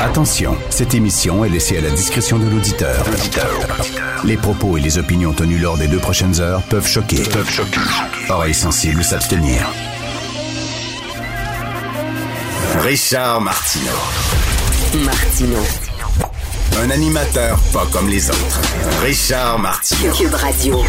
Attention, 0.00 0.56
cette 0.70 0.94
émission 0.94 1.44
est 1.44 1.48
laissée 1.48 1.78
à 1.78 1.80
la 1.80 1.90
discrétion 1.90 2.38
de 2.38 2.48
l'auditeur. 2.48 3.04
Les 4.24 4.36
propos 4.36 4.76
et 4.76 4.80
les 4.80 4.98
opinions 4.98 5.32
tenues 5.32 5.58
lors 5.58 5.76
des 5.76 5.86
deux 5.86 5.98
prochaines 5.98 6.40
heures 6.40 6.62
peuvent 6.62 6.86
choquer. 6.86 7.22
Peuvent 7.22 7.48
choquer. 7.48 7.80
Oreilles 8.28 8.54
sensibles 8.54 9.04
s'abstenir. 9.04 9.60
Richard 12.80 13.40
Martineau. 13.40 13.92
Martino. 15.04 15.58
Un 16.82 16.90
animateur 16.90 17.58
pas 17.72 17.86
comme 17.92 18.08
les 18.08 18.28
autres. 18.30 18.60
Richard 19.02 19.58
Martineau. 19.58 20.12
Cube 20.14 20.34
Radio. 20.34 20.82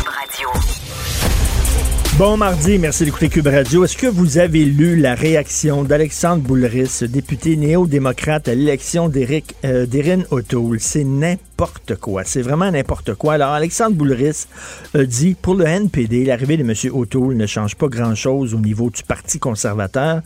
Bon 2.19 2.35
mardi, 2.35 2.77
merci 2.79 3.05
d'écouter 3.05 3.29
Cube 3.29 3.47
Radio. 3.47 3.85
Est-ce 3.85 3.95
que 3.95 4.05
vous 4.05 4.39
avez 4.39 4.65
lu 4.65 4.97
la 4.97 5.15
réaction 5.15 5.85
d'Alexandre 5.85 6.43
Boulris, 6.43 7.03
député 7.07 7.55
néo-démocrate 7.55 8.49
à 8.49 8.55
l'élection 8.55 9.07
d'Éric 9.07 9.55
euh, 9.63 9.85
O'Toole? 10.29 10.81
C'est 10.81 11.05
n'importe 11.05 11.95
quoi. 11.95 12.25
C'est 12.25 12.41
vraiment 12.41 12.69
n'importe 12.69 13.13
quoi. 13.13 13.35
Alors, 13.35 13.53
Alexandre 13.53 13.95
Boulris 13.95 14.47
a 14.93 15.05
dit, 15.05 15.33
pour 15.41 15.55
le 15.55 15.65
NPD, 15.65 16.25
l'arrivée 16.25 16.57
de 16.57 16.63
M. 16.63 16.73
O'Toole 16.93 17.37
ne 17.37 17.45
change 17.45 17.77
pas 17.77 17.87
grand-chose 17.87 18.53
au 18.53 18.59
niveau 18.59 18.89
du 18.89 19.01
Parti 19.03 19.39
conservateur. 19.39 20.19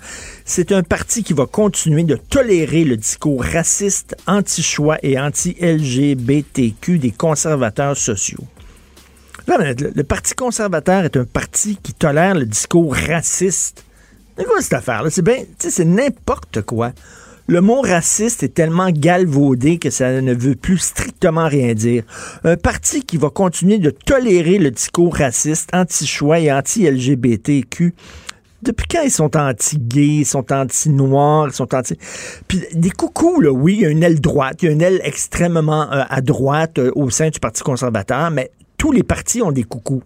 C'est 0.45 0.72
un 0.72 0.81
parti 0.81 1.22
qui 1.23 1.33
va 1.33 1.45
continuer 1.45 2.05
de 2.05 2.16
tolérer 2.16 2.85
le 2.85 2.97
discours 2.97 3.44
raciste, 3.44 4.16
anti-choix 4.25 4.97
et 5.03 5.19
anti-LGBTQ 5.19 6.97
des 6.97 7.11
conservateurs 7.11 7.95
sociaux. 7.95 8.45
Le, 9.47 10.03
Parti 10.03 10.33
conservateur 10.36 11.03
est 11.03 11.17
un 11.17 11.25
parti 11.25 11.77
qui 11.81 11.94
tolère 11.94 12.36
le 12.36 12.45
discours 12.45 12.95
raciste. 12.95 13.83
C'est 14.38 14.45
quoi 14.45 14.61
cette 14.61 14.73
affaire-là? 14.73 15.09
C'est 15.09 15.22
bien, 15.22 15.38
c'est 15.59 15.85
n'importe 15.85 16.61
quoi. 16.61 16.91
Le 17.47 17.59
mot 17.59 17.81
raciste 17.81 18.41
est 18.44 18.53
tellement 18.53 18.89
galvaudé 18.89 19.77
que 19.77 19.89
ça 19.89 20.22
ne 20.22 20.33
veut 20.33 20.55
plus 20.55 20.77
strictement 20.77 21.47
rien 21.50 21.73
dire. 21.73 22.03
Un 22.45 22.55
parti 22.55 23.03
qui 23.03 23.17
va 23.17 23.30
continuer 23.30 23.80
de 23.80 23.89
tolérer 23.89 24.59
le 24.59 24.72
discours 24.72 25.13
raciste, 25.13 25.69
anti-choix 25.73 26.39
et 26.39 26.52
anti-LGBTQ. 26.52 27.94
Depuis 28.61 28.88
quand 28.88 29.02
ils 29.03 29.11
sont 29.11 29.35
anti-gays, 29.35 30.19
ils 30.22 30.25
sont 30.25 30.53
anti-noirs, 30.53 31.47
ils 31.50 31.53
sont 31.53 31.75
anti... 31.75 31.97
Puis 32.47 32.61
des 32.73 32.91
coucous, 32.91 33.41
là, 33.41 33.52
oui, 33.52 33.75
il 33.75 33.81
y 33.81 33.85
a 33.85 33.89
une 33.89 34.03
aile 34.03 34.22
droite, 34.22 34.59
il 34.61 34.67
y 34.67 34.69
a 34.69 34.72
une 34.72 34.81
aile 34.81 35.02
extrêmement 35.03 35.91
euh, 35.91 36.03
à 36.09 36.22
droite 36.22 36.80
euh, 36.80 36.94
au 36.95 37.09
sein 37.09 37.28
du 37.28 37.41
Parti 37.41 37.61
conservateur, 37.61 38.31
mais 38.31 38.52
tous 38.83 38.91
les 38.91 39.03
partis 39.03 39.41
ont 39.41 39.53
des 39.53 39.63
coucous. 39.63 40.03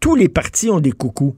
Tous 0.00 0.14
les 0.14 0.30
partis 0.30 0.70
ont 0.70 0.80
des 0.80 0.90
coucous. 0.90 1.36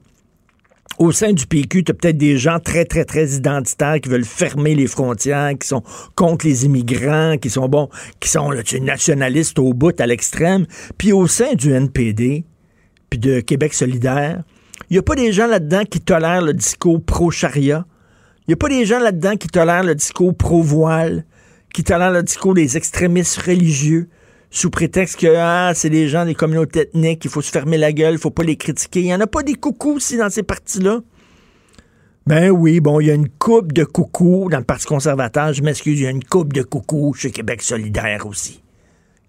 Au 1.00 1.10
sein 1.10 1.32
du 1.32 1.44
PQ, 1.48 1.82
tu 1.82 1.90
as 1.90 1.94
peut-être 1.96 2.16
des 2.16 2.38
gens 2.38 2.60
très, 2.60 2.84
très, 2.84 3.04
très 3.04 3.30
identitaires 3.30 4.00
qui 4.00 4.08
veulent 4.08 4.24
fermer 4.24 4.76
les 4.76 4.86
frontières, 4.86 5.58
qui 5.58 5.66
sont 5.66 5.82
contre 6.14 6.46
les 6.46 6.64
immigrants, 6.64 7.36
qui 7.36 7.50
sont, 7.50 7.68
bon, 7.68 7.88
qui 8.20 8.28
sont 8.28 8.54
nationalistes 8.80 9.58
au 9.58 9.74
bout, 9.74 10.00
à 10.00 10.06
l'extrême. 10.06 10.66
Puis 10.98 11.12
au 11.12 11.26
sein 11.26 11.54
du 11.54 11.72
NPD, 11.72 12.44
puis 13.10 13.18
de 13.18 13.40
Québec 13.40 13.74
solidaire, 13.74 14.44
il 14.88 14.92
n'y 14.92 14.98
a 14.98 15.02
pas 15.02 15.16
des 15.16 15.32
gens 15.32 15.48
là-dedans 15.48 15.82
qui 15.82 16.00
tolèrent 16.00 16.42
le 16.42 16.54
discours 16.54 17.02
pro-charia. 17.04 17.86
Il 18.46 18.50
n'y 18.50 18.54
a 18.54 18.56
pas 18.56 18.68
des 18.68 18.86
gens 18.86 19.00
là-dedans 19.00 19.34
qui 19.34 19.48
tolèrent 19.48 19.82
le 19.82 19.96
discours 19.96 20.32
pro-voile, 20.32 21.24
qui 21.74 21.82
tolèrent 21.82 22.12
le 22.12 22.22
discours 22.22 22.54
des 22.54 22.76
extrémistes 22.76 23.38
religieux 23.38 24.08
sous 24.52 24.68
prétexte 24.68 25.18
que 25.18 25.34
ah, 25.34 25.72
c'est 25.74 25.88
des 25.88 26.08
gens 26.08 26.26
des 26.26 26.34
communautés 26.34 26.80
ethniques, 26.80 27.24
il 27.24 27.30
faut 27.30 27.40
se 27.40 27.50
fermer 27.50 27.78
la 27.78 27.90
gueule, 27.90 28.12
il 28.12 28.18
faut 28.18 28.30
pas 28.30 28.44
les 28.44 28.56
critiquer. 28.56 29.00
Il 29.00 29.06
y 29.06 29.14
en 29.14 29.20
a 29.20 29.26
pas 29.26 29.42
des 29.42 29.54
coucous 29.54 29.94
aussi 29.94 30.18
dans 30.18 30.28
ces 30.28 30.42
partis-là. 30.42 31.00
Ben 32.26 32.50
oui, 32.50 32.80
bon, 32.80 33.00
il 33.00 33.06
y 33.06 33.10
a 33.10 33.14
une 33.14 33.30
coupe 33.30 33.72
de 33.72 33.82
coucous 33.82 34.48
dans 34.50 34.58
le 34.58 34.64
Parti 34.64 34.86
conservateur. 34.86 35.54
Je 35.54 35.62
m'excuse, 35.62 35.98
il 35.98 36.04
y 36.04 36.06
a 36.06 36.10
une 36.10 36.22
coupe 36.22 36.52
de 36.52 36.62
coucous 36.62 37.14
chez 37.14 37.30
Québec 37.30 37.62
solidaire 37.62 38.26
aussi. 38.26 38.62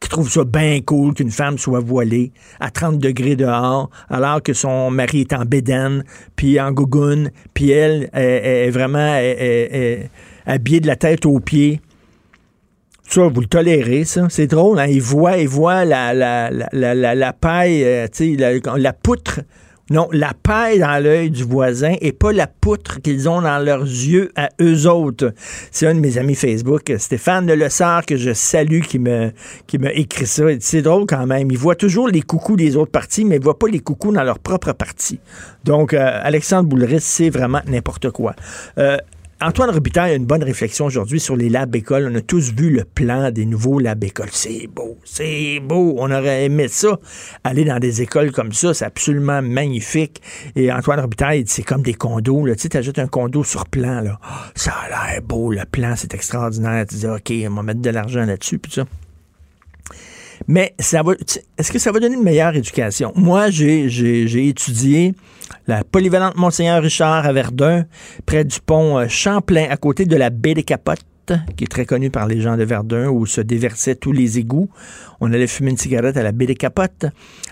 Qui 0.02 0.10
trouve 0.10 0.30
ça 0.30 0.44
bien 0.44 0.82
cool 0.82 1.14
qu'une 1.14 1.32
femme 1.32 1.58
soit 1.58 1.80
voilée 1.80 2.34
à 2.60 2.70
30 2.70 3.00
degrés 3.00 3.38
dehors, 3.38 3.90
alors 4.10 4.44
que 4.44 4.52
son 4.54 4.92
mari 4.92 5.22
est 5.22 5.32
en 5.32 5.46
bédaine, 5.46 6.04
puis 6.36 6.60
en 6.60 6.74
gougoune, 6.74 7.32
puis 7.54 7.72
elle 7.72 8.10
est, 8.14 8.70
vraiment 8.72 9.18
habillée 10.46 10.82
de 10.82 10.88
la 10.88 10.98
tête 10.98 11.26
aux 11.26 11.40
pieds. 11.40 11.80
Ça, 13.14 13.28
vous 13.28 13.42
le 13.42 13.46
tolérez, 13.46 14.06
ça. 14.06 14.26
C'est 14.32 14.48
drôle, 14.48 14.80
hein? 14.80 14.88
Ils 14.88 15.00
voient, 15.00 15.38
ils 15.38 15.48
voient 15.48 15.86
la, 15.86 16.16
la, 16.16 16.50
la, 16.50 16.96
la, 16.96 17.14
la- 17.14 17.32
paille, 17.32 17.84
euh, 17.84 18.08
la, 18.76 18.92
poutre. 18.94 19.42
Non, 19.92 20.10
la 20.12 20.34
paille 20.34 20.80
dans 20.80 20.98
l'œil 21.04 21.30
du 21.30 21.44
voisin 21.44 21.94
et 22.02 22.12
pas 22.12 22.32
la 22.32 22.48
poutre 22.48 23.00
qu'ils 23.04 23.30
ont 23.30 23.44
dans 23.44 23.60
leurs 23.60 23.84
yeux 23.84 24.32
à 24.36 24.50
eux 24.60 24.88
autres. 24.88 25.32
C'est 25.70 25.86
un 25.86 25.94
de 25.94 26.00
mes 26.00 26.18
amis 26.18 26.34
Facebook, 26.34 26.92
Stéphane 26.98 27.46
Le 27.46 27.54
Lessard, 27.54 28.04
que 28.04 28.18
je 28.18 28.34
salue, 28.34 28.82
qui 28.82 28.98
me, 28.98 29.32
qui 29.68 29.78
m'a 29.78 29.92
écrit 29.94 30.26
ça. 30.26 30.50
Il 30.52 30.60
C'est 30.64 30.82
drôle 30.82 31.06
quand 31.06 31.28
même. 31.28 31.52
Ils 31.52 31.58
voient 31.58 31.76
toujours 31.76 32.08
les 32.08 32.24
coucous 32.24 32.56
des 32.56 32.76
autres 32.78 32.92
partis, 32.92 33.26
mais 33.26 33.36
ils 33.36 33.44
voient 33.44 33.60
pas 33.60 33.68
les 33.68 33.82
coucous 33.82 34.12
dans 34.12 34.24
leur 34.24 34.40
propre 34.40 34.72
parti. 34.72 35.20
Donc, 35.66 35.94
euh, 35.94 36.20
Alexandre 36.24 36.68
Boulris, 36.68 37.02
c'est 37.02 37.30
vraiment 37.30 37.62
n'importe 37.68 38.10
quoi. 38.10 38.34
Euh, 38.80 38.98
Antoine 39.46 39.72
Robitaille 39.72 40.14
a 40.14 40.16
une 40.16 40.26
bonne 40.26 40.42
réflexion 40.42 40.86
aujourd'hui 40.86 41.20
sur 41.20 41.36
les 41.36 41.50
labs 41.50 41.76
écoles. 41.76 42.10
On 42.10 42.16
a 42.16 42.22
tous 42.22 42.54
vu 42.54 42.70
le 42.70 42.86
plan 42.86 43.30
des 43.30 43.46
nouveaux 43.46 43.78
labs 43.78 44.02
écoles. 44.02 44.30
C'est 44.32 44.68
beau, 44.68 44.98
c'est 45.04 45.60
beau. 45.60 45.96
On 45.98 46.10
aurait 46.12 46.46
aimé 46.46 46.70
ça. 46.70 46.98
Aller 47.44 47.66
dans 47.66 47.78
des 47.78 48.02
écoles 48.02 48.32
comme 48.32 48.54
ça, 48.54 48.74
c'est 48.74 48.86
absolument 48.86 49.42
magnifique. 49.42 50.22
Et 50.56 50.72
Antoine 50.72 51.02
Robitaille, 51.02 51.44
c'est 51.46 51.64
comme 51.64 51.82
des 51.82 51.94
condos. 51.94 52.46
Là. 52.46 52.56
Tu 52.56 52.62
sais, 52.62 52.70
t'ajoutes 52.70 53.00
un 53.00 53.08
condo 53.08 53.44
sur 53.44 53.66
plan. 53.66 54.00
Là. 54.00 54.18
Ah, 54.24 54.46
ça 54.56 54.72
a 54.72 55.12
l'air 55.12 55.22
beau, 55.22 55.52
le 55.52 55.66
plan, 55.70 55.96
c'est 55.98 56.14
extraordinaire. 56.14 56.86
Tu 56.88 56.96
dis, 56.96 57.08
OK, 57.08 57.34
on 57.52 57.56
va 57.56 57.64
mettre 57.64 57.82
de 57.82 57.90
l'argent 57.90 58.24
là-dessus, 58.24 58.60
puis 58.60 58.72
ça. 58.72 58.86
Mais 60.48 60.74
ça 60.80 61.04
va, 61.04 61.14
est-ce 61.58 61.72
que 61.72 61.80
ça 61.80 61.92
va 61.92 62.00
donner 62.00 62.16
une 62.16 62.24
meilleure 62.24 62.56
éducation? 62.56 63.14
Moi, 63.16 63.50
j'ai, 63.50 64.48
étudié 64.48 65.14
la 65.68 65.84
polyvalente 65.84 66.36
Monseigneur 66.36 66.82
Richard 66.82 67.26
à 67.26 67.34
Verdun, 67.34 67.86
près 68.26 68.44
du 68.44 68.60
pont 68.60 69.00
euh, 69.00 69.08
Champlain, 69.08 69.68
à 69.70 69.78
côté 69.78 70.06
de 70.06 70.16
la 70.16 70.30
baie 70.30 70.54
des 70.54 70.64
Capotes 70.64 71.06
qui 71.56 71.64
est 71.64 71.68
très 71.68 71.86
connue 71.86 72.10
par 72.10 72.28
les 72.28 72.42
gens 72.42 72.58
de 72.58 72.66
Verdun, 72.66 73.08
où 73.08 73.26
se 73.26 73.40
déversaient 73.40 73.96
tous 73.96 74.12
les 74.12 74.40
égouts. 74.40 74.70
On 75.22 75.32
allait 75.32 75.48
fumer 75.48 75.72
une 75.72 75.78
cigarette 75.78 76.18
à 76.18 76.24
la 76.24 76.34
baie 76.34 76.48
des 76.48 76.56
Capotes. 76.56 77.06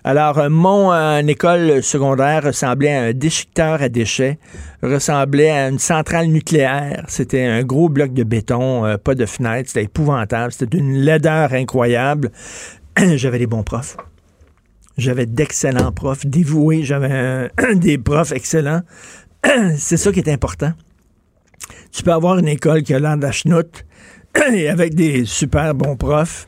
Alors, 0.03 0.40
euh, 0.40 0.50
mon 0.50 0.91
euh, 0.91 1.19
école 1.19 1.81
secondaire 1.81 2.44
ressemblait 2.44 2.94
à 2.94 3.03
un 3.03 3.13
déchiqueteur 3.13 3.81
à 3.81 3.88
déchets, 3.88 4.40
ressemblait 4.84 5.52
à 5.52 5.69
une 5.69 5.79
centrale 5.79 6.28
nucléaire. 6.28 7.06
C'était 7.08 7.46
un 7.46 7.63
gros 7.63 7.88
bloc 7.88 8.12
de 8.12 8.23
béton, 8.23 8.97
pas 9.02 9.16
de 9.16 9.25
fenêtre. 9.25 9.69
C'était 9.69 9.85
épouvantable. 9.85 10.52
C'était 10.52 10.78
d'une 10.78 10.97
laideur 10.97 11.53
incroyable. 11.53 12.29
J'avais 13.16 13.40
des 13.40 13.47
bons 13.47 13.63
profs. 13.63 13.97
J'avais 14.97 15.25
d'excellents 15.25 15.91
profs, 15.91 16.25
dévoués. 16.25 16.84
J'avais 16.84 17.50
des 17.75 17.97
profs 17.97 18.31
excellents. 18.31 18.81
C'est 19.78 19.97
ça 19.97 20.12
qui 20.12 20.19
est 20.19 20.29
important. 20.29 20.74
Tu 21.91 22.03
peux 22.03 22.13
avoir 22.13 22.38
une 22.38 22.47
école 22.47 22.84
qui 22.84 22.94
a 22.94 23.00
l'air 23.00 23.18
de 23.18 23.24
la 23.24 23.31
chenoute 23.31 23.85
et 24.53 24.69
avec 24.69 24.96
des 24.96 25.26
super 25.26 25.73
bons 25.73 25.96
profs. 25.96 26.47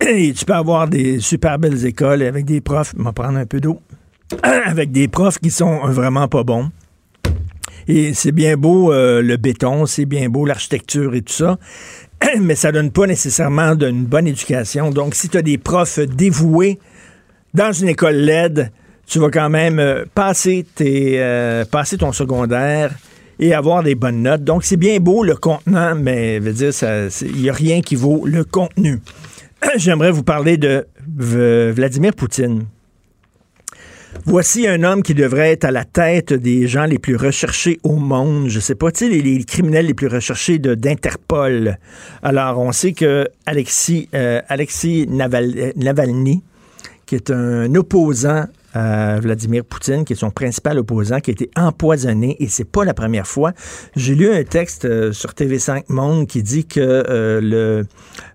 Et 0.00 0.32
tu 0.32 0.44
peux 0.44 0.54
avoir 0.54 0.88
des 0.88 1.20
super 1.20 1.58
belles 1.58 1.84
écoles 1.84 2.22
avec 2.22 2.46
des 2.46 2.60
profs, 2.60 2.94
va 2.96 3.12
prendre 3.12 3.38
un 3.38 3.44
peu 3.44 3.60
d'eau, 3.60 3.80
avec 4.42 4.92
des 4.92 5.08
profs 5.08 5.38
qui 5.38 5.50
sont 5.50 5.86
vraiment 5.88 6.26
pas 6.26 6.42
bons. 6.42 6.70
Et 7.86 8.14
c'est 8.14 8.32
bien 8.32 8.56
beau 8.56 8.92
euh, 8.92 9.20
le 9.20 9.36
béton, 9.36 9.84
c'est 9.84 10.06
bien 10.06 10.28
beau 10.30 10.46
l'architecture 10.46 11.14
et 11.14 11.22
tout 11.22 11.32
ça, 11.32 11.58
mais 12.40 12.54
ça 12.54 12.72
donne 12.72 12.90
pas 12.90 13.06
nécessairement 13.06 13.74
d'une 13.74 14.04
bonne 14.04 14.26
éducation. 14.26 14.90
Donc, 14.90 15.14
si 15.14 15.28
tu 15.28 15.38
as 15.38 15.42
des 15.42 15.58
profs 15.58 15.98
dévoués 16.00 16.78
dans 17.54 17.72
une 17.72 17.88
école 17.88 18.16
LED, 18.16 18.70
tu 19.06 19.18
vas 19.18 19.30
quand 19.30 19.50
même 19.50 19.78
euh, 19.78 20.04
passer, 20.14 20.64
tes, 20.74 21.20
euh, 21.20 21.64
passer 21.64 21.98
ton 21.98 22.12
secondaire 22.12 22.92
et 23.38 23.54
avoir 23.54 23.82
des 23.82 23.94
bonnes 23.94 24.22
notes. 24.22 24.44
Donc, 24.44 24.64
c'est 24.64 24.76
bien 24.76 24.98
beau 25.00 25.24
le 25.24 25.34
contenant, 25.34 25.94
mais 25.94 26.40
dire, 26.40 26.72
il 27.22 27.42
n'y 27.42 27.50
a 27.50 27.52
rien 27.52 27.80
qui 27.80 27.96
vaut 27.96 28.24
le 28.26 28.44
contenu. 28.44 29.00
J'aimerais 29.76 30.10
vous 30.10 30.22
parler 30.22 30.58
de 30.58 30.86
Vladimir 31.06 32.12
Poutine. 32.14 32.66
Voici 34.24 34.66
un 34.66 34.82
homme 34.82 35.02
qui 35.02 35.14
devrait 35.14 35.52
être 35.52 35.64
à 35.64 35.70
la 35.70 35.84
tête 35.84 36.32
des 36.32 36.66
gens 36.66 36.84
les 36.84 36.98
plus 36.98 37.16
recherchés 37.16 37.78
au 37.82 37.96
monde. 37.96 38.48
Je 38.48 38.60
sais 38.60 38.74
pas, 38.74 38.90
tu 38.90 39.06
sais, 39.06 39.08
les, 39.08 39.44
criminels 39.44 39.86
les 39.86 39.94
plus 39.94 40.08
recherchés 40.08 40.58
d'Interpol. 40.58 41.78
Alors, 42.22 42.58
on 42.58 42.72
sait 42.72 42.92
que 42.92 43.28
Alexis, 43.46 44.08
euh, 44.14 44.40
euh, 44.50 45.72
Navalny, 45.76 46.42
qui 47.06 47.14
est 47.14 47.30
un 47.30 47.74
opposant 47.74 48.44
à 48.74 49.18
Vladimir 49.20 49.64
Poutine, 49.64 50.04
qui 50.04 50.12
est 50.12 50.16
son 50.16 50.30
principal 50.30 50.78
opposant, 50.78 51.20
qui 51.20 51.30
a 51.30 51.32
été 51.32 51.50
empoisonné, 51.56 52.36
et 52.40 52.48
c'est 52.48 52.64
pas 52.64 52.84
la 52.84 52.94
première 52.94 53.26
fois. 53.26 53.52
J'ai 53.96 54.14
lu 54.14 54.30
un 54.30 54.44
texte 54.44 54.84
euh, 54.84 55.12
sur 55.12 55.30
TV5 55.30 55.84
Monde 55.88 56.26
qui 56.26 56.42
dit 56.42 56.64
que 56.66 56.80
euh, 56.80 57.40
le 57.40 57.84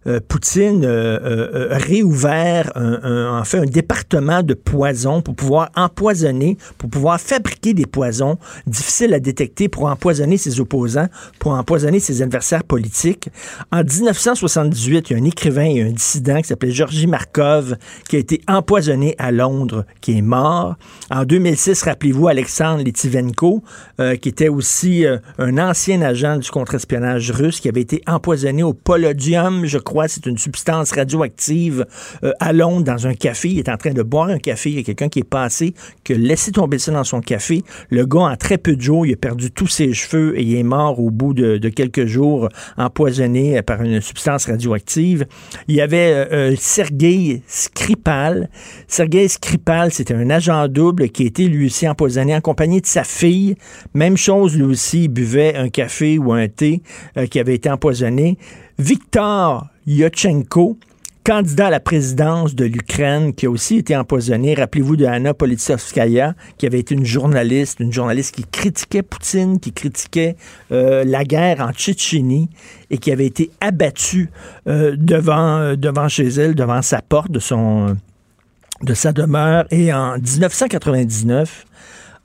euh, 0.08 0.20
Poutine 0.28 0.84
euh, 0.86 1.20
euh, 1.24 1.74
a 1.76 1.78
réouvert 1.78 2.72
un, 2.76 3.00
un- 3.04 3.40
en 3.40 3.44
fait 3.44 3.60
un 3.60 3.66
département 3.66 4.44
de 4.44 4.54
poison 4.54 5.22
pour 5.22 5.36
pouvoir 5.36 5.70
empoisonner, 5.76 6.58
pour 6.78 6.90
pouvoir 6.90 7.20
fabriquer 7.20 7.74
des 7.74 7.86
poisons 7.86 8.38
difficiles 8.68 9.14
à 9.14 9.20
détecter 9.20 9.70
pour 9.70 9.86
empoisonner 9.86 10.38
ses 10.38 10.60
opposants, 10.60 11.08
pour 11.40 11.54
empoisonner 11.54 12.00
ses 12.00 12.22
adversaires 12.22 12.64
politiques. 12.64 13.30
En 13.72 13.84
1978, 13.84 15.10
il 15.10 15.14
y 15.14 15.20
a 15.20 15.22
un 15.22 15.26
écrivain 15.26 15.66
et 15.66 15.82
un 15.82 15.92
dissident 15.92 16.42
qui 16.42 16.48
s'appelait 16.48 16.72
Georgi 16.72 17.08
Markov 17.08 17.76
qui 18.10 18.16
a 18.16 18.20
été 18.20 18.42
empoisonné 18.48 19.16
à 19.18 19.32
Londres, 19.32 19.86
qui 20.02 20.18
est 20.18 20.22
mort. 20.26 20.76
En 21.12 21.24
2006, 21.24 21.84
rappelez-vous 21.84 22.28
Alexandre 22.28 22.84
Litvinenko, 22.84 23.64
euh, 24.00 24.16
qui 24.16 24.30
était 24.30 24.50
aussi 24.50 25.06
euh, 25.06 25.18
un 25.38 25.58
ancien 25.58 26.02
agent 26.02 26.38
du 26.38 26.50
contre-espionnage 26.50 27.32
russe, 27.32 27.60
qui 27.60 27.70
avait 27.70 27.82
été 27.82 28.02
empoisonné 28.08 28.64
au 28.64 28.74
polonium, 28.74 29.66
je 29.66 29.78
crois, 29.78 30.08
c'est 30.08 30.26
une 30.26 30.38
substance 30.38 30.92
radioactive 30.92 31.86
euh, 32.24 32.32
à 32.40 32.54
Londres 32.54 32.84
dans 32.84 33.08
un 33.08 33.14
café. 33.14 33.50
Il 33.50 33.60
est 33.60 33.70
en 33.70 33.78
train 33.78 33.94
de 33.94 34.04
boire 34.04 34.30
un 34.30 34.40
café. 34.40 34.72
Il 34.72 34.76
y 34.78 34.80
a 34.80 34.84
quelqu'un 34.84 35.10
qui 35.10 35.20
est 35.20 35.24
passé, 35.24 35.74
qui 36.04 36.14
a 36.14 36.18
laissé 36.18 36.52
tomber 36.52 36.80
ça 36.80 36.92
dans 36.92 37.04
son 37.04 37.22
café. 37.22 37.64
Le 37.90 38.06
gars, 38.06 38.22
en 38.22 38.36
très 38.36 38.58
peu 38.58 38.76
de 38.76 38.82
jours, 38.82 39.06
il 39.06 39.14
a 39.14 39.18
perdu 39.18 39.52
tous 39.52 39.68
ses 39.68 39.94
cheveux 39.94 40.38
et 40.38 40.44
il 40.44 40.56
est 40.56 40.64
mort 40.64 41.00
au 41.00 41.12
bout 41.12 41.34
de, 41.34 41.58
de 41.58 41.70
quelques 41.70 42.06
jours, 42.06 42.50
empoisonné 42.78 43.62
par 43.62 43.82
une 43.84 44.02
substance 44.02 44.46
radioactive. 44.48 45.26
Il 45.68 45.76
y 45.76 45.82
avait 45.82 46.56
Sergei 46.58 47.42
Skripal. 47.48 48.50
Sergei 48.88 49.28
Skripal, 49.28 49.92
c'était 49.92 50.15
un 50.16 50.30
agent 50.30 50.68
double 50.68 51.10
qui 51.10 51.24
a 51.24 51.26
été 51.28 51.48
lui 51.48 51.66
aussi 51.66 51.88
empoisonné 51.88 52.36
en 52.36 52.42
compagnie 52.42 52.82
de 52.82 52.86
sa 52.86 53.04
fille. 53.04 53.56
Même 53.94 54.18
chose, 54.18 54.56
lui 54.56 54.64
aussi, 54.64 55.04
il 55.04 55.08
buvait 55.10 55.56
un 55.56 55.70
café 55.70 56.18
ou 56.18 56.32
un 56.34 56.48
thé 56.48 56.82
euh, 57.18 57.28
qui 57.28 57.40
avait 57.40 57.56
été 57.56 57.70
empoisonné. 57.70 58.38
Victor 58.80 59.68
Yotchenko, 59.88 60.78
candidat 61.24 61.68
à 61.68 61.70
la 61.70 61.80
présidence 61.80 62.56
de 62.56 62.66
l'Ukraine, 62.66 63.34
qui 63.34 63.46
a 63.46 63.50
aussi 63.50 63.78
été 63.78 63.96
empoisonné. 63.96 64.54
Rappelez-vous 64.54 64.96
de 64.96 65.06
Anna 65.06 65.34
Politkovskaya, 65.34 66.36
qui 66.58 66.66
avait 66.66 66.80
été 66.80 66.96
une 66.96 67.06
journaliste, 67.06 67.80
une 67.80 67.92
journaliste 67.92 68.36
qui 68.36 68.44
critiquait 68.44 69.02
Poutine, 69.02 69.60
qui 69.60 69.74
critiquait 69.74 70.36
euh, 70.72 71.04
la 71.04 71.24
guerre 71.24 71.62
en 71.62 71.72
Tchétchénie 71.72 72.50
et 72.92 72.98
qui 72.98 73.12
avait 73.12 73.26
été 73.26 73.50
abattue 73.60 74.30
euh, 74.68 74.96
devant, 74.98 75.76
devant 75.76 76.08
chez 76.08 76.28
elle, 76.28 76.56
devant 76.56 76.82
sa 76.82 77.02
porte 77.02 77.32
de 77.32 77.40
son 77.40 77.98
de 78.82 78.94
sa 78.94 79.12
demeure. 79.12 79.66
Et 79.72 79.94
en 79.94 80.18
1999, 80.18 81.66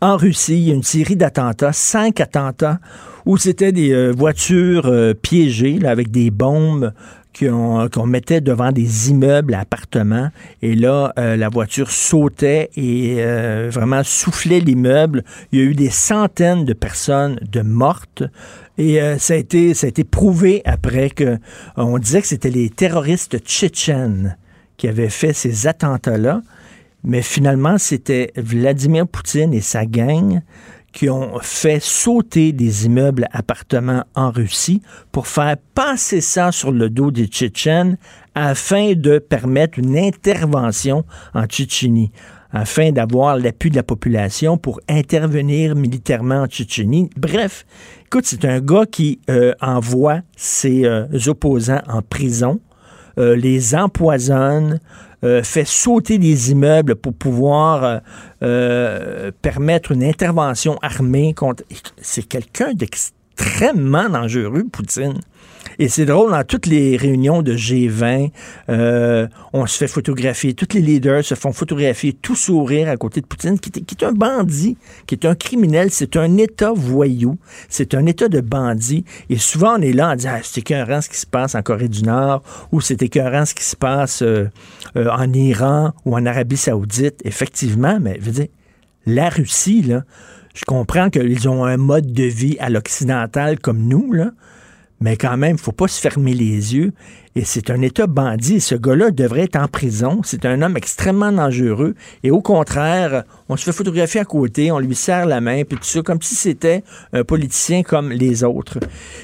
en 0.00 0.16
Russie, 0.16 0.58
il 0.58 0.68
y 0.68 0.70
a 0.70 0.74
une 0.74 0.82
série 0.82 1.16
d'attentats, 1.16 1.72
cinq 1.72 2.20
attentats, 2.20 2.78
où 3.26 3.36
c'était 3.36 3.72
des 3.72 3.92
euh, 3.92 4.12
voitures 4.16 4.86
euh, 4.86 5.12
piégées 5.12 5.78
là, 5.78 5.90
avec 5.90 6.10
des 6.10 6.30
bombes 6.30 6.92
qu'on 7.38 8.06
mettait 8.06 8.40
devant 8.40 8.72
des 8.72 9.10
immeubles, 9.10 9.54
appartements. 9.54 10.30
Et 10.62 10.74
là, 10.74 11.12
euh, 11.18 11.36
la 11.36 11.48
voiture 11.48 11.90
sautait 11.90 12.70
et 12.76 13.22
vraiment 13.70 14.02
soufflait 14.02 14.58
l'immeuble. 14.58 15.22
Il 15.52 15.58
y 15.58 15.62
a 15.62 15.64
eu 15.64 15.74
des 15.74 15.90
centaines 15.90 16.64
de 16.64 16.72
personnes 16.72 17.38
de 17.50 17.62
mortes. 17.62 18.24
Et 18.78 18.98
ça, 19.18 19.34
a 19.34 19.36
été, 19.36 19.74
ça 19.74 19.86
a 19.86 19.88
été 19.88 20.04
prouvé 20.04 20.60
après 20.64 21.08
que 21.08 21.38
on 21.76 21.98
disait 21.98 22.20
que 22.20 22.26
c'était 22.26 22.50
les 22.50 22.68
terroristes 22.68 23.38
tchétchènes 23.38 24.36
qui 24.80 24.88
avaient 24.88 25.10
fait 25.10 25.34
ces 25.34 25.66
attentats-là. 25.66 26.40
Mais 27.04 27.20
finalement, 27.20 27.76
c'était 27.76 28.32
Vladimir 28.34 29.06
Poutine 29.06 29.52
et 29.52 29.60
sa 29.60 29.84
gang 29.84 30.40
qui 30.92 31.10
ont 31.10 31.38
fait 31.42 31.80
sauter 31.82 32.52
des 32.52 32.86
immeubles 32.86 33.28
appartements 33.30 34.04
en 34.14 34.30
Russie 34.30 34.80
pour 35.12 35.26
faire 35.26 35.58
passer 35.74 36.22
ça 36.22 36.50
sur 36.50 36.72
le 36.72 36.88
dos 36.88 37.10
des 37.10 37.26
Tchétchènes 37.26 37.98
afin 38.34 38.94
de 38.94 39.18
permettre 39.18 39.78
une 39.78 39.98
intervention 39.98 41.04
en 41.34 41.44
Tchétchénie, 41.44 42.10
afin 42.50 42.90
d'avoir 42.90 43.36
l'appui 43.36 43.68
de 43.68 43.76
la 43.76 43.82
population 43.82 44.56
pour 44.56 44.80
intervenir 44.88 45.76
militairement 45.76 46.40
en 46.40 46.46
Tchétchénie. 46.46 47.10
Bref, 47.18 47.66
écoute, 48.06 48.24
c'est 48.24 48.46
un 48.46 48.60
gars 48.60 48.86
qui 48.90 49.20
euh, 49.28 49.52
envoie 49.60 50.20
ses 50.38 50.86
euh, 50.86 51.06
opposants 51.26 51.82
en 51.86 52.00
prison, 52.00 52.60
euh, 53.18 53.36
les 53.36 53.74
empoisonne, 53.74 54.80
euh, 55.22 55.42
fait 55.42 55.66
sauter 55.66 56.18
des 56.18 56.50
immeubles 56.50 56.96
pour 56.96 57.12
pouvoir 57.12 58.00
euh, 58.42 59.30
permettre 59.42 59.92
une 59.92 60.02
intervention 60.02 60.78
armée 60.82 61.34
contre... 61.34 61.62
C'est 62.00 62.26
quelqu'un 62.26 62.72
d'extrêmement 62.72 64.08
dangereux, 64.08 64.64
Poutine. 64.70 65.20
Et 65.78 65.88
c'est 65.88 66.04
drôle, 66.04 66.30
dans 66.30 66.44
toutes 66.44 66.66
les 66.66 66.96
réunions 66.96 67.42
de 67.42 67.54
G20, 67.54 68.30
euh, 68.68 69.26
on 69.52 69.66
se 69.66 69.78
fait 69.78 69.88
photographier, 69.88 70.54
tous 70.54 70.74
les 70.74 70.80
leaders 70.80 71.24
se 71.24 71.34
font 71.34 71.52
photographier, 71.52 72.12
tout 72.12 72.36
sourire 72.36 72.88
à 72.88 72.96
côté 72.96 73.20
de 73.20 73.26
Poutine, 73.26 73.58
qui 73.58 73.70
est, 73.70 74.02
un 74.02 74.12
bandit, 74.12 74.76
qui 75.06 75.14
est 75.14 75.24
un 75.24 75.34
criminel, 75.34 75.90
c'est 75.90 76.16
un 76.16 76.36
État 76.36 76.72
voyou, 76.74 77.38
c'est 77.68 77.94
un 77.94 78.06
État 78.06 78.28
de 78.28 78.40
bandits. 78.40 79.04
Et 79.28 79.38
souvent, 79.38 79.78
on 79.78 79.82
est 79.82 79.92
là 79.92 80.10
en 80.10 80.16
disant, 80.16 80.32
ah, 80.34 80.40
c'est 80.42 80.60
écœurant 80.60 81.00
ce 81.00 81.08
qui 81.08 81.18
se 81.18 81.26
passe 81.26 81.54
en 81.54 81.62
Corée 81.62 81.88
du 81.88 82.02
Nord, 82.02 82.42
ou 82.72 82.80
c'est 82.80 83.02
écœurant 83.02 83.44
ce 83.44 83.54
qui 83.54 83.64
se 83.64 83.76
passe 83.76 84.22
euh, 84.22 84.48
euh, 84.96 85.08
en 85.10 85.32
Iran 85.32 85.92
ou 86.04 86.16
en 86.16 86.26
Arabie 86.26 86.56
Saoudite. 86.56 87.20
Effectivement, 87.24 87.98
mais 88.00 88.18
je 88.22 88.30
dire, 88.30 88.46
la 89.06 89.28
Russie, 89.28 89.82
là, 89.82 90.04
je 90.54 90.64
comprends 90.66 91.10
qu'ils 91.10 91.48
ont 91.48 91.64
un 91.64 91.76
mode 91.76 92.12
de 92.12 92.24
vie 92.24 92.56
à 92.60 92.70
l'occidental 92.70 93.58
comme 93.58 93.80
nous, 93.86 94.12
là, 94.12 94.32
mais 95.00 95.16
quand 95.16 95.36
même, 95.36 95.56
faut 95.56 95.72
pas 95.72 95.88
se 95.88 96.00
fermer 96.00 96.34
les 96.34 96.74
yeux. 96.74 96.92
Et 97.34 97.44
c'est 97.44 97.70
un 97.70 97.80
État 97.80 98.06
bandit. 98.06 98.60
Ce 98.60 98.74
gars-là 98.74 99.10
devrait 99.10 99.44
être 99.44 99.56
en 99.56 99.66
prison. 99.66 100.20
C'est 100.24 100.44
un 100.44 100.60
homme 100.60 100.76
extrêmement 100.76 101.32
dangereux. 101.32 101.94
Et 102.22 102.30
au 102.30 102.42
contraire, 102.42 103.24
on 103.48 103.56
se 103.56 103.64
fait 103.64 103.72
photographier 103.72 104.20
à 104.20 104.24
côté, 104.24 104.70
on 104.70 104.78
lui 104.78 104.94
serre 104.94 105.26
la 105.26 105.40
main, 105.40 105.62
puis 105.64 105.78
tout 105.78 105.84
ça, 105.84 106.02
comme 106.02 106.20
si 106.20 106.34
c'était 106.34 106.82
un 107.12 107.24
politicien 107.24 107.82
comme 107.82 108.10
les 108.10 108.44
autres. 108.44 108.78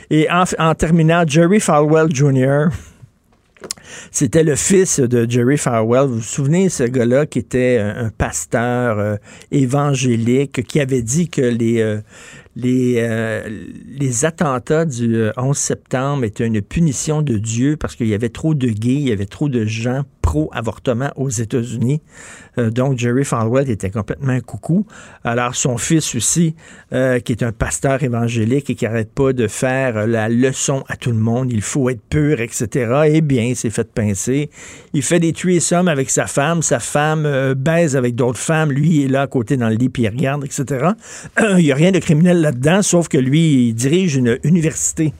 Et 0.09 0.29
en, 0.31 0.75
terminant, 0.75 1.25
Jerry 1.27 1.61
Falwell 1.61 2.15
Jr., 2.15 2.69
c'était 4.11 4.45
le 4.45 4.55
fils 4.55 5.01
de 5.01 5.29
Jerry 5.29 5.59
Falwell. 5.59 6.07
Vous 6.07 6.17
vous 6.17 6.23
souvenez, 6.23 6.69
ce 6.69 6.85
gars-là 6.85 7.27
qui 7.27 7.41
était 7.41 7.79
un, 7.79 8.07
un 8.07 8.11
pasteur 8.11 8.99
euh, 8.99 9.17
évangélique, 9.51 10.65
qui 10.67 10.81
avait 10.81 11.03
dit 11.03 11.29
que 11.29 11.41
les, 11.41 11.81
euh, 11.81 12.01
les, 12.57 12.97
euh, 12.99 13.49
les 13.87 14.25
attentats 14.25 14.87
du 14.87 15.15
euh, 15.15 15.33
11 15.37 15.57
septembre 15.57 16.25
étaient 16.25 16.47
une 16.47 16.63
punition 16.63 17.21
de 17.21 17.37
Dieu 17.37 17.77
parce 17.77 17.95
qu'il 17.95 18.09
y 18.09 18.15
avait 18.15 18.31
trop 18.31 18.55
de 18.55 18.69
gays, 18.69 18.95
il 18.95 19.09
y 19.09 19.13
avait 19.13 19.27
trop 19.27 19.51
de 19.51 19.67
gens 19.67 20.05
pro-avortement 20.27 21.13
aux 21.15 21.31
États-Unis. 21.31 22.03
Euh, 22.59 22.71
donc, 22.71 22.99
Jerry 22.99 23.25
Falwell 23.25 23.71
était 23.71 23.91
complètement 23.91 24.39
coucou. 24.41 24.85
Alors, 25.23 25.55
son 25.55 25.79
fils 25.79 26.17
aussi, 26.17 26.57
euh, 26.93 27.21
qui 27.21 27.31
est 27.31 27.45
un 27.45 27.53
pasteur 27.53 28.03
évangélique 28.03 28.69
et 28.69 28.75
qui 28.75 28.87
arrête 28.87 29.13
pas 29.13 29.33
de 29.33 29.47
faire 29.47 29.97
euh, 29.97 30.07
la 30.07 30.29
leçon 30.29 30.83
à 30.89 30.97
tout 30.97 31.13
le 31.13 31.19
monde, 31.19 31.53
il 31.53 31.63
faut 31.63 31.89
être 31.91 32.03
pur, 32.03 32.41
etc. 32.41 33.03
Eh 33.07 33.21
bien, 33.21 33.45
il 33.45 33.57
s'est 33.57 33.71
fait 33.71 33.89
pincer. 33.93 34.51
Il 34.95 35.03
fait 35.03 35.21
des 35.21 35.33
threesomes 35.33 35.87
avec 35.87 36.11
sa 36.11 36.27
femme. 36.27 36.61
Sa 36.61 36.81
femme 36.81 37.25
euh, 37.25 37.55
baise 37.55 37.95
avec 37.95 38.17
d'autres 38.17 38.41
femmes. 38.41 38.73
Lui, 38.73 38.97
il 38.97 39.05
est 39.05 39.09
là 39.09 39.23
à 39.23 39.27
côté 39.29 39.57
dans 39.57 39.69
le 39.69 39.77
lit, 39.77 39.91
puis 39.91 40.03
il 40.03 40.09
regarde, 40.09 40.45
etc. 40.45 40.89
il 41.41 41.65
n'y 41.65 41.71
a 41.71 41.77
rien 41.77 41.93
de 41.93 42.01
criminel 42.01 42.41
sauf 42.83 43.09
que 43.09 43.19
lui, 43.19 43.69
il 43.69 43.75
dirige 43.75 44.17
une 44.17 44.39
université 44.45 45.13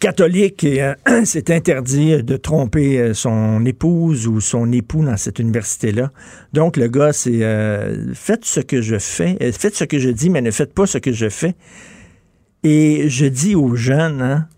catholique 0.00 0.64
et 0.64 0.82
euh, 0.82 0.94
c'est 1.24 1.50
interdit 1.50 2.22
de 2.22 2.36
tromper 2.36 2.98
euh, 2.98 3.14
son 3.14 3.64
épouse 3.66 4.26
ou 4.26 4.40
son 4.40 4.72
époux 4.72 5.04
dans 5.04 5.16
cette 5.16 5.38
université-là. 5.38 6.10
Donc, 6.52 6.76
le 6.76 6.88
gars, 6.88 7.12
c'est 7.12 7.42
euh, 7.44 8.12
faites 8.14 8.44
ce 8.44 8.60
que 8.60 8.80
je 8.80 8.98
fais, 8.98 9.36
faites 9.52 9.76
ce 9.76 9.84
que 9.84 9.98
je 9.98 10.08
dis, 10.08 10.30
mais 10.30 10.40
ne 10.40 10.50
faites 10.50 10.74
pas 10.74 10.86
ce 10.86 10.98
que 10.98 11.12
je 11.12 11.28
fais. 11.28 11.54
Et 12.64 13.08
je 13.08 13.26
dis 13.26 13.54
aux 13.54 13.74
jeunes, 13.76 14.22
hein, 14.22 14.48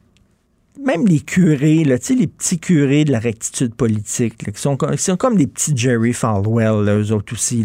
même 0.81 1.07
les 1.07 1.21
curés, 1.21 1.85
là, 1.85 1.97
les 2.17 2.27
petits 2.27 2.59
curés 2.59 3.05
de 3.05 3.13
la 3.13 3.19
rectitude 3.19 3.75
politique, 3.75 4.47
là, 4.47 4.53
qui, 4.53 4.61
sont, 4.61 4.77
comme 5.17 5.37
des 5.37 5.47
petits 5.47 5.77
Jerry 5.77 6.13
Falwell, 6.13 6.89
eux 6.89 7.13
autres 7.13 7.35
aussi. 7.35 7.65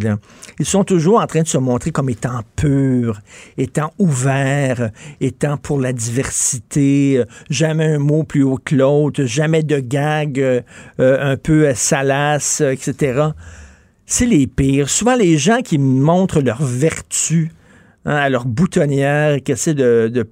Ils 0.59 0.65
sont 0.65 0.83
toujours 0.83 1.21
en 1.21 1.27
train 1.27 1.41
de 1.41 1.47
se 1.47 1.57
montrer 1.57 1.91
comme 1.91 2.09
étant 2.09 2.41
purs, 2.55 3.21
étant 3.57 3.93
ouverts, 3.97 4.91
étant 5.21 5.57
pour 5.57 5.79
la 5.79 5.93
diversité, 5.93 7.19
euh, 7.19 7.25
jamais 7.49 7.85
un 7.85 7.99
mot 7.99 8.23
plus 8.23 8.43
haut 8.43 8.59
que 8.63 8.75
l'autre, 8.75 9.23
jamais 9.23 9.63
de 9.63 9.79
gag 9.79 10.39
euh, 10.39 10.61
euh, 10.99 11.33
un 11.33 11.37
peu 11.37 11.73
salace, 11.73 12.61
etc. 12.61 13.29
c'est 14.05 14.25
les 14.25 14.47
pires. 14.47 14.89
Souvent, 14.89 15.15
les 15.15 15.37
gens 15.37 15.61
qui 15.61 15.77
montrent 15.77 16.41
leur 16.41 16.61
vertu 16.61 17.51
hein, 18.05 18.15
à 18.15 18.29
leur 18.29 18.45
boutonnière, 18.45 19.41
qui 19.41 19.53
essaient 19.53 19.73
de, 19.73 20.27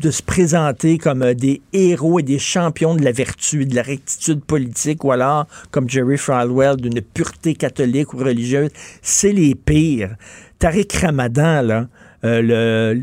de 0.00 0.10
se 0.10 0.22
présenter 0.22 0.98
comme 0.98 1.22
euh, 1.22 1.34
des 1.34 1.62
héros 1.72 2.20
et 2.20 2.22
des 2.22 2.38
champions 2.38 2.94
de 2.94 3.02
la 3.02 3.12
vertu, 3.12 3.64
de 3.64 3.74
la 3.74 3.82
rectitude 3.82 4.44
politique, 4.44 5.04
ou 5.04 5.12
alors, 5.12 5.46
comme 5.70 5.88
Jerry 5.88 6.18
Falwell, 6.18 6.76
d'une 6.76 7.00
pureté 7.00 7.54
catholique 7.54 8.12
ou 8.14 8.18
religieuse, 8.18 8.70
c'est 9.02 9.32
les 9.32 9.54
pires. 9.54 10.16
Tariq 10.58 10.98
Ramadan, 11.00 11.62
là, 11.62 11.86
euh, 12.26 12.94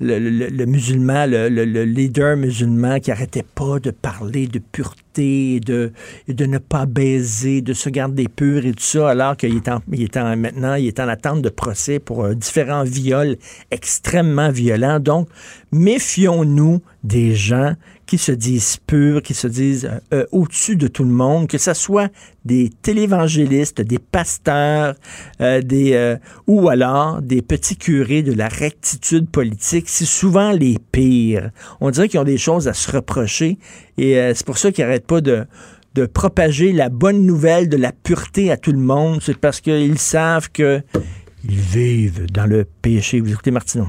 le, 0.00 0.18
le, 0.18 0.48
le, 0.48 0.66
musulman, 0.66 1.26
le, 1.26 1.48
leader 1.84 2.36
musulman 2.36 2.98
qui 3.00 3.10
arrêtait 3.10 3.44
pas 3.54 3.78
de 3.78 3.90
parler 3.90 4.46
de 4.46 4.58
pureté, 4.58 5.60
de, 5.60 5.92
de 6.28 6.46
ne 6.46 6.58
pas 6.58 6.86
baiser, 6.86 7.60
de 7.60 7.72
se 7.72 7.88
garder 7.88 8.26
pur 8.28 8.66
et 8.66 8.72
tout 8.72 8.82
ça, 8.82 9.10
alors 9.10 9.36
qu'il 9.36 9.56
est, 9.56 9.68
en, 9.68 9.80
il 9.92 10.02
est 10.02 10.16
en, 10.16 10.36
maintenant 10.36 10.74
il 10.74 10.86
est 10.88 11.00
en 11.00 11.08
attente 11.08 11.42
de 11.42 11.48
procès 11.48 11.98
pour 11.98 12.24
euh, 12.24 12.34
différents 12.34 12.84
viols 12.84 13.36
extrêmement 13.70 14.50
violents. 14.50 15.00
Donc, 15.00 15.28
méfions-nous 15.70 16.82
des 17.04 17.34
gens 17.34 17.74
qui 18.12 18.18
se 18.18 18.32
disent 18.32 18.76
purs, 18.86 19.22
qui 19.22 19.32
se 19.32 19.46
disent 19.46 19.86
euh, 19.86 19.98
euh, 20.12 20.26
au-dessus 20.32 20.76
de 20.76 20.86
tout 20.86 21.02
le 21.02 21.08
monde, 21.08 21.48
que 21.48 21.56
ce 21.56 21.72
soit 21.72 22.12
des 22.44 22.68
télévangélistes, 22.82 23.80
des 23.80 23.98
pasteurs, 23.98 24.96
euh, 25.40 25.62
des 25.62 26.18
ou 26.46 26.68
alors 26.68 27.22
des 27.22 27.40
petits 27.40 27.78
curés 27.78 28.22
de 28.22 28.34
la 28.34 28.48
rectitude 28.48 29.30
politique, 29.30 29.88
c'est 29.88 30.04
souvent 30.04 30.52
les 30.52 30.76
pires. 30.92 31.52
On 31.80 31.88
dirait 31.88 32.06
qu'ils 32.10 32.20
ont 32.20 32.24
des 32.24 32.36
choses 32.36 32.68
à 32.68 32.74
se 32.74 32.90
reprocher 32.90 33.56
et 33.96 34.12
c'est 34.34 34.44
pour 34.44 34.58
ça 34.58 34.72
qu'ils 34.72 34.84
n'arrêtent 34.84 35.06
pas 35.06 35.22
de 35.22 35.46
de 35.94 36.04
propager 36.04 36.72
la 36.72 36.90
bonne 36.90 37.24
nouvelle 37.24 37.70
de 37.70 37.78
la 37.78 37.92
pureté 37.92 38.50
à 38.50 38.58
tout 38.58 38.72
le 38.72 38.78
monde, 38.78 39.20
c'est 39.22 39.38
parce 39.38 39.62
qu'ils 39.62 39.98
savent 39.98 40.50
que 40.50 40.82
ils 41.44 41.60
vivent 41.60 42.30
dans 42.30 42.46
le 42.46 42.66
péché. 42.82 43.20
Vous 43.20 43.32
écoutez 43.32 43.50
Martineau. 43.50 43.88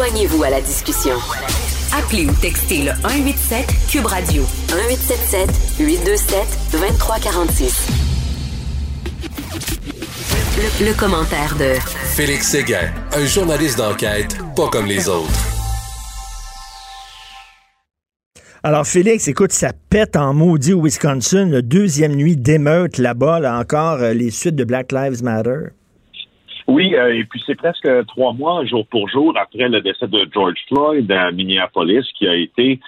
Joignez-vous 0.00 0.42
à 0.44 0.48
la 0.48 0.62
discussion. 0.62 1.14
Appelez 1.92 2.24
ou 2.24 2.32
textez 2.40 2.84
le 2.84 2.92
187 3.02 3.66
Cube 3.90 4.06
Radio 4.06 4.44
1877 4.72 5.50
827 5.78 6.38
2346. 6.72 7.88
Le, 10.56 10.86
le 10.86 10.94
commentaire 10.98 11.54
de 11.58 11.74
Félix 12.14 12.48
Séguin, 12.48 12.90
un 13.14 13.26
journaliste 13.26 13.76
d'enquête 13.76 14.38
pas 14.56 14.68
comme 14.68 14.86
les 14.86 15.06
autres. 15.06 15.28
Alors, 18.62 18.86
Félix, 18.86 19.28
écoute, 19.28 19.52
ça 19.52 19.74
pète 19.90 20.16
en 20.16 20.32
maudit 20.32 20.72
au 20.72 20.82
Wisconsin. 20.82 21.44
Le 21.44 21.60
deuxième 21.60 22.14
nuit 22.14 22.38
d'émeute 22.38 22.96
là-bas, 22.96 23.38
là, 23.40 23.58
encore 23.58 23.98
euh, 24.00 24.14
les 24.14 24.30
suites 24.30 24.56
de 24.56 24.64
Black 24.64 24.92
Lives 24.92 25.22
Matter. 25.22 25.74
Oui, 26.70 26.94
euh, 26.94 27.12
et 27.12 27.24
puis 27.24 27.42
c'est 27.44 27.56
presque 27.56 27.88
trois 28.06 28.32
mois, 28.32 28.64
jour 28.64 28.86
pour 28.86 29.08
jour, 29.08 29.34
après 29.36 29.68
le 29.68 29.80
décès 29.80 30.06
de 30.06 30.24
George 30.32 30.58
Floyd 30.68 31.10
à 31.10 31.32
Minneapolis, 31.32 32.06
qui 32.16 32.28
a 32.28 32.36
été, 32.36 32.78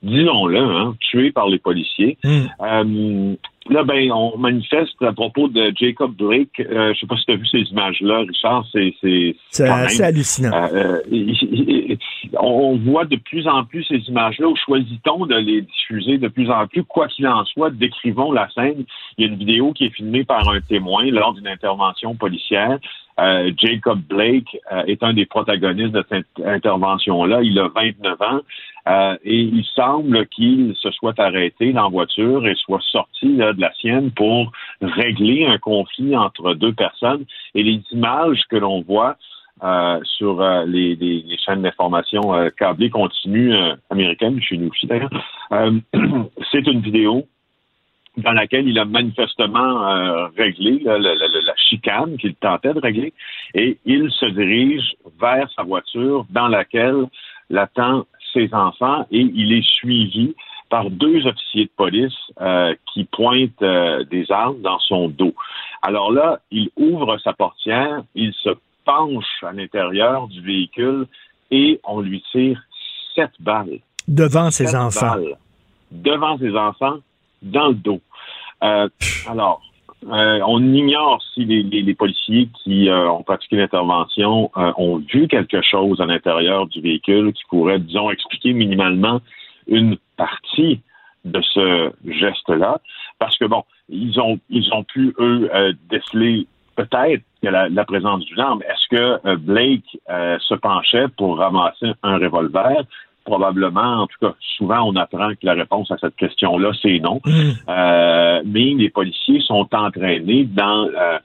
disons-le, 0.00 0.60
hein, 0.60 0.94
tué 1.00 1.32
par 1.32 1.48
les 1.48 1.58
policiers. 1.58 2.18
Hmm. 2.22 2.44
Euh, 2.60 3.34
là, 3.68 3.82
ben, 3.82 4.12
on 4.12 4.38
manifeste 4.38 4.94
à 5.02 5.12
propos 5.12 5.48
de 5.48 5.72
Jacob 5.74 6.14
Blake. 6.14 6.60
Euh, 6.60 6.94
je 6.94 7.00
sais 7.00 7.06
pas 7.08 7.16
si 7.16 7.24
tu 7.24 7.32
as 7.32 7.36
vu 7.36 7.46
ces 7.46 7.62
images-là, 7.72 8.20
Richard. 8.20 8.64
C'est 8.70 8.94
c'est 9.50 9.68
assez 9.68 10.04
hallucinant. 10.04 10.52
on 12.38 12.76
voit 12.76 13.06
de 13.06 13.16
plus 13.16 13.48
en 13.48 13.64
plus 13.64 13.82
ces 13.84 13.98
images-là. 14.08 14.46
Où 14.46 14.54
choisit-on 14.54 15.26
de 15.26 15.34
les 15.34 15.62
diffuser 15.62 16.18
de 16.18 16.28
plus 16.28 16.48
en 16.48 16.68
plus 16.68 16.84
Quoi 16.84 17.08
qu'il 17.08 17.26
en 17.26 17.44
soit, 17.46 17.70
décrivons 17.70 18.30
la 18.30 18.48
scène. 18.50 18.84
Il 19.18 19.26
y 19.26 19.28
a 19.28 19.32
une 19.32 19.38
vidéo 19.38 19.72
qui 19.72 19.86
est 19.86 19.90
filmée 19.90 20.22
par 20.22 20.48
un 20.48 20.60
témoin 20.60 21.04
lors 21.06 21.34
d'une 21.34 21.48
intervention 21.48 22.14
policière. 22.14 22.78
Euh, 23.20 23.52
Jacob 23.56 24.00
Blake 24.08 24.56
euh, 24.72 24.84
est 24.86 25.02
un 25.02 25.12
des 25.12 25.26
protagonistes 25.26 25.92
de 25.92 26.04
cette 26.08 26.26
intervention-là. 26.44 27.42
Il 27.42 27.58
a 27.58 27.68
29 27.68 28.22
ans 28.22 28.40
euh, 28.88 29.16
et 29.24 29.40
il 29.40 29.64
semble 29.74 30.26
qu'il 30.28 30.74
se 30.76 30.90
soit 30.90 31.18
arrêté 31.20 31.72
dans 31.72 31.84
la 31.84 31.88
voiture 31.88 32.46
et 32.46 32.54
soit 32.54 32.82
sorti 32.90 33.36
de 33.36 33.60
la 33.60 33.72
sienne 33.74 34.10
pour 34.12 34.50
régler 34.80 35.46
un 35.46 35.58
conflit 35.58 36.16
entre 36.16 36.54
deux 36.54 36.72
personnes. 36.72 37.24
Et 37.54 37.62
les 37.62 37.82
images 37.90 38.42
que 38.48 38.56
l'on 38.56 38.82
voit 38.82 39.16
sur 40.02 40.42
les, 40.66 41.24
chaînes 41.46 41.62
d'information 41.62 42.50
câblées 42.58 42.90
continues 42.90 43.54
américaines, 43.90 44.42
chez 44.42 44.58
nous 44.58 44.70
aussi 44.70 44.88
d'ailleurs, 44.88 45.10
c'est 46.50 46.66
une 46.66 46.80
vidéo 46.80 47.28
dans 48.16 48.32
laquelle 48.32 48.66
il 48.66 48.76
a 48.80 48.84
manifestement 48.84 50.28
réglé 50.36 50.82
la, 50.84 51.51
chicane 51.72 52.16
qu'il 52.18 52.34
tentait 52.34 52.74
de 52.74 52.80
régler, 52.80 53.12
et 53.54 53.78
il 53.84 54.10
se 54.10 54.26
dirige 54.26 54.94
vers 55.20 55.48
sa 55.56 55.62
voiture 55.62 56.26
dans 56.30 56.48
laquelle 56.48 57.06
l'attend 57.50 58.06
ses 58.32 58.52
enfants, 58.52 59.06
et 59.10 59.20
il 59.20 59.52
est 59.52 59.66
suivi 59.66 60.34
par 60.68 60.90
deux 60.90 61.26
officiers 61.26 61.66
de 61.66 61.70
police 61.76 62.14
euh, 62.40 62.74
qui 62.92 63.04
pointent 63.04 63.62
euh, 63.62 64.04
des 64.04 64.30
armes 64.30 64.60
dans 64.62 64.78
son 64.78 65.08
dos. 65.08 65.34
Alors 65.82 66.10
là, 66.10 66.40
il 66.50 66.70
ouvre 66.76 67.18
sa 67.18 67.34
portière, 67.34 68.02
il 68.14 68.32
se 68.32 68.50
penche 68.84 69.42
à 69.42 69.52
l'intérieur 69.52 70.28
du 70.28 70.40
véhicule 70.40 71.06
et 71.50 71.78
on 71.84 72.00
lui 72.00 72.22
tire 72.32 72.62
sept 73.14 73.32
balles. 73.40 73.80
Devant 74.08 74.50
ses 74.50 74.74
enfants. 74.74 75.16
devant 75.90 76.38
ses 76.38 76.56
enfants 76.56 76.98
dans 77.42 77.68
le 77.68 77.74
dos. 77.74 78.00
Euh, 78.62 78.88
alors, 79.28 79.60
euh, 80.10 80.40
on 80.46 80.60
ignore 80.72 81.22
si 81.34 81.44
les, 81.44 81.94
policiers 81.94 82.48
qui 82.62 82.88
euh, 82.88 83.08
ont 83.10 83.22
pratiqué 83.22 83.56
l'intervention 83.56 84.50
ont 84.54 84.96
vu 84.98 85.28
quelque 85.28 85.62
chose 85.62 86.00
à 86.00 86.06
l'intérieur 86.06 86.66
du 86.66 86.80
véhicule 86.80 87.32
qui 87.32 87.42
pourrait, 87.48 87.78
disons, 87.78 88.10
expliquer 88.10 88.52
minimalement 88.52 89.20
une 89.66 89.96
partie 90.16 90.80
de 91.24 91.40
ce 91.40 91.92
geste-là. 92.04 92.80
Parce 93.18 93.38
que, 93.38 93.44
bon, 93.44 93.62
ils 93.88 94.18
ont, 94.18 94.40
ils 94.50 94.72
ont 94.72 94.82
pu, 94.82 95.14
eux, 95.20 95.50
déceler 95.88 96.46
peut-être 96.74 97.22
la, 97.42 97.68
la, 97.68 97.84
présence 97.84 98.24
d'une 98.24 98.40
arme. 98.40 98.62
Est-ce 98.62 98.88
que 98.88 99.36
Blake 99.36 99.98
se 100.08 100.54
penchait 100.54 101.08
pour 101.16 101.38
ramasser 101.38 101.92
un 102.02 102.18
revolver? 102.18 102.84
Probablement, 103.24 104.02
en 104.02 104.06
tout 104.06 104.18
cas, 104.20 104.34
souvent 104.56 104.82
on 104.88 104.96
apprend 104.96 105.30
que 105.30 105.44
la 105.44 105.54
réponse 105.54 105.90
à 105.90 105.96
cette 105.98 106.16
question-là, 106.16 106.72
c'est 106.80 106.98
non. 106.98 107.20
Mm. 107.24 107.50
Euh, 107.68 108.42
mais 108.44 108.74
les 108.74 108.90
policiers 108.90 109.40
sont 109.40 109.68
entraînés 109.72 110.44
dans, 110.44 110.88
euh, 110.88 111.18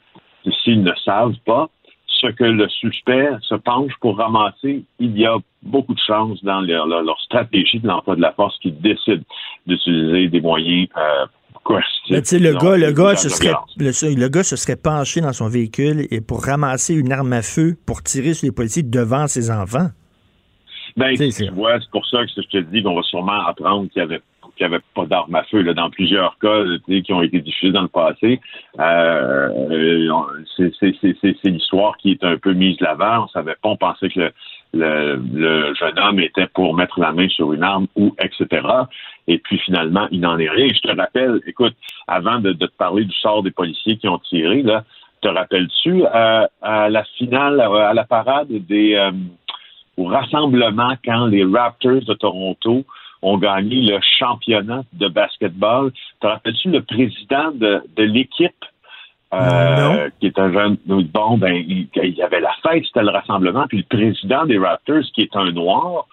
s'ils 0.63 0.83
ne 0.83 0.93
savent 1.03 1.35
pas, 1.45 1.69
ce 2.21 2.27
que 2.27 2.43
le 2.43 2.67
suspect 2.69 3.29
se 3.41 3.55
penche 3.55 3.93
pour 4.01 4.17
ramasser, 4.17 4.83
il 4.99 5.17
y 5.17 5.25
a 5.25 5.37
beaucoup 5.61 5.93
de 5.93 5.99
chances 5.99 6.43
dans 6.43 6.61
leur, 6.61 7.19
stratégie 7.21 7.79
de 7.79 7.87
l'emploi 7.87 8.15
de 8.15 8.21
la 8.21 8.31
force 8.31 8.57
qu'ils 8.59 8.79
décident 8.79 9.23
d'utiliser 9.65 10.27
des 10.29 10.41
moyens 10.41 10.87
euh, 10.97 11.25
coercitifs. 11.63 12.39
le 12.39 12.53
gars, 12.53 12.77
le 12.77 12.91
gars, 12.91 13.15
se 13.15 13.29
serait, 13.29 13.53
le, 13.77 14.27
gars 14.29 14.43
se 14.43 14.55
serait 14.55 14.77
penché 14.77 15.21
dans 15.21 15.33
son 15.33 15.49
véhicule 15.49 16.07
et 16.09 16.21
pour 16.21 16.43
ramasser 16.43 16.95
une 16.95 17.11
arme 17.11 17.33
à 17.33 17.41
feu 17.41 17.75
pour 17.85 18.01
tirer 18.01 18.33
sur 18.33 18.47
les 18.47 18.51
policiers 18.51 18.83
devant 18.83 19.27
ses 19.27 19.51
enfants. 19.51 19.89
Ben, 20.97 21.15
tu 21.15 21.49
vois, 21.51 21.79
c'est 21.79 21.91
pour 21.91 22.05
ça 22.07 22.25
que 22.25 22.31
je 22.35 22.41
te 22.41 22.57
dis 22.57 22.81
qu'on 22.81 22.95
va 22.95 23.03
sûrement 23.03 23.45
apprendre 23.45 23.87
qu'il 23.89 24.01
y 24.01 24.03
avait 24.05 24.21
qu'il 24.57 24.67
n'y 24.67 24.73
avait 24.73 24.83
pas 24.95 25.05
d'armes 25.05 25.35
à 25.35 25.43
feu. 25.43 25.61
Là, 25.61 25.73
dans 25.73 25.89
plusieurs 25.89 26.37
cas 26.39 26.63
qui 26.87 27.13
ont 27.13 27.21
été 27.21 27.39
diffusés 27.39 27.71
dans 27.71 27.83
le 27.83 27.87
passé, 27.87 28.41
euh, 28.79 29.49
c'est 30.57 31.49
l'histoire 31.49 31.95
qui 31.97 32.11
est 32.11 32.23
un 32.23 32.37
peu 32.37 32.53
mise 32.53 32.77
de 32.77 32.85
l'avant. 32.85 33.25
On 33.25 33.27
savait 33.27 33.55
pas, 33.61 33.69
on 33.69 33.77
pensait 33.77 34.09
que 34.09 34.31
le, 34.73 35.21
le, 35.33 35.73
jeune 35.75 35.97
homme 35.99 36.19
était 36.19 36.47
pour 36.47 36.75
mettre 36.75 36.99
la 36.99 37.13
main 37.13 37.29
sur 37.29 37.53
une 37.53 37.63
arme 37.63 37.87
ou 37.95 38.15
etc. 38.19 38.67
Et 39.27 39.37
puis 39.37 39.59
finalement, 39.59 40.07
il 40.11 40.21
n'en 40.21 40.37
est 40.39 40.49
rien. 40.49 40.67
Je 40.73 40.89
te 40.89 40.95
rappelle, 40.95 41.39
écoute, 41.45 41.75
avant 42.07 42.39
de, 42.39 42.53
te 42.53 42.65
parler 42.77 43.05
du 43.05 43.13
sort 43.13 43.43
des 43.43 43.51
policiers 43.51 43.97
qui 43.97 44.07
ont 44.07 44.19
tiré, 44.19 44.63
là, 44.63 44.83
te 45.21 45.27
rappelles-tu 45.27 46.03
à, 46.05 46.49
à, 46.61 46.89
la 46.89 47.03
finale, 47.17 47.61
à 47.61 47.93
la 47.93 48.03
parade 48.03 48.47
des... 48.49 48.95
Euh, 48.95 49.11
au 49.97 50.05
rassemblement 50.05 50.93
quand 51.03 51.25
les 51.25 51.43
Raptors 51.43 52.03
de 52.05 52.13
Toronto 52.13 52.85
ont 53.21 53.37
gagné 53.37 53.81
le 53.81 53.99
championnat 54.19 54.83
de 54.93 55.07
basketball. 55.07 55.91
Te 56.21 56.27
rappelles-tu 56.27 56.69
le 56.69 56.83
président 56.83 57.51
de, 57.51 57.81
de 57.95 58.03
l'équipe? 58.03 58.65
Euh, 59.33 60.09
qui 60.21 60.27
est 60.27 60.39
un 60.39 60.53
jeune. 60.53 60.77
Bon, 60.85 61.37
ben, 61.37 61.53
il, 61.53 61.89
y 61.95 62.21
avait 62.21 62.39
la 62.39 62.53
fête, 62.63 62.85
c'était 62.85 63.03
le 63.03 63.09
rassemblement, 63.09 63.65
puis 63.67 63.79
le 63.79 63.83
président 63.83 64.45
des 64.45 64.57
Raptors, 64.57 65.03
qui 65.13 65.23
est 65.23 65.35
un 65.35 65.51
noir, 65.51 66.05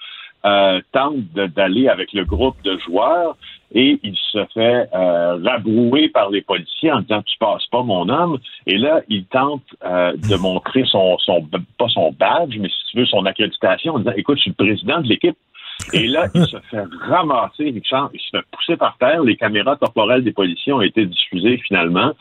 euh, 0.45 0.81
tente 0.91 1.23
d'aller 1.33 1.89
avec 1.89 2.13
le 2.13 2.25
groupe 2.25 2.61
de 2.65 2.77
joueurs 2.79 3.37
et 3.75 3.99
il 4.03 4.17
se 4.17 4.45
fait 4.55 4.89
euh, 4.95 5.37
rabrouer 5.45 6.09
par 6.09 6.31
les 6.31 6.43
policiers 6.43 6.93
en 6.93 7.01
disant 7.01 7.23
tu 7.23 7.37
passes 7.39 7.67
pas 7.67 7.83
mon 7.83 8.09
homme 8.09 8.39
et 8.67 8.79
là 8.79 9.03
il 9.09 9.25
tente 9.27 9.65
euh, 9.85 10.13
de 10.17 10.37
montrer 10.37 10.85
son 10.87 11.19
son 11.19 11.47
pas 11.79 11.89
son 11.89 12.13
badge 12.13 12.57
mais 12.59 12.69
si 12.69 12.91
tu 12.91 12.99
veux 12.99 13.07
son 13.07 13.27
accréditation 13.27 13.95
en 13.95 13.99
disant 13.99 14.13
écoute 14.17 14.39
je 14.39 14.43
suis 14.43 14.55
le 14.57 14.65
président 14.65 15.01
de 15.01 15.09
l'équipe 15.09 15.37
et 15.93 16.07
là, 16.07 16.29
il 16.35 16.47
se 16.47 16.57
fait 16.71 16.85
ramasser, 17.09 17.65
il 17.67 17.83
se 17.85 18.31
fait 18.31 18.45
pousser 18.53 18.77
par 18.77 18.97
terre. 18.99 19.23
Les 19.23 19.37
caméras 19.37 19.77
corporelles 19.77 20.23
des 20.23 20.33
policiers 20.33 20.73
ont 20.73 20.81
été 20.81 21.05
diffusées 21.05 21.59
finalement. 21.59 22.13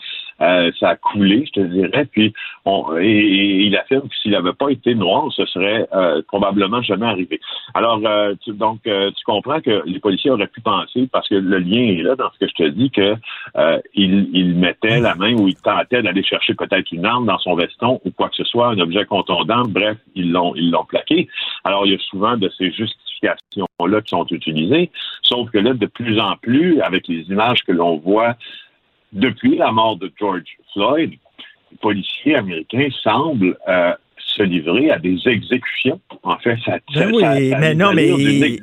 Euh, 0.42 0.72
ça 0.80 0.90
a 0.90 0.96
coulé, 0.96 1.46
je 1.46 1.62
te 1.62 1.66
dirais. 1.66 2.06
Puis, 2.12 2.34
on, 2.66 2.98
et, 2.98 3.66
il 3.66 3.76
affirme 3.78 4.08
que 4.08 4.16
s'il 4.22 4.32
n'avait 4.32 4.54
pas 4.54 4.70
été 4.70 4.96
noir, 4.96 5.32
ce 5.32 5.46
serait 5.46 5.88
euh, 5.94 6.22
probablement 6.28 6.82
jamais 6.82 7.06
arrivé. 7.06 7.40
Alors, 7.74 8.02
euh, 8.06 8.34
tu, 8.44 8.54
donc, 8.54 8.82
tu 8.84 9.24
comprends 9.26 9.62
que 9.62 9.84
les 9.86 10.00
policiers 10.00 10.32
auraient 10.32 10.48
pu 10.48 10.62
penser, 10.62 11.08
parce 11.12 11.28
que 11.28 11.36
le 11.36 11.60
lien 11.60 11.82
est 11.82 12.02
là 12.02 12.16
dans 12.16 12.32
ce 12.34 12.40
que 12.40 12.48
je 12.48 12.64
te 12.64 12.70
dis, 12.70 12.90
que 12.90 13.16
il, 13.94 14.30
il 14.34 14.56
mettait 14.56 15.00
la 15.00 15.16
main 15.16 15.34
ou 15.34 15.48
il 15.48 15.56
tentait 15.56 16.02
d'aller 16.02 16.24
chercher 16.24 16.54
peut-être 16.54 16.92
une 16.92 17.06
arme 17.06 17.26
dans 17.26 17.38
son 17.40 17.56
veston 17.56 18.00
ou 18.06 18.12
quoi 18.12 18.30
que 18.30 18.36
ce 18.36 18.44
soit, 18.44 18.68
un 18.68 18.80
objet 18.80 19.06
contondant. 19.06 19.64
Bref, 19.68 19.98
ils 20.16 20.32
l'ont, 20.32 20.54
ils 20.56 20.72
l'ont 20.72 20.86
plaqué. 20.86 21.28
Alors, 21.64 21.86
il 21.86 21.94
y 21.94 21.96
a 21.96 22.00
souvent 22.00 22.38
de 22.38 22.50
ces 22.58 22.72
justifications-là 22.72 24.02
qui 24.02 24.10
sont 24.10 24.26
utilisées. 24.28 24.92
Sauf 25.22 25.50
que 25.52 25.58
là, 25.58 25.74
de 25.74 25.86
plus 25.86 26.20
en 26.20 26.36
plus, 26.38 26.82
avec 26.82 27.08
les 27.08 27.22
images 27.30 27.64
que 27.64 27.72
l'on 27.72 27.98
voit 27.98 28.36
depuis 29.14 29.58
la 29.58 29.72
mort 29.72 29.98
de 29.98 30.12
George 30.20 30.58
Floyd, 30.74 31.12
les 31.72 31.78
policiers 31.78 32.36
américains 32.36 32.90
semblent 33.02 33.58
euh, 33.68 33.94
se 34.36 34.44
livrer 34.44 34.90
à 34.92 35.00
des 35.00 35.18
exécutions. 35.26 36.00
En 36.24 36.38
fait, 36.40 36.58
ça, 36.66 36.78
ben 36.96 37.12
oui, 37.14 37.24
mais 37.60 37.76
non, 37.76 37.94
mais 37.94 38.10
ils, 38.10 38.60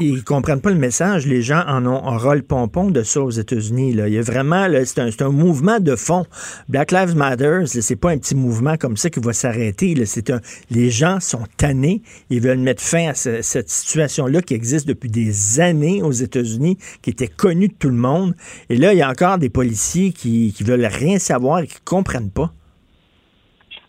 ils, 0.00 0.24
comprennent 0.24 0.60
pas 0.60 0.70
le 0.70 0.78
message. 0.78 1.26
Les 1.26 1.42
gens 1.42 1.62
en 1.66 1.84
ont 1.86 2.06
un 2.06 2.16
rôle 2.16 2.42
pompon 2.42 2.90
de 2.90 3.02
ça 3.02 3.20
aux 3.20 3.30
États-Unis. 3.30 3.90
Il 3.90 4.08
y 4.08 4.18
a 4.18 4.22
vraiment, 4.22 4.66
c'est 4.84 5.00
un, 5.00 5.26
un, 5.26 5.30
mouvement 5.30 5.80
de 5.80 5.96
fond. 5.96 6.24
Black 6.68 6.92
Lives 6.92 7.16
Matter, 7.16 7.62
c'est 7.66 8.00
pas 8.00 8.10
un 8.10 8.18
petit 8.18 8.34
mouvement 8.34 8.76
comme 8.76 8.96
ça 8.96 9.10
qui 9.10 9.20
va 9.20 9.32
s'arrêter. 9.32 9.94
C'est 10.06 10.32
les 10.70 10.90
gens 10.90 11.20
sont 11.20 11.44
tannés. 11.56 12.02
Ils 12.30 12.40
veulent 12.40 12.58
mettre 12.58 12.82
fin 12.82 13.08
à 13.08 13.14
cette 13.14 13.68
situation-là 13.68 14.42
qui 14.42 14.54
existe 14.54 14.86
depuis 14.86 15.10
des 15.10 15.60
années 15.60 16.02
aux 16.02 16.12
États-Unis, 16.12 16.78
qui 17.02 17.10
était 17.10 17.28
connue 17.28 17.68
de 17.68 17.74
tout 17.74 17.88
le 17.88 17.94
monde. 17.94 18.34
Et 18.68 18.76
là, 18.76 18.92
il 18.92 18.98
y 18.98 19.02
a 19.02 19.10
encore 19.10 19.38
des 19.38 19.50
policiers 19.50 20.12
qui, 20.12 20.52
qui 20.52 20.64
veulent 20.64 20.86
rien 20.86 21.18
savoir 21.18 21.60
et 21.60 21.66
qui 21.66 21.80
comprennent 21.84 22.30
pas. 22.30 22.52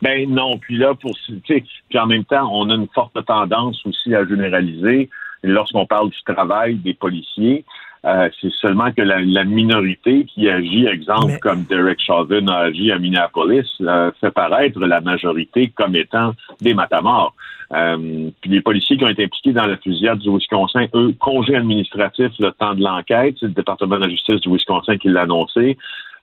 Ben 0.01 0.29
non, 0.29 0.57
puis 0.57 0.77
là, 0.77 0.95
pour 0.95 1.15
puis 1.37 1.99
en 1.99 2.07
même 2.07 2.25
temps, 2.25 2.49
on 2.51 2.69
a 2.69 2.75
une 2.75 2.87
forte 2.93 3.23
tendance 3.25 3.85
aussi 3.85 4.15
à 4.15 4.25
généraliser 4.25 5.09
lorsqu'on 5.43 5.85
parle 5.85 6.09
du 6.09 6.23
travail 6.23 6.75
des 6.75 6.93
policiers. 6.93 7.65
Euh, 8.03 8.29
c'est 8.41 8.51
seulement 8.53 8.91
que 8.91 9.03
la, 9.03 9.43
minorité 9.43 10.25
qui 10.25 10.49
agit, 10.49 10.87
exemple, 10.87 11.37
comme 11.39 11.65
Derek 11.65 11.99
Chauvin 12.01 12.47
a 12.47 12.61
agi 12.65 12.91
à 12.91 12.97
Minneapolis, 12.97 13.67
euh, 13.81 14.11
fait 14.19 14.31
paraître 14.31 14.79
la 14.79 15.01
majorité 15.01 15.71
comme 15.75 15.95
étant 15.95 16.33
des 16.61 16.73
matamors. 16.73 17.35
Euh, 17.73 18.29
puis 18.41 18.49
les 18.49 18.61
policiers 18.61 18.97
qui 18.97 19.03
ont 19.03 19.09
été 19.09 19.25
impliqués 19.25 19.53
dans 19.53 19.67
la 19.67 19.77
fusillade 19.77 20.17
du 20.17 20.29
Wisconsin, 20.29 20.87
eux, 20.95 21.13
congé 21.19 21.55
administratif 21.55 22.31
le 22.39 22.51
temps 22.51 22.73
de 22.73 22.83
l'enquête, 22.83 23.35
c'est 23.39 23.45
le 23.45 23.53
département 23.53 23.97
de 23.97 24.05
la 24.05 24.09
justice 24.09 24.41
du 24.41 24.49
Wisconsin 24.49 24.97
qui 24.97 25.07
l'a 25.07 25.21
annoncé. 25.21 25.77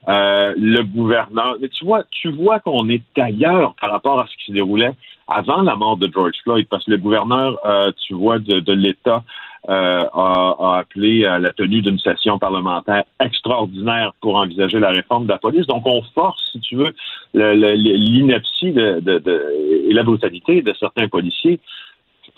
Euh, 0.07 0.55
le 0.57 0.85
gouverneur. 0.85 1.57
Mais 1.61 1.69
tu 1.69 1.85
vois, 1.85 2.05
tu 2.11 2.31
vois 2.31 2.61
qu'on 2.61 2.89
est 2.89 3.03
ailleurs 3.19 3.75
par 3.81 3.91
rapport 3.91 4.21
à 4.21 4.27
ce 4.27 4.37
qui 4.37 4.45
se 4.47 4.53
déroulait 4.53 4.93
avant 5.27 5.61
la 5.61 5.75
mort 5.75 5.97
de 5.97 6.11
George 6.11 6.37
Floyd, 6.45 6.67
parce 6.71 6.85
que 6.85 6.93
le 6.93 6.99
gouverneur, 6.99 7.59
euh, 7.67 7.91
tu 8.07 8.15
vois, 8.15 8.39
de, 8.39 8.73
l'État 8.73 9.25
euh, 9.69 10.05
a, 10.15 10.79
appelé 10.79 11.27
à 11.27 11.39
la 11.39 11.53
tenue 11.53 11.83
d'une 11.83 11.99
session 11.99 12.39
parlementaire 12.39 13.05
extraordinaire 13.21 14.13
pour 14.21 14.37
envisager 14.37 14.79
la 14.79 14.91
réforme 14.91 15.25
de 15.25 15.33
la 15.33 15.39
police. 15.39 15.67
Donc, 15.67 15.83
on 15.85 16.01
force, 16.15 16.53
si 16.53 16.61
tu 16.61 16.77
veux, 16.77 16.95
l'ineptie 17.35 18.71
de, 18.71 19.03
et 19.91 19.93
la 19.93 20.05
brutalité 20.05 20.63
de 20.63 20.73
certains 20.79 21.09
policiers 21.09 21.61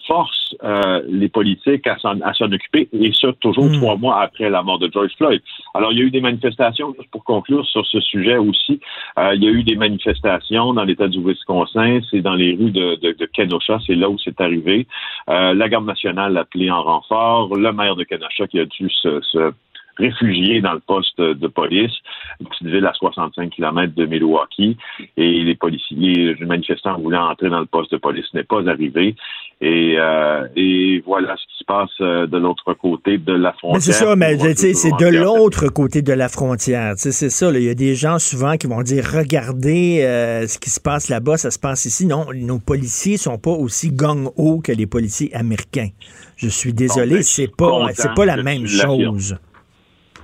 force 0.07 0.55
euh, 0.63 1.03
les 1.09 1.29
politiques 1.29 1.87
à 1.87 1.97
s'en, 1.99 2.19
occuper, 2.53 2.89
et 2.93 3.13
ça 3.13 3.33
toujours 3.41 3.67
hmm. 3.67 3.79
trois 3.79 3.97
mois 3.97 4.21
après 4.21 4.51
la 4.51 4.63
mort 4.63 4.79
de 4.79 4.91
George 4.93 5.13
Floyd. 5.17 5.43
Alors, 5.75 5.93
il 5.93 5.99
y 5.99 6.03
a 6.03 6.05
eu 6.05 6.11
des 6.11 6.21
manifestations, 6.21 6.95
juste 6.99 7.11
pour 7.11 7.25
conclure 7.25 7.67
sur 7.67 7.87
ce 7.87 8.01
sujet 8.01 8.37
aussi, 8.37 8.81
euh, 9.19 9.35
il 9.35 9.45
y 9.45 9.49
a 9.49 9.51
eu 9.51 9.63
des 9.63 9.77
manifestations 9.77 10.75
dans 10.75 10.85
l'État 10.85 11.09
du 11.09 11.21
Wisconsin, 11.21 12.01
c'est 12.11 12.21
dans 12.21 12.35
les 12.35 12.55
rues 12.55 12.71
de, 12.71 12.97
de, 12.97 13.13
de 13.13 13.27
Kenosha, 13.27 13.79
c'est 13.87 13.95
là 13.95 14.09
où 14.09 14.19
c'est 14.19 14.41
arrivé. 14.41 14.87
Euh, 15.29 15.55
la 15.55 15.69
Garde 15.69 15.87
nationale 15.87 16.37
a 16.37 16.41
appelé 16.41 16.71
en 16.71 16.83
renfort, 16.83 17.55
le 17.57 17.73
maire 17.73 17.97
de 17.97 18.05
Kenosha 18.05 18.47
qui 18.47 18.59
a 18.59 18.65
dû 18.65 18.91
se, 18.91 19.21
se 19.23 19.53
réfugiés 19.97 20.61
dans 20.61 20.73
le 20.73 20.81
poste 20.81 21.21
de 21.21 21.47
police, 21.49 21.93
une 22.41 22.47
petite 22.47 22.69
ville 22.69 22.87
à 22.87 22.93
65 22.95 23.51
km 23.51 23.95
de 23.95 24.07
Milwaukee, 24.07 24.77
et 25.17 25.43
les 25.43 25.55
policiers, 25.55 26.35
les 26.35 26.47
manifestants 26.47 26.99
voulaient 26.99 27.19
entrer 27.19 27.51
dans 27.51 27.61
le 27.61 27.67
poste 27.67 27.93
de 27.93 27.99
police, 27.99 28.27
n'est 28.35 28.45
pas 28.45 28.67
arrivé. 28.69 29.15
Et, 29.63 29.97
euh, 29.99 30.47
et 30.57 31.03
voilà 31.05 31.37
ce 31.37 31.43
qui 31.43 31.59
se 31.59 31.65
passe 31.65 31.91
euh, 32.01 32.27
de 32.27 32.39
l'autre 32.39 32.73
côté 32.73 33.19
de 33.19 33.35
la 33.35 33.53
frontière. 33.53 33.75
Mais 33.75 33.81
c'est 33.81 33.93
ça, 33.93 34.17
mais 34.17 34.39
c'est 34.39 34.97
de 34.97 35.19
l'autre 35.19 35.69
côté 35.69 36.01
de 36.01 36.15
la 36.15 36.31
frontière. 36.31 36.95
C'est 36.97 37.13
ça. 37.13 37.51
Il 37.51 37.63
y 37.63 37.69
a 37.69 37.75
des 37.75 37.95
gens 37.95 38.19
souvent 38.19 38.57
qui 38.57 38.67
vont 38.67 38.81
dire 38.81 39.05
regardez 39.05 40.01
euh, 40.03 40.47
ce 40.47 40.59
qui 40.59 40.71
se 40.71 40.81
passe 40.81 41.11
là-bas, 41.11 41.37
ça 41.37 41.51
se 41.51 41.59
passe 41.59 41.85
ici. 41.85 42.07
Non, 42.07 42.27
nos 42.35 42.59
policiers 42.59 43.19
sont 43.19 43.37
pas 43.37 43.51
aussi 43.51 43.93
gang-ho 43.93 44.61
que 44.61 44.73
les 44.73 44.87
policiers 44.87 45.35
américains. 45.35 45.89
Je 46.37 46.49
suis 46.49 46.73
désolé, 46.73 47.17
ben, 47.17 47.23
c'est 47.23 47.55
pas 47.55 47.87
c'est 47.93 48.15
pas 48.15 48.25
la 48.25 48.43
même 48.43 48.67
chose 48.67 49.37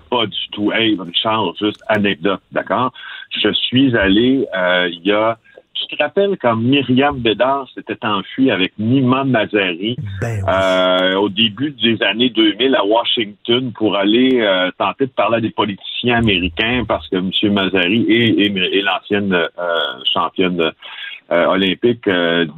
pas 0.08 0.26
du 0.26 0.48
tout. 0.52 0.72
Hey, 0.72 0.96
Richard, 0.98 1.54
juste 1.60 1.82
anecdote, 1.88 2.40
d'accord? 2.52 2.92
Je 3.30 3.52
suis 3.52 3.96
allé 3.96 4.46
euh, 4.56 4.88
il 4.90 5.06
y 5.06 5.12
a 5.12 5.38
tu 5.74 5.94
te 5.94 6.02
rappelles 6.02 6.38
quand 6.40 6.56
Myriam 6.56 7.18
Bédard 7.18 7.68
s'était 7.74 7.98
enfuie 8.02 8.50
avec 8.50 8.72
Nima 8.78 9.24
Mazari 9.24 9.96
ben 10.22 10.42
euh, 10.48 11.16
au 11.16 11.28
début 11.28 11.70
des 11.70 12.02
années 12.02 12.30
2000 12.30 12.74
à 12.74 12.82
Washington 12.82 13.72
pour 13.72 13.94
aller 13.94 14.40
euh, 14.40 14.70
tenter 14.78 15.04
de 15.04 15.10
parler 15.10 15.36
à 15.36 15.40
des 15.42 15.50
politiciens 15.50 16.16
américains 16.16 16.84
parce 16.88 17.06
que 17.08 17.16
M. 17.16 17.30
Mazari 17.52 18.06
et, 18.08 18.46
et, 18.46 18.82
l'ancienne 18.82 19.36
championne 20.14 20.72
olympique 21.28 22.08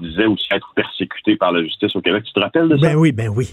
disait 0.00 0.26
aussi 0.26 0.46
être 0.52 0.72
persécutée 0.76 1.34
par 1.34 1.50
la 1.50 1.64
justice 1.64 1.96
au 1.96 2.00
Québec. 2.00 2.22
Tu 2.24 2.32
te 2.32 2.40
rappelles 2.40 2.68
de 2.68 2.76
ça? 2.76 2.87
Ben 2.87 2.96
oui, 2.96 3.11
ben 3.11 3.30
oui. 3.34 3.48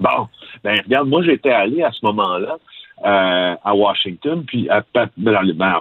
Bon, 0.00 0.28
ben 0.64 0.80
regarde, 0.84 1.08
moi 1.08 1.22
j'étais 1.22 1.52
allé 1.52 1.82
à 1.82 1.92
ce 1.92 2.04
moment-là 2.04 2.56
euh, 3.04 3.54
à 3.64 3.74
Washington, 3.74 4.44
puis 4.46 4.68
à, 4.70 4.82
ben, 4.94 5.08
ben, 5.16 5.80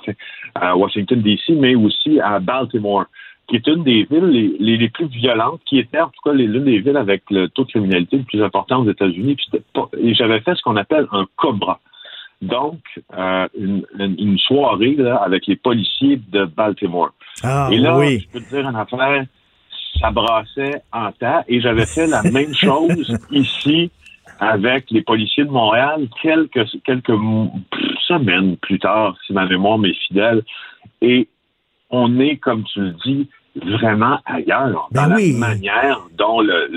à 0.56 0.76
Washington 0.76 1.22
DC, 1.22 1.50
mais 1.50 1.76
aussi 1.76 2.20
à 2.20 2.40
Baltimore, 2.40 3.06
qui 3.48 3.58
est 3.58 3.68
une 3.68 3.84
des 3.84 4.08
villes 4.10 4.58
les, 4.60 4.90
plus 4.90 5.08
violentes, 5.08 5.62
qui 5.66 5.78
était 5.78 6.00
en 6.00 6.08
tout 6.08 6.22
cas 6.24 6.34
l'une 6.34 6.64
des 6.64 6.80
villes 6.80 6.98
avec 6.98 7.24
le 7.30 7.50
taux 7.50 7.66
de 7.66 7.70
criminalité 7.70 8.18
le 8.18 8.24
plus 8.24 8.42
important 8.42 8.82
aux 8.82 8.90
États-Unis. 8.90 9.38
Et 10.00 10.16
j'avais 10.16 10.40
fait 10.42 10.56
ce 10.56 10.62
qu'on 10.62 10.76
appelle 10.76 11.08
un 11.12 11.26
cobra. 11.36 11.80
Donc, 12.42 12.80
euh, 13.18 13.48
une, 13.56 14.38
soirée 14.40 14.98
avec 15.22 15.48
les 15.48 15.56
policiers 15.56 16.20
de 16.32 16.46
Baltimore. 16.46 17.12
Ah, 17.44 17.70
et 17.72 17.78
là, 17.78 17.98
oui. 17.98 18.20
je 18.20 18.28
peux 18.28 18.44
te 18.44 18.50
dire 18.50 18.68
une 18.68 18.76
affaire, 18.76 19.26
ça 20.00 20.12
brassait 20.12 20.82
en 20.92 21.12
tas. 21.12 21.44
Et 21.48 21.62
j'avais 21.62 21.86
fait 21.86 22.08
la 22.08 22.24
même 22.24 22.54
chose 22.54 23.18
ici 23.32 23.92
avec 24.40 24.90
les 24.92 25.02
policiers 25.02 25.46
de 25.46 25.50
Montréal 25.50 26.08
quelques, 26.22 26.66
quelques 26.84 27.18
semaines 28.08 28.58
plus 28.58 28.80
tard, 28.80 29.16
si 29.26 29.34
ma 29.34 29.46
mémoire 29.46 29.78
m'est 29.78 29.94
fidèle. 30.08 30.44
Et 31.02 31.28
on 31.90 32.20
est, 32.20 32.38
comme 32.38 32.64
tu 32.66 32.82
le 32.82 32.96
dis, 33.06 33.30
vraiment 33.56 34.20
ailleurs 34.26 34.90
ben 34.92 35.10
dans 35.10 35.16
la 35.16 35.38
manière 35.38 36.02
dont 36.18 36.42
le, 36.42 36.68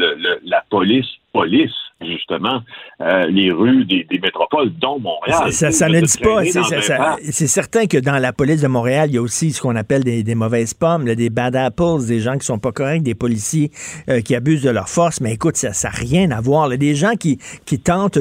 la 0.44 0.62
police 0.68 1.06
police 1.36 1.72
justement 2.02 2.60
euh, 3.00 3.26
les 3.26 3.50
rues 3.50 3.84
des, 3.84 4.06
métropoles, 4.22 4.70
dont 4.78 4.98
Montréal. 4.98 5.52
Ça, 5.52 5.70
ça 5.70 5.88
ne 5.88 6.00
dit 6.00 6.18
pas. 6.18 6.44
C'est 6.44 7.46
certain 7.46 7.86
que 7.86 7.98
dans 7.98 8.18
la 8.18 8.32
police 8.32 8.62
de 8.62 8.68
Montréal, 8.68 9.08
il 9.10 9.14
y 9.14 9.18
a 9.18 9.22
aussi 9.22 9.52
ce 9.52 9.62
qu'on 9.62 9.76
appelle 9.76 10.04
des, 10.04 10.34
mauvaises 10.34 10.74
pommes, 10.74 11.04
des 11.04 11.30
bad 11.30 11.56
apples, 11.56 12.06
des 12.06 12.20
gens 12.20 12.36
qui 12.36 12.44
sont 12.44 12.58
pas 12.58 12.72
corrects, 12.72 13.02
des 13.02 13.14
policiers 13.14 13.70
euh, 14.08 14.20
qui 14.20 14.34
abusent 14.34 14.62
de 14.62 14.70
leur 14.70 14.88
force. 14.88 15.20
Mais 15.20 15.32
écoute, 15.32 15.56
ça 15.56 15.70
n'a 15.70 15.94
rien 15.94 16.30
à 16.30 16.40
voir. 16.40 16.68
Des 16.68 16.94
gens 16.94 17.14
qui, 17.18 17.38
qui 17.64 17.78
tentent 17.78 18.18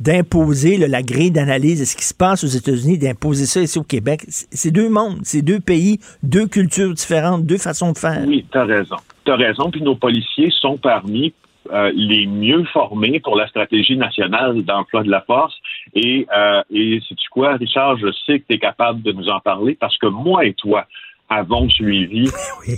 d'imposer 0.00 0.76
la 0.76 1.02
grille 1.02 1.30
d'analyse 1.30 1.80
de 1.80 1.84
ce 1.84 1.96
qui 1.96 2.04
se 2.04 2.14
passe 2.14 2.42
aux 2.42 2.48
États-Unis, 2.48 2.98
d'imposer 2.98 3.46
ça 3.46 3.60
ici 3.60 3.78
au 3.78 3.84
Québec. 3.84 4.22
C'est 4.28 4.72
deux 4.72 4.88
mondes, 4.88 5.20
c'est 5.22 5.42
deux 5.42 5.60
pays, 5.60 5.98
deux 6.22 6.46
cultures 6.46 6.92
différentes, 6.92 7.44
deux 7.44 7.58
façons 7.58 7.92
de 7.92 7.98
faire. 7.98 8.22
Oui, 8.26 8.44
tu 8.50 8.58
as 8.58 8.64
raison. 8.64 8.96
Tu 9.24 9.30
as 9.30 9.36
raison. 9.36 9.70
Puis 9.70 9.82
nos 9.82 9.94
policiers 9.94 10.50
sont 10.60 10.76
parmi 10.76 11.32
euh, 11.72 11.90
les 11.94 12.26
mieux 12.26 12.64
formés 12.64 13.20
pour 13.20 13.36
la 13.36 13.46
stratégie 13.48 13.96
nationale 13.96 14.62
d'emploi 14.62 15.02
de 15.02 15.10
la 15.10 15.22
force. 15.22 15.54
Et, 15.94 16.26
euh, 16.36 16.62
et 16.70 17.00
sais-tu 17.08 17.28
quoi, 17.30 17.54
Richard, 17.54 17.96
je 17.98 18.12
sais 18.26 18.40
que 18.40 18.44
tu 18.48 18.54
es 18.56 18.58
capable 18.58 19.02
de 19.02 19.12
nous 19.12 19.28
en 19.28 19.40
parler 19.40 19.76
parce 19.80 19.96
que 19.98 20.06
moi 20.06 20.44
et 20.44 20.54
toi, 20.54 20.86
avons 21.28 21.68
suivi 21.68 22.28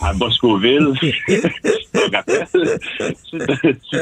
à 0.01 0.13
Boscoville, 0.15 0.93
tu 1.01 1.11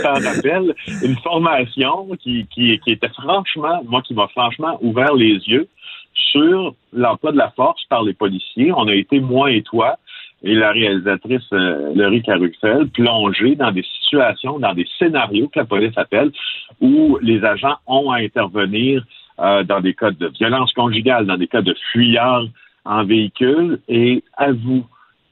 t'en 0.03 0.13
rappelles, 0.13 0.27
rappelles, 0.27 0.75
une 1.03 1.17
formation 1.19 2.09
qui, 2.21 2.47
qui, 2.53 2.79
qui 2.81 2.91
était 2.91 3.09
franchement, 3.09 3.83
moi 3.87 4.03
qui 4.03 4.13
m'a 4.15 4.29
franchement 4.29 4.79
ouvert 4.83 5.15
les 5.15 5.39
yeux 5.47 5.69
sur 6.15 6.75
l'emploi 6.93 7.33
de 7.33 7.39
la 7.39 7.51
force 7.51 7.83
par 7.89 8.03
les 8.03 8.13
policiers. 8.13 8.73
On 8.73 8.87
a 8.89 8.95
été, 8.95 9.21
moi 9.21 9.51
et 9.51 9.63
toi, 9.63 9.97
et 10.45 10.55
la 10.55 10.73
réalisatrice 10.73 11.43
euh, 11.53 11.93
Laurie 11.95 12.23
plongés 12.93 13.55
dans 13.55 13.71
des 13.71 13.85
situations, 13.85 14.59
dans 14.59 14.75
des 14.75 14.87
scénarios 14.99 15.49
que 15.49 15.61
la 15.61 15.65
police 15.65 15.97
appelle, 15.97 16.33
où 16.81 17.19
les 17.23 17.45
agents 17.45 17.77
ont 17.87 18.11
à 18.11 18.19
intervenir 18.19 19.05
euh, 19.41 19.63
dans 19.63 19.81
des 19.81 19.95
cas 19.95 20.11
de 20.11 20.29
violence 20.39 20.73
conjugale, 20.73 21.27
dans 21.27 21.37
des 21.37 21.47
cas 21.47 21.63
de 21.63 21.75
fuyards 21.93 22.47
en 22.85 23.05
véhicule, 23.05 23.79
et 23.89 24.23
avoue 24.37 24.85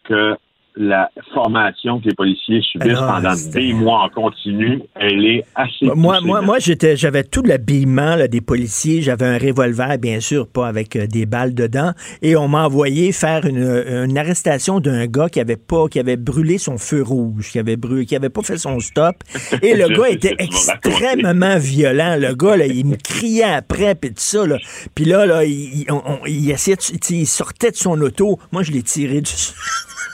que 0.04 0.36
la 0.76 1.10
formation 1.34 2.00
que 2.00 2.08
les 2.08 2.14
policiers 2.14 2.62
subissent 2.62 2.96
Alors, 2.96 3.06
pendant 3.20 3.34
des 3.52 3.72
mois 3.72 4.04
en 4.04 4.08
continu, 4.08 4.80
elle 4.94 5.24
est 5.26 5.44
assez 5.54 5.86
Moi, 5.94 6.20
moi, 6.22 6.40
moi 6.42 6.58
j'étais, 6.60 6.96
j'avais 6.96 7.24
tout 7.24 7.42
l'habillement 7.42 8.14
là, 8.16 8.28
des 8.28 8.40
policiers. 8.40 9.02
J'avais 9.02 9.26
un 9.26 9.36
revolver, 9.38 9.98
bien 9.98 10.20
sûr, 10.20 10.46
pas 10.46 10.68
avec 10.68 10.94
euh, 10.96 11.06
des 11.06 11.26
balles 11.26 11.54
dedans. 11.54 11.92
Et 12.22 12.36
on 12.36 12.46
m'a 12.48 12.64
envoyé 12.66 13.10
faire 13.12 13.44
une, 13.46 13.58
une 13.58 14.16
arrestation 14.16 14.78
d'un 14.80 15.06
gars 15.06 15.28
qui 15.28 15.40
avait 15.40 15.56
pas, 15.56 15.88
qui 15.88 15.98
avait 15.98 16.16
brûlé 16.16 16.56
son 16.58 16.78
feu 16.78 17.02
rouge, 17.02 17.50
qui 17.50 17.58
avait 17.58 17.76
brûlé, 17.76 18.06
qui 18.06 18.14
avait 18.16 18.28
pas 18.30 18.42
fait 18.42 18.58
son 18.58 18.78
stop. 18.80 19.16
Et 19.62 19.74
le 19.74 19.88
gars 19.88 20.08
était 20.08 20.36
extrêmement 20.38 21.58
violent. 21.58 22.16
Le 22.18 22.34
gars, 22.34 22.56
là, 22.56 22.66
il 22.66 22.86
me 22.86 22.96
criait 22.96 23.42
après, 23.42 23.94
puis 23.96 24.10
tout 24.10 24.16
ça. 24.18 24.46
Là. 24.46 24.56
Puis 24.94 25.04
là, 25.04 25.26
là, 25.26 25.44
il, 25.44 25.80
il- 25.82 25.86
on- 25.90 26.02
on- 26.06 26.26
il 26.26 26.50
essayait, 26.50 26.76
il 27.10 27.26
sortait 27.26 27.72
de 27.72 27.76
son 27.76 28.00
auto. 28.00 28.38
Moi, 28.52 28.62
je 28.62 28.70
l'ai 28.72 28.82
tiré 28.82 29.20
du. 29.20 29.32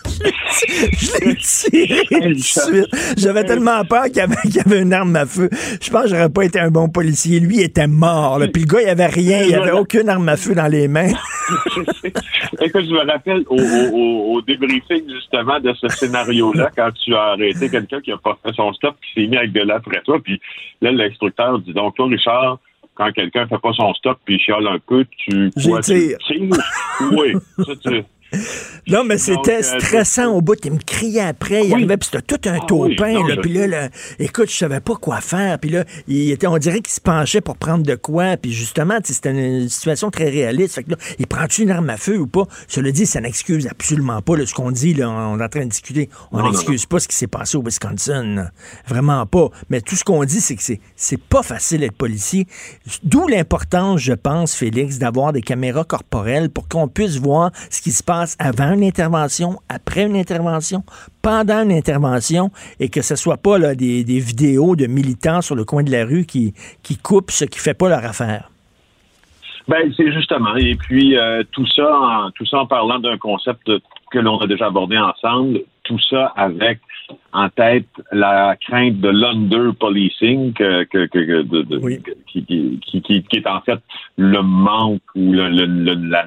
Je 0.16 1.25
l'ai 1.25 1.37
tiré 1.37 2.29
de 2.29 2.35
suite. 2.38 3.16
J'avais 3.16 3.44
tellement 3.44 3.85
peur 3.85 4.05
qu'il 4.05 4.16
y, 4.16 4.20
avait, 4.20 4.37
qu'il 4.42 4.57
y 4.57 4.61
avait 4.61 4.83
une 4.83 4.92
arme 4.92 5.16
à 5.16 5.27
feu. 5.27 5.49
Je 5.53 5.90
pense 5.90 6.05
que 6.05 6.09
j'aurais 6.09 6.31
pas 6.31 6.44
été 6.44 6.59
un 6.59 6.70
bon 6.70 6.88
policier. 6.88 7.40
Lui, 7.40 7.57
il 7.57 7.62
était 7.62 7.87
mort. 7.87 8.38
là. 8.38 8.49
Puis 8.49 8.62
le 8.62 8.66
gars, 8.66 8.83
il 8.83 8.88
avait 8.88 9.07
rien. 9.07 9.42
Il 9.42 9.55
avait 9.55 9.72
aucune 9.72 10.09
arme 10.09 10.29
à 10.29 10.37
feu 10.37 10.55
dans 10.55 10.66
les 10.66 10.88
mains. 10.88 11.12
Écoute, 12.05 12.85
je 12.85 12.92
me 12.92 13.11
rappelle 13.11 13.44
au, 13.49 14.35
au, 14.35 14.42
débriefing 14.42 15.09
justement 15.09 15.61
de 15.61 15.72
ce 15.75 15.88
scénario-là, 15.88 16.70
quand 16.77 16.90
tu 17.05 17.14
as 17.14 17.33
arrêté 17.33 17.68
quelqu'un 17.68 18.01
qui 18.01 18.12
a 18.12 18.16
pas 18.16 18.38
fait 18.44 18.53
son 18.55 18.72
stop, 18.72 18.96
qui 19.01 19.22
s'est 19.22 19.27
mis 19.29 19.37
à 19.37 19.46
gueuler 19.46 19.72
après 19.72 20.01
toi, 20.03 20.18
puis 20.22 20.40
là, 20.81 20.92
l'instructeur 20.92 21.59
dit 21.61 21.72
donc, 21.72 21.94
toi, 21.94 22.07
Richard, 22.07 22.59
quand 22.94 23.12
quelqu'un 23.12 23.46
fait 23.46 23.59
pas 23.59 23.72
son 23.75 23.92
stop 23.94 24.18
puis 24.25 24.37
il 24.37 24.40
chiale 24.40 24.66
un 24.66 24.79
peu, 24.79 25.05
tu 25.18 25.51
quoi, 25.64 25.81
tu 25.83 25.92
tire. 25.92 26.18
tires? 26.27 26.49
Oui, 27.12 27.35
ça, 27.59 27.72
tu... 27.83 28.03
Non, 28.89 29.03
mais 29.05 29.19
c'était 29.19 29.59
euh, 29.59 29.79
stressant 29.81 30.27
au 30.33 30.41
bout. 30.41 30.57
Il 30.65 30.73
me 30.73 30.79
criait 30.79 31.21
après. 31.21 31.67
Il 31.67 31.73
arrivait, 31.73 31.97
puis 31.97 32.09
c'était 32.12 32.23
tout 32.23 32.49
un 32.49 32.59
Ah 32.62 32.67
taupin. 32.67 33.15
oui, 33.23 33.37
Puis 33.43 33.53
là, 33.53 33.67
là, 33.67 33.89
écoute, 34.19 34.51
je 34.51 34.57
savais 34.57 34.81
pas 34.81 34.95
quoi 34.97 35.21
faire. 35.21 35.59
Puis 35.59 35.71
là, 35.71 35.85
il 36.07 36.31
était, 36.31 36.47
on 36.47 36.59
dirait 36.59 36.81
qu'il 36.81 36.93
se 36.93 37.01
penchait 37.01 37.41
pour 37.41 37.57
prendre 37.57 37.85
de 37.85 37.95
quoi. 37.95 38.37
Puis 38.37 38.53
justement, 38.53 38.99
c'était 39.03 39.31
une 39.31 39.69
situation 39.69 40.11
très 40.11 40.29
réaliste. 40.29 40.75
Fait 40.77 40.85
que 40.85 40.91
là, 40.91 40.97
il 41.19 41.27
prend-tu 41.27 41.62
une 41.62 41.71
arme 41.71 41.91
à 41.91 41.97
feu 41.97 42.19
ou 42.19 42.27
pas? 42.27 42.45
Cela 42.69 42.91
dit, 42.93 43.07
ça 43.07 43.21
n'excuse 43.21 43.67
absolument 43.67 44.23
pas 44.23 44.37
là, 44.37 44.47
ce 44.47 44.55
qu'on 44.55 44.71
dit. 44.71 44.95
Là, 44.95 45.09
on 45.11 45.39
est 45.41 45.45
en 45.45 45.49
train 45.49 45.65
de 45.65 45.71
discuter. 45.71 46.09
On 46.33 46.49
n'excuse 46.49 46.87
pas 46.87 47.01
ce 47.01 47.09
qui 47.09 47.17
s'est 47.17 47.27
passé 47.27 47.57
au 47.57 47.62
Wisconsin. 47.62 48.51
Vraiment 48.87 49.25
pas. 49.27 49.49
Mais 49.71 49.81
tout 49.81 49.97
ce 49.97 50.05
qu'on 50.05 50.25
dit, 50.25 50.41
c'est 50.41 50.57
que 50.57 50.62
c'est 50.97 51.21
pas 51.21 51.43
facile 51.43 51.81
d'être 51.81 51.97
policier. 51.97 52.47
D'où 53.03 53.27
l'importance, 53.27 54.01
je 54.01 54.12
pense, 54.12 54.55
Félix, 54.55 54.99
d'avoir 54.99 55.33
des 55.33 55.43
caméras 55.43 55.85
corporelles 55.85 56.51
pour 56.51 56.69
qu'on 56.69 56.89
puisse 56.89 57.17
voir 57.17 57.51
ce 57.71 57.81
qui 57.81 57.93
se 57.93 58.03
passe 58.03 58.15
avant 58.38 58.72
une 58.74 58.85
intervention, 58.85 59.59
après 59.68 60.05
une 60.07 60.16
intervention, 60.16 60.83
pendant 61.22 61.62
une 61.62 61.72
intervention, 61.72 62.50
et 62.81 62.88
que 62.88 63.02
ce 63.02 63.16
soit 63.16 63.37
pas 63.37 63.59
là, 63.59 63.74
des, 63.74 64.05
des 64.05 64.18
vidéos 64.20 64.76
de 64.76 64.87
militants 64.87 65.40
sur 65.42 65.55
le 65.55 65.64
coin 65.64 65.83
de 65.83 65.90
la 65.90 66.05
rue 66.05 66.24
qui, 66.24 66.55
qui 66.83 66.96
coupent 66.96 67.31
ce 67.31 67.44
qui 67.44 67.59
fait 67.59 67.74
pas 67.74 67.88
leur 67.88 68.05
affaire. 68.05 68.50
Ben, 69.68 69.92
c'est 69.96 70.12
justement. 70.12 70.55
Et 70.57 70.76
puis, 70.76 71.16
euh, 71.18 71.42
tout 71.50 71.66
ça 71.66 71.88
en, 71.92 72.31
tout 72.31 72.46
ça 72.46 72.59
en 72.61 72.66
parlant 72.66 73.00
d'un 73.00 73.18
concept 73.18 73.68
que 74.12 74.18
l'on 74.20 74.38
a 74.38 74.46
déjà 74.46 74.66
abordé 74.66 74.96
ensemble, 74.96 75.61
tout 75.83 75.98
ça 76.09 76.33
avec 76.37 76.79
en 77.33 77.48
tête 77.48 77.87
la 78.12 78.57
crainte 78.61 79.00
de 79.00 79.09
l'under-policing 79.09 80.52
que, 80.52 80.85
que, 80.85 81.07
que, 81.07 81.18
que- 81.18 81.42
de- 81.42 81.62
de- 81.62 81.79
Oui. 81.79 81.98
qui, 82.29 82.44
qui, 82.44 82.81
qui, 82.85 83.02
qui- 83.02 83.22
qui 83.24 83.37
est 83.37 83.46
en 83.48 83.61
fait 83.61 83.79
le 84.16 84.40
manque 84.42 85.02
ou 85.16 85.33
le, 85.33 85.48
le- 85.48 85.66
le- 85.66 86.09
la, 86.09 86.26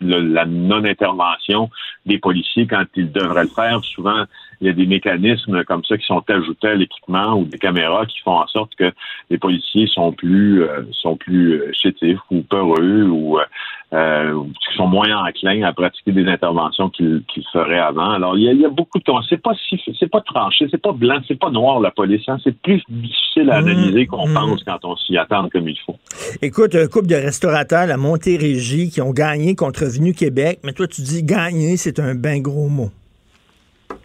le- 0.00 0.20
la 0.20 0.44
non-intervention 0.44 1.70
des 2.04 2.18
policiers 2.18 2.66
quand 2.66 2.84
ils 2.94 3.10
devraient 3.10 3.44
le 3.44 3.48
faire. 3.48 3.82
Souvent, 3.84 4.24
il 4.60 4.66
y 4.66 4.70
a 4.70 4.72
des 4.72 4.86
mécanismes 4.86 5.64
comme 5.64 5.84
ça 5.84 5.98
qui 5.98 6.06
sont 6.06 6.22
ajoutés 6.28 6.68
à 6.68 6.74
l'équipement 6.74 7.34
ou 7.34 7.44
des 7.44 7.58
caméras 7.58 8.06
qui 8.06 8.18
font 8.20 8.38
en 8.38 8.46
sorte 8.46 8.74
que 8.76 8.92
les 9.30 9.38
policiers 9.38 9.86
sont 9.88 10.12
plus 10.12 10.62
euh, 10.62 10.82
sont 10.92 11.16
plus 11.16 11.54
euh, 11.54 11.70
chétifs 11.72 12.20
ou 12.30 12.42
peureux 12.42 13.02
ou 13.02 13.38
euh, 13.96 14.44
qui 14.60 14.76
sont 14.76 14.86
moins 14.86 15.26
enclins 15.26 15.62
à 15.62 15.72
pratiquer 15.72 16.12
des 16.12 16.26
interventions 16.26 16.90
qu'ils 16.90 17.24
feraient 17.52 17.78
avant. 17.78 18.10
Alors 18.10 18.36
il 18.36 18.44
y 18.44 18.48
a, 18.48 18.52
il 18.52 18.60
y 18.60 18.64
a 18.64 18.70
beaucoup 18.70 18.98
de 18.98 19.04
c'est 19.28 19.42
pas 19.42 19.54
si 19.68 19.80
c'est 19.98 20.10
pas 20.10 20.20
tranché, 20.20 20.68
c'est 20.70 20.80
pas 20.80 20.92
blanc, 20.92 21.18
c'est 21.26 21.38
pas 21.38 21.50
noir 21.50 21.80
la 21.80 21.90
police, 21.90 22.22
hein. 22.28 22.38
c'est 22.44 22.56
plus 22.60 22.82
difficile 22.88 23.50
à 23.50 23.56
Mmh, 23.60 23.68
analyser 23.68 24.06
qu'on 24.06 24.28
mmh. 24.28 24.34
pense 24.34 24.64
quand 24.64 24.84
on 24.84 24.96
s'y 24.96 25.16
attend 25.16 25.48
comme 25.48 25.68
il 25.68 25.78
faut. 25.84 25.96
Écoute, 26.42 26.74
un 26.74 26.86
couple 26.86 27.08
de 27.08 27.14
restaurateurs, 27.14 27.86
la 27.86 27.96
Montérégie, 27.96 28.90
qui 28.90 29.00
ont 29.00 29.12
gagné 29.12 29.54
contre 29.54 29.84
Revenu 29.84 30.14
Québec, 30.14 30.60
mais 30.64 30.72
toi, 30.72 30.86
tu 30.86 31.02
dis 31.02 31.22
gagner, 31.22 31.76
c'est 31.76 31.98
un 31.98 32.14
ben 32.14 32.40
gros 32.40 32.68
mot. 32.68 32.90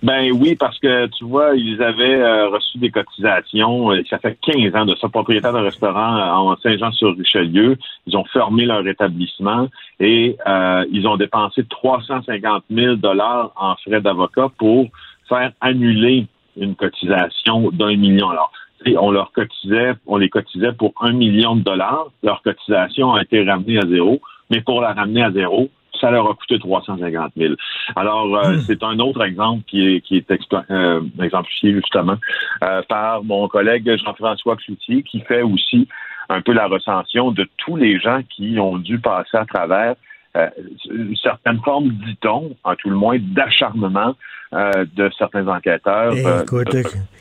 Ben 0.03 0.31
oui, 0.31 0.55
parce 0.55 0.79
que 0.79 1.05
tu 1.07 1.25
vois, 1.25 1.55
ils 1.55 1.81
avaient 1.81 2.21
euh, 2.21 2.49
reçu 2.49 2.79
des 2.79 2.89
cotisations. 2.89 3.91
Ça 4.09 4.17
fait 4.17 4.35
15 4.41 4.75
ans 4.75 4.85
de 4.85 4.95
ça, 4.95 5.09
propriétaire 5.09 5.53
de 5.53 5.59
restaurant 5.59 6.17
euh, 6.17 6.51
en 6.51 6.57
Saint-Jean-sur-Richelieu. 6.57 7.77
Ils 8.07 8.17
ont 8.17 8.25
fermé 8.25 8.65
leur 8.65 8.87
établissement 8.87 9.67
et 9.99 10.37
euh, 10.47 10.85
ils 10.91 11.07
ont 11.07 11.17
dépensé 11.17 11.63
350 11.65 12.63
000 12.71 12.95
dollars 12.95 13.51
en 13.55 13.75
frais 13.75 14.01
d'avocat 14.01 14.47
pour 14.57 14.87
faire 15.29 15.51
annuler 15.61 16.25
une 16.57 16.75
cotisation 16.75 17.69
d'un 17.69 17.95
million. 17.95 18.29
Alors, 18.29 18.51
on 18.99 19.11
leur 19.11 19.31
cotisait, 19.31 19.93
on 20.07 20.17
les 20.17 20.29
cotisait 20.29 20.73
pour 20.73 20.93
un 20.99 21.13
million 21.13 21.55
de 21.55 21.61
dollars. 21.61 22.07
Leur 22.23 22.41
cotisation 22.41 23.13
a 23.13 23.21
été 23.21 23.43
ramenée 23.43 23.77
à 23.77 23.87
zéro, 23.87 24.19
mais 24.49 24.61
pour 24.61 24.81
la 24.81 24.93
ramener 24.93 25.23
à 25.23 25.31
zéro, 25.31 25.69
ça 26.01 26.11
leur 26.11 26.29
a 26.29 26.33
coûté 26.33 26.59
350 26.59 27.31
000. 27.37 27.53
Alors, 27.95 28.35
euh, 28.35 28.57
c'est 28.65 28.83
un 28.83 28.99
autre 28.99 29.23
exemple 29.23 29.63
qui 29.67 29.95
est, 29.95 30.01
qui 30.01 30.17
est 30.17 30.29
explo- 30.29 30.65
euh, 30.69 31.01
exemplifié 31.23 31.73
justement 31.73 32.17
euh, 32.63 32.81
par 32.89 33.23
mon 33.23 33.47
collègue 33.47 33.89
Jean-François 34.03 34.57
Cloutier, 34.57 35.03
qui 35.03 35.21
fait 35.21 35.43
aussi 35.43 35.87
un 36.29 36.41
peu 36.41 36.53
la 36.53 36.67
recension 36.67 37.31
de 37.31 37.47
tous 37.57 37.75
les 37.75 37.99
gens 37.99 38.21
qui 38.29 38.57
ont 38.59 38.77
dû 38.77 38.99
passer 38.99 39.37
à 39.37 39.45
travers 39.45 39.95
euh, 40.37 40.47
une 40.89 41.15
certaine 41.17 41.59
forme, 41.63 41.89
dit-on, 41.89 42.55
en 42.63 42.75
tout 42.75 42.89
le 42.89 42.95
moins, 42.95 43.17
d'acharnement 43.19 44.15
euh, 44.53 44.85
de 44.95 45.09
certains 45.17 45.47
enquêteurs. 45.47 46.13
Eh, 46.15 46.25
euh, 46.25 46.43
écoute, 46.43 46.69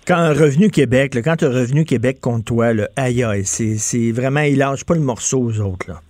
quand 0.07 0.29
Revenu 0.29 0.71
Québec, 0.71 1.15
là, 1.15 1.23
quand 1.23 1.37
tu 1.37 1.45
as 1.45 1.49
Revenu 1.49 1.85
Québec 1.85 2.21
contre 2.21 2.45
toi, 2.45 2.73
là, 2.73 2.89
aïe 2.97 3.25
c'est 3.45 4.13
vraiment, 4.13 4.41
ils 4.41 4.59
lâchent 4.59 4.85
pas 4.85 4.95
le 4.95 5.01
morceau 5.01 5.41
aux 5.41 5.61
autres. 5.61 5.89
Là. 5.89 6.01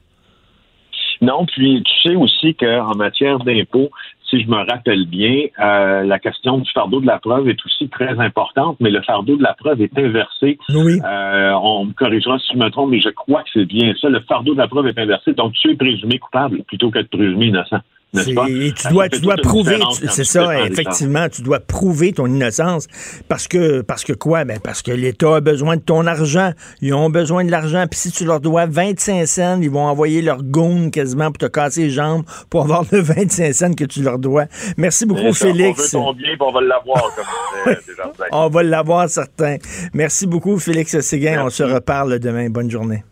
Non, 1.20 1.44
puis 1.46 1.82
tu 1.82 2.08
sais 2.08 2.16
aussi 2.16 2.54
qu'en 2.54 2.94
matière 2.96 3.38
d'impôts, 3.40 3.90
si 4.30 4.40
je 4.40 4.48
me 4.48 4.56
rappelle 4.56 5.06
bien, 5.06 5.46
euh, 5.58 6.02
la 6.04 6.18
question 6.18 6.58
du 6.58 6.70
fardeau 6.70 7.00
de 7.00 7.06
la 7.06 7.18
preuve 7.18 7.48
est 7.48 7.58
aussi 7.66 7.88
très 7.88 8.18
importante, 8.20 8.76
mais 8.80 8.90
le 8.90 9.02
fardeau 9.02 9.36
de 9.36 9.42
la 9.42 9.54
preuve 9.54 9.82
est 9.82 9.98
inversé. 9.98 10.58
Oui. 10.70 11.00
Euh, 11.04 11.52
on 11.62 11.86
me 11.86 11.92
corrigera 11.92 12.38
si 12.38 12.52
je 12.54 12.58
me 12.58 12.70
trompe, 12.70 12.90
mais 12.90 13.00
je 13.00 13.08
crois 13.10 13.42
que 13.42 13.50
c'est 13.52 13.66
bien 13.66 13.92
ça. 14.00 14.08
Le 14.08 14.20
fardeau 14.20 14.54
de 14.54 14.58
la 14.58 14.68
preuve 14.68 14.86
est 14.86 14.98
inversé, 14.98 15.34
donc 15.34 15.52
tu 15.54 15.72
es 15.72 15.74
présumé 15.74 16.18
coupable 16.18 16.62
plutôt 16.64 16.90
que 16.90 17.00
de 17.00 17.08
présumé 17.08 17.46
innocent. 17.46 17.80
Et 18.12 18.72
tu 18.72 18.88
dois, 18.88 19.08
tu 19.08 19.20
dois 19.20 19.36
prouver, 19.36 19.78
c'est 20.08 20.24
ça, 20.24 20.66
effectivement, 20.66 21.28
tu 21.28 21.42
dois 21.42 21.60
prouver 21.60 22.12
ton 22.12 22.26
innocence 22.26 22.88
parce 23.28 23.46
que, 23.46 23.82
parce 23.82 24.02
que 24.02 24.12
quoi? 24.12 24.44
Ben, 24.44 24.58
parce 24.58 24.82
que 24.82 24.90
l'État 24.90 25.36
a 25.36 25.40
besoin 25.40 25.76
de 25.76 25.82
ton 25.82 26.06
argent. 26.06 26.52
Ils 26.80 26.92
ont 26.92 27.08
besoin 27.08 27.44
de 27.44 27.50
l'argent. 27.50 27.86
Puis 27.88 28.00
si 28.00 28.10
tu 28.10 28.24
leur 28.24 28.40
dois 28.40 28.66
25 28.66 29.26
cents, 29.26 29.60
ils 29.60 29.70
vont 29.70 29.86
envoyer 29.86 30.22
leur 30.22 30.42
goon 30.42 30.90
quasiment 30.90 31.26
pour 31.26 31.38
te 31.38 31.46
casser 31.46 31.82
les 31.82 31.90
jambes 31.90 32.24
pour 32.48 32.62
avoir 32.62 32.84
le 32.90 33.00
25 33.00 33.52
cents 33.54 33.72
que 33.74 33.84
tu 33.84 34.02
leur 34.02 34.18
dois. 34.18 34.46
Merci 34.76 35.06
beaucoup, 35.06 35.32
ça, 35.32 35.46
Félix. 35.46 35.94
On 35.94 35.98
veut 35.98 36.06
ton 36.06 36.14
bien, 36.14 36.36
on 36.40 36.52
va 36.52 36.60
l'avoir, 36.62 37.14
comme 37.14 37.74
Desjardins. 37.86 38.24
On 38.32 38.48
va 38.48 38.62
l'avoir, 38.62 39.08
certain. 39.08 39.56
Merci 39.94 40.26
beaucoup, 40.26 40.58
Félix 40.58 40.98
Séguin. 41.00 41.44
On 41.44 41.50
se 41.50 41.62
reparle 41.62 42.18
demain. 42.18 42.50
Bonne 42.50 42.70
journée. 42.70 43.04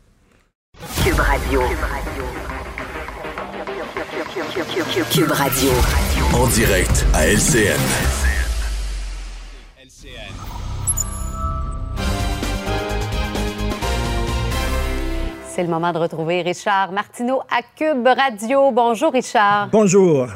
Cube 1.05 1.19
Radio. 1.19 1.61
Cube 1.61 1.79
Radio. 1.81 2.25
Cube 5.11 5.33
Radio. 5.33 5.71
En 6.33 6.47
direct 6.49 7.05
à 7.15 7.27
LCN. 7.27 7.81
C'est 15.49 15.63
le 15.65 15.69
moment 15.69 15.93
de 15.93 15.99
retrouver 15.99 16.43
Richard 16.43 16.93
Martineau 16.93 17.41
à 17.51 17.63
Cube 17.75 18.07
Radio. 18.07 18.71
Bonjour 18.71 19.13
Richard. 19.13 19.69
Bonjour. 19.73 20.29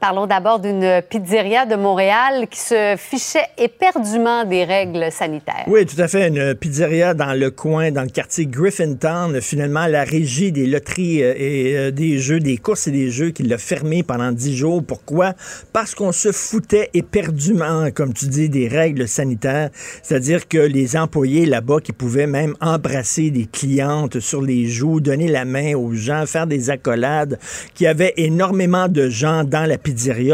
Parlons 0.00 0.28
d'abord 0.28 0.60
d'une 0.60 1.02
pizzeria 1.10 1.66
de 1.66 1.74
Montréal 1.74 2.46
qui 2.48 2.60
se 2.60 2.94
fichait 2.96 3.48
éperdument 3.58 4.44
des 4.44 4.62
règles 4.62 5.10
sanitaires. 5.10 5.64
Oui, 5.66 5.84
tout 5.86 6.00
à 6.00 6.06
fait. 6.06 6.28
Une 6.28 6.54
pizzeria 6.54 7.14
dans 7.14 7.32
le 7.32 7.50
coin, 7.50 7.90
dans 7.90 8.02
le 8.02 8.08
quartier 8.08 8.46
Griffintown. 8.46 9.40
Finalement, 9.40 9.86
la 9.88 10.04
régie 10.04 10.52
des 10.52 10.66
loteries 10.66 11.24
euh, 11.24 11.34
et 11.36 11.76
euh, 11.76 11.90
des 11.90 12.18
jeux, 12.18 12.38
des 12.38 12.58
courses 12.58 12.86
et 12.86 12.92
des 12.92 13.10
jeux, 13.10 13.30
qui 13.30 13.42
l'a 13.42 13.58
fermé 13.58 14.04
pendant 14.04 14.30
dix 14.30 14.56
jours. 14.56 14.84
Pourquoi? 14.86 15.34
Parce 15.72 15.96
qu'on 15.96 16.12
se 16.12 16.30
foutait 16.30 16.90
éperdument, 16.94 17.88
comme 17.92 18.14
tu 18.14 18.26
dis, 18.26 18.48
des 18.48 18.68
règles 18.68 19.08
sanitaires. 19.08 19.70
C'est-à-dire 20.04 20.46
que 20.46 20.58
les 20.58 20.96
employés 20.96 21.44
là-bas 21.44 21.80
qui 21.80 21.90
pouvaient 21.90 22.28
même 22.28 22.54
embrasser 22.60 23.32
des 23.32 23.46
clientes 23.46 24.20
sur 24.20 24.42
les 24.42 24.66
joues, 24.68 25.00
donner 25.00 25.26
la 25.26 25.44
main 25.44 25.74
aux 25.74 25.92
gens, 25.92 26.24
faire 26.26 26.46
des 26.46 26.70
accolades, 26.70 27.36
qu'il 27.74 27.86
y 27.86 27.88
avait 27.88 28.14
énormément 28.16 28.86
de 28.86 29.08
gens 29.08 29.42
dans 29.42 29.64
la 29.64 29.76
pizzeria 29.76 29.87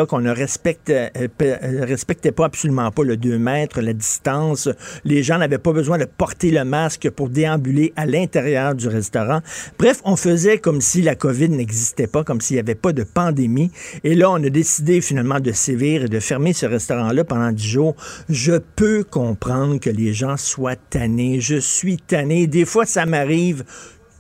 qu'on 0.09 0.21
ne 0.21 0.31
euh, 0.31 1.09
euh, 1.43 1.85
respectait 1.85 2.33
pas 2.33 2.47
absolument 2.47 2.91
pas 2.91 3.05
le 3.05 3.17
2 3.17 3.39
mètres, 3.39 3.81
la 3.81 3.93
distance. 3.93 4.69
Les 5.05 5.23
gens 5.23 5.39
n'avaient 5.39 5.59
pas 5.59 5.73
besoin 5.73 5.99
de 5.99 6.05
porter 6.05 6.51
le 6.51 6.65
masque 6.65 7.11
pour 7.11 7.29
déambuler 7.29 7.93
à 7.97 8.07
l'intérieur 8.07 8.75
du 8.75 8.89
restaurant. 8.89 9.41
Bref, 9.79 10.01
on 10.05 10.17
faisait 10.17 10.59
comme 10.59 10.81
si 10.81 11.03
la 11.03 11.15
COVID 11.15 11.51
n'existait 11.51 12.07
pas, 12.07 12.25
comme 12.25 12.41
s'il 12.41 12.57
n'y 12.57 12.61
avait 12.61 12.75
pas 12.75 12.93
de 12.93 13.05
pandémie. 13.05 13.71
Et 14.03 14.15
là, 14.15 14.31
on 14.31 14.43
a 14.43 14.51
décidé 14.51 15.01
finalement 15.01 15.41
de 15.41 15.53
sévir 15.53 16.05
et 16.05 16.09
de 16.09 16.21
fermer 16.21 16.53
ce 16.53 16.67
restaurant-là 16.67 17.25
pendant 17.25 17.53
10 17.53 17.67
jours. 17.67 17.97
Je 18.29 18.55
peux 18.77 19.05
comprendre 19.05 19.79
que 19.81 19.91
les 19.91 20.13
gens 20.13 20.37
soient 20.37 20.77
tannés. 20.77 21.41
Je 21.41 21.57
suis 21.57 21.97
tanné. 21.97 22.47
Des 22.47 22.65
fois, 22.65 22.87
ça 22.87 23.07
m'arrive 23.07 23.65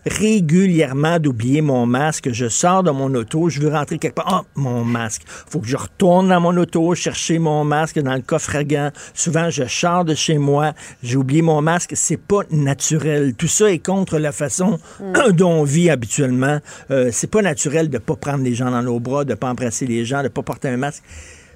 régulièrement 0.07 1.19
d'oublier 1.19 1.61
mon 1.61 1.87
masque. 1.87 2.31
Je 2.33 2.49
sors 2.49 2.83
de 2.83 2.91
mon 2.91 3.15
auto, 3.15 3.49
je 3.49 3.61
veux 3.61 3.69
rentrer 3.71 3.99
quelque 3.99 4.15
part. 4.15 4.45
Oh, 4.45 4.61
mon 4.61 4.85
masque. 4.85 5.23
Faut 5.27 5.61
que 5.61 5.67
je 5.67 5.77
retourne 5.77 6.29
dans 6.29 6.41
mon 6.41 6.57
auto, 6.57 6.95
chercher 6.95 7.39
mon 7.39 7.65
masque 7.65 7.99
dans 7.99 8.15
le 8.15 8.23
coffre 8.23 8.57
à 8.57 8.65
gants. 8.65 8.91
Souvent, 9.15 9.51
je 9.51 9.65
sors 9.65 10.05
de 10.05 10.15
chez 10.15 10.39
moi, 10.39 10.73
j'ai 11.03 11.17
oublié 11.17 11.43
mon 11.43 11.63
masque. 11.63 11.93
C'est 11.95 12.17
pas 12.17 12.43
naturel. 12.51 13.35
Tout 13.35 13.49
ça 13.49 13.71
est 13.71 13.85
contre 13.85 14.19
la 14.19 14.33
façon 14.33 14.79
mm. 15.01 15.33
dont 15.33 15.51
on 15.51 15.65
vit 15.65 15.91
habituellement. 15.91 16.59
Euh, 16.91 17.11
c'est 17.13 17.31
pas 17.31 17.43
naturel 17.43 17.89
de 17.89 17.99
pas 17.99 18.17
prendre 18.17 18.45
les 18.45 18.55
gens 18.55 18.71
dans 18.71 18.83
nos 18.83 19.01
bras, 19.01 19.25
de 19.25 19.35
pas 19.35 19.49
embrasser 19.49 19.87
les 19.87 20.05
gens, 20.05 20.23
de 20.23 20.29
pas 20.29 20.43
porter 20.43 20.69
un 20.69 20.77
masque 20.77 21.03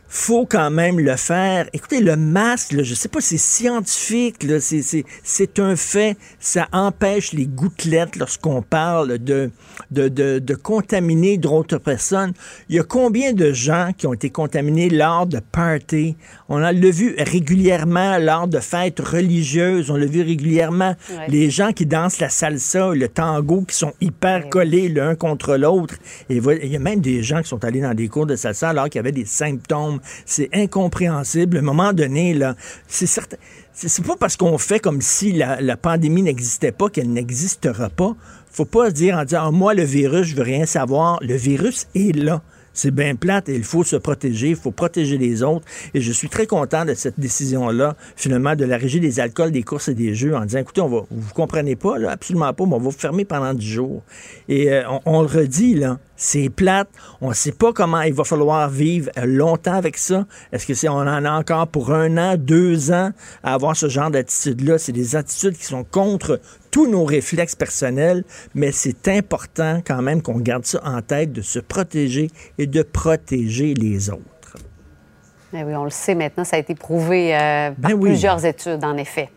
faut 0.09 0.47
quand 0.47 0.71
même 0.71 0.99
le 0.99 1.17
faire. 1.17 1.69
Écoutez, 1.73 2.01
le 2.01 2.17
masque, 2.17 2.73
là, 2.73 2.83
je 2.83 2.95
sais 2.95 3.09
pas, 3.09 3.21
c'est 3.21 3.39
scientifique, 3.39 4.47
c'est 5.23 5.59
un 5.59 5.77
fait. 5.77 6.17
Ça 6.41 6.67
empêche 6.73 7.33
les 7.33 7.47
gouttelettes 7.47 8.17
lorsqu'on 8.17 8.63
parle 8.63 9.19
de, 9.19 9.51
de, 9.91 10.09
de, 10.09 10.39
de 10.39 10.55
contaminer 10.55 11.37
d'autres 11.37 11.79
personnes. 11.79 12.33
Il 12.69 12.77
y 12.77 12.79
a 12.79 12.85
combien 12.85 13.33
de 13.33 13.53
gens 13.53 13.91
qui 13.97 14.07
ont 14.07 14.15
été 14.15 14.31
contaminés 14.31 14.89
lors 14.89 15.27
de 15.27 15.41
parties? 15.41 16.17
On 16.49 16.59
l'a 16.59 16.73
vu 16.73 17.15
régulièrement 17.19 18.19
lors 18.19 18.49
de 18.49 18.61
fêtes 18.61 19.01
religieuses. 19.01 19.91
On 19.91 19.97
l'a 19.97 20.07
vu 20.07 20.23
régulièrement. 20.23 20.95
Les 21.29 21.51
gens 21.51 21.73
qui 21.73 21.85
dansent 21.85 22.21
la 22.21 22.31
salsa, 22.31 22.95
le 22.95 23.09
tango, 23.09 23.63
qui 23.63 23.77
sont 23.77 23.93
hyper 24.01 24.49
collés 24.49 24.89
l'un 24.89 25.15
contre 25.15 25.57
l'autre. 25.57 25.97
Et 26.31 26.39
il 26.39 26.69
y 26.73 26.77
a 26.77 26.79
même 26.79 27.01
des 27.01 27.23
gens 27.23 27.43
qui 27.43 27.49
sont 27.49 27.65
allés 27.65 27.81
dans 27.81 27.95
des 27.95 28.09
cours 28.09 28.27
de 28.27 28.37
salsa 28.37 28.71
alors 28.71 28.89
qu'il 28.89 28.97
y 28.97 29.01
avait 29.01 29.13
des 29.13 29.27
symptômes 29.27 29.98
c'est 30.27 30.49
incompréhensible. 30.53 31.57
À 31.57 31.61
un 31.61 31.65
moment 31.65 31.93
donné, 31.93 32.35
là, 32.35 32.55
c'est 32.87 33.07
certain. 33.07 33.37
C'est 33.73 34.05
pas 34.05 34.17
parce 34.17 34.37
qu'on 34.37 34.59
fait 34.59 34.81
comme 34.81 35.01
si 35.01 35.33
la, 35.33 35.77
pandémie 35.77 36.23
n'existait 36.23 36.73
pas 36.73 36.89
qu'elle 36.89 37.13
n'existera 37.13 37.89
pas. 37.89 38.17
Faut 38.51 38.65
pas 38.65 38.91
dire 38.91 39.17
en 39.17 39.25
disant, 39.25 39.43
ah, 39.47 39.51
moi, 39.53 39.75
le 39.75 39.85
virus, 39.85 40.27
je 40.27 40.35
veux 40.35 40.43
rien 40.43 40.67
savoir. 40.67 41.19
Le 41.23 41.37
virus 41.37 41.87
est 41.95 42.17
là. 42.17 42.43
C'est 42.73 42.91
bien 42.91 43.17
plate 43.17 43.49
et 43.49 43.55
il 43.55 43.65
faut 43.65 43.85
se 43.85 43.97
protéger, 43.97 44.51
il 44.51 44.57
faut 44.57 44.71
protéger 44.71 45.19
les 45.19 45.43
autres. 45.43 45.65
Et 45.95 46.01
je 46.01 46.13
suis 46.13 46.29
très 46.29 46.47
content 46.47 46.85
de 46.85 46.95
cette 46.95 47.19
décision-là, 47.19 47.97
finalement, 48.17 48.55
de 48.55 48.65
la 48.65 48.77
régie 48.77 49.01
des 49.01 49.21
alcools, 49.21 49.51
des 49.51 49.63
courses 49.63 49.89
et 49.89 49.95
des 49.95 50.15
jeux, 50.15 50.37
en 50.37 50.45
disant, 50.45 50.61
écoutez, 50.61 50.81
on 50.81 50.89
va, 50.89 51.03
vous 51.11 51.35
comprenez 51.35 51.77
pas, 51.77 51.99
là, 51.99 52.13
absolument 52.13 52.53
pas, 52.53 52.65
mais 52.67 52.75
on 52.75 52.79
va 52.79 52.85
vous 52.85 52.91
fermer 52.91 53.25
pendant 53.25 53.55
10 53.55 53.67
jours. 53.67 54.03
Et 54.49 54.73
euh, 54.73 54.83
on, 55.07 55.23
le 55.23 55.27
redit, 55.27 55.75
là, 55.75 55.99
c'est 56.17 56.49
plate. 56.51 56.89
On 57.21 57.31
ne 57.31 57.35
sait 57.35 57.53
pas 57.53 57.73
comment 57.73 58.03
il 58.03 58.13
va 58.13 58.25
falloir 58.25 58.69
vivre 58.69 59.11
longtemps 59.25 59.75
avec 59.75 59.97
ça. 59.97 60.27
Est-ce 60.53 60.67
que 60.67 60.75
c'est 60.75 60.89
on 60.89 60.97
en 60.97 61.25
a 61.25 61.31
encore 61.31 61.69
pour 61.69 61.93
un 61.93 62.17
an, 62.17 62.37
deux 62.37 62.91
ans 62.91 63.13
à 63.43 63.55
avoir 63.55 63.77
ce 63.77 63.89
genre 63.89 64.11
d'attitude-là? 64.11 64.79
C'est 64.79 64.93
des 64.93 65.17
attitudes 65.17 65.57
qui 65.57 65.65
sont 65.65 65.85
contre 65.85 66.41
tous 66.71 66.87
nos 66.87 67.05
réflexes 67.05 67.55
personnels, 67.55 68.25
mais 68.55 68.73
c'est 68.73 69.09
important 69.09 69.81
quand 69.87 70.03
même 70.03 70.23
qu'on 70.23 70.39
garde 70.39 70.65
ça 70.65 70.81
en 70.85 71.03
tête 71.03 71.33
de 71.33 71.43
se 71.43 71.59
protéger 71.59 72.31
et 72.59 72.67
de 72.67 72.83
protéger 72.83 73.75
les 73.75 74.11
autres. 74.11 74.57
Ben 75.53 75.65
oui, 75.67 75.75
on 75.75 75.85
le 75.85 75.91
sait 75.91 76.15
maintenant, 76.15 76.45
ça 76.45 76.57
a 76.57 76.59
été 76.59 76.75
prouvé 76.75 77.35
euh, 77.35 77.71
par 77.71 77.91
ben 77.91 78.01
plusieurs 78.01 78.45
études, 78.45 78.85
en 78.85 78.97
effet. 78.97 79.31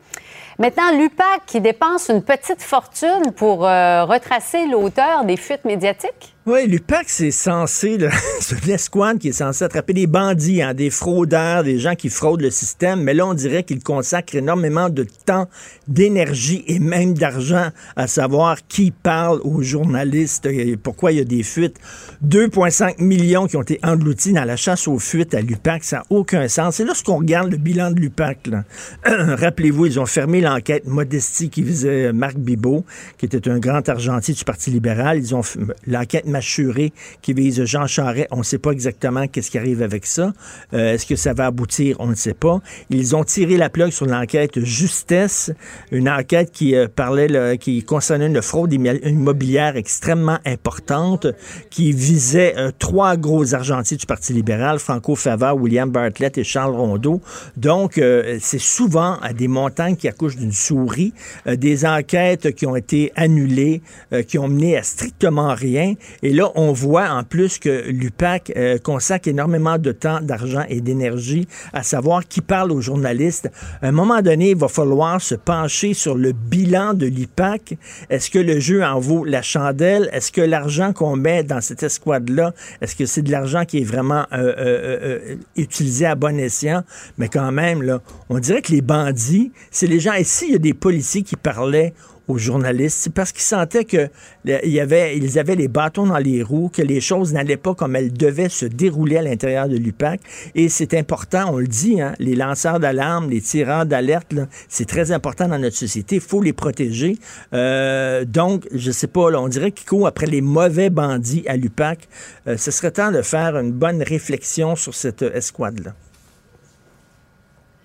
Maintenant, 0.59 0.91
l'UPAC 0.95 1.45
qui 1.47 1.61
dépense 1.61 2.09
une 2.09 2.21
petite 2.21 2.61
fortune 2.61 3.31
pour 3.35 3.65
euh, 3.65 4.03
retracer 4.03 4.67
l'auteur 4.67 5.23
des 5.23 5.37
fuites 5.37 5.65
médiatiques. 5.65 6.35
Oui, 6.47 6.65
l'UPAC, 6.65 7.07
c'est 7.07 7.29
censé, 7.29 7.99
c'est 8.39 8.65
une 8.65 9.19
qui 9.19 9.27
est 9.27 9.31
censé 9.31 9.63
attraper 9.63 9.93
des 9.93 10.07
bandits, 10.07 10.63
hein, 10.63 10.73
des 10.73 10.89
fraudeurs, 10.89 11.63
des 11.63 11.77
gens 11.77 11.93
qui 11.93 12.09
fraudent 12.09 12.41
le 12.41 12.49
système, 12.49 13.03
mais 13.03 13.13
là, 13.13 13.27
on 13.27 13.35
dirait 13.35 13.61
qu'il 13.61 13.83
consacre 13.83 14.35
énormément 14.35 14.89
de 14.89 15.05
temps, 15.27 15.47
d'énergie 15.87 16.63
et 16.65 16.79
même 16.79 17.13
d'argent 17.13 17.67
à 17.95 18.07
savoir 18.07 18.57
qui 18.67 18.89
parle 18.89 19.39
aux 19.43 19.61
journalistes 19.61 20.47
et 20.47 20.77
pourquoi 20.77 21.11
il 21.11 21.19
y 21.19 21.21
a 21.21 21.25
des 21.25 21.43
fuites. 21.43 21.77
2,5 22.25 23.03
millions 23.03 23.45
qui 23.45 23.55
ont 23.55 23.61
été 23.61 23.79
engloutis 23.83 24.33
dans 24.33 24.43
la 24.43 24.55
chasse 24.55 24.87
aux 24.87 24.97
fuites 24.97 25.35
à 25.35 25.41
l'UPAC, 25.41 25.83
ça 25.83 25.97
n'a 25.97 26.03
aucun 26.09 26.47
sens. 26.47 26.79
Et 26.79 26.85
lorsqu'on 26.85 27.17
regarde 27.17 27.51
le 27.51 27.57
bilan 27.57 27.91
de 27.91 27.99
l'UPAC, 27.99 28.49
rappelez-vous, 29.05 29.85
ils 29.85 29.99
ont 29.99 30.07
fermé 30.07 30.41
l'enquête 30.41 30.87
Modestie 30.87 31.51
qui 31.51 31.61
visait 31.61 32.11
Marc 32.13 32.37
Bibot, 32.37 32.83
qui 33.19 33.27
était 33.27 33.47
un 33.47 33.59
grand 33.59 33.87
argentier 33.87 34.33
du 34.33 34.43
Parti 34.43 34.71
libéral. 34.71 35.19
Ils 35.19 35.35
ont 35.35 35.43
l'enquête 35.85 36.25
Machuré 36.31 36.93
qui 37.21 37.33
vise 37.33 37.63
Jean 37.65 37.87
Charest. 37.87 38.27
On 38.31 38.37
ne 38.37 38.43
sait 38.43 38.57
pas 38.57 38.71
exactement 38.71 39.27
qu'est-ce 39.27 39.51
qui 39.51 39.57
arrive 39.57 39.81
avec 39.81 40.05
ça. 40.05 40.33
Euh, 40.73 40.93
est-ce 40.93 41.05
que 41.05 41.15
ça 41.15 41.33
va 41.33 41.45
aboutir? 41.45 41.97
On 41.99 42.07
ne 42.07 42.15
sait 42.15 42.33
pas. 42.33 42.59
Ils 42.89 43.15
ont 43.15 43.23
tiré 43.23 43.57
la 43.57 43.69
plug 43.69 43.91
sur 43.91 44.05
l'enquête 44.05 44.59
Justesse, 44.59 45.51
une 45.91 46.09
enquête 46.09 46.51
qui 46.51 46.75
euh, 46.75 46.87
parlait, 46.87 47.57
qui 47.57 47.83
concernait 47.83 48.27
une 48.27 48.41
fraude 48.41 48.73
immobilière 48.73 49.75
extrêmement 49.75 50.39
importante, 50.45 51.27
qui 51.69 51.91
visait 51.91 52.55
euh, 52.57 52.71
trois 52.77 53.17
gros 53.17 53.53
argentiers 53.53 53.97
du 53.97 54.05
Parti 54.05 54.33
libéral, 54.33 54.79
Franco 54.79 55.15
Fava, 55.15 55.53
William 55.53 55.89
Bartlett 55.89 56.37
et 56.37 56.43
Charles 56.43 56.75
Rondeau. 56.75 57.21
Donc, 57.57 57.99
c'est 58.39 58.59
souvent 58.59 59.17
à 59.21 59.33
des 59.33 59.47
montants 59.47 59.95
qui 59.95 60.07
accouchent 60.07 60.37
d'une 60.37 60.51
souris, 60.51 61.13
des 61.45 61.85
enquêtes 61.85 62.55
qui 62.55 62.65
ont 62.65 62.75
été 62.75 63.11
annulées, 63.15 63.81
qui 64.27 64.37
ont 64.37 64.47
mené 64.47 64.77
à 64.77 64.83
strictement 64.83 65.53
rien. 65.53 65.93
Et 66.23 66.33
là, 66.33 66.51
on 66.55 66.71
voit 66.71 67.09
en 67.09 67.23
plus 67.23 67.57
que 67.57 67.89
l'UPAC 67.89 68.53
euh, 68.55 68.77
consacre 68.77 69.27
énormément 69.27 69.77
de 69.77 69.91
temps, 69.91 70.19
d'argent 70.21 70.63
et 70.69 70.81
d'énergie 70.81 71.47
à 71.73 71.83
savoir 71.83 72.27
qui 72.27 72.41
parle 72.41 72.71
aux 72.71 72.81
journalistes. 72.81 73.49
À 73.81 73.87
un 73.87 73.91
moment 73.91 74.21
donné, 74.21 74.51
il 74.51 74.57
va 74.57 74.67
falloir 74.67 75.21
se 75.21 75.35
pencher 75.35 75.93
sur 75.93 76.15
le 76.15 76.31
bilan 76.31 76.93
de 76.93 77.07
l'UPAC. 77.07 77.77
Est-ce 78.09 78.29
que 78.29 78.39
le 78.39 78.59
jeu 78.59 78.83
en 78.83 78.99
vaut 78.99 79.25
la 79.25 79.41
chandelle? 79.41 80.09
Est-ce 80.13 80.31
que 80.31 80.41
l'argent 80.41 80.93
qu'on 80.93 81.15
met 81.15 81.43
dans 81.43 81.61
cette 81.61 81.83
escouade-là, 81.83 82.53
est-ce 82.81 82.95
que 82.95 83.05
c'est 83.05 83.21
de 83.21 83.31
l'argent 83.31 83.65
qui 83.65 83.79
est 83.79 83.83
vraiment 83.83 84.25
euh, 84.33 84.53
euh, 84.57 85.35
utilisé 85.55 86.05
à 86.05 86.15
bon 86.15 86.37
escient? 86.39 86.83
Mais 87.17 87.29
quand 87.29 87.51
même, 87.51 87.81
là, 87.81 88.01
on 88.29 88.39
dirait 88.39 88.61
que 88.61 88.71
les 88.71 88.81
bandits, 88.81 89.51
c'est 89.71 89.87
les 89.87 89.99
gens... 89.99 90.13
ici, 90.13 90.45
il 90.47 90.51
y 90.53 90.55
a 90.55 90.59
des 90.59 90.73
policiers 90.73 91.23
qui 91.23 91.35
parlaient 91.35 91.93
aux 92.27 92.37
journalistes, 92.37 92.97
c'est 93.01 93.13
parce 93.13 93.31
qu'ils 93.31 93.41
sentaient 93.41 93.85
que 93.85 94.09
y 94.45 94.79
avait, 94.79 95.17
ils 95.17 95.39
avaient 95.39 95.55
les 95.55 95.67
bâtons 95.67 96.07
dans 96.07 96.17
les 96.17 96.43
roues, 96.43 96.69
que 96.69 96.81
les 96.81 97.01
choses 97.01 97.33
n'allaient 97.33 97.57
pas 97.57 97.73
comme 97.75 97.95
elles 97.95 98.13
devaient 98.13 98.49
se 98.49 98.65
dérouler 98.65 99.17
à 99.17 99.21
l'intérieur 99.21 99.67
de 99.67 99.77
l'UPAC. 99.77 100.21
Et 100.55 100.69
c'est 100.69 100.93
important, 100.93 101.53
on 101.53 101.57
le 101.57 101.67
dit, 101.67 102.01
hein, 102.01 102.13
les 102.19 102.35
lanceurs 102.35 102.79
d'alarme, 102.79 103.29
les 103.29 103.41
tireurs 103.41 103.85
d'alerte, 103.85 104.33
c'est 104.69 104.87
très 104.87 105.11
important 105.11 105.47
dans 105.47 105.59
notre 105.59 105.75
société. 105.75 106.15
Il 106.15 106.21
faut 106.21 106.41
les 106.41 106.53
protéger. 106.53 107.17
Euh, 107.53 108.25
donc, 108.25 108.67
je 108.73 108.91
sais 108.91 109.07
pas, 109.07 109.31
on 109.37 109.47
dirait 109.47 109.71
qu'ils 109.71 109.87
courent 109.87 110.07
après 110.07 110.27
les 110.27 110.41
mauvais 110.41 110.89
bandits 110.89 111.43
à 111.47 111.57
l'UPAC. 111.57 112.07
Euh, 112.47 112.57
ce 112.57 112.71
serait 112.71 112.91
temps 112.91 113.11
de 113.11 113.21
faire 113.21 113.57
une 113.57 113.71
bonne 113.71 114.01
réflexion 114.01 114.75
sur 114.75 114.93
cette 114.93 115.21
escouade-là. 115.21 115.93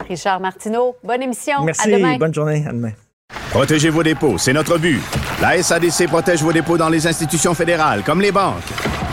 Richard 0.09 0.41
Martineau, 0.41 0.97
bonne 1.03 1.23
émission. 1.23 1.65
Merci, 1.65 1.93
à 1.93 1.99
demain. 1.99 2.19
bonne 2.19 2.35
journée. 2.35 2.65
À 2.67 2.73
demain. 2.73 2.93
Protégez 3.57 3.89
vos 3.89 4.03
dépôts, 4.03 4.37
c'est 4.37 4.53
notre 4.53 4.77
but. 4.77 5.01
La 5.41 5.63
SADC 5.63 6.09
protège 6.09 6.43
vos 6.43 6.53
dépôts 6.53 6.77
dans 6.77 6.91
les 6.91 7.07
institutions 7.07 7.55
fédérales, 7.55 8.03
comme 8.05 8.21
les 8.21 8.31
banques. 8.31 8.63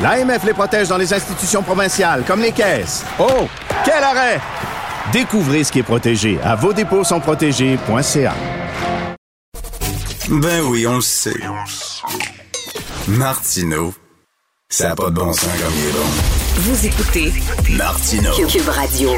L'AMF 0.01 0.43
les 0.43 0.51
protège 0.53 0.89
dans 0.89 0.97
les 0.97 1.13
institutions 1.13 1.63
provinciales, 1.63 2.23
comme 2.27 2.41
les 2.41 2.51
caisses. 2.51 3.05
Oh, 3.19 3.47
quel 3.85 4.03
arrêt! 4.03 4.41
Découvrez 5.13 5.63
ce 5.63 5.71
qui 5.71 5.79
est 5.79 5.83
protégé 5.83 6.39
à 6.43 6.55
vos 6.55 6.73
dépôts 6.73 7.05
sont 7.05 7.21
protégés.ca. 7.21 8.33
Ben 10.27 10.61
oui, 10.65 10.85
on 10.87 10.95
le 10.95 11.01
sait. 11.01 11.39
Martineau, 13.07 13.93
ça 14.67 14.89
n'a 14.89 14.95
pas 14.95 15.09
de 15.09 15.15
bon 15.15 15.31
sens 15.31 15.47
comme 15.61 15.73
il 15.77 15.87
est 15.87 15.91
bon. 15.93 16.07
Vous 16.57 16.85
écoutez 16.85 17.33
Martino. 17.77 18.31
Cube 18.45 18.67
Radio. 18.67 19.11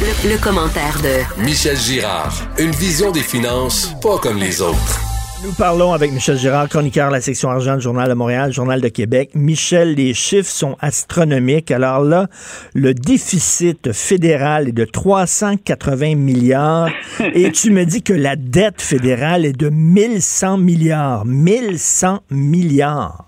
Le, 0.00 0.30
le 0.30 0.38
commentaire 0.38 0.96
de 1.02 1.42
Michel 1.42 1.76
Girard. 1.76 2.32
Une 2.58 2.70
vision 2.70 3.10
des 3.10 3.22
finances 3.22 3.92
pas 4.00 4.18
comme 4.18 4.38
les 4.38 4.62
autres. 4.62 5.00
Nous 5.44 5.52
parlons 5.52 5.92
avec 5.92 6.12
Michel 6.12 6.36
Girard, 6.36 6.68
chroniqueur 6.68 7.08
de 7.08 7.14
la 7.14 7.20
section 7.20 7.50
argent 7.50 7.76
du 7.76 7.82
Journal 7.82 8.08
de 8.08 8.14
Montréal, 8.14 8.52
Journal 8.52 8.80
de 8.80 8.88
Québec. 8.88 9.30
Michel, 9.34 9.94
les 9.94 10.14
chiffres 10.14 10.50
sont 10.50 10.76
astronomiques. 10.80 11.72
Alors 11.72 12.04
là, 12.04 12.28
le 12.74 12.94
déficit 12.94 13.92
fédéral 13.92 14.68
est 14.68 14.72
de 14.72 14.84
380 14.84 16.14
milliards 16.14 16.90
et 17.34 17.50
tu 17.50 17.70
me 17.70 17.84
dis 17.84 18.02
que 18.02 18.12
la 18.12 18.36
dette 18.36 18.80
fédérale 18.80 19.44
est 19.44 19.52
de 19.52 19.68
1100 19.68 20.58
milliards. 20.58 21.24
1100 21.24 22.20
milliards. 22.30 23.27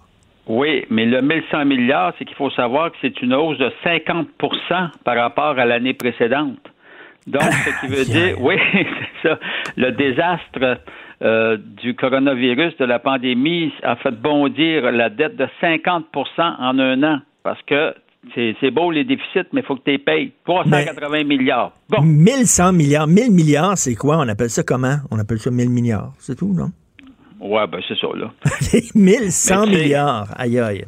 Oui, 0.53 0.85
mais 0.91 1.07
le 1.07 1.23
1100 1.23 1.65
milliards, 1.65 2.13
c'est 2.19 2.25
qu'il 2.25 2.35
faut 2.35 2.51
savoir 2.51 2.91
que 2.91 2.97
c'est 3.01 3.23
une 3.23 3.33
hausse 3.35 3.57
de 3.59 3.71
50% 3.85 4.25
par 5.05 5.17
rapport 5.17 5.57
à 5.57 5.65
l'année 5.65 5.95
précédente. 5.95 6.59
Donc, 7.29 7.43
ce 7.43 7.81
qui 7.81 7.87
veut 7.87 8.05
dire, 8.05 8.35
oui, 8.43 8.57
c'est 8.73 9.29
ça, 9.29 9.39
le 9.77 9.93
désastre 9.93 10.81
euh, 11.23 11.57
du 11.57 11.95
coronavirus, 11.95 12.77
de 12.79 12.85
la 12.85 12.99
pandémie, 12.99 13.73
a 13.85 13.95
fait 13.95 14.11
bondir 14.11 14.91
la 14.91 15.09
dette 15.09 15.37
de 15.37 15.47
50% 15.63 16.03
en 16.39 16.79
un 16.81 17.03
an. 17.05 17.21
Parce 17.45 17.63
que 17.63 17.95
c'est 18.35 18.73
beau 18.73 18.91
les 18.91 19.05
déficits, 19.05 19.47
mais 19.53 19.61
il 19.61 19.65
faut 19.65 19.77
que 19.77 19.85
tu 19.85 19.93
les 19.93 19.99
payes. 19.99 20.33
380 20.47 21.23
milliards. 21.23 21.71
Bon. 21.89 22.03
1100 22.03 22.73
milliards. 22.73 23.07
1000 23.07 23.31
milliards, 23.31 23.79
c'est 23.79 23.95
quoi? 23.95 24.19
On 24.19 24.27
appelle 24.27 24.51
ça 24.51 24.65
comment? 24.65 24.97
On 25.13 25.19
appelle 25.21 25.39
ça 25.39 25.53
1000 25.53 25.71
milliards. 25.71 26.13
C'est 26.19 26.35
tout, 26.35 26.53
non? 26.53 26.73
Ouais, 27.41 27.67
ben 27.67 27.81
c'est 27.89 27.99
ça, 27.99 28.09
là. 28.15 28.31
1100 28.95 29.67
milliards. 29.67 30.27
Aïe, 30.37 30.59
aïe. 30.59 30.85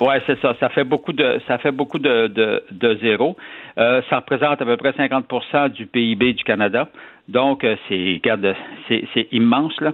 Oui, 0.00 0.14
c'est 0.26 0.40
ça. 0.40 0.54
Ça 0.60 0.68
fait 0.68 0.84
beaucoup 0.84 1.12
de 1.12 1.40
ça 1.48 1.58
fait 1.58 1.72
beaucoup 1.72 1.98
de, 1.98 2.28
de, 2.28 2.62
de 2.70 2.98
zéros. 3.02 3.36
Euh, 3.78 4.00
ça 4.08 4.16
représente 4.16 4.62
à 4.62 4.64
peu 4.64 4.76
près 4.76 4.92
50% 4.92 5.70
du 5.70 5.86
PIB 5.86 6.34
du 6.34 6.44
Canada. 6.44 6.88
Donc, 7.28 7.64
euh, 7.64 7.76
c'est 7.88 8.20
c'est 8.88 9.28
immense 9.32 9.78
là. 9.80 9.92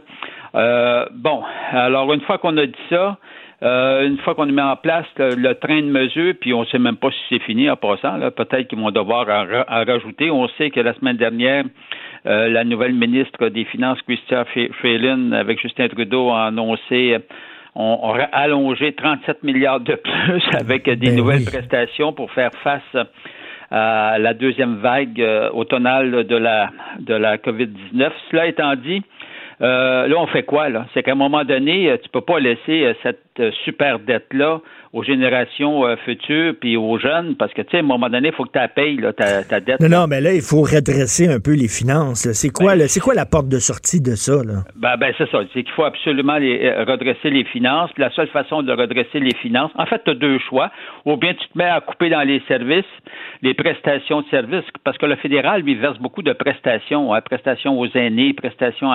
Euh, 0.55 1.07
bon, 1.12 1.43
alors 1.73 2.12
une 2.12 2.21
fois 2.21 2.38
qu'on 2.38 2.57
a 2.59 2.67
dit 2.67 2.73
ça, 2.88 3.19
euh, 3.62 4.07
une 4.07 4.19
fois 4.19 4.35
qu'on 4.35 4.47
mis 4.47 4.61
en 4.61 4.77
place 4.77 5.07
le, 5.19 5.53
train 5.55 5.81
de 5.81 5.87
mesure, 5.87 6.35
puis 6.40 6.53
on 6.53 6.61
ne 6.61 6.67
sait 6.67 6.79
même 6.79 6.97
pas 6.97 7.11
si 7.11 7.19
c'est 7.31 7.43
fini 7.43 7.69
en 7.71 7.77
passant, 7.77 8.19
peut-être 8.31 8.69
qu'ils 8.69 8.79
vont 8.79 8.90
devoir 8.90 9.27
en, 9.29 9.85
rajouter. 9.85 10.31
On 10.31 10.47
sait 10.49 10.71
que 10.71 10.81
la 10.81 10.95
semaine 10.95 11.17
dernière, 11.17 11.64
la 12.25 12.65
nouvelle 12.65 12.95
ministre 12.95 13.49
des 13.49 13.65
Finances, 13.65 14.01
Christian 14.03 14.45
Freeland, 14.81 15.33
avec 15.33 15.61
Justin 15.61 15.89
Trudeau, 15.89 16.31
a 16.31 16.47
annoncé 16.47 17.19
on, 17.75 17.99
aurait 18.03 18.29
allongé 18.33 18.93
37 18.93 19.43
milliards 19.43 19.81
de 19.81 19.95
plus 19.95 20.43
avec 20.59 20.89
des 20.89 21.09
ben 21.09 21.17
nouvelles 21.17 21.45
prestations 21.45 22.13
pour 22.13 22.31
faire 22.31 22.51
face 22.63 22.97
à 23.71 24.19
la 24.19 24.35
deuxième 24.35 24.77
vague 24.77 25.21
euh, 25.21 25.51
automnale 25.51 26.25
de 26.25 26.37
la 26.37 26.71
de 27.01 27.15
la 27.15 27.39
COVID-19. 27.39 28.11
Cela 28.31 28.47
étant 28.47 28.77
dit, 28.77 29.03
euh, 29.61 30.07
là, 30.07 30.17
on 30.19 30.27
fait 30.27 30.45
quoi, 30.45 30.69
là? 30.69 30.87
C'est 30.95 31.03
qu'à 31.03 31.13
un 31.13 31.17
moment 31.17 31.45
donné, 31.45 31.91
euh, 31.91 31.97
tu 32.01 32.09
peux 32.11 32.21
pas 32.21 32.39
laisser 32.39 32.95
cette 33.03 33.43
super 33.65 33.99
dette-là 33.99 34.61
aux 34.94 35.02
générations 35.02 35.83
futures 36.04 36.54
puis 36.61 36.76
aux 36.76 36.98
jeunes, 36.98 37.35
parce 37.35 37.52
que, 37.52 37.62
tu 37.62 37.72
sais, 37.72 37.76
à 37.78 37.80
un 37.80 37.83
moment 37.83 38.09
donné, 38.09 38.28
il 38.28 38.35
faut 38.35 38.44
que 38.44 38.52
tu 38.52 38.59
la 38.59 38.68
payes, 38.68 38.96
là, 38.96 39.12
ta, 39.12 39.42
dette. 39.61 39.80
Non, 39.80 39.88
non, 39.88 40.07
mais 40.07 40.20
là, 40.20 40.33
il 40.33 40.40
faut 40.40 40.62
redresser 40.62 41.28
un 41.28 41.40
peu 41.40 41.54
les 41.54 41.66
finances. 41.66 42.30
C'est 42.33 42.50
quoi, 42.50 42.76
ben, 42.76 42.87
c'est 42.87 43.00
quoi 43.00 43.14
la 43.14 43.26
porte 43.26 43.48
de 43.48 43.59
sortie 43.59 44.00
de 44.00 44.14
ça, 44.14 44.44
là? 44.44 44.62
Ben, 44.76 44.96
ben 44.96 45.12
c'est 45.18 45.28
ça. 45.30 45.40
C'est 45.52 45.64
qu'il 45.64 45.72
faut 45.72 45.83
absolument 45.83 46.37
les, 46.37 46.70
redresser 46.85 47.30
les 47.30 47.44
finances. 47.44 47.90
la 47.96 48.11
seule 48.12 48.28
façon 48.28 48.62
de 48.62 48.72
redresser 48.72 49.18
les 49.18 49.35
finances, 49.35 49.72
en 49.74 49.87
fait, 49.87 50.00
tu 50.04 50.12
as 50.12 50.14
deux 50.14 50.38
choix. 50.38 50.70
Ou 51.04 51.16
bien 51.16 51.35
tu 51.35 51.46
te 51.48 51.59
mets 51.59 51.64
à 51.64 51.80
couper 51.80 52.09
dans 52.09 52.22
les 52.22 52.40
services, 52.46 52.85
les 53.42 53.54
prestations 53.54 54.22
de 54.22 54.28
services, 54.28 54.64
parce 54.85 54.96
que 54.96 55.07
le 55.07 55.16
fédéral, 55.16 55.62
lui, 55.62 55.74
verse 55.74 55.98
beaucoup 55.98 56.22
de 56.22 56.33
prestations, 56.33 57.12
hein, 57.12 57.20
prestations 57.20 57.78
aux 57.78 57.88
aînés, 57.96 58.33
prestations 58.33 58.90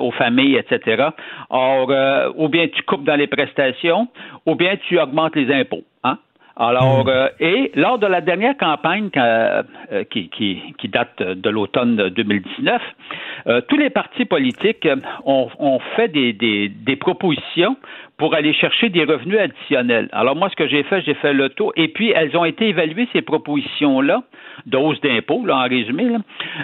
aux 0.00 0.10
familles, 0.10 0.56
etc. 0.56 1.10
Or, 1.48 1.90
euh, 1.90 2.30
ou 2.36 2.48
bien 2.48 2.66
tu 2.68 2.82
coupes 2.82 3.04
dans 3.04 3.16
les 3.16 3.28
prestations, 3.28 4.08
ou 4.46 4.56
bien 4.56 4.76
tu 4.88 4.98
augmentes 4.98 5.11
les 5.34 5.52
impôts. 5.52 5.84
Hein? 6.04 6.18
Alors, 6.56 7.04
hmm. 7.04 7.08
euh, 7.08 7.28
et 7.40 7.72
lors 7.74 7.98
de 7.98 8.06
la 8.06 8.20
dernière 8.20 8.56
campagne 8.56 9.10
euh, 9.16 9.62
qui, 10.10 10.28
qui, 10.28 10.88
date 10.88 11.22
de 11.22 11.50
l'automne 11.50 11.96
2019, 12.10 12.82
tous 13.68 13.76
les 13.76 13.90
partis 13.90 14.24
politiques 14.24 14.86
ont, 15.24 15.48
ont 15.58 15.78
fait 15.96 16.08
des, 16.08 16.32
des, 16.32 16.68
des, 16.68 16.96
propositions 16.96 17.76
pour 18.18 18.34
aller 18.34 18.52
chercher 18.52 18.88
des 18.88 19.04
revenus 19.04 19.38
additionnels. 19.38 20.08
Alors 20.12 20.36
moi, 20.36 20.48
ce 20.50 20.56
que 20.56 20.68
j'ai 20.68 20.82
fait, 20.84 21.02
j'ai 21.02 21.14
fait 21.14 21.32
le 21.32 21.48
tour, 21.48 21.72
et 21.76 21.88
puis 21.88 22.12
elles 22.14 22.36
ont 22.36 22.44
été 22.44 22.68
évaluées, 22.68 23.08
ces 23.12 23.22
propositions-là, 23.22 24.22
de 24.66 24.76
hausse 24.76 25.00
d'impôts, 25.00 25.44
en 25.50 25.62
résumé, 25.62 26.08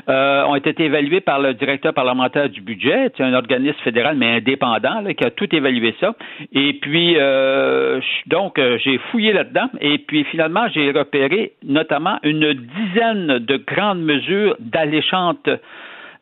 euh, 0.09 0.45
ont 0.45 0.55
été 0.55 0.85
évaluées 0.85 1.21
par 1.21 1.41
le 1.41 1.55
directeur 1.55 1.95
parlementaire 1.95 2.49
du 2.49 2.61
budget, 2.61 3.11
c'est 3.17 3.25
un 3.25 3.35
organisme 3.35 3.79
fédéral, 3.83 4.17
mais 4.17 4.37
indépendant, 4.37 5.03
qui 5.17 5.25
a 5.25 5.31
tout 5.31 5.53
évalué 5.55 5.95
ça. 6.01 6.15
Et 6.53 6.75
puis, 6.75 7.15
euh, 7.17 8.01
donc, 8.27 8.59
euh, 8.59 8.79
j'ai 8.85 8.99
fouillé 9.11 9.33
là-dedans, 9.33 9.69
et 9.81 9.99
puis 9.99 10.25
finalement, 10.25 10.69
j'ai 10.73 10.91
repéré 10.91 11.53
notamment 11.65 12.19
une 12.23 12.53
dizaine 12.53 13.39
de 13.39 13.57
grandes 13.57 14.03
mesures 14.03 14.57
d'alléchantes 14.61 15.49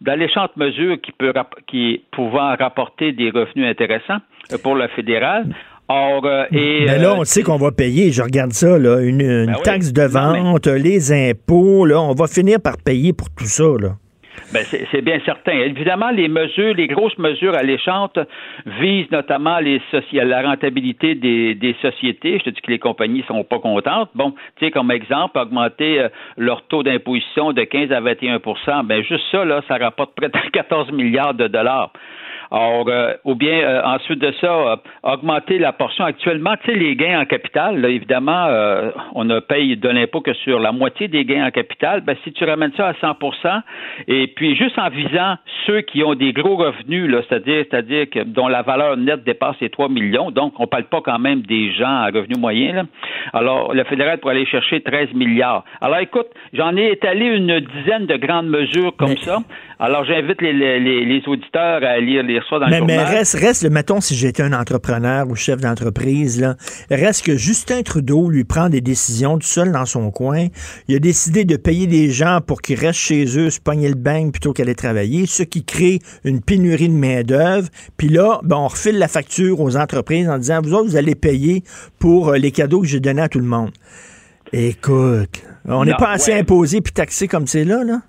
d'alléchantes 0.00 0.56
mesures 0.56 1.00
qui, 1.00 1.12
peut, 1.12 1.32
qui 1.66 2.02
pouvant 2.12 2.54
rapporter 2.56 3.12
des 3.12 3.30
revenus 3.30 3.66
intéressants 3.68 4.18
pour 4.62 4.74
le 4.74 4.88
fédéral. 4.88 5.46
Or, 5.88 6.24
euh, 6.24 6.44
et, 6.50 6.84
Mais 6.86 6.98
là, 6.98 7.14
on 7.16 7.24
sait 7.24 7.42
qu'on 7.42 7.58
va 7.58 7.70
payer, 7.70 8.10
je 8.10 8.22
regarde 8.22 8.52
ça, 8.52 8.78
là, 8.78 9.00
une, 9.00 9.46
ben 9.46 9.54
taxe 9.62 9.92
de 9.92 10.02
vente, 10.02 10.66
les 10.66 11.12
impôts, 11.12 11.86
là, 11.86 12.00
on 12.00 12.12
va 12.12 12.26
finir 12.26 12.60
par 12.60 12.76
payer 12.78 13.12
pour 13.12 13.30
tout 13.30 13.44
ça. 13.44 13.64
Là. 13.80 13.92
Ben 14.52 14.64
c'est 14.64 15.02
bien 15.02 15.18
certain. 15.24 15.52
Évidemment, 15.52 16.10
les 16.10 16.28
mesures, 16.28 16.74
les 16.74 16.86
grosses 16.86 17.18
mesures 17.18 17.54
alléchantes 17.54 18.18
visent 18.64 19.10
notamment 19.10 19.58
les 19.58 19.80
la 20.12 20.42
rentabilité 20.42 21.14
des, 21.14 21.54
des, 21.54 21.74
sociétés. 21.82 22.38
Je 22.38 22.44
te 22.44 22.50
dis 22.50 22.60
que 22.60 22.70
les 22.70 22.78
compagnies 22.78 23.24
sont 23.26 23.44
pas 23.44 23.58
contentes. 23.58 24.10
Bon, 24.14 24.32
tu 24.56 24.66
sais, 24.66 24.70
comme 24.70 24.90
exemple, 24.90 25.38
augmenter 25.38 26.00
euh, 26.00 26.08
leur 26.36 26.62
taux 26.66 26.82
d'imposition 26.82 27.52
de 27.52 27.62
15 27.62 27.92
à 27.92 28.00
21% 28.00 28.86
ben 28.86 29.02
juste 29.02 29.24
ça, 29.30 29.44
là, 29.44 29.62
ça 29.68 29.76
rapporte 29.76 30.14
près 30.14 30.28
de 30.28 30.50
14 30.52 30.92
milliards 30.92 31.34
de 31.34 31.48
dollars. 31.48 31.92
Or, 32.50 32.86
euh, 32.88 33.14
ou 33.24 33.34
bien 33.34 33.60
euh, 33.60 33.82
ensuite 33.84 34.20
de 34.20 34.32
ça, 34.40 34.46
euh, 34.46 34.76
augmenter 35.02 35.58
la 35.58 35.72
portion 35.72 36.04
actuellement, 36.04 36.54
tu 36.62 36.72
sais, 36.72 36.78
les 36.78 36.94
gains 36.96 37.20
en 37.20 37.24
capital, 37.24 37.80
là, 37.80 37.88
évidemment, 37.88 38.46
on 39.14 39.24
ne 39.24 39.40
paye 39.40 39.76
de 39.76 39.88
l'impôt 39.88 40.20
que 40.20 40.32
sur 40.34 40.58
la 40.58 40.72
moitié 40.72 41.08
des 41.08 41.24
gains 41.24 41.46
en 41.46 41.50
capital. 41.50 42.02
Ben, 42.02 42.16
si 42.24 42.32
tu 42.32 42.44
ramènes 42.44 42.72
ça 42.76 42.88
à 42.88 42.92
100% 42.92 43.62
et 44.08 44.26
puis 44.28 44.56
juste 44.56 44.78
en 44.78 44.88
visant 44.88 45.36
ceux 45.66 45.80
qui 45.80 46.02
ont 46.04 46.14
des 46.14 46.32
gros 46.32 46.56
revenus, 46.56 47.12
c'est-à-dire, 47.28 47.64
c'est-à-dire 47.70 48.08
que 48.10 48.20
dont 48.20 48.48
la 48.48 48.62
valeur 48.62 48.96
nette 48.96 49.24
dépasse 49.24 49.56
les 49.60 49.70
3 49.70 49.88
millions, 49.88 50.30
donc 50.30 50.54
on 50.58 50.62
ne 50.62 50.68
parle 50.68 50.84
pas 50.84 51.00
quand 51.00 51.18
même 51.18 51.42
des 51.42 51.72
gens 51.72 51.86
à 51.86 52.06
revenus 52.06 52.38
moyens. 52.38 52.74
Là. 52.74 52.82
Alors, 53.32 53.74
le 53.74 53.84
fédéral 53.84 54.18
pourrait 54.18 54.36
aller 54.36 54.46
chercher 54.46 54.80
13 54.80 55.12
milliards. 55.14 55.64
Alors, 55.80 55.98
écoute, 55.98 56.28
j'en 56.52 56.76
ai 56.76 56.92
étalé 56.92 57.26
une 57.26 57.60
dizaine 57.60 58.06
de 58.06 58.16
grandes 58.16 58.48
mesures 58.48 58.94
comme 58.96 59.16
ça. 59.16 59.38
Alors, 59.78 60.06
j'invite 60.06 60.40
les, 60.40 60.54
les, 60.54 61.04
les, 61.04 61.22
auditeurs 61.26 61.84
à 61.84 61.98
lire, 61.98 62.22
lire 62.22 62.42
ça 62.48 62.58
dans 62.58 62.66
mais, 62.66 62.72
le 62.72 62.78
journal. 62.78 62.96
Mais 62.96 63.18
reste, 63.18 63.34
reste, 63.34 63.70
mettons, 63.70 64.00
si 64.00 64.14
j'étais 64.14 64.42
un 64.42 64.54
entrepreneur 64.54 65.28
ou 65.28 65.34
chef 65.34 65.60
d'entreprise, 65.60 66.40
là, 66.40 66.56
reste 66.90 67.26
que 67.26 67.36
Justin 67.36 67.82
Trudeau 67.82 68.30
lui 68.30 68.44
prend 68.44 68.70
des 68.70 68.80
décisions 68.80 69.38
tout 69.38 69.46
seul 69.46 69.72
dans 69.72 69.84
son 69.84 70.10
coin. 70.10 70.46
Il 70.88 70.96
a 70.96 70.98
décidé 70.98 71.44
de 71.44 71.56
payer 71.56 71.86
des 71.86 72.10
gens 72.10 72.40
pour 72.40 72.62
qu'ils 72.62 72.78
restent 72.78 73.00
chez 73.00 73.26
eux, 73.38 73.50
se 73.50 73.60
pogner 73.60 73.90
le 73.90 73.96
bain 73.96 74.30
plutôt 74.30 74.54
qu'aller 74.54 74.74
travailler, 74.74 75.26
ce 75.26 75.42
qui 75.42 75.62
crée 75.62 75.98
une 76.24 76.40
pénurie 76.40 76.88
de 76.88 76.94
main-d'œuvre. 76.94 77.68
Puis 77.98 78.08
là, 78.08 78.40
ben, 78.44 78.56
on 78.56 78.68
refile 78.68 78.98
la 78.98 79.08
facture 79.08 79.60
aux 79.60 79.76
entreprises 79.76 80.26
en 80.26 80.38
disant, 80.38 80.62
vous 80.62 80.72
autres, 80.72 80.88
vous 80.88 80.96
allez 80.96 81.14
payer 81.14 81.62
pour 81.98 82.30
euh, 82.30 82.38
les 82.38 82.50
cadeaux 82.50 82.80
que 82.80 82.86
j'ai 82.86 83.00
donnés 83.00 83.22
à 83.22 83.28
tout 83.28 83.40
le 83.40 83.44
monde. 83.44 83.72
Écoute, 84.54 85.42
on 85.66 85.84
n'est 85.84 85.94
pas 85.94 86.12
assez 86.12 86.32
imposé 86.32 86.80
puis 86.80 86.94
taxé 86.94 87.28
comme 87.28 87.46
c'est 87.46 87.64
là, 87.64 87.84
là? 87.84 88.00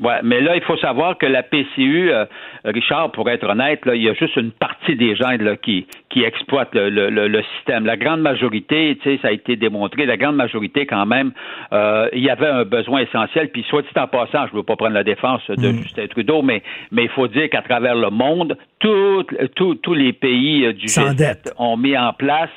Ouais, 0.00 0.20
mais 0.22 0.40
là, 0.40 0.56
il 0.56 0.62
faut 0.62 0.78
savoir 0.78 1.18
que 1.18 1.26
la 1.26 1.42
PCU, 1.42 2.10
euh, 2.10 2.24
Richard, 2.64 3.12
pour 3.12 3.28
être 3.28 3.46
honnête, 3.46 3.84
là, 3.84 3.94
il 3.94 4.02
y 4.02 4.08
a 4.08 4.14
juste 4.14 4.36
une 4.36 4.50
partie 4.50 4.96
des 4.96 5.14
gens 5.14 5.36
là, 5.38 5.56
qui, 5.56 5.86
qui 6.10 6.24
exploitent 6.24 6.74
le, 6.74 7.42
système. 7.56 7.86
La 7.86 7.96
grande 7.96 8.20
majorité, 8.20 8.98
tu 9.00 9.10
sais, 9.10 9.18
ça 9.22 9.28
a 9.28 9.30
été 9.30 9.54
démontré, 9.56 10.06
la 10.06 10.16
grande 10.16 10.36
majorité 10.36 10.84
quand 10.84 11.06
même, 11.06 11.30
euh, 11.72 12.08
il 12.12 12.22
y 12.22 12.30
avait 12.30 12.48
un 12.48 12.64
besoin 12.64 13.00
essentiel. 13.02 13.48
Puis 13.50 13.64
soit 13.68 13.82
dit 13.82 13.88
en 13.96 14.08
passant, 14.08 14.46
je 14.48 14.52
ne 14.52 14.56
veux 14.58 14.64
pas 14.64 14.76
prendre 14.76 14.94
la 14.94 15.04
défense 15.04 15.42
de 15.48 15.68
mm. 15.68 15.82
Justin 15.82 16.06
Trudeau, 16.08 16.42
mais 16.42 16.62
mais 16.90 17.04
il 17.04 17.10
faut 17.10 17.28
dire 17.28 17.48
qu'à 17.48 17.62
travers 17.62 17.94
le 17.94 18.10
monde, 18.10 18.56
tous 18.80 19.94
les 19.94 20.12
pays 20.12 20.66
euh, 20.66 20.72
du 20.72 20.86
G7 20.86 21.52
ont 21.58 21.76
mis 21.76 21.96
en 21.96 22.12
place 22.12 22.48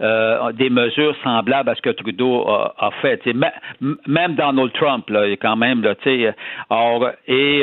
euh, 0.00 0.52
des 0.52 0.70
mesures 0.70 1.16
semblables 1.24 1.70
à 1.70 1.74
ce 1.74 1.82
que 1.82 1.90
Trudeau 1.90 2.46
a, 2.46 2.90
fait. 3.00 3.20
même 3.80 4.34
Donald 4.34 4.72
Trump, 4.74 5.10
là, 5.10 5.24
quand 5.40 5.56
même, 5.56 5.82
là, 5.82 5.94
or, 6.70 7.10
et 7.26 7.62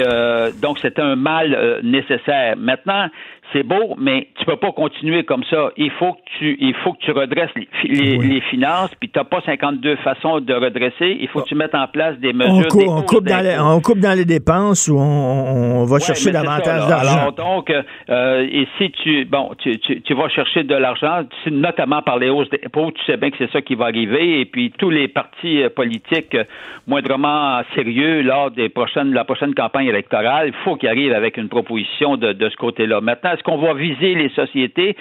donc 0.61 0.79
c'était 0.79 1.01
un 1.01 1.15
mal 1.15 1.79
nécessaire. 1.83 2.55
Maintenant, 2.57 3.09
c'est 3.53 3.63
beau, 3.63 3.95
mais 3.97 4.27
tu 4.37 4.45
peux 4.45 4.57
pas 4.57 4.71
continuer 4.71 5.23
comme 5.23 5.43
ça. 5.49 5.71
Il 5.77 5.91
faut 5.91 6.13
que 6.13 6.19
tu, 6.37 6.57
il 6.59 6.73
faut 6.83 6.93
que 6.93 6.99
tu 6.99 7.11
redresses 7.11 7.49
les, 7.55 8.41
finances, 8.49 8.91
puis 8.99 9.09
tu 9.09 9.17
n'as 9.17 9.25
pas 9.25 9.41
52 9.45 9.95
façons 9.97 10.39
de 10.39 10.53
redresser. 10.53 11.17
Il 11.19 11.27
faut 11.29 11.41
que 11.41 11.47
tu 11.47 11.55
mettes 11.55 11.75
en 11.75 11.87
place 11.87 12.17
des 12.19 12.33
mesures. 12.33 12.67
On, 12.87 13.01
coupe, 13.01 13.25
dans 13.25 13.43
les, 13.43 13.57
on 13.59 13.79
coupe 13.81 13.99
dans 13.99 14.15
les 14.15 14.25
dépenses 14.25 14.87
ou 14.87 14.97
on, 14.97 15.83
va 15.85 15.99
chercher 15.99 16.31
davantage 16.31 16.87
d'argent. 16.87 17.17
Alors 17.17 17.31
donc, 17.33 17.71
euh, 18.09 18.47
et 18.51 18.67
si 18.77 18.91
tu, 18.91 19.25
bon, 19.25 19.51
tu, 19.57 19.79
tu, 19.79 20.13
vas 20.13 20.29
chercher 20.29 20.63
de 20.63 20.75
l'argent, 20.75 21.23
notamment 21.47 22.01
par 22.01 22.19
les 22.19 22.29
hausses 22.29 22.49
d'impôts, 22.49 22.91
tu 22.91 23.03
sais 23.05 23.17
bien 23.17 23.31
que 23.31 23.37
c'est 23.39 23.51
ça 23.51 23.61
qui 23.61 23.75
va 23.75 23.85
arriver. 23.85 24.41
Et 24.41 24.45
puis 24.45 24.71
tous 24.77 24.89
les 24.89 25.07
partis 25.07 25.63
euh, 25.63 25.69
politiques 25.69 26.35
euh, 26.35 26.43
moindrement 26.87 27.61
sérieux 27.75 28.21
lors 28.21 28.51
des 28.51 28.69
prochaines, 28.69 29.13
la 29.13 29.23
prochaine 29.23 29.53
campagne 29.55 29.87
électorale, 29.87 30.49
il 30.49 30.53
faut 30.63 30.75
qu'ils 30.75 30.89
arrivent 30.89 31.13
avec 31.13 31.37
une 31.37 31.49
proposition 31.49 32.17
de, 32.17 32.33
de 32.33 32.49
ce 32.49 32.55
côté-là. 32.57 33.01
Maintenant, 33.01 33.31
est-ce 33.39 33.43
qu'on 33.43 33.57
va 33.57 33.73
viser 33.73 34.15
les 34.15 34.29
sociétés? 34.29 34.95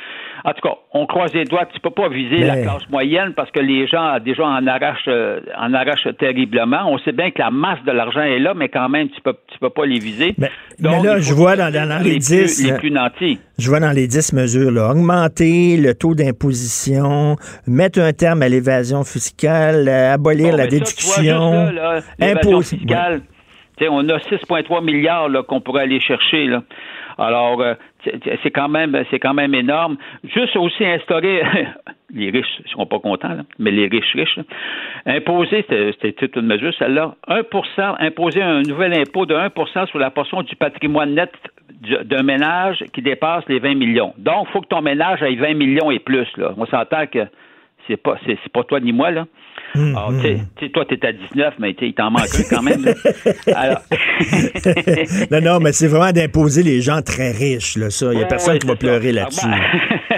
En 0.44 0.52
tout 0.52 0.60
cas, 0.62 0.74
on 0.92 1.06
croise 1.06 1.34
les 1.34 1.44
doigts. 1.44 1.66
Tu 1.72 1.80
peux 1.80 1.90
pas 1.90 2.08
viser 2.08 2.38
la 2.38 2.62
classe 2.62 2.88
moyenne 2.90 3.32
parce 3.34 3.50
que 3.50 3.60
les 3.60 3.86
gens 3.86 4.18
déjà 4.24 4.44
en 4.44 4.66
arrachent, 4.66 5.08
euh, 5.08 5.40
en 5.56 5.74
arrachent 5.74 6.08
terriblement. 6.18 6.88
On 6.88 6.98
sait 6.98 7.12
bien 7.12 7.30
que 7.30 7.40
la 7.40 7.50
masse 7.50 7.82
de 7.84 7.92
l'argent 7.92 8.22
est 8.22 8.38
là, 8.38 8.54
mais 8.54 8.68
quand 8.68 8.88
même, 8.88 9.08
tu 9.08 9.20
peux, 9.20 9.34
tu 9.48 9.58
peux 9.58 9.70
pas 9.70 9.86
les 9.86 9.98
viser. 9.98 10.34
Mais, 10.38 10.50
là, 10.80 11.18
je 11.18 11.34
vois 11.34 11.56
dans, 11.56 11.72
les, 12.02 12.18
10... 12.18 12.66
les 12.66 12.78
plus 12.78 12.90
nantis. 12.90 13.40
Je 13.58 13.68
vois 13.68 13.80
dans 13.80 13.90
les 13.90 14.06
10 14.06 14.32
mesures, 14.32 14.70
là, 14.70 14.90
augmenter 14.90 15.76
le 15.76 15.94
taux 15.94 16.14
d'imposition, 16.14 17.36
mettre 17.66 18.00
un 18.00 18.12
terme 18.12 18.42
à 18.42 18.48
l'évasion 18.48 19.02
fiscale, 19.02 19.88
abolir 19.88 20.56
la 20.56 20.66
déduction, 20.68 21.68
imposer... 22.20 22.78
On 23.90 24.08
a 24.08 24.18
6,3 24.18 24.84
milliards 24.84 25.28
qu'on 25.46 25.60
pourrait 25.60 25.82
aller 25.82 26.00
chercher. 26.00 26.46
Là. 26.46 26.64
Alors, 27.18 27.60
euh, 27.60 27.74
c'est 28.04 28.50
quand 28.50 28.68
même 28.68 29.04
c'est 29.10 29.18
quand 29.18 29.34
même 29.34 29.54
énorme. 29.54 29.96
Juste 30.24 30.56
aussi 30.56 30.84
instaurer 30.84 31.42
les 32.14 32.30
riches 32.30 32.60
ne 32.64 32.68
seront 32.70 32.86
pas 32.86 32.98
contents, 32.98 33.36
mais 33.58 33.70
les 33.70 33.86
riches 33.86 34.14
riches, 34.14 34.38
imposer, 35.06 35.64
c'était 35.68 36.12
toute 36.12 36.36
une 36.36 36.46
mesure, 36.46 36.72
celle-là, 36.78 37.14
1 37.28 37.42
imposer 37.98 38.42
un 38.42 38.62
nouvel 38.62 38.94
impôt 38.94 39.26
de 39.26 39.34
1% 39.34 39.88
sur 39.88 39.98
la 39.98 40.10
portion 40.10 40.42
du 40.42 40.56
patrimoine 40.56 41.14
net 41.14 41.32
d'un 42.04 42.22
ménage 42.22 42.84
qui 42.92 43.02
dépasse 43.02 43.44
les 43.48 43.58
20 43.58 43.74
millions. 43.74 44.14
Donc, 44.16 44.46
il 44.48 44.52
faut 44.52 44.60
que 44.62 44.68
ton 44.68 44.82
ménage 44.82 45.22
ait 45.22 45.34
20 45.34 45.54
millions 45.54 45.90
et 45.90 45.98
plus. 45.98 46.26
Là. 46.36 46.52
On 46.56 46.66
s'entend 46.66 47.06
que 47.06 47.26
c'est 47.86 47.96
pas 47.96 48.16
c'est 48.26 48.52
pas 48.52 48.64
toi 48.64 48.80
ni 48.80 48.92
moi, 48.92 49.10
là. 49.10 49.26
Hum, 49.74 49.94
Alors, 49.96 50.08
hum. 50.08 50.22
tu 50.56 50.66
sais, 50.66 50.72
toi, 50.72 50.84
t'es 50.88 51.04
à 51.06 51.12
19, 51.12 51.54
mais 51.58 51.74
il 51.80 51.94
t'en 51.94 52.10
manque 52.10 52.22
un 52.22 52.42
quand 52.56 52.62
même. 52.62 52.84
Alors... 53.54 53.82
non, 55.30 55.40
non, 55.40 55.60
mais 55.60 55.72
c'est 55.72 55.88
vraiment 55.88 56.12
d'imposer 56.12 56.62
les 56.62 56.80
gens 56.80 57.02
très 57.02 57.32
riches, 57.32 57.76
là, 57.76 57.90
ça. 57.90 58.12
Il 58.12 58.16
n'y 58.16 58.22
a 58.22 58.26
personne 58.26 58.58
qui 58.58 58.66
va 58.66 58.76
pleurer 58.76 59.12
là-dessus. 59.12 59.46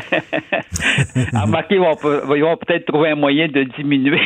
Remarquez, 1.33 1.77
ils 1.77 1.81
vont, 1.81 1.95
vont 1.95 2.57
peut-être 2.57 2.87
trouver 2.87 3.11
un 3.11 3.15
moyen 3.15 3.49
de 3.49 3.65
diminuer 3.65 4.21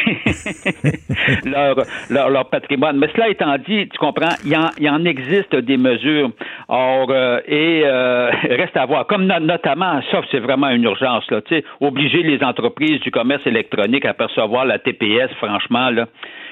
leur, 1.44 1.76
leur, 2.10 2.48
patrimoine. 2.48 2.98
Mais 2.98 3.08
cela 3.14 3.28
étant 3.28 3.56
dit, 3.58 3.88
tu 3.88 3.98
comprends, 3.98 4.34
il 4.44 4.52
y 4.52 4.88
en, 4.88 4.94
en 4.94 5.04
existe 5.04 5.54
des 5.54 5.76
mesures. 5.76 6.30
Or, 6.68 7.08
euh, 7.10 7.40
et 7.46 7.82
euh, 7.84 8.30
reste 8.50 8.76
à 8.76 8.86
voir. 8.86 9.06
Comme 9.06 9.26
notamment, 9.26 10.00
ça, 10.10 10.20
c'est 10.30 10.40
vraiment 10.40 10.68
une 10.70 10.84
urgence, 10.84 11.30
là, 11.30 11.40
obliger 11.80 12.22
les 12.22 12.42
entreprises 12.42 13.00
du 13.00 13.10
commerce 13.10 13.46
électronique 13.46 14.04
à 14.04 14.14
percevoir 14.14 14.64
la 14.64 14.78
TPS, 14.78 15.30
franchement, 15.38 15.90
là, 15.90 16.06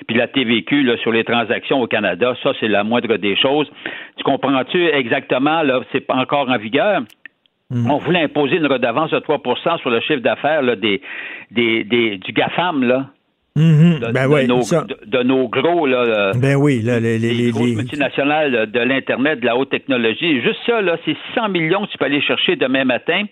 puis 0.07 0.16
la 0.16 0.29
TVQ 0.29 0.83
là, 0.83 0.97
sur 0.99 1.12
les 1.12 1.25
transactions 1.25 1.81
au 1.81 1.87
Canada, 1.87 2.35
ça, 2.43 2.53
c'est 2.61 2.68
la 2.68 2.85
moindre 2.85 3.16
des 3.16 3.37
choses. 3.37 3.70
Tu 4.16 4.25
comprends-tu 4.25 4.87
exactement, 4.87 5.62
là, 5.62 5.81
c'est 5.93 6.01
pas 6.01 6.16
encore 6.16 6.49
en 6.49 6.59
vigueur? 6.59 7.03
Mm. 7.73 7.91
On 7.91 7.99
voulait 7.99 8.23
imposer 8.23 8.57
une 8.57 8.66
redevance 8.66 9.11
de 9.11 9.18
3% 9.18 9.81
sur 9.81 9.91
le 9.91 10.01
chiffre 10.01 10.20
d'affaires 10.20 10.62
des, 10.77 11.01
des, 11.51 11.85
des, 11.85 12.18
du 12.18 12.33
GAFAM, 12.33 12.85
là. 12.85 13.07
Mm-hmm. 13.55 13.99
de, 13.99 14.12
ben 14.12 14.47
nos, 14.47 14.62
de, 15.07 15.23
nos, 15.25 15.47
gros 15.47 15.87
là, 15.87 16.33
ben 16.35 16.57
oui, 16.57 16.81
là, 16.81 16.99
les, 16.99 17.18
les, 17.18 17.35
les, 17.35 17.53
les 17.53 17.75
multinationales 17.77 18.70
de 18.70 18.81
l'internet, 18.81 19.41
de 19.41 19.45
la 19.45 19.59
haute 19.59 19.68
technologie. 19.68 20.41
Juste 20.41 20.61
ça 20.64 20.81
là, 20.81 20.97
c'est 21.05 21.16
100 21.35 21.51
millions 21.51 21.85
que 21.85 21.93
tu 21.93 21.99
peux 21.99 22.07
aller 22.07 22.23
chercher 22.23 22.57
demain 22.57 22.85
matin. 22.85 23.25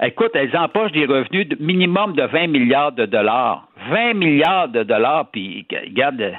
Écoute, 0.00 0.30
elles 0.34 0.56
empochent 0.56 0.92
des 0.92 1.06
revenus 1.06 1.48
de 1.48 1.56
minimum 1.58 2.14
de 2.14 2.22
20 2.22 2.46
milliards 2.48 2.92
de 2.92 3.04
dollars. 3.06 3.66
20 3.90 4.14
milliards 4.14 4.68
de 4.68 4.84
dollars, 4.84 5.26
puis 5.32 5.66
regarde, 5.72 6.34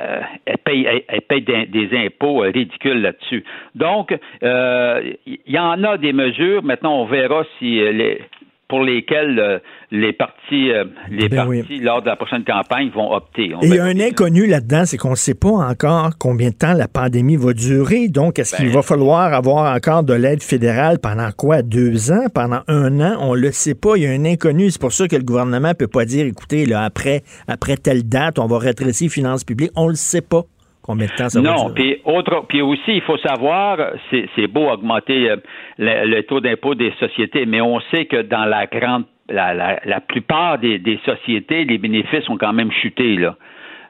euh, 0.00 0.20
elle 0.44 0.58
paye, 0.58 1.42
des, 1.42 1.88
impôts 1.96 2.44
euh, 2.44 2.50
ridicules 2.50 3.00
là-dessus. 3.00 3.44
Donc, 3.74 4.16
euh, 4.42 5.12
il 5.26 5.38
y 5.46 5.58
en 5.58 5.82
a 5.84 5.96
des 5.96 6.12
mesures. 6.12 6.62
Maintenant, 6.62 7.00
on 7.00 7.04
verra 7.06 7.44
si 7.58 7.76
les, 7.76 8.20
pour 8.68 8.82
lesquelles 8.82 9.38
euh, 9.38 9.58
les 9.92 10.12
partis, 10.12 10.72
euh, 10.72 10.84
les 11.08 11.28
ben 11.28 11.46
partis 11.46 11.78
lors 11.78 12.02
de 12.02 12.06
la 12.06 12.16
prochaine 12.16 12.44
campagne 12.44 12.90
vont 12.90 13.12
opter. 13.12 13.52
il 13.62 13.74
y 13.74 13.78
a 13.78 13.84
un 13.84 14.00
inconnu 14.00 14.46
là-dedans, 14.46 14.84
c'est 14.84 14.96
qu'on 14.96 15.10
ne 15.10 15.16
sait 15.16 15.34
pas 15.34 15.50
encore 15.50 16.18
combien 16.18 16.50
de 16.50 16.54
temps 16.54 16.72
la 16.72 16.88
pandémie 16.88 17.36
va 17.36 17.52
durer. 17.52 18.08
Donc, 18.08 18.38
est-ce 18.38 18.56
qu'il 18.56 18.66
ben 18.66 18.74
va 18.74 18.82
falloir 18.82 19.32
avoir 19.32 19.74
encore 19.74 20.02
de 20.02 20.14
l'aide 20.14 20.42
fédérale 20.42 20.98
pendant 20.98 21.30
quoi? 21.30 21.62
Deux 21.62 22.10
ans? 22.10 22.26
Pendant 22.34 22.62
un 22.66 23.00
an? 23.00 23.16
On 23.20 23.36
ne 23.36 23.40
le 23.40 23.52
sait 23.52 23.74
pas. 23.74 23.96
Il 23.96 24.02
y 24.02 24.06
a 24.06 24.10
un 24.10 24.24
inconnu. 24.24 24.70
C'est 24.70 24.80
pour 24.80 24.92
ça 24.92 25.06
que 25.06 25.16
le 25.16 25.22
gouvernement 25.22 25.68
ne 25.68 25.74
peut 25.74 25.86
pas 25.86 26.04
dire, 26.04 26.26
écoutez, 26.26 26.66
là, 26.66 26.82
après, 26.82 27.22
après 27.46 27.76
telle 27.76 28.08
date, 28.08 28.38
on 28.38 28.46
va 28.46 28.58
rétrécir 28.58 29.06
les 29.06 29.10
finances 29.10 29.44
publiques. 29.44 29.72
On 29.76 29.84
ne 29.84 29.90
le 29.90 29.96
sait 29.96 30.22
pas. 30.22 30.42
Combien 30.86 31.06
de 31.06 31.12
temps 31.12 31.28
ça 31.28 31.40
non, 31.40 31.72
puis 31.74 32.62
aussi, 32.62 32.92
il 32.94 33.02
faut 33.02 33.18
savoir, 33.18 33.78
c'est 34.10 34.46
beau 34.46 34.70
augmenter 34.70 35.30
euh, 35.30 35.36
le, 35.78 36.20
taux 36.22 36.40
d'impôt 36.40 36.76
des 36.76 36.92
sociétés, 37.00 37.44
mais 37.44 37.60
on 37.60 37.80
sait 37.90 38.04
que 38.04 38.22
dans 38.22 38.44
la 38.44 38.66
grande, 38.66 39.04
la, 39.28 39.52
la, 39.52 39.80
la 39.84 40.00
plupart 40.00 40.58
des, 40.58 40.78
des, 40.78 41.00
sociétés, 41.04 41.64
les 41.64 41.78
bénéfices 41.78 42.28
ont 42.30 42.36
quand 42.38 42.52
même 42.52 42.70
chuté 42.70 43.16
là. 43.16 43.36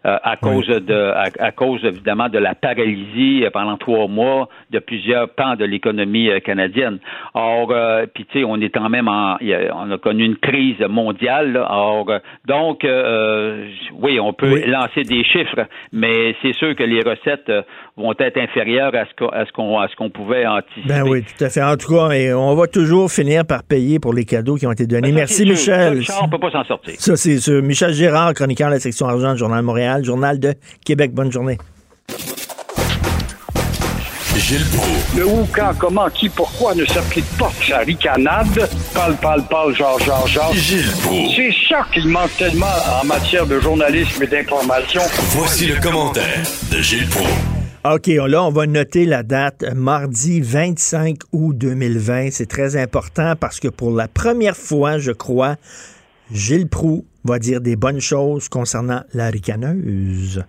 Euh, 0.07 0.19
à 0.23 0.37
cause 0.37 0.67
de 0.69 1.13
à, 1.41 1.51
cause 1.51 1.85
évidemment 1.85 2.29
de 2.29 2.39
la 2.39 2.55
paralysie 2.55 3.43
euh, 3.45 3.51
pendant 3.51 3.77
trois 3.77 4.07
mois 4.07 4.49
de 4.71 4.79
plusieurs 4.79 5.31
pans 5.31 5.57
de 5.57 5.65
l'économie 5.65 6.31
euh, 6.31 6.39
canadienne. 6.39 6.99
Or, 7.35 7.73
puis 8.15 8.25
tu 8.27 8.39
sais, 8.39 8.45
on 8.45 8.61
est 8.61 8.69
quand 8.69 8.89
même 8.89 9.09
en, 9.09 9.37
on 9.41 9.91
a 9.91 9.99
connu 9.99 10.25
une 10.25 10.37
crise 10.37 10.81
mondiale. 10.89 11.57
Or, 11.69 12.07
donc, 12.47 12.87
oui, 13.95 14.21
on 14.21 14.33
peut 14.33 14.65
lancer 14.67 15.03
des 15.03 15.25
chiffres, 15.25 15.67
mais 15.93 16.35
c'est 16.41 16.55
sûr 16.55 16.75
que 16.77 16.85
les 16.85 17.01
recettes 17.01 17.51
vont 17.97 18.15
être 18.19 18.39
inférieures 18.39 18.95
à 18.95 19.05
ce 19.07 19.15
qu'on 19.53 19.79
à 19.79 19.89
ce 19.89 19.97
qu'on 19.97 20.11
pouvait 20.11 20.47
anticiper. 20.47 20.89
Ben 20.89 21.03
oui, 21.03 21.23
tout 21.23 21.45
à 21.45 21.51
fait. 21.51 21.63
En 21.63 21.77
tout 21.77 21.93
cas, 21.93 22.09
on 22.37 22.55
va 22.55 22.67
toujours 22.67 23.11
finir 23.11 23.45
par 23.45 23.65
payer 23.65 23.99
pour 23.99 24.15
les 24.15 24.25
cadeaux 24.25 24.55
qui 24.55 24.67
ont 24.67 24.73
été 24.73 24.87
donnés. 24.87 25.09
Ben, 25.09 25.17
Merci, 25.17 25.45
Michel. 25.45 26.05
Ça, 26.05 26.21
on 26.23 26.29
peut 26.29 26.39
pas 26.39 26.51
s'en 26.51 26.65
sortir. 26.65 26.95
Ça, 26.99 27.17
c'est 27.17 27.39
sûr. 27.39 27.63
Michel 27.63 27.93
Gérard, 27.93 28.35
chroniqueur 28.35 28.69
de 28.69 28.75
la 28.75 28.81
section 28.81 29.07
argent 29.07 29.33
du 29.33 29.39
Journal 29.39 29.61
de 29.61 29.67
Montréal. 29.67 29.96
Journal 30.05 30.39
de 30.39 30.55
Québec. 30.85 31.13
Bonne 31.13 31.33
journée. 31.33 31.59
Gilles 34.39 34.65
Le 35.17 35.27
où, 35.27 35.47
quand, 35.53 35.73
comment, 35.79 36.09
qui, 36.11 36.29
pourquoi 36.29 36.75
ne 36.75 36.85
s'applique 36.85 37.25
pas 37.39 37.51
sa 37.67 37.79
ricanade? 37.79 38.69
Parle, 38.95 39.17
parle, 39.17 39.43
parle, 39.49 39.75
genre, 39.75 39.99
genre, 39.99 40.27
genre. 40.29 40.53
Gilles 40.55 40.85
C'est 41.35 41.51
ça 41.69 41.87
qu'il 41.93 42.07
manque 42.07 42.37
tellement 42.37 42.67
en 43.03 43.05
matière 43.07 43.47
de 43.47 43.59
journalisme 43.59 44.23
et 44.23 44.27
d'information. 44.27 45.01
Voici 45.31 45.67
le 45.67 45.81
commentaire 45.81 46.43
de 46.71 46.81
Gilles 46.81 47.09
Proulx. 47.09 47.29
OK, 47.93 48.07
là, 48.07 48.45
on 48.45 48.51
va 48.51 48.67
noter 48.67 49.05
la 49.05 49.23
date 49.23 49.65
mardi 49.75 50.41
25 50.41 51.17
août 51.33 51.57
2020. 51.57 52.29
C'est 52.31 52.47
très 52.47 52.77
important 52.77 53.35
parce 53.39 53.59
que 53.59 53.69
pour 53.69 53.91
la 53.91 54.07
première 54.07 54.57
fois, 54.57 54.99
je 54.99 55.13
crois, 55.13 55.57
Gilles 56.31 56.69
Proux 56.69 57.05
va 57.27 57.39
dire 57.39 57.61
des 57.61 57.77
bonnes 57.77 58.01
choses 58.01 58.49
concernant 58.49 59.03
la 59.13 59.29
ricaneuse. 59.29 60.45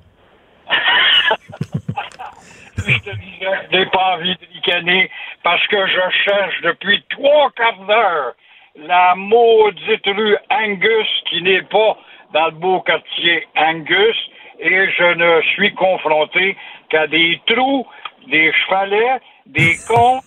je 2.88 3.78
n'ai 3.78 3.86
pas 3.88 4.16
envie 4.16 4.36
de 4.36 4.46
ricaner 4.54 5.10
parce 5.44 5.66
que 5.68 5.88
je 5.88 6.24
cherche 6.24 6.62
depuis 6.62 7.04
trois 7.10 7.52
quarts 7.52 7.86
d'heure 7.86 8.36
la 8.78 9.16
maudite 9.16 10.06
rue 10.06 10.38
Angus 10.50 11.08
qui 11.30 11.42
n'est 11.42 11.64
pas 11.64 11.98
dans 12.34 12.46
le 12.46 12.52
beau 12.52 12.82
quartier 12.82 13.48
Angus 13.56 14.18
et 14.60 14.90
je 14.92 15.16
ne 15.16 15.42
suis 15.54 15.74
confronté 15.74 16.56
qu'à 16.90 17.08
des 17.08 17.40
trous, 17.48 17.86
des 18.30 18.52
chevalets, 18.54 19.20
des 19.46 19.76
cons, 19.88 20.22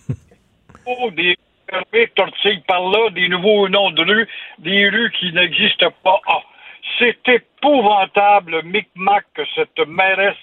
des 1.11 1.37
fermées, 1.71 2.07
tortillent 2.15 2.63
par 2.67 2.81
là, 2.81 3.09
des 3.11 3.27
nouveaux 3.29 3.67
noms 3.69 3.91
de 3.91 4.03
rues, 4.03 4.27
des 4.59 4.89
rues 4.89 5.11
qui 5.19 5.31
n'existent 5.33 5.93
pas. 6.03 6.19
Ah, 6.27 6.41
c'est 6.99 7.27
épouvantable 7.27 8.51
le 8.51 8.61
micmac 8.63 9.25
que 9.33 9.43
cette 9.55 9.87
mairesse 9.87 10.37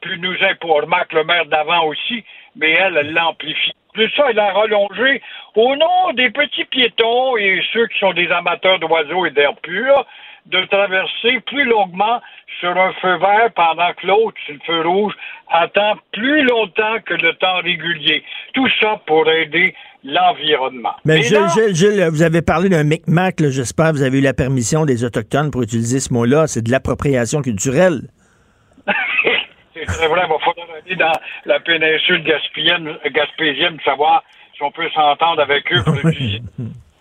pu 0.00 0.18
nous 0.18 0.34
imposer. 0.42 0.80
Remarque 0.80 1.12
le 1.12 1.24
maire 1.24 1.46
d'avant 1.46 1.84
aussi, 1.84 2.24
mais 2.56 2.72
elle, 2.72 2.96
elle 2.96 3.12
l'amplifie. 3.12 3.72
Plus 3.92 4.10
ça, 4.10 4.26
elle 4.30 4.38
a 4.38 4.52
rallongé 4.52 5.20
au 5.56 5.74
nom 5.76 6.12
des 6.14 6.30
petits 6.30 6.64
piétons 6.64 7.36
et 7.36 7.60
ceux 7.72 7.86
qui 7.88 7.98
sont 7.98 8.12
des 8.12 8.30
amateurs 8.30 8.78
d'oiseaux 8.78 9.26
et 9.26 9.30
d'air 9.30 9.54
pur 9.56 10.06
de 10.46 10.64
traverser 10.66 11.40
plus 11.40 11.64
longuement 11.64 12.20
sur 12.60 12.76
un 12.76 12.92
feu 12.94 13.16
vert 13.16 13.50
pendant 13.54 13.92
que 13.94 14.06
l'autre, 14.06 14.38
sur 14.44 14.54
le 14.54 14.60
feu 14.60 14.88
rouge, 14.88 15.14
attend 15.48 15.96
plus 16.12 16.42
longtemps 16.42 16.98
que 17.04 17.14
le 17.14 17.34
temps 17.34 17.60
régulier. 17.62 18.24
Tout 18.54 18.68
ça 18.80 19.00
pour 19.06 19.28
aider 19.30 19.74
l'environnement. 20.04 20.94
Mais, 21.04 21.22
Gilles, 21.22 22.08
vous 22.10 22.22
avez 22.22 22.42
parlé 22.42 22.68
d'un 22.68 22.84
micmac, 22.84 23.42
j'espère 23.48 23.92
vous 23.92 24.02
avez 24.02 24.18
eu 24.18 24.22
la 24.22 24.34
permission 24.34 24.84
des 24.84 25.04
Autochtones 25.04 25.50
pour 25.50 25.62
utiliser 25.62 26.00
ce 26.00 26.12
mot-là. 26.12 26.46
C'est 26.46 26.62
de 26.62 26.70
l'appropriation 26.70 27.42
culturelle. 27.42 28.02
C'est 29.74 29.86
très 29.86 30.08
vrai, 30.08 30.22
il 30.24 30.28
va 30.28 30.38
falloir 30.38 30.68
aller 30.84 30.96
dans 30.96 31.12
la 31.46 31.60
péninsule 31.60 32.22
gaspésienne, 32.24 32.98
gaspésienne 33.12 33.76
pour 33.76 33.84
savoir 33.84 34.24
si 34.54 34.62
on 34.62 34.70
peut 34.70 34.88
s'entendre 34.90 35.40
avec 35.40 35.72
eux 35.72 35.82
pour 35.84 35.94
utiliser 36.04 36.42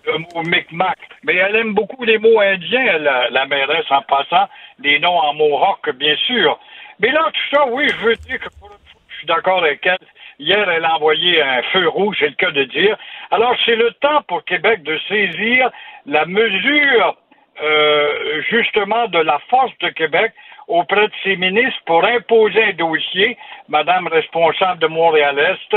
le 0.05 0.17
mot 0.19 0.43
Micmac. 0.45 0.97
Mais 1.23 1.35
elle 1.35 1.55
aime 1.55 1.73
beaucoup 1.73 2.03
les 2.05 2.17
mots 2.17 2.39
indiens, 2.39 2.97
la, 2.99 3.29
la 3.29 3.45
mairesse, 3.47 3.85
en 3.89 4.01
passant, 4.03 4.47
des 4.79 4.99
noms 4.99 5.17
en 5.17 5.33
mohawk, 5.33 5.89
bien 5.95 6.15
sûr. 6.27 6.57
Mais 6.99 7.11
là, 7.11 7.29
tout 7.33 7.55
ça, 7.55 7.65
oui, 7.69 7.87
je 7.89 8.05
veux 8.05 8.15
dire 8.15 8.39
que 8.39 8.49
je 9.09 9.17
suis 9.17 9.27
d'accord 9.27 9.59
avec 9.59 9.85
elle. 9.85 9.97
Hier, 10.39 10.69
elle 10.69 10.85
a 10.85 10.95
envoyé 10.95 11.41
un 11.41 11.61
feu 11.63 11.89
rouge, 11.89 12.15
c'est 12.19 12.29
le 12.29 12.35
cas 12.35 12.51
de 12.51 12.63
dire. 12.63 12.97
Alors, 13.29 13.53
c'est 13.65 13.75
le 13.75 13.91
temps 13.99 14.21
pour 14.27 14.45
Québec 14.45 14.83
de 14.83 14.97
saisir 15.09 15.69
la 16.05 16.25
mesure, 16.25 17.17
euh, 17.61 18.41
justement, 18.49 19.07
de 19.09 19.19
la 19.19 19.39
force 19.49 19.77
de 19.79 19.89
Québec 19.89 20.31
auprès 20.67 21.07
de 21.07 21.13
ses 21.23 21.35
ministres 21.35 21.81
pour 21.85 22.05
imposer 22.05 22.63
un 22.63 22.73
dossier, 22.73 23.37
Madame 23.67 24.07
responsable 24.07 24.79
de 24.79 24.87
Montréal-Est. 24.87 25.75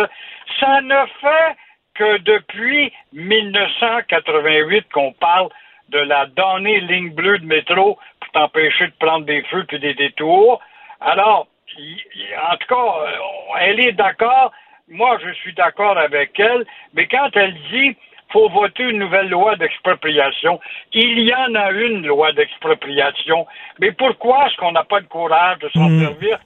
Ça 0.61 0.81
ne 0.81 1.07
fait 1.21 1.57
que 1.95 2.19
depuis 2.19 2.93
1988 3.13 4.87
qu'on 4.93 5.13
parle 5.13 5.49
de 5.89 5.99
la 5.99 6.27
donnée 6.27 6.81
ligne 6.81 7.11
bleue 7.11 7.39
de 7.39 7.47
métro 7.47 7.99
pour 8.21 8.31
t'empêcher 8.33 8.87
de 8.87 8.95
prendre 9.01 9.27
des 9.27 9.43
feux 9.45 9.65
puis 9.65 9.81
des 9.81 9.95
détours. 9.95 10.61
Alors, 11.01 11.49
en 11.79 12.57
tout 12.57 12.67
cas, 12.69 12.75
euh, 12.77 13.59
elle 13.61 13.81
est 13.81 13.93
d'accord. 13.93 14.53
Moi, 14.89 15.19
je 15.25 15.33
suis 15.35 15.55
d'accord 15.55 15.97
avec 15.97 16.39
elle. 16.39 16.65
Mais 16.95 17.07
quand 17.07 17.31
elle 17.35 17.55
dit 17.71 17.97
faut 18.33 18.49
voter 18.49 18.85
une 18.85 18.99
nouvelle 18.99 19.29
loi 19.29 19.57
d'expropriation. 19.57 20.59
Il 20.93 21.21
y 21.21 21.35
en 21.35 21.55
a 21.55 21.71
une 21.71 22.07
loi 22.07 22.33
d'expropriation. 22.33 23.47
Mais 23.79 23.93
pourquoi 23.93 24.47
est-ce 24.47 24.57
qu'on 24.57 24.73
n'a 24.73 24.85
pas 24.85 25.01
le 25.01 25.07
courage 25.07 25.59
de 25.59 25.69
s'en 25.69 25.89
hmm. 25.89 26.01
servir? 26.01 26.39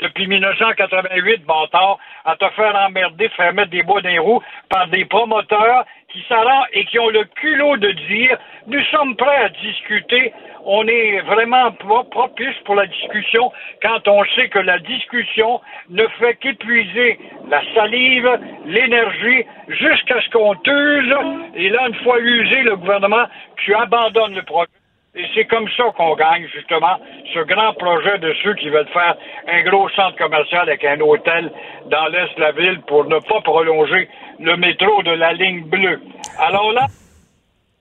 Depuis 0.00 0.26
1988, 0.28 1.44
bâtard, 1.44 1.98
à 2.24 2.36
te 2.36 2.48
faire 2.50 2.74
emmerder, 2.74 3.28
faire 3.30 3.52
mettre 3.52 3.70
des 3.70 3.82
bois 3.82 4.00
dans 4.00 4.22
roues 4.22 4.42
par 4.68 4.86
des 4.88 5.04
promoteurs 5.04 5.84
qui 6.12 6.24
s'arrangent 6.28 6.68
et 6.72 6.84
qui 6.84 6.98
ont 6.98 7.08
le 7.08 7.24
culot 7.24 7.76
de 7.76 7.90
dire 7.92 8.38
nous 8.66 8.82
sommes 8.84 9.16
prêts 9.16 9.44
à 9.44 9.48
discuter. 9.48 10.32
On 10.64 10.86
est 10.86 11.20
vraiment 11.22 11.72
propice 11.72 12.56
pour 12.64 12.74
la 12.74 12.86
discussion 12.86 13.50
quand 13.82 14.06
on 14.06 14.22
sait 14.36 14.48
que 14.48 14.58
la 14.58 14.78
discussion 14.78 15.60
ne 15.88 16.06
fait 16.18 16.34
qu'épuiser 16.36 17.18
la 17.48 17.62
salive, 17.74 18.28
l'énergie, 18.66 19.44
jusqu'à 19.68 20.20
ce 20.20 20.30
qu'on 20.30 20.54
t'use. 20.56 21.14
Et 21.54 21.70
là, 21.70 21.88
une 21.88 21.94
fois 21.96 22.18
usé, 22.20 22.62
le 22.62 22.76
gouvernement, 22.76 23.24
tu 23.56 23.74
abandonnes 23.74 24.34
le 24.34 24.42
projet 24.42 24.68
et 25.14 25.24
c'est 25.34 25.44
comme 25.46 25.68
ça 25.76 25.84
qu'on 25.96 26.14
gagne, 26.14 26.46
justement, 26.54 27.00
ce 27.34 27.40
grand 27.40 27.72
projet 27.74 28.18
de 28.18 28.32
ceux 28.44 28.54
qui 28.54 28.68
veulent 28.68 28.88
faire 28.88 29.16
un 29.48 29.62
gros 29.62 29.88
centre 29.90 30.16
commercial 30.16 30.68
avec 30.68 30.84
un 30.84 31.00
hôtel 31.00 31.50
dans 31.86 32.06
l'est 32.06 32.32
de 32.36 32.40
la 32.40 32.52
ville 32.52 32.80
pour 32.82 33.04
ne 33.06 33.18
pas 33.18 33.40
prolonger 33.40 34.08
le 34.38 34.56
métro 34.56 35.02
de 35.02 35.10
la 35.10 35.32
ligne 35.32 35.64
bleue. 35.64 36.00
Alors 36.38 36.72
là, 36.72 36.86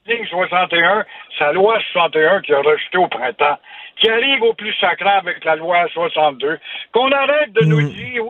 ligne 0.08 0.26
61, 0.26 1.06
sa 1.38 1.52
loi 1.52 1.80
61 1.92 2.42
qui 2.42 2.54
a 2.54 2.62
rejeté 2.62 2.98
au 2.98 3.08
printemps, 3.08 3.60
qui 3.98 4.10
arrive 4.10 4.42
au 4.42 4.54
plus 4.54 4.74
sacré 4.82 5.10
avec 5.10 5.46
la 5.46 5.56
loi 5.56 5.86
62, 5.94 6.58
qu'on 6.92 7.12
arrête 7.12 7.54
de 7.54 7.66
nous 7.66 7.82
mm. 7.82 7.90
dire 7.90 8.24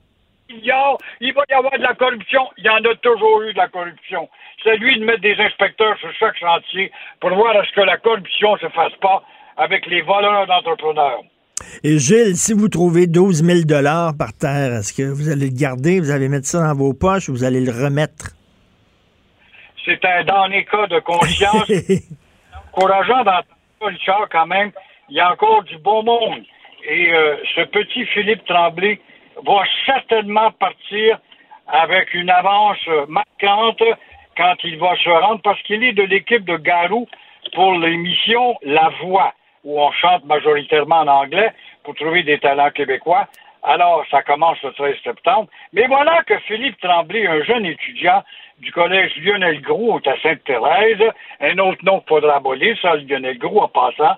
il 0.50 1.34
va 1.34 1.44
y 1.50 1.54
avoir 1.54 1.78
de 1.78 1.84
la 1.84 1.94
corruption. 1.94 2.42
Il 2.58 2.66
y 2.66 2.70
en 2.70 2.78
a 2.78 2.96
toujours 3.02 3.42
eu 3.44 3.54
de 3.54 3.58
la 3.58 3.68
corruption 3.68 4.28
c'est 4.64 4.78
lui 4.78 5.00
de 5.00 5.06
mettre 5.06 5.22
des 5.22 5.36
inspecteurs 5.40 5.98
sur 6.00 6.10
chaque 6.20 6.38
chantier 6.38 6.92
pour 7.20 7.34
voir 7.34 7.56
à 7.56 7.64
ce 7.66 7.72
que 7.74 7.82
la 7.82 7.98
corruption 7.98 8.54
ne 8.54 8.60
se 8.60 8.70
fasse 8.70 8.96
pas 9.02 9.24
avec 9.58 9.86
les 9.88 10.02
voleurs 10.02 10.48
d'entrepreneurs. 10.48 11.22
Et 11.84 11.98
Gilles, 12.00 12.36
si 12.36 12.54
vous 12.54 12.70
trouvez 12.70 13.08
12 13.08 13.44
000 13.44 13.60
par 14.18 14.34
terre, 14.34 14.74
est-ce 14.80 14.94
que 14.94 15.04
vous 15.04 15.30
allez 15.30 15.50
le 15.50 15.58
garder, 15.58 16.00
vous 16.00 16.12
allez 16.12 16.30
mettre 16.30 16.48
ça 16.48 16.60
dans 16.66 16.76
vos 16.76 16.94
poches 16.94 17.30
ou 17.30 17.34
vous 17.34 17.44
allez 17.44 17.60
le 17.60 17.72
remettre? 17.72 18.36
C'est 19.86 20.04
un 20.06 20.24
dernier 20.24 20.66
cas 20.66 20.88
de 20.88 21.00
conscience. 21.00 21.70
encourageant 22.74 23.24
dans 23.24 23.42
Richard, 23.82 24.28
quand 24.32 24.48
même. 24.48 24.72
Il 25.10 25.16
y 25.16 25.20
a 25.20 25.32
encore 25.32 25.64
du 25.64 25.78
bon 25.80 26.04
monde. 26.04 26.44
Et 26.88 27.12
euh, 27.14 27.36
ce 27.56 27.62
petit 27.62 28.06
Philippe 28.06 28.46
Tremblay 28.46 29.00
va 29.46 29.64
certainement 29.86 30.52
partir 30.52 31.20
avec 31.68 32.14
une 32.14 32.30
avance 32.30 32.86
marquante 33.08 33.84
quand 34.38 34.56
il 34.64 34.78
va 34.78 34.96
se 34.96 35.10
rendre, 35.10 35.42
parce 35.42 35.62
qu'il 35.64 35.84
est 35.84 35.94
de 35.94 36.04
l'équipe 36.04 36.46
de 36.46 36.58
Garou 36.58 37.08
pour 37.54 37.74
l'émission 37.74 38.58
La 38.64 38.90
Voix, 39.02 39.34
où 39.64 39.82
on 39.82 39.92
chante 39.92 40.26
majoritairement 40.26 41.02
en 41.02 41.08
anglais 41.08 41.52
pour 41.84 41.96
trouver 41.96 42.24
des 42.24 42.40
talents 42.40 42.72
québécois. 42.72 43.28
Alors, 43.64 44.06
ça 44.10 44.22
commence 44.24 44.62
le 44.64 44.72
13 44.72 44.96
septembre. 45.04 45.50
Mais 45.74 45.86
voilà 45.88 46.24
que 46.24 46.38
Philippe 46.40 46.80
Tremblay, 46.80 47.28
un 47.28 47.44
jeune 47.44 47.66
étudiant 47.66 48.24
du 48.60 48.72
collège 48.72 49.12
Lionel 49.18 49.62
Gros 49.62 50.00
à 50.06 50.18
Sainte-Thérèse, 50.22 51.04
un 51.42 51.58
autre 51.58 51.84
nom 51.84 52.00
qu'il 52.00 52.08
faudra 52.08 52.38
abolir, 52.38 52.78
ça, 52.82 52.96
Lionel 52.96 53.38
Gros 53.38 53.64
en 53.64 53.68
passant, 53.68 54.16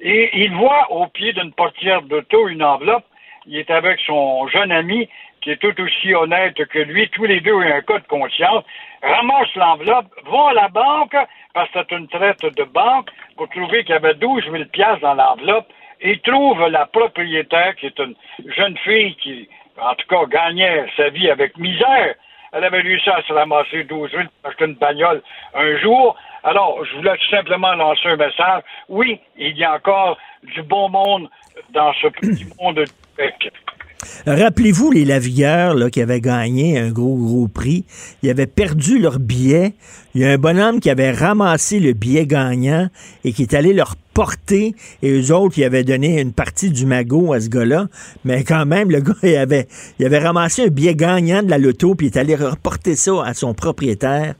et 0.00 0.30
il 0.38 0.52
voit 0.54 0.90
au 0.92 1.06
pied 1.08 1.32
d'une 1.32 1.52
portière 1.52 2.02
d'auto 2.02 2.48
une 2.48 2.62
enveloppe. 2.62 3.04
Il 3.46 3.58
est 3.58 3.70
avec 3.70 4.00
son 4.06 4.48
jeune 4.48 4.72
ami 4.72 5.08
qui 5.42 5.50
est 5.50 5.56
tout 5.58 5.78
aussi 5.78 6.14
honnête 6.14 6.54
que 6.54 6.78
lui, 6.78 7.08
tous 7.10 7.24
les 7.24 7.40
deux 7.40 7.52
ont 7.52 7.60
un 7.60 7.82
cas 7.82 7.98
de 7.98 8.06
conscience, 8.06 8.64
ramassent 9.02 9.54
l'enveloppe, 9.56 10.06
vont 10.24 10.46
à 10.46 10.54
la 10.54 10.68
banque, 10.68 11.14
parce 11.52 11.70
que 11.70 11.80
c'est 11.80 11.96
une 11.96 12.08
traite 12.08 12.42
de 12.42 12.64
banque, 12.64 13.10
pour 13.36 13.50
trouver 13.50 13.84
qu'il 13.84 13.92
y 13.92 13.96
avait 13.96 14.14
12 14.14 14.44
000 14.50 14.64
piastres 14.72 15.02
dans 15.02 15.12
l'enveloppe, 15.12 15.66
et 16.00 16.18
trouvent 16.20 16.66
la 16.68 16.86
propriétaire, 16.86 17.76
qui 17.76 17.86
est 17.86 17.98
une 17.98 18.14
jeune 18.56 18.76
fille 18.78 19.14
qui, 19.16 19.46
en 19.78 19.94
tout 19.94 20.06
cas, 20.08 20.24
gagnait 20.26 20.86
sa 20.96 21.10
vie 21.10 21.28
avec 21.30 21.58
misère. 21.58 22.14
Elle 22.52 22.64
avait 22.64 22.80
réussi 22.80 23.10
à 23.10 23.20
se 23.22 23.32
ramasser 23.32 23.84
12 23.84 24.10
000 24.12 24.22
pour 24.22 24.50
acheter 24.50 24.64
une 24.64 24.74
bagnole 24.74 25.22
un 25.54 25.76
jour. 25.78 26.16
Alors, 26.42 26.82
je 26.86 26.96
voulais 26.96 27.16
tout 27.18 27.30
simplement 27.30 27.74
lancer 27.74 28.08
un 28.08 28.16
message. 28.16 28.62
Oui, 28.88 29.20
il 29.36 29.56
y 29.58 29.64
a 29.64 29.74
encore 29.74 30.16
du 30.42 30.62
bon 30.62 30.88
monde 30.88 31.28
dans 31.70 31.92
ce 31.94 32.06
petit 32.08 32.46
monde 32.58 32.84
de 33.16 33.30
Québec. 33.38 33.73
Rappelez-vous 34.26 34.90
les 34.90 35.04
lavilleurs 35.04 35.74
là, 35.74 35.90
qui 35.90 36.00
avaient 36.00 36.20
gagné 36.20 36.78
un 36.78 36.90
gros, 36.90 37.16
gros 37.16 37.48
prix. 37.48 37.84
Ils 38.22 38.30
avaient 38.30 38.46
perdu 38.46 38.98
leur 38.98 39.18
billet. 39.18 39.74
Il 40.14 40.22
y 40.22 40.24
a 40.24 40.30
un 40.30 40.38
bonhomme 40.38 40.80
qui 40.80 40.90
avait 40.90 41.10
ramassé 41.10 41.80
le 41.80 41.92
billet 41.92 42.26
gagnant 42.26 42.88
et 43.24 43.32
qui 43.32 43.42
est 43.42 43.54
allé 43.54 43.72
leur 43.72 43.96
porter. 44.14 44.74
Et 45.02 45.10
eux 45.10 45.34
autres, 45.34 45.58
ils 45.58 45.64
avaient 45.64 45.84
donné 45.84 46.20
une 46.20 46.32
partie 46.32 46.70
du 46.70 46.86
magot 46.86 47.32
à 47.32 47.40
ce 47.40 47.48
gars-là. 47.48 47.88
Mais 48.24 48.44
quand 48.44 48.64
même, 48.64 48.90
le 48.90 49.00
gars, 49.00 49.14
il 49.22 49.36
avait, 49.36 49.66
il 49.98 50.06
avait 50.06 50.20
ramassé 50.20 50.64
un 50.64 50.68
billet 50.68 50.94
gagnant 50.94 51.42
de 51.42 51.50
la 51.50 51.58
loto 51.58 51.94
puis 51.94 52.06
il 52.06 52.10
est 52.14 52.18
allé 52.18 52.36
reporter 52.36 52.94
ça 52.94 53.12
à 53.24 53.34
son 53.34 53.52
propriétaire. 53.54 54.34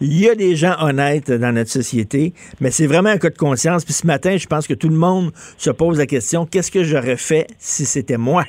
Il 0.00 0.18
y 0.18 0.28
a 0.28 0.34
des 0.34 0.56
gens 0.56 0.74
honnêtes 0.80 1.30
dans 1.30 1.52
notre 1.52 1.70
société, 1.70 2.32
mais 2.60 2.70
c'est 2.70 2.86
vraiment 2.86 3.10
un 3.10 3.18
cas 3.18 3.30
de 3.30 3.38
conscience. 3.38 3.84
Puis 3.84 3.94
ce 3.94 4.06
matin, 4.06 4.36
je 4.36 4.46
pense 4.46 4.66
que 4.66 4.74
tout 4.74 4.88
le 4.88 4.96
monde 4.96 5.30
se 5.58 5.70
pose 5.70 5.98
la 5.98 6.06
question, 6.06 6.46
qu'est-ce 6.46 6.70
que 6.70 6.82
j'aurais 6.82 7.16
fait 7.16 7.46
si 7.58 7.86
c'était 7.86 8.18
moi? 8.18 8.44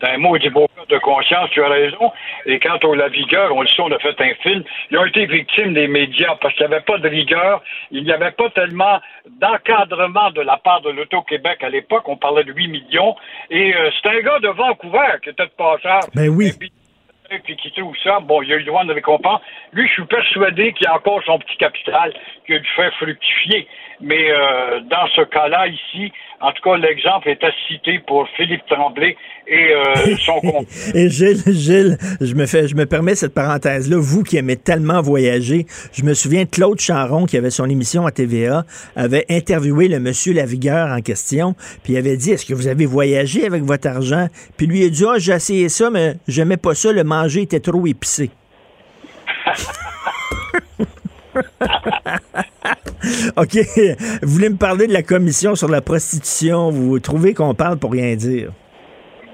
C'est 0.00 0.08
un 0.08 0.18
mot 0.18 0.36
beau 0.52 0.68
de 0.88 0.98
conscience, 0.98 1.50
tu 1.50 1.62
as 1.62 1.68
raison. 1.68 2.12
Et 2.46 2.58
quant 2.60 2.78
au 2.84 2.94
la 2.94 3.08
vigueur, 3.08 3.54
on 3.54 3.62
le 3.62 3.68
sait, 3.68 3.82
on 3.82 3.90
a 3.90 3.98
fait 3.98 4.20
un 4.20 4.34
film. 4.42 4.62
Ils 4.90 4.98
ont 4.98 5.04
été 5.04 5.26
victimes 5.26 5.74
des 5.74 5.88
médias 5.88 6.36
parce 6.40 6.54
qu'il 6.54 6.66
n'y 6.66 6.74
avait 6.74 6.84
pas 6.84 6.98
de 6.98 7.08
rigueur. 7.08 7.62
Il 7.90 8.04
n'y 8.04 8.12
avait 8.12 8.30
pas 8.30 8.48
tellement 8.50 9.00
d'encadrement 9.40 10.30
de 10.30 10.40
la 10.40 10.56
part 10.56 10.80
de 10.82 10.90
l'Auto-Québec 10.90 11.62
à 11.62 11.68
l'époque. 11.68 12.08
On 12.08 12.16
parlait 12.16 12.44
de 12.44 12.52
8 12.52 12.68
millions. 12.68 13.16
Et 13.50 13.74
euh, 13.74 13.90
c'est 14.00 14.08
un 14.08 14.20
gars 14.20 14.38
de 14.38 14.48
Vancouver 14.48 15.18
qui 15.22 15.30
était 15.30 15.46
de 15.46 15.50
passage. 15.50 16.04
Ben 16.14 16.28
oui. 16.28 16.52
puis 16.58 17.56
qui 17.56 17.72
trouve 17.72 17.96
ça, 18.02 18.20
bon, 18.20 18.42
il 18.42 18.52
a 18.52 18.56
eu 18.56 18.60
le 18.60 18.64
droit 18.64 18.84
de 18.84 18.92
récompense. 18.92 19.40
Lui, 19.72 19.86
je 19.88 19.92
suis 19.92 20.06
persuadé 20.06 20.72
qu'il 20.72 20.86
a 20.86 20.94
encore 20.94 21.22
son 21.24 21.38
petit 21.38 21.56
capital 21.56 22.14
qui 22.46 22.54
a 22.54 22.58
dû 22.58 22.68
faire 22.76 22.92
fructifier. 22.94 23.66
Mais 24.00 24.30
euh, 24.30 24.80
dans 24.88 25.06
ce 25.16 25.22
cas-là, 25.22 25.66
ici, 25.66 26.12
en 26.40 26.52
tout 26.52 26.62
cas, 26.62 26.76
l'exemple 26.76 27.28
est 27.28 27.42
à 27.42 27.50
citer 27.66 27.98
pour 28.06 28.28
Philippe 28.36 28.64
Tremblay 28.70 29.16
et 29.48 29.72
euh, 29.72 30.16
son 30.24 30.40
compte. 30.40 30.68
et 30.94 31.08
Gilles, 31.08 31.42
Gilles, 31.46 31.98
je 32.20 32.34
me 32.34 32.46
fais, 32.46 32.68
je 32.68 32.76
me 32.76 32.86
permets 32.86 33.16
cette 33.16 33.34
parenthèse-là. 33.34 33.96
Vous 33.98 34.22
qui 34.22 34.36
aimez 34.36 34.56
tellement 34.56 35.00
voyager, 35.00 35.66
je 35.92 36.04
me 36.04 36.14
souviens 36.14 36.44
de 36.44 36.48
Claude 36.48 36.78
Charon, 36.78 37.26
qui 37.26 37.36
avait 37.36 37.50
son 37.50 37.68
émission 37.68 38.06
à 38.06 38.12
TVA, 38.12 38.64
avait 38.94 39.26
interviewé 39.30 39.88
le 39.88 39.98
monsieur 39.98 40.32
Lavigueur 40.32 40.88
en 40.88 41.00
question, 41.00 41.54
puis 41.82 41.94
il 41.94 41.96
avait 41.96 42.16
dit, 42.16 42.30
est-ce 42.30 42.46
que 42.46 42.54
vous 42.54 42.68
avez 42.68 42.86
voyagé 42.86 43.46
avec 43.46 43.62
votre 43.64 43.88
argent? 43.88 44.28
Puis 44.56 44.68
lui, 44.68 44.80
il 44.80 44.86
a 44.86 44.90
dit, 44.90 45.04
ah, 45.08 45.18
j'ai 45.18 45.32
essayé 45.32 45.68
ça, 45.68 45.90
mais 45.90 46.14
j'aimais 46.28 46.56
pas 46.56 46.74
ça, 46.74 46.92
le 46.92 47.02
manger 47.02 47.42
était 47.42 47.60
trop 47.60 47.84
épicé. 47.86 48.30
OK. 53.36 53.56
Vous 54.22 54.28
voulez 54.28 54.48
me 54.48 54.58
parler 54.58 54.86
de 54.86 54.92
la 54.92 55.02
commission 55.02 55.54
sur 55.54 55.68
la 55.68 55.80
prostitution. 55.80 56.70
Vous 56.70 56.98
trouvez 57.00 57.34
qu'on 57.34 57.54
parle 57.54 57.78
pour 57.78 57.92
rien 57.92 58.14
dire? 58.16 58.50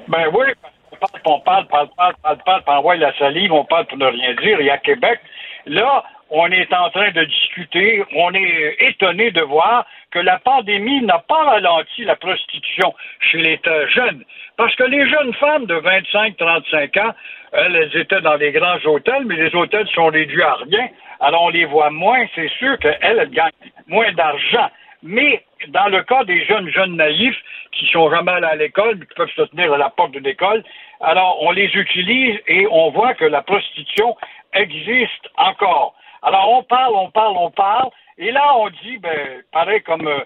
Ben 0.08 0.26
oui, 0.34 0.46
on 0.92 0.96
parle, 0.96 1.20
on 1.24 1.40
parle, 1.40 1.66
parle, 1.68 1.88
parle, 1.96 2.14
parle, 2.22 2.38
parle, 2.44 2.62
on 2.66 2.72
envoie 2.72 2.96
la 2.96 3.16
salive, 3.18 3.52
on 3.52 3.64
parle 3.64 3.86
pour 3.86 3.98
ne 3.98 4.06
rien 4.06 4.34
dire. 4.34 4.60
Et 4.60 4.70
à 4.70 4.78
Québec, 4.78 5.18
là, 5.66 6.04
on 6.30 6.50
est 6.50 6.72
en 6.72 6.90
train 6.90 7.10
de 7.12 7.24
discuter, 7.24 8.04
on 8.16 8.32
est 8.34 8.76
étonné 8.80 9.30
de 9.30 9.42
voir 9.42 9.86
que 10.10 10.18
la 10.18 10.38
pandémie 10.38 11.02
n'a 11.02 11.18
pas 11.18 11.44
ralenti 11.44 12.04
la 12.04 12.16
prostitution 12.16 12.94
chez 13.20 13.38
les 13.38 13.60
jeunes. 13.94 14.24
Parce 14.56 14.74
que 14.76 14.84
les 14.84 15.08
jeunes 15.08 15.34
femmes 15.34 15.66
de 15.66 15.74
25-35 15.74 17.00
ans, 17.00 17.14
elles 17.54 17.96
étaient 17.96 18.20
dans 18.20 18.34
les 18.34 18.52
grands 18.52 18.84
hôtels, 18.84 19.24
mais 19.26 19.36
les 19.36 19.54
hôtels 19.54 19.88
sont 19.88 20.06
réduits 20.06 20.42
à 20.42 20.54
rien. 20.54 20.88
Alors 21.20 21.44
on 21.44 21.48
les 21.50 21.64
voit 21.64 21.90
moins, 21.90 22.24
c'est 22.34 22.50
sûr 22.58 22.78
qu'elles 22.78 22.98
elles 23.00 23.30
gagnent 23.30 23.50
moins 23.86 24.12
d'argent. 24.12 24.68
Mais 25.02 25.44
dans 25.68 25.86
le 25.88 26.02
cas 26.02 26.24
des 26.24 26.44
jeunes 26.44 26.68
jeunes 26.70 26.96
naïfs 26.96 27.40
qui 27.72 27.86
sont 27.86 28.10
jamais 28.10 28.32
allés 28.32 28.46
à 28.46 28.56
l'école, 28.56 28.98
qui 28.98 29.14
peuvent 29.14 29.30
se 29.36 29.42
tenir 29.42 29.72
à 29.72 29.78
la 29.78 29.90
porte 29.90 30.12
de 30.12 30.18
l'école, 30.18 30.64
alors 31.00 31.42
on 31.42 31.50
les 31.50 31.70
utilise 31.74 32.40
et 32.46 32.66
on 32.70 32.90
voit 32.90 33.14
que 33.14 33.24
la 33.24 33.42
prostitution 33.42 34.16
existe 34.52 35.28
encore. 35.36 35.94
Alors 36.22 36.50
on 36.52 36.62
parle, 36.62 36.94
on 36.94 37.10
parle, 37.10 37.36
on 37.36 37.50
parle, 37.50 37.90
et 38.18 38.30
là 38.32 38.56
on 38.56 38.70
dit, 38.70 38.98
ben, 38.98 39.42
pareil 39.52 39.82
comme 39.82 40.08
euh, 40.08 40.20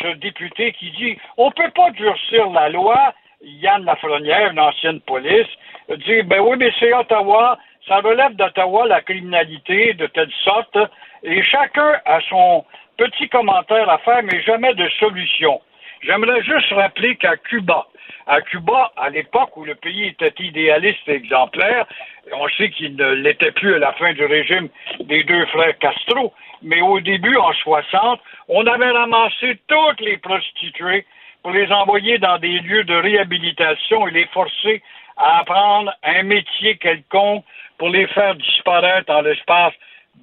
ce 0.00 0.14
député 0.14 0.72
qui 0.72 0.90
dit, 0.92 1.18
on 1.36 1.50
peut 1.50 1.70
pas 1.70 1.90
durcir 1.90 2.50
la 2.50 2.68
loi. 2.70 3.14
Yann 3.44 3.84
Lafrenière, 3.84 4.50
une 4.50 4.60
ancienne 4.60 5.00
police, 5.00 5.48
dit, 5.88 6.22
ben 6.22 6.40
oui, 6.40 6.56
mais 6.58 6.72
c'est 6.78 6.92
Ottawa, 6.92 7.58
ça 7.86 7.96
relève 7.98 8.34
d'Ottawa 8.34 8.86
la 8.86 9.02
criminalité 9.02 9.94
de 9.94 10.06
telle 10.06 10.32
sorte, 10.42 10.78
et 11.22 11.42
chacun 11.42 12.00
a 12.04 12.20
son 12.28 12.64
petit 12.96 13.28
commentaire 13.28 13.88
à 13.88 13.98
faire, 13.98 14.22
mais 14.22 14.42
jamais 14.42 14.74
de 14.74 14.88
solution. 15.00 15.60
J'aimerais 16.02 16.42
juste 16.42 16.72
rappeler 16.72 17.16
qu'à 17.16 17.36
Cuba, 17.36 17.86
à 18.26 18.40
Cuba, 18.42 18.92
à 18.96 19.10
l'époque 19.10 19.56
où 19.56 19.64
le 19.64 19.74
pays 19.74 20.04
était 20.06 20.34
idéaliste 20.38 21.06
et 21.08 21.12
exemplaire, 21.12 21.86
on 22.32 22.48
sait 22.48 22.70
qu'il 22.70 22.96
ne 22.96 23.12
l'était 23.12 23.52
plus 23.52 23.74
à 23.74 23.78
la 23.78 23.92
fin 23.92 24.12
du 24.12 24.24
régime 24.24 24.68
des 25.00 25.24
deux 25.24 25.44
frères 25.46 25.78
Castro, 25.78 26.32
mais 26.62 26.80
au 26.80 27.00
début, 27.00 27.36
en 27.36 27.52
60, 27.52 28.20
on 28.48 28.66
avait 28.66 28.90
ramassé 28.90 29.58
toutes 29.66 30.00
les 30.00 30.16
prostituées 30.18 31.04
pour 31.44 31.52
les 31.52 31.70
envoyer 31.70 32.18
dans 32.18 32.38
des 32.38 32.58
lieux 32.60 32.84
de 32.84 32.94
réhabilitation 32.94 34.08
et 34.08 34.10
les 34.12 34.26
forcer 34.28 34.82
à 35.18 35.40
apprendre 35.40 35.92
un 36.02 36.22
métier 36.22 36.78
quelconque 36.78 37.44
pour 37.76 37.90
les 37.90 38.06
faire 38.08 38.34
disparaître 38.34 39.12
en 39.12 39.20
l'espace 39.20 39.74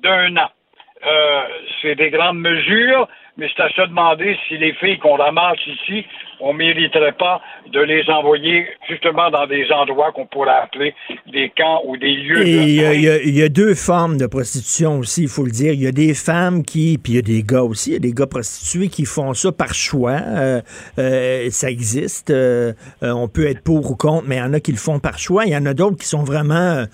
d'un 0.02 0.36
an. 0.38 0.50
Euh, 1.06 1.44
c'est 1.82 1.96
des 1.96 2.10
grandes 2.10 2.40
mesures, 2.40 3.08
mais 3.38 3.48
c'est 3.56 3.62
à 3.62 3.70
se 3.70 3.82
demander 3.82 4.38
si 4.48 4.58
les 4.58 4.74
filles 4.74 4.98
qu'on 4.98 5.16
ramasse 5.16 5.66
ici, 5.68 6.06
on 6.42 6.54
mériterait 6.54 7.14
pas 7.14 7.42
de 7.72 7.80
les 7.80 8.04
envoyer 8.10 8.66
justement 8.90 9.30
dans 9.30 9.48
des 9.48 9.72
endroits 9.72 10.12
qu'on 10.12 10.26
pourrait 10.26 10.58
appeler 10.64 10.94
des 11.32 11.52
camps 11.56 11.82
ou 11.86 11.98
des 11.98 12.14
lieux. 12.14 12.46
il 12.46 13.36
y, 13.36 13.44
a 13.44 13.50
deux 13.50 13.76
formes 13.76 14.18
de 14.18 14.26
prostitution 14.26 15.00
aussi, 15.00 15.24
il 15.24 15.30
faut 15.30 15.46
le 15.46 15.52
dire. 15.52 15.74
Il 15.74 15.82
y 15.82 15.88
a 15.88 15.92
des 15.92 16.14
femmes 16.14 16.64
qui, 16.64 16.98
puis 16.98 17.14
il 17.14 17.16
y 17.18 17.20
a 17.20 17.22
des 17.22 17.44
gars 17.44 17.64
aussi, 17.64 17.92
il 17.92 17.94
y 17.94 17.96
a 17.98 18.00
des 18.00 18.14
gars 18.14 18.28
prostitués 18.28 18.90
qui 18.90 19.06
font 19.06 19.34
ça 19.34 19.52
par 19.52 19.74
choix. 19.74 20.20
Euh, 20.22 20.62
euh, 21.00 21.50
ça 21.52 21.70
existe. 21.70 22.34
on 23.02 23.28
peut 23.28 23.48
être 23.48 23.64
pour 23.64 23.90
ou 23.92 23.96
contre, 23.96 24.26
mais 24.28 24.36
il 24.36 24.40
y 24.40 24.44
en 24.44 24.54
a 24.54 24.60
qui 24.60 24.72
le 24.72 24.78
font 24.78 25.00
par 25.00 25.20
choix. 25.20 25.46
Il 25.46 25.52
y 25.52 25.58
en 25.58 25.66
a 25.66 25.74
d'autres 25.74 25.98
qui 25.98 26.08
sont 26.08 26.24
vraiment 26.24 26.86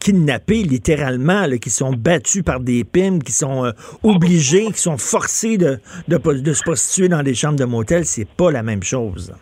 kidnappés, 0.00 0.62
littéralement, 0.62 1.46
qui 1.60 1.70
sont 1.70 1.92
battus 1.92 2.42
par 2.42 2.60
des 2.60 2.84
pimes, 2.84 3.22
qui 3.22 3.32
sont 3.32 3.72
obligés, 4.02 4.66
qui 4.72 4.80
sont 4.80 4.98
forcés 4.98 5.58
de, 5.58 5.78
de, 6.08 6.52
se 6.52 6.62
prostituer 6.62 7.08
dans 7.08 7.22
des 7.22 7.34
chambres 7.34 7.58
de 7.58 7.64
motel, 7.64 8.04
c'est 8.04 8.28
pas 8.28 8.50
la 8.54 8.62
même 8.62 8.82
chose. 8.82 9.34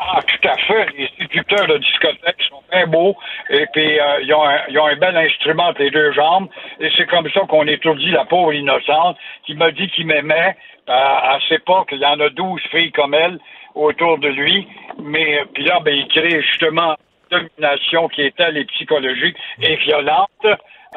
Ah, 0.00 0.20
tout 0.22 0.48
à 0.48 0.56
fait. 0.56 0.86
Les 0.96 1.10
séducteurs 1.18 1.66
de 1.66 1.78
discothèque 1.78 2.40
sont 2.48 2.62
très 2.70 2.86
beaux 2.86 3.16
et 3.50 3.66
puis 3.72 3.98
euh, 3.98 4.22
ils, 4.22 4.32
ont 4.32 4.86
un, 4.86 4.96
bel 4.96 5.16
instrument 5.16 5.68
entre 5.68 5.82
les 5.82 5.90
deux 5.90 6.12
jambes 6.12 6.48
et 6.78 6.88
c'est 6.96 7.06
comme 7.06 7.28
ça 7.30 7.40
qu'on 7.48 7.66
étourdit 7.66 8.10
la 8.12 8.24
pauvre 8.24 8.52
innocente 8.52 9.16
qui 9.44 9.54
m'a 9.54 9.72
dit 9.72 9.88
qu'il 9.88 10.06
m'aimait. 10.06 10.56
Euh, 10.88 10.92
à 10.92 11.38
cette 11.48 11.62
époque, 11.62 11.88
il 11.92 11.98
y 11.98 12.06
en 12.06 12.20
a 12.20 12.30
douze 12.30 12.62
filles 12.70 12.92
comme 12.92 13.12
elle 13.12 13.38
autour 13.74 14.18
de 14.18 14.28
lui, 14.28 14.66
mais 15.02 15.44
puis 15.52 15.64
là, 15.64 15.80
ben, 15.80 15.94
il 15.94 16.08
crée 16.08 16.42
justement 16.42 16.96
une 17.30 17.38
domination 17.38 18.08
qui 18.08 18.22
est 18.22 18.36
telle 18.36 18.56
et 18.56 18.64
psychologique 18.66 19.36
et 19.62 19.76
violente. 19.76 20.46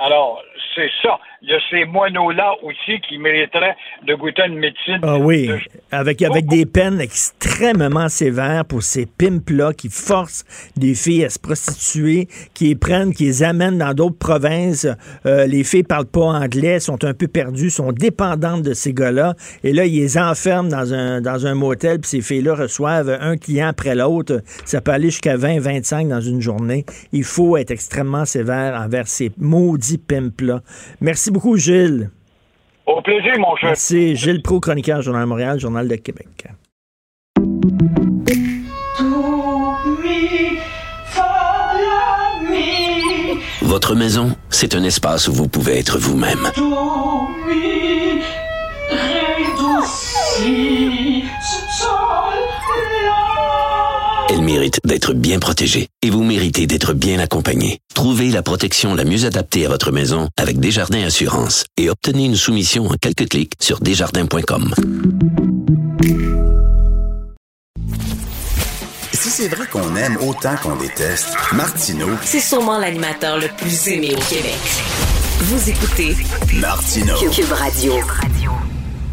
Alors, 0.03 0.41
c'est 0.75 0.89
ça. 1.03 1.19
Il 1.43 1.49
y 1.49 1.53
a 1.53 1.59
ces 1.71 1.85
moineaux-là 1.85 2.53
aussi 2.61 2.99
qui 3.01 3.17
mériteraient 3.17 3.75
de 4.07 4.13
goûter 4.13 4.43
une 4.47 4.59
médecine. 4.59 4.99
Ah 5.01 5.17
oui, 5.17 5.49
avec, 5.91 6.21
avec 6.21 6.45
des 6.45 6.65
peines 6.65 7.01
extrêmement 7.01 8.09
sévères 8.09 8.63
pour 8.65 8.83
ces 8.83 9.05
pimps-là 9.05 9.73
qui 9.73 9.89
forcent 9.89 10.43
des 10.75 10.93
filles 10.93 11.25
à 11.25 11.29
se 11.29 11.39
prostituer, 11.39 12.27
qui 12.53 12.67
les 12.67 12.75
prennent, 12.75 13.13
qui 13.13 13.25
les 13.25 13.43
amènent 13.43 13.79
dans 13.79 13.93
d'autres 13.93 14.19
provinces. 14.19 14.87
Euh, 15.25 15.47
les 15.47 15.63
filles 15.63 15.83
parlent 15.83 16.05
pas 16.05 16.21
anglais, 16.21 16.79
sont 16.79 17.03
un 17.03 17.13
peu 17.13 17.27
perdues, 17.27 17.71
sont 17.71 17.91
dépendantes 17.91 18.61
de 18.61 18.73
ces 18.73 18.93
gars-là. 18.93 19.33
Et 19.63 19.73
là, 19.73 19.85
ils 19.85 19.99
les 19.99 20.17
enferment 20.19 20.69
dans 20.69 20.93
un, 20.93 21.21
dans 21.21 21.47
un 21.47 21.55
motel, 21.55 21.99
puis 21.99 22.09
ces 22.09 22.21
filles-là 22.21 22.53
reçoivent 22.53 23.17
un 23.19 23.35
client 23.35 23.69
après 23.69 23.95
l'autre. 23.95 24.41
Ça 24.65 24.79
peut 24.79 24.91
aller 24.91 25.09
jusqu'à 25.09 25.37
20, 25.37 25.59
25 25.59 26.07
dans 26.07 26.21
une 26.21 26.39
journée. 26.39 26.85
Il 27.11 27.23
faut 27.23 27.57
être 27.57 27.71
extrêmement 27.71 28.25
sévère 28.25 28.79
envers 28.79 29.07
ces 29.07 29.31
maudits 29.39 29.90
pimps-là. 29.97 30.61
Merci 30.99 31.31
beaucoup, 31.31 31.57
Gilles. 31.57 32.09
Au 32.85 33.01
plaisir, 33.01 33.33
mon 33.39 33.55
cher. 33.55 33.69
Merci. 33.69 34.15
Gilles 34.15 34.41
Pro, 34.41 34.59
chroniqueur, 34.59 35.01
Journal 35.01 35.23
de 35.23 35.29
Montréal, 35.29 35.59
Journal 35.59 35.87
de 35.87 35.95
Québec. 35.95 36.27
Votre 43.61 43.95
maison, 43.95 44.35
c'est 44.49 44.75
un 44.75 44.83
espace 44.83 45.27
où 45.27 45.33
vous 45.33 45.47
pouvez 45.47 45.79
être 45.79 45.97
vous-même. 45.97 46.49
Elle 54.41 54.47
mérite 54.47 54.79
d'être 54.83 55.13
bien 55.13 55.37
protégée 55.37 55.87
et 56.01 56.09
vous 56.09 56.23
méritez 56.23 56.65
d'être 56.65 56.93
bien 56.93 57.19
accompagnée. 57.19 57.77
Trouvez 57.93 58.31
la 58.31 58.41
protection 58.41 58.95
la 58.95 59.03
mieux 59.03 59.25
adaptée 59.25 59.67
à 59.67 59.69
votre 59.69 59.91
maison 59.91 60.29
avec 60.35 60.59
Desjardins 60.59 61.03
Assurance 61.03 61.65
et 61.77 61.91
obtenez 61.91 62.25
une 62.25 62.35
soumission 62.35 62.87
en 62.87 62.95
quelques 62.99 63.29
clics 63.29 63.53
sur 63.59 63.79
desjardins.com. 63.81 64.73
Si 69.13 69.29
c'est 69.29 69.47
vrai 69.47 69.67
qu'on 69.67 69.95
aime 69.95 70.17
autant 70.27 70.55
qu'on 70.55 70.75
déteste, 70.75 71.35
Martineau, 71.53 72.09
c'est 72.23 72.39
sûrement 72.39 72.79
l'animateur 72.79 73.37
le 73.37 73.47
plus 73.47 73.89
aimé 73.89 74.15
au 74.17 74.21
Québec. 74.21 74.57
Vous 75.41 75.69
écoutez 75.69 76.15
Martineau. 76.59 77.15
Cube 77.29 77.51
Radio. 77.51 77.93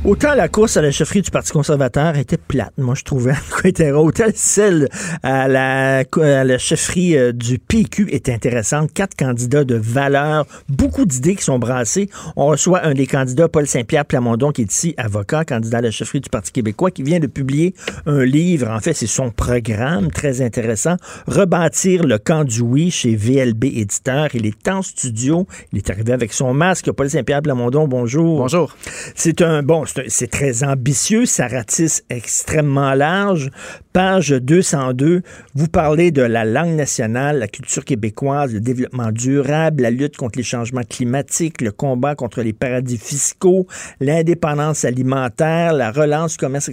Autant 0.04 0.34
la 0.34 0.46
course 0.46 0.76
à 0.76 0.82
la 0.82 0.92
chefferie 0.92 1.22
du 1.22 1.32
Parti 1.32 1.50
conservateur 1.50 2.16
était 2.16 2.36
plate, 2.36 2.72
moi 2.78 2.94
je 2.94 3.02
trouvais. 3.02 3.34
Autant 3.94 4.26
celle 4.32 4.88
à 5.24 5.48
la, 5.48 5.98
à 5.98 6.44
la 6.44 6.58
chefferie 6.58 7.16
euh, 7.18 7.32
du 7.32 7.58
PQ 7.58 8.06
est 8.12 8.28
intéressante. 8.28 8.92
Quatre 8.92 9.16
candidats 9.16 9.64
de 9.64 9.74
valeur, 9.74 10.46
beaucoup 10.68 11.04
d'idées 11.04 11.34
qui 11.34 11.42
sont 11.42 11.58
brassées. 11.58 12.08
On 12.36 12.46
reçoit 12.46 12.86
un 12.86 12.94
des 12.94 13.08
candidats, 13.08 13.48
Paul 13.48 13.66
Saint-Pierre 13.66 14.04
Plamondon, 14.04 14.52
qui 14.52 14.62
est 14.62 14.72
ici 14.72 14.94
avocat, 14.98 15.44
candidat 15.44 15.78
à 15.78 15.82
la 15.82 15.90
chefferie 15.90 16.20
du 16.20 16.30
Parti 16.30 16.52
québécois, 16.52 16.92
qui 16.92 17.02
vient 17.02 17.18
de 17.18 17.26
publier 17.26 17.74
un 18.06 18.24
livre. 18.24 18.70
En 18.70 18.78
fait, 18.78 18.94
c'est 18.94 19.08
son 19.08 19.30
programme 19.30 20.12
très 20.12 20.42
intéressant. 20.42 20.94
Rebâtir 21.26 22.04
le 22.04 22.18
camp 22.18 22.44
du 22.44 22.60
oui 22.60 22.92
chez 22.92 23.16
VLB 23.16 23.64
Éditeur. 23.64 24.28
Il 24.34 24.46
est 24.46 24.68
en 24.68 24.80
studio. 24.80 25.48
Il 25.72 25.78
est 25.78 25.90
arrivé 25.90 26.12
avec 26.12 26.32
son 26.32 26.54
masque. 26.54 26.90
Paul 26.92 27.10
Saint-Pierre 27.10 27.42
Plamondon, 27.42 27.88
bonjour. 27.88 28.38
Bonjour. 28.38 28.76
C'est 29.16 29.42
un 29.42 29.64
bon 29.64 29.84
c'est 30.06 30.30
très 30.30 30.64
ambitieux, 30.64 31.26
ça 31.26 31.48
ratisse 31.48 32.04
extrêmement 32.10 32.94
large. 32.94 33.50
Page 33.92 34.30
202, 34.30 35.22
vous 35.54 35.68
parlez 35.68 36.10
de 36.10 36.22
la 36.22 36.44
langue 36.44 36.76
nationale, 36.76 37.38
la 37.38 37.48
culture 37.48 37.84
québécoise, 37.84 38.52
le 38.52 38.60
développement 38.60 39.10
durable, 39.10 39.82
la 39.82 39.90
lutte 39.90 40.16
contre 40.16 40.38
les 40.38 40.44
changements 40.44 40.82
climatiques, 40.82 41.60
le 41.60 41.72
combat 41.72 42.14
contre 42.14 42.42
les 42.42 42.52
paradis 42.52 42.98
fiscaux, 42.98 43.66
l'indépendance 44.00 44.84
alimentaire, 44.84 45.72
la 45.72 45.90
relance 45.90 46.32
du 46.32 46.38
commerce. 46.38 46.70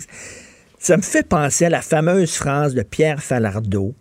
Ça 0.78 0.98
me 0.98 1.02
fait 1.02 1.28
penser 1.28 1.66
à 1.66 1.70
la 1.70 1.82
fameuse 1.82 2.36
phrase 2.36 2.76
de 2.76 2.84
Pierre 2.84 3.24
Falardeau 3.24 3.96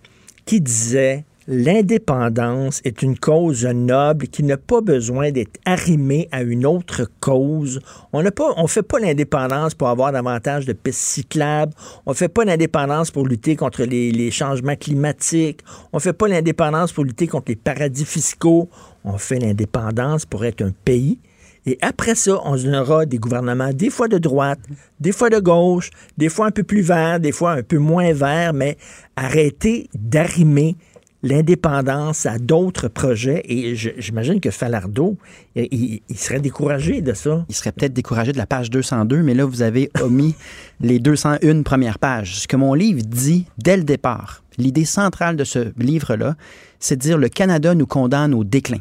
qui 0.45 0.61
disait 0.61 1.25
L'indépendance 1.47 2.80
est 2.84 3.03
une 3.03 3.18
cause 3.18 3.66
noble 3.66 4.28
qui 4.28 4.42
n'a 4.42 4.57
pas 4.57 4.80
besoin 4.80 5.30
d'être 5.30 5.61
arrimée 5.66 6.26
à 6.32 6.42
une 6.42 6.64
autre 6.64 7.07
cause. 7.20 7.80
On 8.14 8.22
ne 8.22 8.30
on 8.57 8.66
fait 8.66 8.82
pas 8.82 8.99
l'indépendance 8.99 9.74
pour 9.74 9.88
avoir 9.88 10.11
davantage 10.11 10.64
de 10.64 10.72
pistes 10.72 11.01
cyclables. 11.01 11.74
On 12.07 12.14
fait 12.14 12.30
pas 12.30 12.47
l'indépendance 12.47 13.11
pour 13.11 13.26
lutter 13.26 13.57
contre 13.57 13.84
les, 13.84 14.30
changements 14.30 14.74
climatiques. 14.74 15.61
On 15.92 15.99
fait 15.99 16.14
pas 16.14 16.28
l'indépendance 16.28 16.95
pour 16.95 17.05
lutter 17.05 17.26
contre 17.26 17.51
les 17.51 17.57
paradis 17.57 18.07
fiscaux. 18.07 18.70
On 19.05 19.18
fait 19.18 19.38
l'indépendance 19.38 20.24
pour 20.24 20.47
être 20.47 20.62
un 20.62 20.72
pays. 20.86 21.18
Et 21.66 21.76
après 21.82 22.14
ça, 22.14 22.40
on 22.45 22.57
aura 22.72 23.05
des 23.05 23.18
gouvernements 23.18 23.72
des 23.72 23.90
fois 23.90 24.09
de 24.09 24.16
droite, 24.16 24.61
des 24.99 25.12
fois 25.12 25.28
de 25.28 25.40
gauche, 25.40 25.90
des 26.16 26.30
fois 26.30 26.47
un 26.47 26.51
peu 26.51 26.62
plus 26.62 26.82
verts, 26.82 27.20
des 27.20 27.32
fois 27.32 27.53
un 27.53 27.62
peu 27.62 27.78
moins 27.78 28.14
verts, 28.14 28.55
mais 28.55 28.78
arrêter 29.16 29.88
d'arrimer 29.95 30.76
l'indépendance 31.25 32.27
à 32.27 32.39
d'autres 32.39 32.89
projets. 32.89 33.43
Et 33.49 33.75
j'imagine 33.75 34.41
que 34.41 34.51
Falardeau, 34.51 35.16
il, 35.57 36.01
serait 36.14 36.39
découragé 36.39 37.01
de 37.01 37.14
ça. 37.14 37.45
Il 37.49 37.55
serait 37.55 37.72
peut-être 37.72 37.95
découragé 37.95 38.33
de 38.33 38.37
la 38.37 38.47
page 38.47 38.70
202, 38.70 39.22
mais 39.22 39.35
là, 39.35 39.45
vous 39.47 39.62
avez 39.62 39.91
omis 40.01 40.37
les 40.81 40.99
201 41.01 41.62
premières 41.62 41.99
pages. 41.99 42.37
Ce 42.37 42.47
que 42.47 42.57
mon 42.57 42.75
livre 42.75 43.01
dit 43.03 43.47
dès 43.59 43.77
le 43.77 43.85
départ, 43.85 44.45
l'idée 44.59 44.85
centrale 44.85 45.37
de 45.37 45.45
ce 45.45 45.72
livre-là, 45.79 46.37
c'est 46.79 46.97
de 46.97 47.01
dire 47.01 47.18
le 47.18 47.31
Canada 47.31 47.75
nous 47.75 47.87
condamne 47.87 48.35
au 48.35 48.45
déclin. 48.45 48.81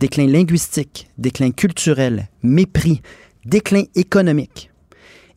Déclin 0.00 0.26
linguistique, 0.26 1.08
déclin 1.16 1.52
culturel, 1.52 2.28
mépris, 2.42 3.00
déclin 3.44 3.84
économique. 3.94 4.70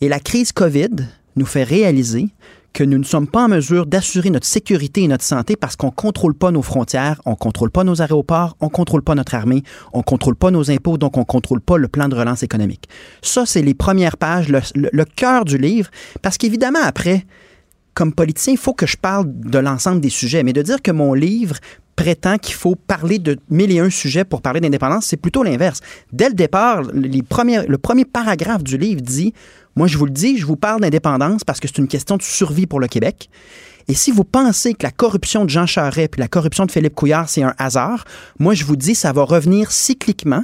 Et 0.01 0.09
la 0.09 0.19
crise 0.19 0.51
COVID 0.51 1.07
nous 1.35 1.45
fait 1.45 1.63
réaliser 1.63 2.29
que 2.75 2.83
nous 2.83 2.97
ne 2.97 3.05
sommes 3.05 3.25
pas 3.25 3.45
en 3.45 3.47
mesure 3.47 3.85
d'assurer 3.85 4.29
notre 4.29 4.45
sécurité 4.45 5.03
et 5.03 5.07
notre 5.07 5.23
santé 5.23 5.55
parce 5.55 5.77
qu'on 5.77 5.87
ne 5.87 5.91
contrôle 5.91 6.35
pas 6.35 6.51
nos 6.51 6.61
frontières, 6.61 7.21
on 7.25 7.31
ne 7.31 7.35
contrôle 7.35 7.71
pas 7.71 7.85
nos 7.85 8.01
aéroports, 8.01 8.57
on 8.59 8.65
ne 8.65 8.69
contrôle 8.69 9.01
pas 9.01 9.15
notre 9.15 9.33
armée, 9.33 9.63
on 9.93 9.99
ne 9.99 10.03
contrôle 10.03 10.35
pas 10.35 10.51
nos 10.51 10.69
impôts, 10.69 10.97
donc 10.97 11.15
on 11.15 11.21
ne 11.21 11.25
contrôle 11.25 11.61
pas 11.61 11.77
le 11.77 11.87
plan 11.87 12.09
de 12.09 12.15
relance 12.15 12.43
économique. 12.43 12.89
Ça, 13.21 13.45
c'est 13.45 13.61
les 13.61 13.73
premières 13.73 14.17
pages, 14.17 14.49
le, 14.49 15.05
cœur 15.05 15.45
du 15.45 15.57
livre, 15.57 15.89
parce 16.21 16.37
qu'évidemment, 16.37 16.81
après, 16.83 17.25
comme 17.93 18.13
politicien, 18.13 18.51
il 18.51 18.59
faut 18.59 18.73
que 18.73 18.85
je 18.85 18.97
parle 18.97 19.25
de 19.27 19.57
l'ensemble 19.57 20.01
des 20.01 20.09
sujets, 20.09 20.43
mais 20.43 20.51
de 20.51 20.61
dire 20.61 20.81
que 20.81 20.91
mon 20.91 21.13
livre 21.13 21.55
prétend 21.95 22.37
qu'il 22.37 22.55
faut 22.55 22.75
parler 22.75 23.19
de 23.19 23.37
mille 23.49 23.71
et 23.71 23.79
un 23.79 23.89
sujets 23.89 24.25
pour 24.25 24.41
parler 24.41 24.59
d'indépendance, 24.59 25.05
c'est 25.05 25.15
plutôt 25.15 25.43
l'inverse. 25.43 25.79
Dès 26.11 26.27
le 26.27 26.35
départ, 26.35 26.81
les 26.93 27.23
premiers, 27.23 27.65
le 27.67 27.77
premier 27.77 28.03
paragraphe 28.03 28.65
du 28.65 28.77
livre 28.77 28.99
dit 28.99 29.33
moi, 29.75 29.87
je 29.87 29.97
vous 29.97 30.05
le 30.05 30.11
dis, 30.11 30.37
je 30.37 30.45
vous 30.45 30.55
parle 30.55 30.81
d'indépendance 30.81 31.43
parce 31.43 31.59
que 31.59 31.67
c'est 31.67 31.77
une 31.77 31.87
question 31.87 32.17
de 32.17 32.21
survie 32.21 32.65
pour 32.65 32.79
le 32.79 32.87
Québec. 32.87 33.29
Et 33.87 33.93
si 33.93 34.11
vous 34.11 34.23
pensez 34.23 34.73
que 34.73 34.83
la 34.83 34.91
corruption 34.91 35.45
de 35.45 35.49
Jean 35.49 35.65
Charest 35.65 36.13
et 36.17 36.19
la 36.19 36.27
corruption 36.27 36.65
de 36.65 36.71
Philippe 36.71 36.95
Couillard, 36.95 37.29
c'est 37.29 37.43
un 37.43 37.53
hasard, 37.57 38.05
moi, 38.39 38.53
je 38.53 38.65
vous 38.65 38.75
dis, 38.75 38.95
ça 38.95 39.11
va 39.11 39.23
revenir 39.23 39.71
cycliquement 39.71 40.43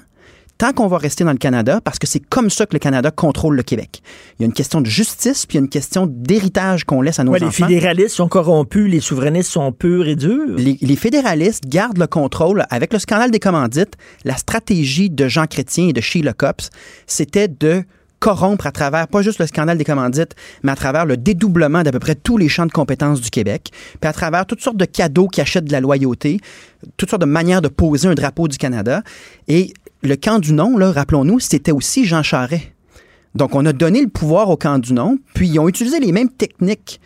tant 0.62 0.74
qu'on 0.74 0.86
va 0.86 1.00
rester 1.00 1.24
dans 1.24 1.32
le 1.32 1.40
Canada, 1.40 1.82
parce 1.84 1.98
que 1.98 2.06
c'est 2.06 2.20
comme 2.20 2.52
ça 2.52 2.68
que 2.68 2.74
le 2.74 2.80
Canada 2.80 3.10
contrôle 3.10 3.56
le 3.56 3.64
Québec. 3.64 4.04
Il 4.38 4.44
y 4.44 4.46
a 4.46 4.46
une 4.46 4.54
question 4.54 4.80
de 4.80 4.86
justice, 4.86 5.48
puis 5.48 5.56
il 5.56 5.60
y 5.60 5.62
a 5.62 5.64
une 5.64 5.70
question 5.70 6.06
d'héritage 6.08 6.84
qu'on 6.84 7.02
laisse 7.02 7.18
à 7.18 7.24
nos 7.24 7.34
enfants. 7.34 7.46
Les 7.46 7.52
fédéralistes 7.52 8.16
sont 8.16 8.28
corrompus, 8.28 8.88
les 8.88 9.00
souverainistes 9.00 9.50
sont 9.50 9.72
purs 9.72 10.08
et 10.08 10.16
durs. 10.16 10.56
Les, 10.58 10.78
les, 10.80 10.96
fédéralistes 10.96 11.64
gardent 11.68 11.98
le 11.98 12.06
contrôle. 12.06 12.68
Avec 12.70 12.94
le 12.94 13.00
scandale 13.00 13.32
des 13.32 13.40
commandites, 13.40 13.96
la 14.24 14.38
stratégie 14.38 15.10
de 15.10 15.28
Jean 15.28 15.48
Chrétien 15.48 15.88
et 15.88 15.94
de 15.94 16.02
Sheila 16.02 16.34
Copps, 16.34 16.70
c'était 17.08 17.48
de 17.48 17.84
corrompre 18.22 18.68
à 18.68 18.72
travers, 18.72 19.08
pas 19.08 19.24
juste 19.24 19.40
le 19.40 19.48
scandale 19.48 19.80
des 19.80 19.84
commandites, 19.84 20.36
mais 20.62 20.72
à 20.72 20.76
travers 20.76 21.06
le 21.06 21.18
dédoublement 21.18 21.82
d'à 21.82 21.92
peu 21.92 22.00
près 22.00 22.14
tous 22.14 22.38
les 22.38 22.48
champs 22.48 22.68
de 22.68 22.72
compétences 22.72 23.20
du 23.20 23.32
Québec, 23.32 23.72
puis 24.00 24.08
à 24.08 24.14
travers 24.14 24.46
toutes 24.46 24.62
sortes 24.62 24.78
de 24.78 24.86
cadeaux 24.86 25.28
qui 25.28 25.42
achètent 25.42 25.66
de 25.66 25.72
la 25.72 25.82
loyauté, 25.82 26.40
toutes 26.98 27.10
sortes 27.10 27.22
de 27.22 27.28
manières 27.28 27.64
de 27.64 27.68
poser 27.68 28.08
un 28.08 28.14
drapeau 28.14 28.48
du 28.48 28.58
Canada. 28.58 29.02
Et 29.48 29.74
le 30.04 30.16
camp 30.16 30.40
du 30.40 30.56
là, 30.56 30.92
rappelons-nous, 30.92 31.40
c'était 31.40 31.72
aussi 31.72 32.06
Jean 32.06 32.22
Charest. 32.22 32.72
Donc, 33.34 33.56
on 33.56 33.66
a 33.66 33.74
donné 33.74 34.02
le 34.02 34.10
pouvoir 34.10 34.50
au 34.50 34.58
camp 34.58 34.78
du 34.78 34.94
non, 34.94 35.18
puis 35.34 35.48
ils 35.48 35.60
ont 35.60 35.68
utilisé 35.68 36.00
les 36.00 36.12
mêmes 36.12 36.30
techniques 36.30 37.02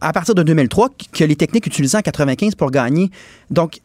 à 0.00 0.12
partir 0.12 0.34
de 0.34 0.42
2003 0.42 0.88
que 1.12 1.24
les 1.24 1.36
techniques 1.36 1.66
utilisées 1.66 1.98
en 1.98 2.02
95 2.02 2.56
pour 2.56 2.70
gagner. 2.70 3.10
Donc, 3.50 3.80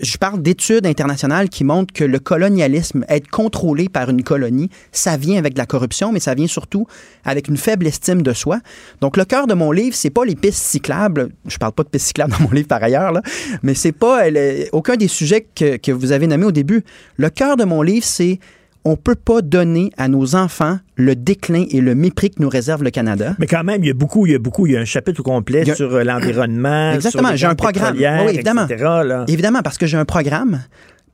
je 0.00 0.16
parle 0.16 0.42
d'études 0.42 0.86
internationales 0.86 1.48
qui 1.48 1.64
montrent 1.64 1.92
que 1.92 2.04
le 2.04 2.18
colonialisme, 2.18 3.04
être 3.08 3.28
contrôlé 3.28 3.88
par 3.88 4.10
une 4.10 4.22
colonie, 4.22 4.70
ça 4.90 5.16
vient 5.16 5.38
avec 5.38 5.54
de 5.54 5.58
la 5.58 5.66
corruption, 5.66 6.12
mais 6.12 6.20
ça 6.20 6.34
vient 6.34 6.46
surtout 6.46 6.86
avec 7.24 7.48
une 7.48 7.56
faible 7.56 7.86
estime 7.86 8.22
de 8.22 8.32
soi. 8.32 8.60
Donc, 9.00 9.16
le 9.16 9.24
cœur 9.24 9.46
de 9.46 9.54
mon 9.54 9.70
livre, 9.70 9.94
c'est 9.94 10.10
pas 10.10 10.24
les 10.24 10.34
pistes 10.34 10.62
cyclables. 10.62 11.28
Je 11.46 11.58
parle 11.58 11.72
pas 11.72 11.82
de 11.82 11.88
pistes 11.88 12.06
cyclables 12.06 12.32
dans 12.32 12.40
mon 12.40 12.50
livre 12.50 12.68
par 12.68 12.82
ailleurs, 12.82 13.12
là, 13.12 13.22
mais 13.62 13.74
c'est 13.74 13.92
pas 13.92 14.22
aucun 14.72 14.96
des 14.96 15.08
sujets 15.08 15.46
que, 15.54 15.76
que 15.76 15.92
vous 15.92 16.12
avez 16.12 16.26
nommés 16.26 16.46
au 16.46 16.52
début. 16.52 16.84
Le 17.16 17.30
cœur 17.30 17.56
de 17.56 17.64
mon 17.64 17.82
livre, 17.82 18.04
c'est 18.06 18.38
on 18.84 18.96
peut 18.96 19.14
pas 19.14 19.42
donner 19.42 19.92
à 19.96 20.08
nos 20.08 20.34
enfants 20.34 20.78
le 20.96 21.14
déclin 21.14 21.64
et 21.70 21.80
le 21.80 21.94
mépris 21.94 22.30
que 22.30 22.42
nous 22.42 22.48
réserve 22.48 22.82
le 22.82 22.90
Canada. 22.90 23.34
Mais 23.38 23.46
quand 23.46 23.64
même, 23.64 23.82
il 23.82 23.86
y 23.86 23.90
a 23.90 23.94
beaucoup, 23.94 24.26
il 24.26 24.32
y 24.32 24.34
a 24.34 24.38
beaucoup, 24.38 24.66
il 24.66 24.72
y 24.72 24.76
a 24.76 24.80
un 24.80 24.84
chapitre 24.84 25.22
complet 25.22 25.64
sur 25.74 25.94
euh, 25.94 26.04
l'environnement. 26.04 26.90
Exactement, 26.94 27.34
j'ai 27.34 27.46
un 27.46 27.54
programme. 27.54 27.96
Oui, 27.96 28.34
évidemment. 28.34 28.66
Évidemment, 29.28 29.62
parce 29.62 29.78
que 29.78 29.86
j'ai 29.86 29.96
un 29.96 30.04
programme, 30.04 30.62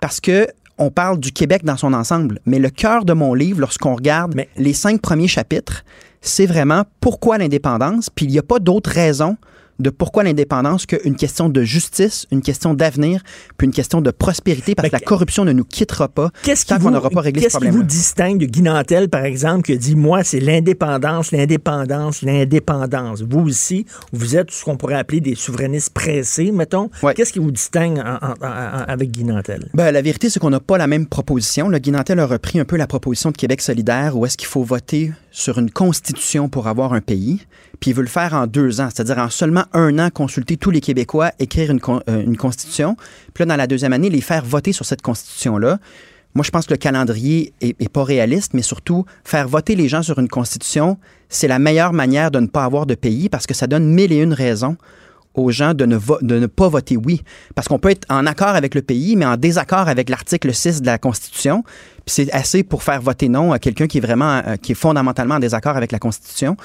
parce 0.01 0.21
que 0.21 0.47
on 0.79 0.91
parle 0.91 1.19
du 1.19 1.33
Québec 1.33 1.65
dans 1.65 1.77
son 1.77 1.93
ensemble. 1.93 2.39
Mais 2.47 2.59
le 2.59 2.71
cœur 2.71 3.05
de 3.05 3.13
mon 3.13 3.35
livre, 3.35 3.61
lorsqu'on 3.61 3.97
regarde 3.97 4.41
les 4.57 4.73
cinq 4.73 5.01
premiers 5.01 5.27
chapitres, 5.27 5.85
c'est 6.21 6.47
vraiment 6.47 6.85
pourquoi 7.01 7.39
l'indépendance, 7.39 8.11
puis 8.11 8.27
il 8.27 8.31
n'y 8.31 8.39
a 8.39 8.43
pas 8.43 8.61
d'autre 8.61 8.91
raison 8.91 9.37
de 9.79 9.91
pourquoi 9.91 10.25
l'indépendance 10.25 10.87
qu'une 10.87 11.17
question 11.17 11.49
de 11.49 11.63
justice, 11.63 12.27
une 12.31 12.43
question 12.43 12.75
d'avenir, 12.75 13.23
puis 13.57 13.67
une 13.67 13.73
question 13.73 14.01
de 14.01 14.11
prospérité, 14.11 14.75
parce 14.75 14.89
que 14.89 14.95
la 14.95 15.01
corruption 15.01 15.45
ne 15.45 15.53
nous 15.53 15.65
quittera 15.65 16.09
pas 16.09 16.31
tant 16.67 16.79
qu'on 16.79 16.91
n'aura 16.91 17.11
pas 17.11 17.21
réglé 17.21 17.43
ce 17.43 17.49
problème. 17.49 17.73
Qu'est-ce 17.73 17.77
qui 17.77 17.83
vous 17.83 17.87
distingue 17.87 18.39
de 18.41 18.47
Guy 18.47 18.63
Nantel, 18.63 19.09
par 19.09 19.25
exemple, 19.25 19.63
qui 19.63 19.79
dit, 19.79 19.95
moi, 19.95 20.25
c'est 20.25 20.41
l'indépendance, 20.41 21.33
l'indépendance, 21.33 22.23
l'indépendance. 22.23 23.23
Vous 23.23 23.41
aussi, 23.41 23.87
vous 24.13 24.37
êtes 24.37 24.51
ce 24.51 24.65
qu'on 24.65 24.77
pourrait 24.77 24.97
appeler 24.97 25.21
des 25.21 25.35
souverainistes 25.35 25.91
pressés, 25.91 26.51
mettons. 26.51 26.91
Qu'est-ce 27.15 27.33
qui 27.33 27.39
vous 27.39 27.53
distingue 27.53 28.03
avec 28.41 29.11
Guy 29.11 29.25
Nantel? 29.25 29.69
Ben, 29.75 29.91
la 29.91 30.03
vérité, 30.03 30.31
c'est 30.31 30.41
qu'on 30.41 30.51
n'a 30.51 30.61
pas 30.61 30.79
la 30.79 30.87
même 30.87 31.07
proposition. 31.07 31.69
Le 31.69 31.79
Guy 31.79 31.93
Nantel 31.93 32.19
a 32.21 32.27
repris 32.27 32.59
un 32.59 32.65
peu 32.65 32.77
la 32.77 32.87
proposition 32.87 33.31
de 33.31 33.37
Québec 33.37 33.61
solidaire, 33.61 34.17
où 34.17 34.27
est-ce 34.27 34.37
qu'il 34.37 34.49
faut 34.49 34.65
voter 34.65 35.13
sur 35.39 35.59
une 35.59 35.71
constitution 35.71 36.49
pour 36.49 36.67
avoir 36.67 36.93
un 36.93 37.01
pays, 37.01 37.47
puis 37.79 37.93
il 37.93 37.95
veut 37.95 38.03
le 38.03 38.09
faire 38.09 38.35
en 38.35 38.49
deux 38.49 38.81
ans, 38.81 38.89
c'est-à-dire 38.93 39.19
en 39.19 39.31
seulement 39.31 39.65
un 39.73 40.01
an 40.01 40.11
consulter 40.11 40.57
tous 40.57 40.73
les 40.73 40.81
Québécois, 40.81 41.31
écrire 41.39 41.71
une, 41.71 41.79
euh, 42.09 42.25
une 42.25 42.37
constitution, 42.37 42.97
puis 43.35 43.43
là, 43.43 43.47
dans 43.47 43.57
la 43.57 43.69
deuxième 43.69 43.93
année, 43.93 44.11
les 44.11 44.21
faire 44.21 44.45
voter 44.45 44.73
sur 44.73 44.85
cette 44.85 45.01
constitution-là. 45.01 45.79
Moi, 46.35 46.43
je 46.45 46.51
pense 46.51 46.67
que 46.67 46.73
le 46.73 46.77
calendrier 46.77 47.53
est, 47.61 47.89
pas 47.89 48.03
réaliste, 48.03 48.53
mais 48.53 48.63
surtout, 48.63 49.05
faire 49.25 49.47
voter 49.47 49.77
les 49.77 49.89
gens 49.89 50.03
sur 50.03 50.19
une 50.19 50.29
constitution, 50.29 50.99
c'est 51.29 51.49
la 51.49 51.61
meilleure 51.61 51.93
manière 51.93 52.33
de 52.33 52.41
ne 52.41 52.49
pas 52.49 52.65
avoir 52.65 52.85
de 52.85 52.97
pays 52.97 53.29
parce 53.29 53.47
que 53.47 53.55
ça 53.55 53.69
donne 53.69 53.87
mille 53.87 54.13
et 54.13 54.21
une 54.21 54.35
raisons 54.35 54.77
aux 55.39 55.51
gens 55.51 55.75
de 55.75 55.87
ne, 55.87 55.99
de 56.23 56.39
ne 56.39 56.47
pas 56.47 56.69
voter 56.69 56.97
oui. 56.97 57.23
Parce 57.55 57.69
qu'on 57.69 57.79
peut 57.79 57.91
être 57.91 58.07
en 58.11 58.27
accord 58.27 58.49
avec 58.49 58.75
le 58.75 58.83
pays, 58.83 59.17
mais 59.17 59.25
en 59.25 59.37
désaccord 59.37 59.89
avec 59.89 60.09
l'article 60.09 60.53
6 60.53 60.83
de 60.83 60.87
la 60.87 60.99
Constitution. 60.99 61.63
Puis 62.05 62.15
c'est 62.15 62.33
assez 62.33 62.63
pour 62.63 62.83
faire 62.83 63.01
voter 63.01 63.29
non 63.29 63.53
à 63.53 63.59
quelqu'un 63.59 63.87
qui 63.87 63.99
est 63.99 64.01
vraiment, 64.01 64.41
euh, 64.47 64.57
qui 64.57 64.73
est 64.73 64.75
fondamentalement 64.75 65.37
en 65.37 65.41
désaccord 65.41 65.77
avec 65.77 65.93
la 65.93 65.99
Constitution. 65.99 66.57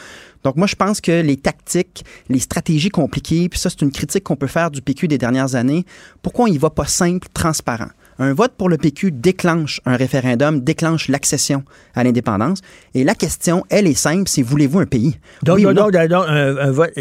Donc 0.44 0.56
moi, 0.58 0.68
je 0.68 0.76
pense 0.76 1.02
que 1.02 1.22
les 1.22 1.38
tactiques, 1.38 2.04
les 2.30 2.40
stratégies 2.40 2.90
compliquées, 2.90 3.50
puis 3.50 3.60
ça, 3.60 3.70
c'est 3.70 3.82
une 3.82 3.92
critique 3.92 4.24
qu'on 4.24 4.36
peut 4.36 4.48
faire 4.48 4.72
du 4.72 4.82
PQ 4.82 5.08
des 5.08 5.18
dernières 5.18 5.56
années. 5.56 5.86
Pourquoi 6.22 6.46
on 6.46 6.48
y 6.48 6.58
va 6.58 6.70
pas 6.70 6.86
simple, 6.86 7.28
transparent? 7.34 7.90
Un 8.20 8.34
vote 8.34 8.54
pour 8.58 8.70
le 8.70 8.78
PQ 8.78 9.12
déclenche 9.12 9.82
un 9.86 9.96
référendum, 9.96 10.62
déclenche 10.62 11.08
l'accession 11.08 11.64
à 11.96 12.04
l'indépendance. 12.04 12.60
Et 12.94 13.04
la 13.04 13.16
question, 13.16 13.66
elle 13.70 13.88
est 13.88 13.96
simple, 13.96 14.30
c'est 14.30 14.44
voulez-vous 14.44 14.80
un 14.80 14.86
pays? 14.86 15.18
Donc, 15.42 15.60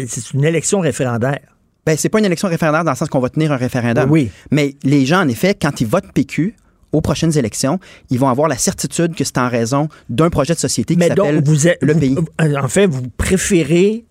c'est 0.07 0.33
une 0.33 0.43
élection 0.43 0.79
référendaire. 0.79 1.52
Ben, 1.85 1.97
c'est 1.97 2.09
pas 2.09 2.19
une 2.19 2.25
élection 2.25 2.47
référendaire 2.47 2.83
dans 2.83 2.91
le 2.91 2.97
sens 2.97 3.09
qu'on 3.09 3.19
va 3.19 3.29
tenir 3.29 3.51
un 3.51 3.57
référendum. 3.57 4.09
Oui. 4.09 4.29
Mais 4.51 4.75
les 4.83 5.05
gens, 5.05 5.21
en 5.21 5.27
effet, 5.27 5.53
quand 5.53 5.81
ils 5.81 5.87
votent 5.87 6.11
PQ, 6.13 6.55
aux 6.93 7.01
prochaines 7.01 7.37
élections, 7.37 7.79
ils 8.09 8.19
vont 8.19 8.29
avoir 8.29 8.47
la 8.47 8.57
certitude 8.57 9.15
que 9.15 9.23
c'est 9.23 9.39
en 9.39 9.49
raison 9.49 9.89
d'un 10.09 10.29
projet 10.29 10.53
de 10.53 10.59
société 10.59 10.95
qui 10.95 11.07
s'appelle 11.07 11.43
le 11.81 11.95
pays. 11.95 12.15
En 12.39 12.67
fait, 12.67 12.85
vous 12.85 13.01
préférez 13.17 14.05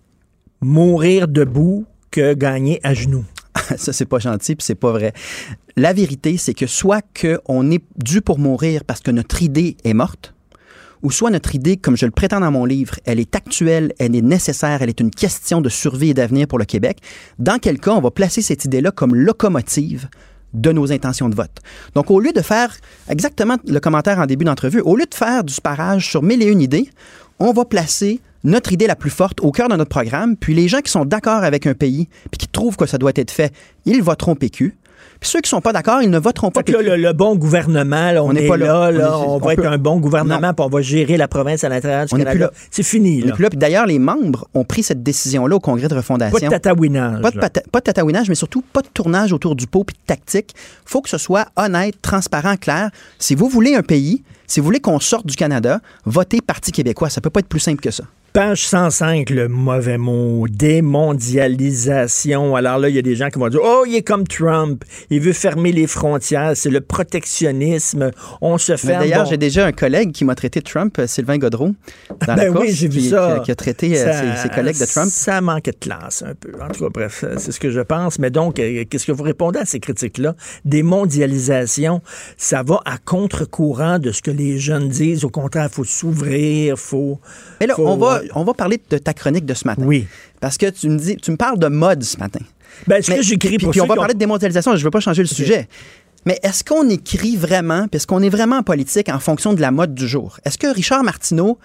mourir 0.61 1.27
debout 1.27 1.85
que 2.11 2.33
gagner 2.33 2.79
à 2.83 2.93
genoux. 2.93 3.25
ça, 3.77 3.93
c'est 3.93 4.05
pas 4.05 4.19
gentil, 4.19 4.55
puis 4.55 4.65
c'est 4.65 4.75
pas 4.75 4.91
vrai. 4.91 5.13
La 5.75 5.93
vérité, 5.93 6.37
c'est 6.37 6.53
que 6.53 6.67
soit 6.67 7.01
qu'on 7.19 7.71
est 7.71 7.83
dû 7.97 8.21
pour 8.21 8.37
mourir 8.37 8.83
parce 8.83 8.99
que 8.99 9.11
notre 9.11 9.41
idée 9.41 9.77
est 9.83 9.93
morte, 9.93 10.33
ou 11.03 11.11
soit 11.11 11.29
notre 11.29 11.53
idée, 11.53 11.77
comme 11.77 11.97
je 11.97 12.05
le 12.05 12.11
prétends 12.11 12.39
dans 12.39 12.51
mon 12.51 12.65
livre, 12.65 12.95
elle 13.05 13.19
est 13.19 13.35
actuelle, 13.35 13.93
elle 13.99 14.15
est 14.15 14.21
nécessaire, 14.21 14.81
elle 14.81 14.89
est 14.89 15.01
une 15.01 15.11
question 15.11 15.61
de 15.61 15.69
survie 15.69 16.11
et 16.11 16.13
d'avenir 16.13 16.47
pour 16.47 16.57
le 16.57 16.65
Québec, 16.65 16.99
dans 17.37 17.59
quel 17.59 17.79
cas 17.79 17.91
on 17.91 18.01
va 18.01 18.09
placer 18.09 18.41
cette 18.41 18.65
idée-là 18.65 18.91
comme 18.91 19.13
locomotive 19.13 20.07
de 20.53 20.71
nos 20.71 20.91
intentions 20.91 21.29
de 21.29 21.35
vote? 21.35 21.59
Donc, 21.93 22.09
au 22.09 22.19
lieu 22.19 22.31
de 22.31 22.41
faire 22.41 22.75
exactement 23.09 23.57
le 23.67 23.79
commentaire 23.79 24.19
en 24.19 24.25
début 24.25 24.45
d'entrevue, 24.45 24.79
au 24.81 24.95
lieu 24.95 25.05
de 25.05 25.15
faire 25.15 25.43
du 25.43 25.53
sparage 25.53 26.09
sur 26.09 26.23
mille 26.23 26.41
et 26.41 26.47
une 26.47 26.61
idées, 26.61 26.89
on 27.39 27.51
va 27.51 27.65
placer 27.65 28.21
notre 28.45 28.73
idée 28.73 28.87
la 28.87 28.95
plus 28.95 29.09
forte 29.09 29.39
au 29.41 29.51
cœur 29.51 29.69
de 29.69 29.75
notre 29.75 29.89
programme, 29.89 30.35
puis 30.35 30.53
les 30.53 30.67
gens 30.67 30.81
qui 30.81 30.91
sont 30.91 31.05
d'accord 31.05 31.43
avec 31.43 31.65
un 31.65 31.73
pays, 31.73 32.07
puis 32.31 32.39
qui 32.39 32.47
trouvent 32.47 32.75
que 32.75 32.85
ça 32.85 32.97
doit 32.97 33.11
être 33.15 33.31
fait, 33.31 33.53
ils 33.85 34.01
voteront 34.01 34.35
PQ. 34.35 34.75
Puis 35.23 35.29
ceux 35.29 35.39
qui 35.39 35.49
sont 35.49 35.61
pas 35.61 35.71
d'accord, 35.71 36.01
ils 36.01 36.09
ne 36.09 36.19
voteront 36.19 36.51
pas. 36.51 36.63
Là, 36.67 36.97
le, 36.97 37.13
bon 37.13 37.37
gouvernement, 37.37 38.11
on, 38.25 38.35
est, 38.35 38.45
pas 38.45 38.57
là, 38.57 38.91
on, 39.25 39.37
va 39.37 39.53
être 39.53 39.65
un 39.65 39.77
bon 39.77 39.97
gouvernement, 40.01 40.53
puis 40.53 40.65
on 40.65 40.67
va 40.67 40.81
gérer 40.81 41.15
la 41.15 41.29
province 41.29 41.63
à 41.63 41.69
l'intérieur 41.69 42.07
du 42.07 42.13
Canada. 42.13 42.51
C'est 42.69 42.83
fini. 42.83 43.21
Là. 43.21 43.33
D'ailleurs, 43.53 43.85
les 43.85 43.99
membres 43.99 44.49
ont 44.53 44.65
pris 44.65 44.83
cette 44.83 45.01
décision-là 45.01 45.55
au 45.55 45.61
congrès 45.61 45.87
de 45.87 45.95
refondation. 45.95 46.37
Pas 46.37 46.57
de 46.57 46.61
tatouinage. 46.61 47.21
Pas 47.21 47.31
de, 47.31 47.39
pas 47.71 47.79
de 47.79 47.83
tatouinage, 47.85 48.27
mais 48.27 48.35
surtout 48.35 48.61
pas 48.73 48.81
de 48.81 48.89
tournage 48.93 49.31
autour 49.31 49.55
du 49.55 49.65
pot 49.65 49.85
puis 49.85 49.95
de 49.95 50.05
tactique. 50.05 50.53
faut 50.83 51.01
que 51.01 51.09
ce 51.09 51.17
soit 51.17 51.45
honnête, 51.55 51.95
transparent, 52.01 52.57
clair. 52.57 52.89
Si 53.17 53.33
vous 53.33 53.47
voulez 53.47 53.75
un 53.75 53.81
pays, 53.81 54.23
si 54.45 54.59
vous 54.59 54.65
voulez 54.65 54.81
qu'on 54.81 54.99
sorte 54.99 55.25
du 55.25 55.37
Canada, 55.37 55.79
votez 56.03 56.41
Parti 56.41 56.73
québécois. 56.73 57.09
Ça 57.09 57.21
peut 57.21 57.29
pas 57.29 57.39
être 57.39 57.47
plus 57.47 57.61
simple 57.61 57.79
que 57.79 57.91
ça. 57.91 58.03
Page 58.33 58.65
105, 58.65 59.29
le 59.29 59.47
mauvais 59.47 59.97
mot, 59.99 60.47
démondialisation. 60.49 62.55
Alors 62.55 62.79
là, 62.79 62.89
il 62.89 62.95
y 62.95 62.97
a 62.97 63.03
des 63.03 63.15
gens 63.15 63.29
qui 63.29 63.37
vont 63.37 63.47
dire, 63.47 63.59
oh, 63.63 63.83
il 63.87 63.95
est 63.95 64.01
comme 64.01 64.27
Trump, 64.27 64.83
il 65.11 65.19
veut 65.19 65.33
fermer 65.33 65.71
les 65.71 65.85
frontières, 65.85 66.53
c'est 66.55 66.71
le 66.71 66.81
protectionnisme, 66.81 68.09
on 68.41 68.57
se 68.57 68.75
fait... 68.75 68.97
D'ailleurs, 68.97 69.27
j'ai 69.27 69.37
déjà 69.37 69.67
un 69.67 69.71
collègue 69.71 70.13
qui 70.13 70.25
m'a 70.25 70.33
traité 70.33 70.61
de 70.61 70.65
Trump, 70.65 70.97
euh, 70.97 71.05
Sylvain 71.05 71.37
Godreau, 71.37 71.75
dans 72.25 72.33
ben 72.33 72.57
oui, 72.57 72.71
j'ai 72.71 72.87
vu 72.87 73.01
ça. 73.01 73.39
Qui, 73.45 73.51
a 73.51 73.55
traité 73.55 73.95
euh, 73.95 74.35
ses, 74.35 74.49
collègues 74.49 74.79
de 74.79 74.85
Trump. 74.85 75.11
Ça 75.11 75.39
manquait 75.39 75.73
de 75.73 75.77
classe 75.77 76.23
un 76.23 76.33
peu. 76.33 76.53
En 76.59 76.69
tout 76.69 76.85
cas, 76.85 76.89
bref, 76.91 77.23
euh, 77.23 77.35
c'est 77.37 77.51
ce 77.51 77.59
que 77.59 77.69
je 77.69 77.81
pense. 77.81 78.17
Mais 78.17 78.31
donc, 78.31 78.55
qu'est-ce 78.55 79.05
que 79.05 79.11
vous 79.11 79.21
répondez 79.21 79.59
à 79.59 79.65
ces 79.65 79.79
critiques-là? 79.79 80.33
Démondialisation, 80.65 82.01
ça 82.37 82.63
va 82.63 82.81
à 82.85 82.97
contre-courant 82.97 83.99
de 83.99 84.11
ce 84.11 84.23
que 84.23 84.31
les 84.31 84.57
jeunes 84.57 84.89
disent. 84.89 85.23
Au 85.23 85.29
contraire, 85.29 85.67
il 85.71 85.75
faut 85.75 85.83
s'ouvrir, 85.83 86.79
faut... 86.79 87.19
Mais 87.61 87.67
là, 87.67 87.75
on 87.77 87.95
va 87.95 88.22
on 88.35 88.43
va 88.43 88.53
parler 88.53 88.79
de 88.89 88.97
ta 88.97 89.13
chronique 89.13 89.45
de 89.45 89.53
ce 89.53 89.67
matin. 89.67 89.83
Oui. 89.85 90.07
Parce 90.39 90.57
que 90.57 90.69
tu 90.69 90.89
me 90.89 90.97
dis, 90.97 91.17
tu 91.17 91.31
me 91.31 91.37
parles 91.37 91.59
de 91.59 91.67
mode 91.67 92.03
ce 92.03 92.17
matin. 92.17 92.41
Ben, 92.87 93.01
ce 93.01 93.11
que 93.11 93.21
j'écris 93.21 93.57
Puis, 93.57 93.81
on 93.81 93.85
va 93.85 93.95
parler 93.95 94.13
de 94.13 94.19
démondialisation, 94.19 94.71
je 94.71 94.77
ne 94.77 94.83
veux 94.83 94.91
pas 94.91 94.99
changer 94.99 95.21
le 95.21 95.27
sujet. 95.27 95.67
Mais 96.25 96.39
est-ce 96.43 96.63
qu'on 96.63 96.89
écrit 96.89 97.35
vraiment, 97.35 97.87
parce 97.87 98.05
qu'on 98.05 98.21
est 98.21 98.29
vraiment 98.29 98.57
en 98.57 98.63
politique 98.63 99.09
en 99.09 99.19
fonction 99.19 99.53
de 99.53 99.61
la 99.61 99.71
mode 99.71 99.93
du 99.93 100.07
jour? 100.07 100.39
Est-ce 100.45 100.57
que 100.57 100.67
Richard 100.67 101.03
Martineau, 101.03 101.59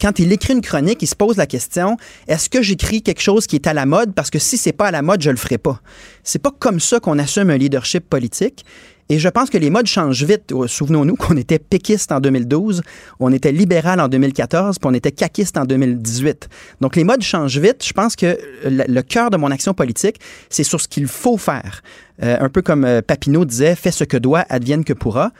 quand 0.00 0.18
il 0.18 0.32
écrit 0.32 0.54
une 0.54 0.62
chronique, 0.62 1.02
il 1.02 1.06
se 1.06 1.14
pose 1.14 1.36
la 1.36 1.46
question 1.46 1.98
est-ce 2.26 2.48
que 2.48 2.62
j'écris 2.62 3.02
quelque 3.02 3.20
chose 3.20 3.46
qui 3.46 3.56
est 3.56 3.66
à 3.66 3.74
la 3.74 3.84
mode? 3.84 4.14
Parce 4.14 4.30
que 4.30 4.38
si 4.38 4.56
c'est 4.56 4.72
pas 4.72 4.86
à 4.86 4.90
la 4.90 5.02
mode, 5.02 5.20
je 5.20 5.30
le 5.30 5.36
ferai 5.36 5.58
pas. 5.58 5.80
C'est 6.24 6.38
pas 6.40 6.52
comme 6.58 6.80
ça 6.80 6.98
qu'on 7.00 7.18
assume 7.18 7.50
un 7.50 7.58
leadership 7.58 8.08
politique. 8.08 8.64
Et 9.10 9.18
je 9.18 9.28
pense 9.28 9.50
que 9.50 9.58
les 9.58 9.70
modes 9.70 9.88
changent 9.88 10.22
vite. 10.22 10.52
Euh, 10.52 10.68
souvenons-nous 10.68 11.16
qu'on 11.16 11.36
était 11.36 11.58
péquiste 11.58 12.12
en 12.12 12.20
2012, 12.20 12.80
on 13.18 13.32
était 13.32 13.50
libéral 13.50 14.00
en 14.00 14.06
2014, 14.06 14.78
puis 14.78 14.88
on 14.88 14.94
était 14.94 15.10
caquiste 15.10 15.58
en 15.58 15.64
2018. 15.64 16.48
Donc 16.80 16.94
les 16.94 17.02
modes 17.02 17.22
changent 17.22 17.58
vite. 17.58 17.84
Je 17.84 17.92
pense 17.92 18.14
que 18.14 18.38
le, 18.64 19.00
cœur 19.02 19.30
de 19.30 19.36
mon 19.36 19.50
action 19.50 19.74
politique, 19.74 20.20
c'est 20.48 20.62
sur 20.62 20.80
ce 20.80 20.86
qu'il 20.86 21.08
faut 21.08 21.36
faire. 21.36 21.82
Euh, 22.22 22.36
un 22.38 22.48
peu 22.48 22.62
comme 22.62 22.84
euh, 22.84 23.02
Papineau 23.02 23.44
disait, 23.44 23.74
fais 23.74 23.90
ce 23.90 24.04
que 24.04 24.16
doit, 24.16 24.44
advienne 24.48 24.84
que 24.84 24.92
pourra. 24.92 25.32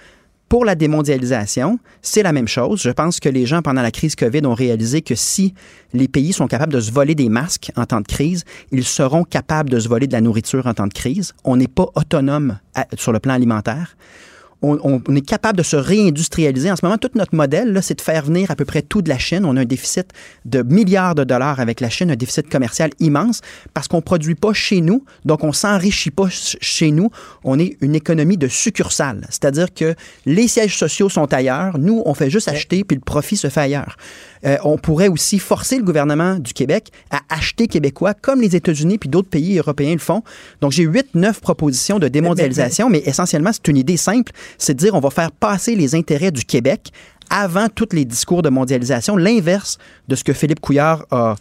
Pour 0.51 0.65
la 0.65 0.75
démondialisation, 0.75 1.79
c'est 2.03 2.25
la 2.25 2.33
même 2.33 2.49
chose. 2.49 2.83
Je 2.83 2.91
pense 2.91 3.21
que 3.21 3.29
les 3.29 3.47
gens, 3.47 3.63
pendant 3.63 3.83
la 3.83 3.93
crise 3.93 4.17
COVID, 4.17 4.45
ont 4.47 4.55
réalisé 4.55 5.01
que 5.01 5.15
si 5.15 5.55
les 5.93 6.09
pays 6.09 6.33
sont 6.33 6.49
capables 6.49 6.73
de 6.73 6.81
se 6.81 6.91
voler 6.91 7.15
des 7.15 7.29
masques 7.29 7.71
en 7.77 7.87
temps 7.87 8.01
de 8.01 8.09
crise, 8.09 8.43
ils 8.73 8.83
seront 8.83 9.23
capables 9.23 9.71
de 9.71 9.79
se 9.79 9.89
voler 9.89 10.09
de 10.09 10.13
la 10.13 10.21
nourriture 10.21 10.67
en 10.67 10.75
temps 10.75 10.89
de 10.89 10.93
crise. 10.93 11.35
On 11.45 11.57
n'est 11.57 11.69
pas 11.69 11.87
autonome 11.95 12.59
sur 12.97 13.13
le 13.13 13.21
plan 13.21 13.35
alimentaire 13.35 13.97
on, 14.63 15.01
est 15.15 15.27
capable 15.27 15.59
de 15.59 15.63
se 15.63 15.77
réindustrialiser. 15.77 16.71
En 16.71 16.77
ce 16.77 16.85
moment, 16.85 16.99
tout 16.99 17.11
notre 17.15 17.35
modèle, 17.35 17.79
c'est 17.83 17.97
de 17.97 18.01
faire 18.01 18.25
venir 18.25 18.51
à 18.51 18.57
peu 18.57 18.65
près 18.65 18.83
tout 18.83 19.03
de 19.03 19.09
la 19.09 19.19
Chine. 19.19 19.45
On 19.45 19.57
a 19.57 19.61
un 19.63 19.65
déficit 19.65 20.09
de 20.45 20.63
milliards 20.63 21.15
de 21.15 21.25
dollars 21.25 21.61
avec 21.61 21.81
la 21.81 21.89
Chine, 21.89 22.11
un 22.11 22.17
déficit 22.17 22.49
commercial 22.49 22.91
immense 23.01 23.41
parce 23.75 23.89
qu'on 23.89 23.99
ne 23.99 24.03
produit 24.03 24.35
pas 24.35 24.53
chez 24.53 24.81
nous, 24.81 25.05
donc 25.25 25.45
on 25.45 25.53
s'enrichit 25.53 26.11
pas 26.11 26.29
chez 26.31 26.91
nous. 26.91 27.11
On 27.45 27.59
est 27.59 27.77
une 27.81 27.95
économie 27.95 28.37
de 28.37 28.49
succursale, 28.49 29.27
c'est-à-dire 29.31 29.73
que 29.73 29.95
les 30.27 30.49
sièges 30.49 30.77
sociaux 30.77 31.09
sont 31.09 31.33
ailleurs, 31.33 31.79
nous, 31.79 32.03
on 32.05 32.15
fait 32.15 32.31
juste 32.31 32.49
acheter, 32.49 32.85
puis 32.85 32.97
le 32.97 33.03
profit 33.03 33.37
se 33.37 33.49
fait 33.49 33.61
ailleurs. 33.61 33.97
Euh, 34.47 34.57
on 34.65 34.79
pourrait 34.79 35.09
aussi 35.09 35.39
forcer 35.39 35.77
le 35.77 35.85
gouvernement 35.85 36.37
du 36.37 36.53
Québec 36.53 36.91
à 37.11 37.21
acheter 37.29 37.67
québécois 37.67 38.15
comme 38.15 38.41
les 38.41 38.57
États-Unis 38.57 38.99
puis 38.99 39.09
d'autres 39.09 39.29
pays 39.29 39.59
européens 39.59 39.93
le 39.93 39.99
font. 39.99 40.23
Donc, 40.61 40.73
j'ai 40.73 40.85
huit, 40.85 41.15
neuf 41.15 41.41
propositions 41.41 41.99
de 41.99 42.09
démondialisation, 42.09 42.89
mais 42.89 43.03
essentiellement, 43.05 43.53
c'est 43.53 43.69
une 43.69 43.77
idée 43.77 43.97
simple, 43.97 44.33
c'est 44.59 44.75
de 44.75 44.79
dire 44.79 44.95
on 44.95 45.01
va 45.01 45.11
faire 45.11 45.33
passer 45.33 45.77
les 45.77 45.95
intérêts 45.95 46.31
du 46.31 46.45
Québec 46.45 46.91
avant 47.31 47.69
tous 47.69 47.89
les 47.93 48.05
discours 48.05 48.43
de 48.43 48.49
mondialisation, 48.49 49.17
l'inverse 49.17 49.79
de 50.09 50.17
ce 50.17 50.25
que 50.25 50.33
Philippe 50.33 50.61
Couillard 50.61 51.07
a 51.11 51.37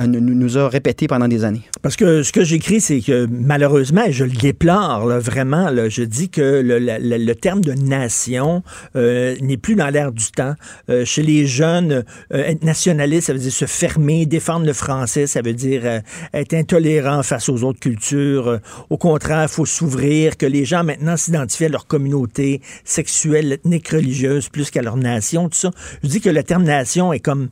euh, 0.00 0.06
nous 0.06 0.58
a 0.58 0.68
répété 0.68 1.06
pendant 1.06 1.28
des 1.28 1.44
années. 1.44 1.62
Parce 1.80 1.96
que 1.96 2.22
ce 2.22 2.32
que 2.32 2.42
j'écris, 2.42 2.80
c'est 2.80 3.00
que 3.00 3.26
malheureusement, 3.30 4.02
je 4.10 4.24
le 4.24 4.32
déplore 4.32 5.06
vraiment, 5.20 5.68
je 5.88 6.02
dis 6.02 6.28
que 6.30 6.62
le, 6.64 7.32
terme 7.34 7.60
de 7.60 7.72
nation 7.72 8.62
euh, 8.96 9.36
n'est 9.40 9.56
plus 9.56 9.76
dans 9.76 9.88
l'air 9.88 10.10
du 10.10 10.30
temps. 10.32 10.54
Euh, 10.90 11.04
chez 11.04 11.22
les 11.22 11.46
jeunes, 11.46 12.04
être 12.30 12.64
nationaliste, 12.64 13.28
ça 13.28 13.32
veut 13.32 13.38
dire 13.38 13.52
se 13.52 13.66
fermer, 13.66 14.26
défendre 14.26 14.66
le 14.66 14.72
français, 14.72 15.26
ça 15.26 15.42
veut 15.42 15.52
dire 15.52 16.00
être 16.32 16.54
intolérant 16.54 17.22
face 17.22 17.48
aux 17.48 17.62
autres 17.62 17.80
cultures. 17.80 18.60
au 18.90 18.96
contraire, 18.96 19.44
il 19.44 19.48
faut 19.48 19.66
s'ouvrir, 19.66 20.36
que 20.36 20.46
les 20.46 20.64
gens 20.64 20.82
maintenant 20.82 21.16
s'identifient 21.16 21.66
à 21.66 21.68
leur 21.68 21.86
communauté 21.86 22.60
sexuelle, 22.84 23.52
ethnique, 23.52 23.88
religieuse, 23.88 24.48
plus 24.48 24.70
qu'à 24.70 24.82
leur 24.82 24.96
nation, 24.96 25.48
tout 25.48 25.58
ça. 25.58 25.70
Je 26.02 26.08
dis 26.08 26.20
que 26.20 26.30
le 26.30 26.42
terme 26.42 26.64
nation 26.64 27.12
est 27.12 27.20
comme 27.20 27.48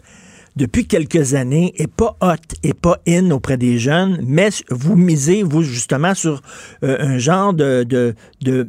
depuis 0.57 0.86
quelques 0.86 1.34
années 1.34 1.72
est 1.76 1.90
pas 1.90 2.16
hot 2.20 2.34
et 2.62 2.74
pas 2.74 2.98
in 3.09 3.30
auprès 3.30 3.57
des 3.57 3.78
jeunes, 3.78 4.20
mais 4.22 4.50
vous 4.70 4.96
misez, 4.96 5.42
vous, 5.42 5.62
justement, 5.62 6.14
sur 6.14 6.42
euh, 6.84 6.96
un 7.00 7.18
genre 7.18 7.55
de... 7.55 7.84
de, 7.84 8.14
de 8.42 8.68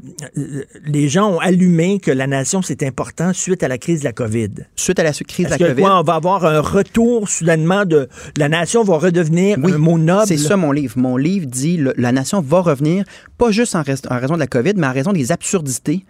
les 0.86 1.10
gens 1.10 1.34
ont 1.34 1.40
allumé 1.40 2.00
que 2.00 2.12
la 2.12 2.28
nation, 2.28 2.62
c'est 2.62 2.84
important 2.84 3.34
suite 3.34 3.64
à 3.64 3.68
la 3.68 3.78
crise 3.78 4.00
de 4.00 4.06
la 4.06 4.14
COVID. 4.14 4.50
Suite 4.76 5.00
à 5.00 5.04
la 5.04 5.12
crise 5.12 5.46
de 5.46 5.52
la 5.52 5.58
COVID? 5.58 5.82
Quoi, 5.82 6.00
on 6.00 6.04
va 6.04 6.16
avoir 6.16 6.46
un 6.46 6.62
retour 6.62 7.28
soudainement 7.28 7.86
de... 7.86 8.08
La 8.38 8.50
nation 8.50 8.84
va 8.84 8.98
redevenir 8.98 9.58
un 9.58 9.78
mot 9.78 9.98
noble? 9.98 10.28
C'est 10.28 10.38
ça 10.38 10.56
mon 10.56 10.72
livre. 10.72 10.94
Mon 10.98 11.18
livre 11.18 11.48
dit 11.48 11.80
la 11.98 12.12
nation 12.12 12.42
va 12.42 12.62
revenir, 12.62 13.04
pas 13.38 13.52
juste 13.52 13.76
en, 13.76 13.82
en 13.82 14.20
raison 14.20 14.36
de 14.36 14.40
la 14.40 14.48
COVID, 14.48 14.74
mais 14.78 14.88
en 14.88 14.94
raison 14.94 15.12
des 15.12 15.32
absurdités 15.32 16.06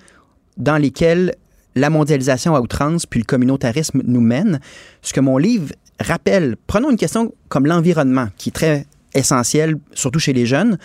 dans 0.58 0.78
lesquelles 0.78 1.36
la 1.76 1.90
mondialisation 1.90 2.56
à 2.56 2.62
outrance 2.62 3.06
puis 3.06 3.20
le 3.20 3.26
communautarisme 3.26 4.02
nous 4.06 4.22
mène. 4.22 4.60
Ce 5.02 5.14
que 5.14 5.20
mon 5.20 5.38
livre 5.38 5.74
rappelle, 6.00 6.56
prenons 6.68 6.92
une 6.92 6.98
question 6.98 7.34
comme 7.50 7.66
l'environnement, 7.66 8.28
qui 8.38 8.50
est 8.50 8.54
très 8.54 8.86
essentiel, 9.14 9.76
surtout 9.94 10.20
chez 10.20 10.34
les 10.34 10.46
jeunes. 10.46 10.78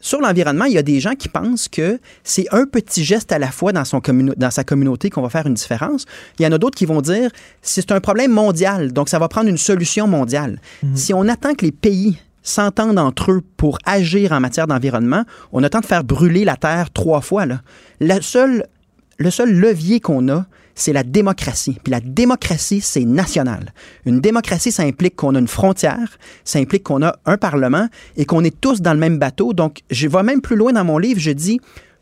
Sur 0.00 0.20
l'environnement, 0.20 0.64
il 0.64 0.74
y 0.74 0.78
a 0.78 0.82
des 0.82 1.00
gens 1.00 1.14
qui 1.14 1.28
pensent 1.28 1.66
que 1.68 1.98
c'est 2.22 2.46
un 2.52 2.66
petit 2.66 3.02
geste 3.02 3.32
à 3.32 3.38
la 3.38 3.50
fois 3.50 3.72
dans, 3.72 3.84
son 3.84 4.00
dans 4.36 4.50
sa 4.50 4.62
communauté 4.62 5.10
qu'on 5.10 5.22
va 5.22 5.28
faire 5.28 5.46
une 5.46 5.54
différence. 5.54 6.04
Il 6.38 6.44
y 6.44 6.46
en 6.46 6.52
a 6.52 6.58
d'autres 6.58 6.78
qui 6.78 6.86
vont 6.86 7.00
dire 7.00 7.30
c'est 7.62 7.90
un 7.90 8.00
problème 8.00 8.30
mondial, 8.30 8.92
donc 8.92 9.08
ça 9.08 9.18
va 9.18 9.26
prendre 9.26 9.48
une 9.48 9.58
solution 9.58 10.06
mondiale. 10.06 10.60
Mhm. 10.84 10.96
Si 10.96 11.12
on 11.14 11.26
attend 11.26 11.54
que 11.54 11.64
les 11.64 11.72
pays 11.72 12.16
s'entendent 12.44 12.98
entre 12.98 13.32
eux 13.32 13.42
pour 13.56 13.78
agir 13.84 14.30
en 14.30 14.38
matière 14.38 14.68
d'environnement, 14.68 15.24
on 15.52 15.64
attend 15.64 15.80
de 15.80 15.86
faire 15.86 16.04
brûler 16.04 16.44
la 16.44 16.56
Terre 16.56 16.90
trois 16.92 17.20
fois. 17.20 17.44
Là. 17.44 17.60
La 17.98 18.20
seule 18.22 18.66
le 19.18 19.30
seul 19.30 19.52
levier 19.52 20.00
qu'on 20.00 20.28
a, 20.28 20.46
c'est 20.74 20.92
la 20.92 21.02
démocratie. 21.02 21.76
Puis 21.82 21.90
la 21.90 22.00
démocratie, 22.00 22.80
c'est 22.80 23.04
national. 23.04 23.72
Une 24.06 24.20
démocratie, 24.20 24.70
ça 24.70 24.84
implique 24.84 25.16
qu'on 25.16 25.34
a 25.34 25.38
une 25.40 25.48
frontière, 25.48 26.18
ça 26.44 26.60
implique 26.60 26.84
qu'on 26.84 27.02
a 27.02 27.16
un 27.26 27.36
parlement 27.36 27.88
et 28.16 28.24
qu'on 28.24 28.44
est 28.44 28.60
tous 28.60 28.80
dans 28.80 28.92
le 28.92 29.00
même 29.00 29.18
bateau. 29.18 29.52
Donc, 29.52 29.80
je 29.90 30.06
vais 30.06 30.22
même 30.22 30.40
plus 30.40 30.56
loin 30.56 30.72
dans 30.72 30.84
mon 30.84 30.98
livre, 30.98 31.20
je 31.20 31.32
dis, 31.32 31.60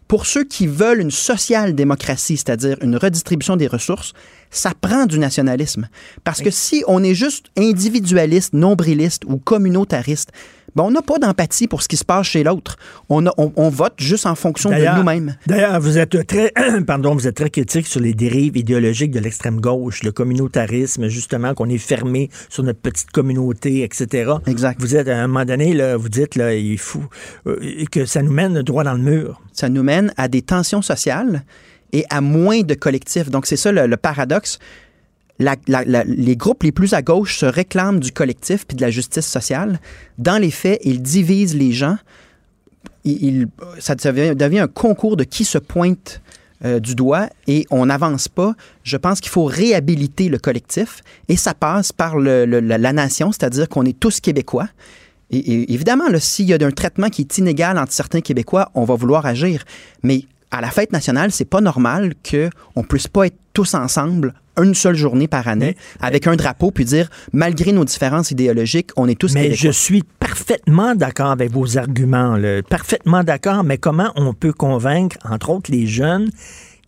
pour 0.08 0.26
ceux 0.26 0.44
qui 0.44 0.66
veulent 0.66 1.00
une 1.00 1.10
social-démocratie, 1.10 2.36
c'est-à-dire 2.36 2.76
une 2.80 2.96
redistribution 2.96 3.56
des 3.56 3.66
ressources, 3.66 4.12
ça 4.50 4.72
prend 4.78 5.06
du 5.06 5.18
nationalisme. 5.18 5.88
Parce 6.22 6.42
que 6.42 6.50
si 6.50 6.84
on 6.86 7.02
est 7.02 7.14
juste 7.14 7.46
individualiste, 7.58 8.52
nombriliste 8.52 9.24
ou 9.26 9.38
communautariste, 9.38 10.30
ben 10.74 10.84
on 10.84 10.90
n'a 10.90 11.02
pas 11.02 11.18
d'empathie 11.18 11.68
pour 11.68 11.82
ce 11.82 11.88
qui 11.88 11.96
se 11.96 12.04
passe 12.04 12.26
chez 12.26 12.44
l'autre. 12.44 12.76
On, 13.08 13.24
on, 13.36 13.68
vote 13.68 13.94
juste 13.98 14.26
en 14.26 14.34
fonction 14.34 14.70
de 14.70 14.96
nous-mêmes. 14.96 15.36
D'ailleurs, 15.46 15.80
vous 15.80 15.98
êtes 15.98 16.26
très, 16.26 16.52
pardon, 16.86 17.14
vous 17.14 17.26
êtes 17.26 17.36
très 17.36 17.50
critique 17.50 17.86
sur 17.86 18.00
les 18.00 18.14
dérives 18.14 18.56
idéologiques 18.56 19.10
de 19.10 19.20
l'extrême 19.20 19.60
gauche, 19.60 20.02
le 20.02 20.12
communautarisme, 20.12 21.08
justement, 21.08 21.54
qu'on 21.54 21.68
est 21.68 21.78
fermé 21.78 22.30
sur 22.48 22.62
notre 22.62 22.80
petite 22.80 23.10
communauté, 23.10 23.82
etc. 23.82 24.32
Exact. 24.46 24.80
Vous 24.80 24.96
êtes 24.96 25.08
à 25.08 25.16
un 25.16 25.26
moment 25.26 25.44
donné, 25.44 25.74
là, 25.74 25.96
vous 25.96 26.08
dites, 26.08 26.34
là, 26.34 26.54
il 26.54 26.78
euh, 27.46 27.84
que 27.90 28.04
ça 28.04 28.22
nous 28.22 28.32
mène 28.32 28.62
droit 28.62 28.84
dans 28.84 28.94
le 28.94 29.02
mur. 29.02 29.40
Ça 29.52 29.68
nous 29.68 29.82
mène 29.82 30.12
à 30.16 30.28
des 30.28 30.42
tensions 30.42 30.82
sociales 30.82 31.44
et 31.92 32.04
à 32.10 32.20
moins 32.20 32.62
de 32.62 32.74
collectifs. 32.74 33.30
Donc, 33.30 33.46
c'est 33.46 33.56
ça 33.56 33.72
le, 33.72 33.96
paradoxe. 33.96 34.58
Les 35.38 36.36
groupes 36.36 36.62
les 36.62 36.72
plus 36.72 36.94
à 36.94 37.02
gauche 37.02 37.38
se 37.38 37.46
réclament 37.46 38.00
du 38.00 38.12
collectif 38.12 38.66
puis 38.66 38.76
de 38.76 38.82
la 38.82 38.90
justice 38.90 39.26
sociale. 39.26 39.80
Dans 40.18 40.40
les 40.40 40.50
faits, 40.50 40.80
ils 40.84 41.02
divisent 41.02 41.54
les 41.54 41.72
gens. 41.72 41.98
Ça 43.78 43.94
devient, 43.94 44.58
un 44.58 44.68
concours 44.68 45.16
de 45.16 45.24
qui 45.24 45.44
se 45.44 45.58
pointe 45.58 46.20
euh, 46.64 46.80
du 46.80 46.94
doigt 46.94 47.28
et 47.46 47.66
on 47.70 47.86
n'avance 47.86 48.28
pas. 48.28 48.54
Je 48.82 48.96
pense 48.96 49.20
qu'il 49.20 49.30
faut 49.30 49.44
réhabiliter 49.44 50.28
le 50.28 50.38
collectif 50.38 51.02
et 51.28 51.36
ça 51.36 51.54
passe 51.54 51.92
par 51.92 52.18
la, 52.18 52.92
nation, 52.92 53.30
c'est-à-dire 53.30 53.68
qu'on 53.68 53.84
est 53.84 53.98
tous 53.98 54.20
québécois. 54.20 54.68
Et, 55.30 55.72
évidemment, 55.72 56.04
s'il 56.18 56.46
y 56.46 56.54
a 56.54 56.66
un 56.66 56.70
traitement 56.70 57.08
qui 57.08 57.22
est 57.22 57.38
inégal 57.38 57.78
entre 57.78 57.92
certains 57.92 58.20
Québécois, 58.20 58.70
on 58.74 58.84
va 58.84 58.94
vouloir 58.94 59.26
agir. 59.26 59.64
Mais 60.02 60.24
à 60.50 60.60
la 60.60 60.70
fête 60.70 60.92
nationale, 60.92 61.32
c'est 61.32 61.44
pas 61.44 61.60
normal 61.60 62.14
qu'on 62.28 62.84
puisse 62.84 63.08
pas 63.08 63.26
être 63.26 63.36
tous 63.52 63.74
ensemble 63.74 64.34
une 64.60 64.74
seule 64.74 64.96
journée 64.96 65.28
par 65.28 65.48
année 65.48 65.76
avec 66.00 66.26
un 66.26 66.36
drapeau 66.36 66.70
puis 66.70 66.84
dire 66.84 67.08
malgré 67.32 67.72
nos 67.72 67.84
différences 67.84 68.30
idéologiques, 68.30 68.90
on 68.96 69.08
est 69.08 69.18
tous 69.18 69.34
Mais 69.34 69.54
je 69.54 69.70
suis 69.70 70.02
parfaitement 70.18 70.94
d'accord 70.94 71.30
avec 71.30 71.50
vos 71.50 71.78
arguments, 71.78 72.38
parfaitement 72.68 73.24
d'accord, 73.24 73.64
mais 73.64 73.78
comment 73.78 74.12
on 74.16 74.34
peut 74.34 74.52
convaincre 74.52 75.16
entre 75.28 75.50
autres 75.50 75.70
les 75.70 75.86
jeunes 75.86 76.30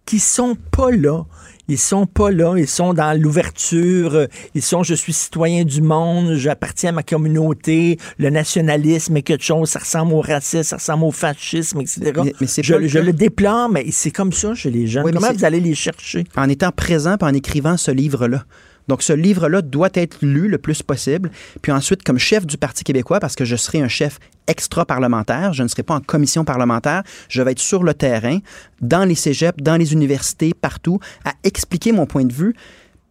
qui 0.06 0.18
sont 0.18 0.56
pas 0.70 0.90
là? 0.90 1.24
Ils 1.68 1.78
sont 1.78 2.06
pas 2.06 2.30
là, 2.30 2.56
ils 2.56 2.68
sont 2.68 2.94
dans 2.94 3.18
l'ouverture, 3.18 4.26
ils 4.54 4.62
sont 4.62 4.82
je 4.82 4.94
suis 4.94 5.12
citoyen 5.12 5.64
du 5.64 5.82
monde, 5.82 6.34
j'appartiens 6.34 6.90
à 6.90 6.92
ma 6.92 7.02
communauté, 7.02 7.98
le 8.18 8.30
nationalisme 8.30 9.16
est 9.16 9.22
quelque 9.22 9.44
chose, 9.44 9.68
ça 9.68 9.80
ressemble 9.80 10.14
au 10.14 10.20
racisme, 10.20 10.62
ça 10.62 10.76
ressemble 10.76 11.04
au 11.04 11.10
fascisme, 11.10 11.80
etc. 11.80 12.12
Mais, 12.40 12.46
je, 12.62 12.98
le 12.98 13.12
déplore, 13.12 13.68
mais 13.68 13.86
c'est 13.90 14.10
comme 14.10 14.32
ça 14.32 14.54
chez 14.54 14.70
les 14.70 14.86
jeunes. 14.86 15.04
Comment 15.04 15.32
vous 15.32 15.44
allez 15.44 15.60
les 15.60 15.74
chercher? 15.74 16.24
En 16.36 16.48
étant 16.48 16.72
présent 16.72 17.16
en 17.20 17.34
écrivant 17.34 17.76
ce 17.76 17.90
livre-là. 17.90 18.44
Donc, 18.88 19.02
ce 19.02 19.12
livre-là 19.12 19.62
doit 19.62 19.90
être 19.94 20.18
lu 20.22 20.48
le 20.48 20.58
plus 20.58 20.82
possible. 20.82 21.30
Puis 21.62 21.72
ensuite, 21.72 22.02
comme 22.02 22.18
chef 22.18 22.46
du 22.46 22.56
Parti 22.56 22.84
québécois, 22.84 23.20
parce 23.20 23.36
que 23.36 23.44
je 23.44 23.56
serai 23.56 23.80
un 23.80 23.88
chef 23.88 24.18
extra-parlementaire, 24.46 25.52
je 25.52 25.62
ne 25.62 25.68
serai 25.68 25.82
pas 25.82 25.94
en 25.94 26.00
commission 26.00 26.44
parlementaire, 26.44 27.02
je 27.28 27.42
vais 27.42 27.52
être 27.52 27.58
sur 27.58 27.84
le 27.84 27.94
terrain, 27.94 28.38
dans 28.80 29.04
les 29.04 29.14
cégeps, 29.14 29.62
dans 29.62 29.76
les 29.76 29.92
universités, 29.92 30.54
partout, 30.54 30.98
à 31.24 31.32
expliquer 31.44 31.92
mon 31.92 32.06
point 32.06 32.24
de 32.24 32.32
vue. 32.32 32.54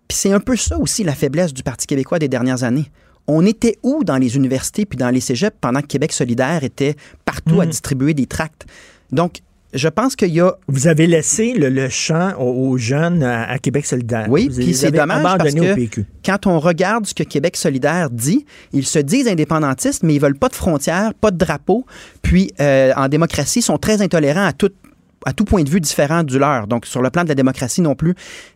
Puis 0.07 0.17
c'est 0.17 0.33
un 0.33 0.39
peu 0.39 0.55
ça 0.55 0.77
aussi 0.79 1.03
la 1.03 1.13
faiblesse 1.13 1.53
du 1.53 1.63
Parti 1.63 1.85
québécois 1.85 2.19
des 2.19 2.27
dernières 2.27 2.63
années. 2.63 2.89
On 3.27 3.45
était 3.45 3.77
où 3.83 4.03
dans 4.03 4.17
les 4.17 4.37
universités 4.37 4.85
puis 4.85 4.97
dans 4.97 5.09
les 5.09 5.19
cégeps 5.19 5.57
pendant 5.59 5.81
que 5.81 5.87
Québec 5.87 6.13
solidaire 6.13 6.63
était 6.63 6.95
partout 7.25 7.59
à 7.59 7.65
mmh. 7.65 7.69
distribuer 7.69 8.13
des 8.13 8.25
tracts? 8.25 8.65
Donc, 9.11 9.41
je 9.73 9.87
pense 9.89 10.15
qu'il 10.15 10.33
y 10.33 10.39
a. 10.39 10.53
Vous 10.67 10.87
avez 10.87 11.07
laissé 11.07 11.53
le, 11.53 11.89
champ 11.89 12.33
aux, 12.39 12.77
jeunes 12.77 13.23
à, 13.23 13.57
Québec 13.59 13.85
solidaire. 13.85 14.27
Oui, 14.29 14.49
puis 14.49 14.73
c'est 14.73 14.91
dommage 14.91 15.23
parce 15.37 15.53
que 15.53 16.01
quand 16.25 16.47
on 16.47 16.59
regarde 16.59 17.05
ce 17.05 17.13
que 17.13 17.23
Québec 17.23 17.57
solidaire 17.57 18.09
dit, 18.09 18.45
ils 18.71 18.85
se 18.85 18.99
disent 18.99 19.27
indépendantistes, 19.27 20.03
mais 20.03 20.15
ils 20.15 20.21
veulent 20.21 20.37
pas 20.37 20.49
de 20.49 20.55
frontières, 20.55 21.13
pas 21.13 21.31
de 21.31 21.37
drapeau. 21.37 21.85
Puis 22.21 22.51
euh, 22.59 22.93
en 22.95 23.09
démocratie, 23.09 23.59
ils 23.59 23.63
sont 23.63 23.77
très 23.77 24.01
intolérants 24.01 24.45
à 24.45 24.53
tout, 24.53 24.71
à 25.25 25.33
tout 25.33 25.43
point 25.43 25.63
de 25.63 25.69
vue 25.69 25.81
différent 25.81 26.23
du 26.23 26.39
leur. 26.39 26.67
Donc 26.67 26.85
sur 26.85 27.01
le 27.01 27.09
plan 27.09 27.23
de 27.23 27.29
la 27.29 27.35
démocratie 27.35 27.81
non 27.81 27.95
plus. 27.95 28.15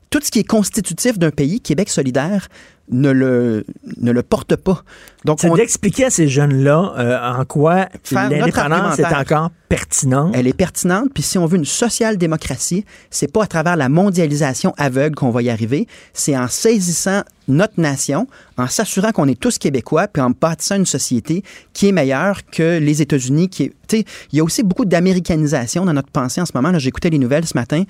Tout 0.10 0.20
ce 0.22 0.32
qui 0.32 0.40
est 0.40 0.48
constitutif 0.48 1.18
d'un 1.18 1.32
pays, 1.32 1.62
Québec 1.62 1.90
solidaire, 1.90 2.48
ne 2.92 3.10
le, 3.10 3.66
ne 3.98 4.12
le 4.12 4.22
porte 4.22 4.56
pas. 4.56 4.84
Donc, 5.26 5.40
c'est 5.42 5.50
d'expliquer 5.52 6.06
à 6.06 6.10
ces 6.10 6.28
jeunes-là 6.28 6.94
euh, 6.98 7.40
en 7.40 7.46
quoi 7.46 7.88
l'indépendance 8.12 9.00
est 9.00 9.06
encore 9.06 9.50
pertinente. 9.70 10.32
Elle 10.36 10.48
est 10.48 10.54
pertinente, 10.54 11.10
puis 11.14 11.24
si 11.24 11.38
on 11.38 11.46
veut 11.46 11.58
une 11.58 11.66
social-démocratie, 11.66 12.86
c'est 13.10 13.32
pas 13.32 13.44
à 13.44 13.48
travers 13.48 13.78
la 13.78 13.88
mondialisation 13.88 14.74
aveugle 14.78 15.16
qu'on 15.16 15.30
va 15.30 15.42
y 15.42 15.50
arriver, 15.50 15.88
c'est 16.14 16.38
en 16.38 16.48
saisissant 16.48 17.22
notre 17.48 17.80
nation, 17.80 18.28
en 18.58 18.68
s'assurant 18.68 19.12
qu'on 19.12 19.28
est 19.28 19.40
tous 19.40 19.58
québécois, 19.58 20.08
puis 20.08 20.22
en 20.22 20.32
bâtissant 20.32 20.76
une 20.76 20.86
société 20.86 21.44
qui 21.74 21.88
est 21.88 21.92
meilleure 21.92 22.46
que 22.46 22.80
les 22.80 23.02
États-Unis. 23.02 23.50
Qui 23.50 23.72
il 23.94 24.06
y 24.38 24.40
a 24.40 24.44
aussi 24.44 24.64
beaucoup 24.64 24.86
d'américanisation 24.86 25.86
dans 25.86 25.94
notre 25.94 26.12
pensée 26.12 26.40
en 26.40 26.46
ce 26.46 26.52
moment. 26.56 26.78
J'écoutais 26.78 27.10
les 27.10 27.18
nouvelles 27.18 27.46
ce 27.46 27.58
matin. 27.58 27.84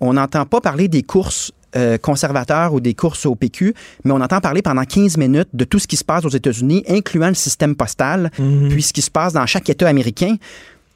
On 0.00 0.14
n'entend 0.14 0.46
pas 0.46 0.60
parler 0.60 0.88
des 0.88 1.02
courses 1.02 1.52
euh, 1.76 1.98
conservateurs 1.98 2.74
ou 2.74 2.80
des 2.80 2.94
courses 2.94 3.26
au 3.26 3.34
PQ, 3.34 3.74
mais 4.04 4.12
on 4.12 4.20
entend 4.20 4.40
parler 4.40 4.62
pendant 4.62 4.84
15 4.84 5.16
minutes 5.16 5.48
de 5.52 5.64
tout 5.64 5.78
ce 5.78 5.86
qui 5.86 5.96
se 5.96 6.04
passe 6.04 6.24
aux 6.24 6.30
États-Unis, 6.30 6.84
incluant 6.88 7.28
le 7.28 7.34
système 7.34 7.74
postal, 7.74 8.30
mhm. 8.38 8.68
puis 8.68 8.82
ce 8.82 8.92
qui 8.92 9.02
se 9.02 9.10
passe 9.10 9.32
dans 9.32 9.46
chaque 9.46 9.68
État 9.68 9.88
américain. 9.88 10.36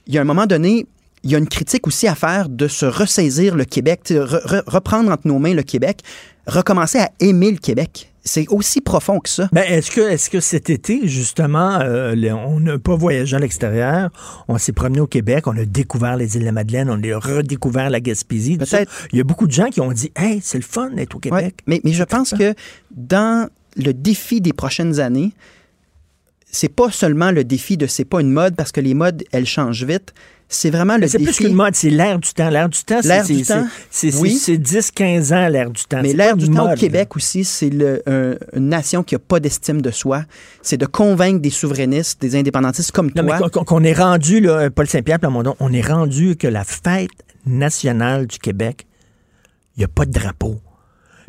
Il 0.07 0.14
y 0.14 0.18
a 0.18 0.20
un 0.20 0.24
moment 0.24 0.47
donné, 0.47 0.87
il 1.27 1.33
y 1.33 1.35
a 1.35 1.39
une 1.39 1.49
critique 1.49 1.89
aussi 1.89 2.07
à 2.07 2.14
faire 2.14 2.49
de 2.49 2.68
se 2.68 2.87
ressaisir 2.87 3.57
le 3.57 3.64
Québec, 3.64 4.12
reprendre 4.66 5.11
entre 5.11 5.27
nos 5.27 5.41
mains 5.41 5.55
le 5.55 5.64
Québec, 5.64 6.03
recommencer 6.47 6.99
à 6.99 7.11
aimer 7.18 7.51
le 7.51 7.57
Québec. 7.59 8.12
C'est 8.22 8.47
aussi 8.49 8.81
profond 8.81 9.18
que 9.18 9.29
ça. 9.29 9.49
Ben, 9.53 9.62
est-ce 9.62 9.91
que, 9.91 10.01
est 10.03 10.29
que 10.29 10.39
cet 10.39 10.70
été, 10.70 11.09
justement, 11.09 11.81
euh, 11.81 12.14
on 12.33 12.61
n'a 12.61 12.79
pas 12.79 12.95
voyagé 12.95 13.35
à 13.35 13.41
l'extérieur, 13.41 14.11
on 14.47 14.57
s'est 14.57 14.72
promené 14.72 15.01
au 15.01 15.09
Québec, 15.09 15.49
on 15.49 15.57
a 15.57 15.64
découvert 15.64 16.16
les 16.16 16.37
îles 16.37 16.43
de 16.43 16.47
la 16.47 16.53
Madeleine, 16.53 16.91
on 16.91 17.03
a 17.03 17.18
redécouvert 17.18 17.91
la 17.91 18.01
Gaspésie. 18.01 18.57
Peut-être. 18.57 18.93
Il 19.12 19.18
y 19.18 19.20
a 19.20 19.24
beaucoup 19.24 19.49
de 19.49 19.53
gens 19.53 19.66
qui 19.66 19.81
ont 19.81 19.91
dit, 19.91 20.12
hey, 20.14 20.41
c'est 20.43 20.59
le 20.59 20.64
fun 20.64 20.91
d'être 20.91 21.16
au 21.16 21.18
Québec. 21.18 21.57
mais, 21.66 21.81
mais 21.83 21.93
je 21.93 22.05
pense 22.05 22.35
que 22.35 22.55
dans 22.93 23.49
le 23.77 23.93
défi 23.93 24.41
des 24.41 24.53
prochaines 24.53 25.01
années, 25.01 25.33
c'est 26.53 26.68
pas 26.68 26.93
seulement 26.93 27.33
le 27.33 27.43
défi 27.43 27.77
de 27.77 27.87
c'est 27.87 28.05
pas 28.05 28.20
une 28.20 28.31
mode 28.31 28.55
parce 28.55 28.70
que 28.70 28.81
les 28.81 28.95
modes, 28.95 29.24
elles 29.33 29.47
changent 29.47 29.85
vite 29.85 30.14
c'est 30.49 30.70
vraiment 30.70 30.97
le 30.97 31.09
C'est 31.09 31.18
plus 31.18 31.36
qu'une 31.36 31.55
mode, 31.55 31.74
c'est 31.74 31.90
l'air 31.90 32.18
du 32.18 32.32
temps. 32.32 32.51
L'air 32.51 32.68
du 32.68 32.78
temps, 32.84 33.01
c'est, 33.03 33.34
du 33.34 33.42
temps, 33.42 33.66
c'est, 33.90 34.14
oui. 34.16 34.36
10-15 34.36 35.34
ans, 35.34 35.49
l'air 35.49 35.70
du 35.70 35.84
temps. 35.84 36.01
Mais 36.03 36.12
l'air 36.12 36.36
du 36.36 36.49
temps 36.49 36.72
au 36.72 36.76
Québec 36.76 37.16
aussi, 37.16 37.44
c'est 37.44 37.68
une 37.68 38.38
nation 38.55 39.03
qui 39.03 39.14
n'a 39.14 39.18
pas 39.18 39.40
d'estime 39.40 39.82
de 39.82 39.90
soi. 39.90 40.22
C'est 40.62 40.76
de 40.76 40.86
convaincre 40.86 41.40
des 41.40 41.51
souverainistes, 41.51 42.20
des 42.20 42.36
indépendantistes 42.36 42.92
comme 42.92 43.11
toi. 43.11 43.51
qu'on, 43.51 43.84
est 43.84 43.92
rendu, 43.92 44.40
là, 44.40 44.70
Paul 44.70 44.86
Saint-Pierre 44.86 45.18
Plamondon, 45.18 45.57
on 45.61 45.72
est 45.72 45.86
rendu 45.86 46.36
que 46.36 46.47
la 46.47 46.64
fête 46.64 47.11
nationale 47.44 48.26
du 48.26 48.38
Québec, 48.38 48.86
il 49.76 49.80
n'y 49.80 49.84
a 49.84 49.88
pas 49.88 50.05
de 50.05 50.12
drapeau. 50.12 50.61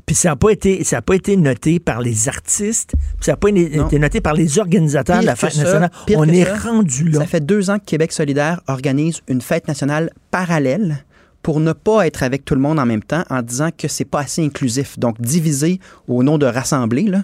Puis 0.08 0.16
ça 0.16 0.30
n'a 0.30 0.36
pas 0.38 0.52
été 0.52 0.86
ça 0.86 1.00
a 1.00 1.02
pas 1.02 1.16
été 1.16 1.36
noté 1.36 1.80
par 1.80 2.00
les 2.00 2.30
artistes, 2.30 2.94
ça 3.20 3.34
n'a 3.34 3.36
pas 3.36 3.50
été 3.50 4.00
noté 4.00 4.22
par 4.22 4.34
les 4.34 4.58
organisateurs 4.58 5.20
de 5.20 5.26
la 5.26 5.36
fête 5.36 5.58
nationale. 5.58 5.92
On 6.16 6.26
est 6.30 6.50
rendu 6.50 7.10
là. 7.10 7.20
Ça 7.20 7.26
fait 7.26 7.46
deux 7.46 7.70
ans 7.70 7.78
que 7.78 7.84
Québec 7.84 8.14
solidaire 8.14 8.62
organise 8.68 9.20
une 9.28 9.42
fête 9.42 9.68
nationale 9.68 10.10
parallèle 10.32 11.04
pour 11.42 11.60
ne 11.60 11.74
pas 11.74 12.08
être 12.08 12.24
avec 12.24 12.46
tout 12.46 12.56
le 12.56 12.62
monde 12.62 12.80
en 12.80 12.86
même 12.86 13.04
temps 13.04 13.26
en 13.30 13.42
disant 13.42 13.70
que 13.78 13.90
c'est 13.90 14.06
pas 14.06 14.22
assez 14.22 14.44
inclusif. 14.44 14.98
Donc 14.98 15.20
diviser 15.20 15.82
au 16.08 16.24
nom 16.24 16.38
de 16.38 16.46
rassembler 16.46 17.04
là. 17.04 17.24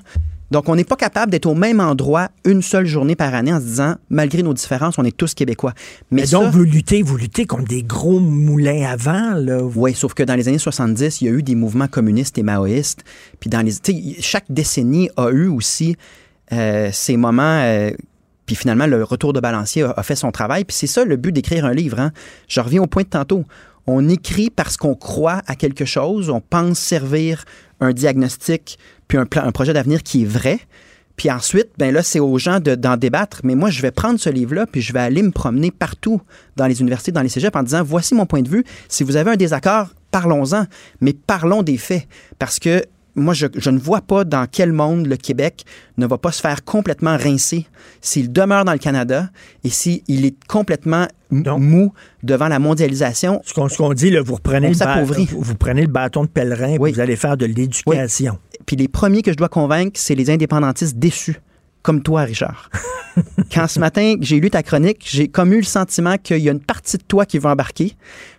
Donc, 0.54 0.70
on 0.70 0.76
n'est 0.76 0.84
pas 0.84 0.96
capable 0.96 1.32
d'être 1.32 1.48
au 1.48 1.56
même 1.56 1.80
endroit 1.80 2.30
une 2.46 2.62
seule 2.62 2.86
journée 2.86 3.16
par 3.16 3.34
année 3.34 3.52
en 3.52 3.60
se 3.60 3.66
disant, 3.66 3.96
malgré 4.12 4.44
nos 4.44 4.54
différences, 4.54 5.00
on 5.00 5.04
est 5.04 5.18
tous 5.18 5.34
québécois. 5.34 5.74
Mais, 6.12 6.28
donc, 6.28 6.52
vous 6.52 6.64
luttez, 6.64 7.02
vous 7.02 7.18
luttez 7.18 7.48
contre 7.48 7.68
des 7.68 7.82
gros 7.82 8.20
moulins 8.20 8.88
avant, 8.88 9.34
là. 9.34 9.64
Oui, 9.64 9.96
sauf 9.96 10.14
que 10.14 10.22
dans 10.22 10.36
les 10.36 10.48
années 10.48 10.60
70, 10.60 11.22
il 11.22 11.26
y 11.26 11.28
a 11.28 11.34
eu 11.34 11.42
des 11.42 11.56
mouvements 11.56 11.88
communistes 11.88 12.38
et 12.38 12.44
maoïstes. 12.44 13.04
Puis 13.40 13.50
dans 13.50 13.66
les, 13.66 13.74
chaque 14.22 14.46
décennie 14.48 15.10
a 15.18 15.32
eu 15.32 15.48
aussi 15.48 15.96
euh, 16.52 16.92
ces 16.94 17.18
moments. 17.18 17.62
Euh, 17.64 17.90
puis 18.46 18.56
finalement, 18.56 18.86
le 18.86 19.04
retour 19.04 19.34
de 19.34 19.40
balancier 19.40 19.82
a, 19.82 20.04
fait 20.04 20.16
son 20.16 20.32
travail. 20.32 20.66
Puis 20.66 20.78
c'est 20.78 20.86
ça 20.86 21.04
le 21.04 21.16
but 21.16 21.32
d'écrire 21.32 21.66
un 21.66 21.74
livre. 21.74 22.00
Hein. 22.00 22.12
Je 22.48 22.60
reviens 22.60 22.84
au 22.84 22.88
point 22.88 23.02
de 23.02 23.08
tantôt. 23.08 23.44
On 23.88 24.08
écrit 24.08 24.52
parce 24.52 24.78
qu'on 24.78 24.94
croit 24.94 25.42
à 25.48 25.56
quelque 25.56 25.84
chose, 25.84 26.30
on 26.30 26.42
pense 26.42 26.78
servir 26.78 27.44
un 27.82 27.92
diagnostic 27.92 28.78
puis 29.08 29.18
un, 29.18 29.52
projet 29.52 29.74
d'avenir 29.74 30.04
qui 30.04 30.24
est 30.24 30.28
vrai. 30.28 30.60
Puis 31.16 31.30
ensuite, 31.30 31.70
ben 31.78 31.94
là, 31.94 32.02
c'est 32.02 32.20
aux 32.20 32.38
gens 32.40 32.60
d'en 32.60 32.98
débattre. 32.98 33.42
Mais 33.44 33.56
moi, 33.56 33.70
je 33.70 33.82
vais 33.82 33.92
prendre 33.92 34.20
ce 34.20 34.30
livre-là, 34.30 34.66
puis 34.66 34.82
je 34.82 34.94
vais 34.94 35.00
aller 35.00 35.22
me 35.22 35.32
promener 35.32 35.70
partout 35.70 36.22
dans 36.56 36.66
les 36.66 36.82
universités, 36.82 37.12
dans 37.12 37.22
les 37.22 37.30
cégeps, 37.30 37.56
en 37.56 37.64
disant, 37.64 37.84
voici 37.84 38.16
mon 38.16 38.26
point 38.26 38.42
de 38.42 38.50
vue. 38.50 38.64
Si 38.90 39.04
vous 39.04 39.16
avez 39.16 39.32
un 39.32 39.36
désaccord, 39.36 39.90
parlons-en, 40.12 40.66
mais 41.02 41.14
parlons 41.14 41.62
des 41.62 41.78
faits. 41.78 42.08
Parce 42.40 42.58
que 42.58 42.84
moi, 43.16 43.34
je, 43.34 43.70
ne 43.70 43.78
vois 43.78 44.02
pas 44.02 44.24
dans 44.24 44.48
quel 44.52 44.74
monde 44.74 45.06
le 45.06 45.18
Québec 45.18 45.66
ne 45.98 46.06
va 46.06 46.18
pas 46.18 46.32
se 46.32 46.42
faire 46.42 46.64
complètement 46.64 47.16
rincer 47.18 47.68
s'il 48.02 48.32
demeure 48.32 48.66
dans 48.66 48.72
le 48.72 48.80
Canada 48.80 49.30
et 49.64 49.70
s'il 49.70 50.26
est 50.26 50.36
complètement 50.48 51.08
mou 51.30 51.94
devant 52.24 52.48
la 52.48 52.60
mondialisation. 52.60 53.42
Ce 53.46 53.54
qu'on 53.54 53.94
dit, 53.94 54.10
là, 54.10 54.22
vous, 54.22 54.36
reprenez 54.36 54.70
le 54.70 54.76
bâton, 54.76 55.04
vous, 55.04 55.56
prenez 55.56 55.82
le 55.82 55.88
bâton 55.88 56.24
de 56.24 56.30
pèlerin 56.30 56.74
et 56.74 56.78
vous 56.78 57.00
allez 57.00 57.16
faire 57.16 57.38
de 57.38 57.46
l'éducation. 57.46 58.40
Puis 58.66 58.76
les 58.76 58.88
premiers 58.88 59.22
que 59.22 59.32
je 59.32 59.38
dois 59.38 59.50
convaincre, 59.50 60.00
c'est 60.00 60.16
les 60.16 60.30
indépendantistes 60.30 60.98
déçus 60.98 61.40
comme 61.84 62.02
toi, 62.02 62.22
Richard. 62.22 62.70
Quand 63.54 63.68
ce 63.68 63.80
matin, 63.80 64.16
j'ai 64.22 64.40
lu 64.40 64.50
ta 64.50 64.64
chronique, 64.64 65.06
j'ai 65.08 65.28
comme 65.28 65.54
eu 65.54 65.58
le 65.58 65.64
sentiment 65.64 66.18
qu'il 66.18 66.40
y 66.40 66.50
a 66.50 66.52
une 66.52 66.62
partie 66.62 66.98
de 66.98 67.04
toi 67.04 67.26
qui 67.26 67.38
va 67.38 67.52
embarquer, 67.52 67.96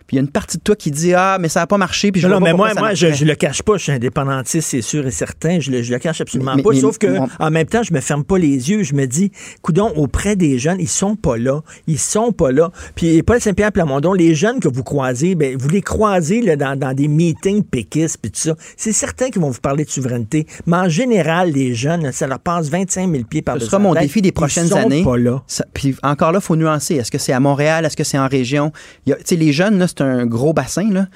puis 0.07 0.15
il 0.15 0.19
y 0.19 0.19
a 0.19 0.21
une 0.21 0.29
partie 0.29 0.57
de 0.57 0.63
toi 0.63 0.75
qui 0.75 0.91
dit 0.91 1.13
Ah, 1.13 1.37
mais 1.39 1.49
ça 1.49 1.61
n'a 1.61 1.67
pas 1.67 1.77
marché. 1.77 2.11
Puis 2.11 2.21
je 2.21 2.27
non, 2.27 2.39
mais 2.39 2.53
moi, 2.53 2.71
moi 2.77 2.93
je, 2.93 3.11
je, 3.11 3.25
le 3.25 3.35
cache 3.35 3.63
pas. 3.63 3.77
Je 3.77 3.83
suis 3.83 3.91
indépendantiste, 3.91 4.69
c'est 4.69 4.81
sûr 4.81 5.05
et 5.07 5.11
certain. 5.11 5.59
Je 5.59 5.71
le, 5.71 5.81
je 5.81 5.91
le 5.91 5.99
cache 5.99 6.21
absolument 6.21 6.57
pas. 6.57 6.73
sauf 6.75 6.97
que, 6.97 7.17
en 7.39 7.51
même 7.51 7.65
temps, 7.65 7.81
je 7.81 7.93
me 7.93 7.99
ferme 8.01 8.23
pas 8.23 8.37
les 8.37 8.69
yeux. 8.69 8.83
Je 8.83 8.93
me 8.93 9.07
dis, 9.07 9.31
coudon, 9.61 9.91
auprès 9.95 10.35
des 10.35 10.59
jeunes, 10.59 10.79
ils 10.79 10.87
sont 10.87 11.15
pas 11.15 11.37
là. 11.37 11.61
Ils 11.87 11.99
sont 11.99 12.31
pas 12.31 12.51
là. 12.51 12.71
Puis 12.95 13.23
Paul 13.23 13.41
Saint-Pierre 13.41 13.71
Plamondon, 13.71 14.13
les 14.13 14.35
jeunes 14.35 14.59
que 14.59 14.67
vous 14.67 14.83
croisez, 14.83 15.35
ben, 15.35 15.57
vous 15.57 15.69
les 15.69 15.81
croisez 15.81 16.41
là, 16.41 16.55
dans, 16.55 16.77
dans 16.77 16.93
des 16.93 17.07
meetings 17.07 17.63
péquistes, 17.63 18.19
puis 18.21 18.31
tout 18.31 18.39
ça. 18.39 18.55
C'est 18.77 18.91
certain 18.91 19.29
qu'ils 19.29 19.41
vont 19.41 19.49
vous 19.49 19.61
parler 19.61 19.85
de 19.85 19.89
souveraineté. 19.89 20.45
Mais 20.67 20.77
en 20.77 20.89
général, 20.89 21.51
les 21.51 21.73
jeunes, 21.73 22.11
ça 22.11 22.27
leur 22.27 22.39
passe 22.39 22.69
25 22.69 23.11
000 23.11 23.23
pieds 23.23 23.41
par 23.41 23.59
Ce 23.59 23.65
sera 23.65 23.79
mon 23.79 23.93
défi 23.93 24.21
des 24.21 24.31
prochaines 24.31 24.65
ils 24.65 24.69
sont 24.69 24.77
années. 24.77 25.03
Pas 25.03 25.17
là. 25.17 25.43
puis 25.73 25.95
encore 26.03 26.31
là, 26.31 26.39
il 26.41 26.45
faut 26.45 26.55
nuancer. 26.55 26.95
Est-ce 26.95 27.11
que 27.11 27.17
c'est 27.17 27.33
à 27.33 27.39
Montréal? 27.39 27.85
Est-ce 27.85 27.97
que 27.97 28.03
c'est 28.03 28.19
en 28.19 28.27
région? 28.27 28.71
Tu 29.05 29.13
sais, 29.23 29.35
les 29.35 29.51
jeunes, 29.51 29.79
là, 29.79 29.87
un 30.01 30.25
gros 30.25 30.53
bassin. 30.53 31.07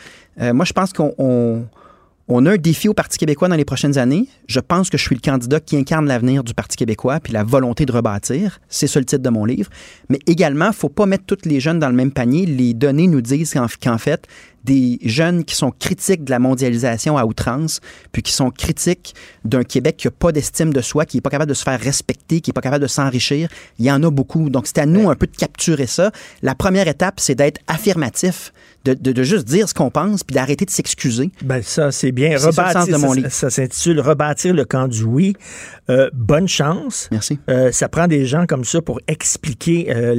Euh, 0.42 0.54
moi, 0.54 0.66
je 0.66 0.74
pense 0.74 0.94
qu'on 0.94 1.68
on 2.32 2.46
a 2.46 2.52
un 2.52 2.58
défi 2.58 2.88
au 2.88 2.94
Parti 2.94 3.18
québécois 3.18 3.48
dans 3.48 3.56
les 3.56 3.66
prochaines 3.66 3.98
années. 3.98 4.28
Je 4.48 4.60
pense 4.60 4.92
que 4.92 5.00
je 5.00 5.04
suis 5.04 5.16
le 5.16 5.22
candidat 5.22 5.60
qui 5.60 5.76
incarne 5.76 6.06
l'avenir 6.06 6.44
du 6.44 6.54
Parti 6.54 6.78
québécois 6.78 7.20
puis 7.20 7.34
la 7.34 7.44
volonté 7.44 7.88
de 7.88 7.92
rebâtir. 7.92 8.60
C'est 8.70 8.86
ça 8.86 9.00
le 9.00 9.06
titre 9.06 9.24
de 9.24 9.30
mon 9.30 9.46
livre. 9.46 9.72
Mais 10.10 10.20
également, 10.28 10.66
il 10.66 10.70
ne 10.70 10.74
faut 10.74 10.90
pas 10.90 11.08
mettre 11.08 11.26
tous 11.26 11.50
les 11.50 11.60
jeunes 11.60 11.80
dans 11.80 11.90
le 11.90 11.96
même 11.96 12.12
panier. 12.12 12.46
Les 12.46 12.76
données 12.76 13.08
nous 13.08 13.22
disent 13.22 13.52
qu'en 13.84 13.98
fait, 13.98 14.28
des 14.64 15.00
jeunes 15.04 15.44
qui 15.44 15.56
sont 15.56 15.72
critiques 15.72 16.24
de 16.24 16.32
la 16.32 16.40
mondialisation 16.40 17.18
à 17.18 17.26
outrance, 17.26 17.80
puis 18.12 18.22
qui 18.22 18.32
sont 18.32 18.52
critiques 18.52 19.16
d'un 19.46 19.64
Québec 19.64 19.98
qui 19.98 20.08
n'a 20.08 20.12
pas 20.12 20.32
d'estime 20.32 20.74
de 20.74 20.82
soi, 20.82 21.06
qui 21.06 21.18
n'est 21.18 21.22
pas 21.22 21.30
capable 21.30 21.50
de 21.50 21.56
se 21.56 21.64
faire 21.64 21.80
respecter, 21.80 22.42
qui 22.42 22.50
n'est 22.50 22.54
pas 22.54 22.62
capable 22.62 22.82
de 22.82 22.88
s'enrichir, 22.88 23.50
il 23.78 23.86
y 23.86 23.92
en 23.92 24.02
a 24.04 24.10
beaucoup. 24.10 24.50
Donc, 24.50 24.68
c'est 24.68 24.80
à 24.80 24.86
nous 24.86 25.10
un 25.10 25.16
peu 25.16 25.28
de 25.28 25.36
capturer 25.36 25.88
ça. 25.88 26.12
La 26.42 26.56
première 26.56 26.88
étape, 26.88 27.20
c'est 27.20 27.36
d'être 27.36 27.60
affirmatif 27.68 28.52
de, 28.86 28.94
de, 28.94 29.24
juste 29.24 29.46
dire 29.46 29.68
ce 29.68 29.74
qu'on 29.74 29.90
pense 29.90 30.24
puis 30.24 30.34
d'arrêter 30.34 30.66
de 30.66 30.70
s'excuser. 30.70 31.32
Ben 31.44 31.62
ça, 31.62 31.92
c'est 31.92 32.12
bien. 32.12 32.38
Rebâtir, 32.38 32.72
ça, 32.72 32.86
de 32.86 32.96
mon 32.96 33.14
livre. 33.14 33.30
ça, 33.30 33.50
s'intitule 33.50 34.00
Rebâtir 34.00 34.54
le 34.54 34.66
camp 34.66 34.88
du 34.88 35.04
oui. 35.04 35.36
Euh, 35.90 36.10
bonne 36.14 36.48
chance. 36.48 37.10
Merci. 37.12 37.40
Euh, 37.50 37.72
ça 37.72 37.90
prend 37.90 38.08
des 38.08 38.26
gens 38.26 38.46
comme 38.46 38.64
ça 38.64 38.82
pour 38.82 39.00
expliquer 39.08 39.88
euh, 39.94 40.14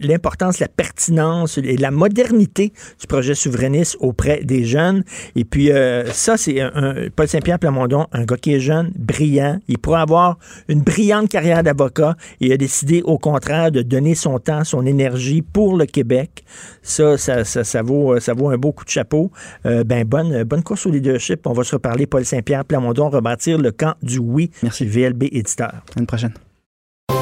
l'importance, 0.00 0.58
la 0.58 0.68
pertinence 0.68 1.58
et 1.58 1.76
la 1.76 1.90
modernité 1.90 2.72
du 3.00 3.06
projet 3.06 3.34
souverainiste 3.48 3.96
auprès 4.00 4.42
des 4.44 4.64
jeunes. 4.64 5.04
Et 5.36 5.44
puis 5.44 5.70
ça, 6.12 6.36
c'est 6.36 6.60
un, 6.60 6.94
Paul 7.14 7.28
Saint-Pierre 7.28 7.58
Plamondon, 7.58 8.06
un 8.12 8.24
gars 8.24 8.36
qui 8.36 8.54
est 8.54 8.60
jeune, 8.60 8.90
brillant. 8.96 9.58
Il 9.68 9.78
pourrait 9.78 10.00
avoir 10.00 10.38
une 10.68 10.80
brillante 10.80 11.28
carrière 11.28 11.62
d'avocat 11.62 12.16
et 12.40 12.46
il 12.46 12.52
a 12.52 12.56
décidé 12.56 13.02
au 13.02 13.18
contraire 13.18 13.70
de 13.70 13.82
donner 13.82 14.14
son 14.14 14.38
temps, 14.38 14.64
son 14.64 14.84
énergie 14.86 15.42
pour 15.42 15.76
le 15.76 15.86
Québec. 15.86 16.44
Ça, 16.82 17.16
ça, 17.16 17.44
ça 17.44 17.64
ça 17.68 17.82
vaut, 17.82 18.14
euh, 18.14 18.20
ça 18.20 18.34
vaut 18.34 18.48
un 18.50 18.56
beau 18.56 18.72
coup 18.72 18.84
de 18.84 18.90
chapeau. 18.90 19.30
Euh, 19.66 19.84
ben, 19.84 20.04
bonne, 20.04 20.42
bonne 20.44 20.62
course 20.62 20.86
au 20.86 20.90
leadership. 20.90 21.46
On 21.46 21.52
va 21.52 21.64
se 21.64 21.72
reparler, 21.72 22.06
Paul 22.06 22.24
Saint-Pierre 22.24 22.64
Plamondon, 22.64 23.08
rebâtir 23.10 23.58
le 23.58 23.70
camp 23.70 23.94
du 24.02 24.18
oui. 24.18 24.50
Merci. 24.62 24.86
VLB 24.86 25.24
éditeur. 25.30 25.72
À 25.96 26.00
une 26.00 26.06
prochaine. 26.06 26.32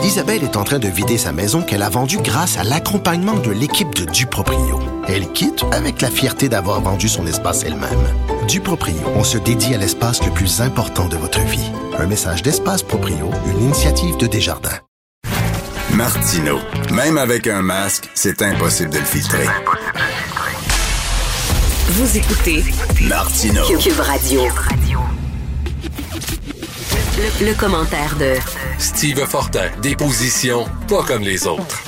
Isabelle 0.06 0.44
est 0.44 0.56
en 0.56 0.62
train 0.62 0.78
de 0.78 0.88
vider 0.88 1.18
sa 1.18 1.32
maison 1.32 1.62
qu'elle 1.62 1.82
a 1.82 1.88
vendue 1.88 2.18
grâce 2.18 2.56
à 2.58 2.62
l'accompagnement 2.62 3.34
de 3.34 3.50
l'équipe 3.50 3.94
de 3.94 4.04
Duproprio. 4.04 4.78
Elle 5.08 5.30
quitte 5.32 5.64
avec 5.72 6.00
la 6.00 6.10
fierté 6.10 6.48
d'avoir 6.48 6.80
vendu 6.80 7.08
son 7.08 7.26
espace 7.26 7.64
elle-même. 7.64 7.90
Duproprio, 8.46 8.96
on 9.16 9.24
se 9.24 9.36
dédie 9.36 9.74
à 9.74 9.78
l'espace 9.78 10.24
le 10.24 10.30
plus 10.30 10.60
important 10.60 11.08
de 11.08 11.16
votre 11.16 11.40
vie. 11.40 11.70
Un 11.98 12.06
message 12.06 12.42
d'Espace 12.42 12.82
Proprio, 12.82 13.30
une 13.46 13.64
initiative 13.64 14.16
de 14.16 14.28
Desjardins. 14.28 14.78
Martino, 15.92 16.60
même 16.92 17.18
avec 17.18 17.46
un 17.48 17.62
masque, 17.62 18.08
c'est 18.14 18.42
impossible 18.42 18.90
de 18.90 18.98
le 18.98 19.04
filtrer. 19.04 19.46
Vous 21.88 22.16
écoutez 22.16 22.64
Martino 23.02 23.62
Cube 23.78 24.00
Radio. 24.00 24.42
Le, 27.18 27.54
commentaire 27.58 28.14
de 28.16 28.34
Steve 28.78 29.24
Fortin, 29.24 29.70
déposition 29.80 30.66
pas 30.86 31.02
comme 31.02 31.22
les 31.22 31.46
autres 31.46 31.85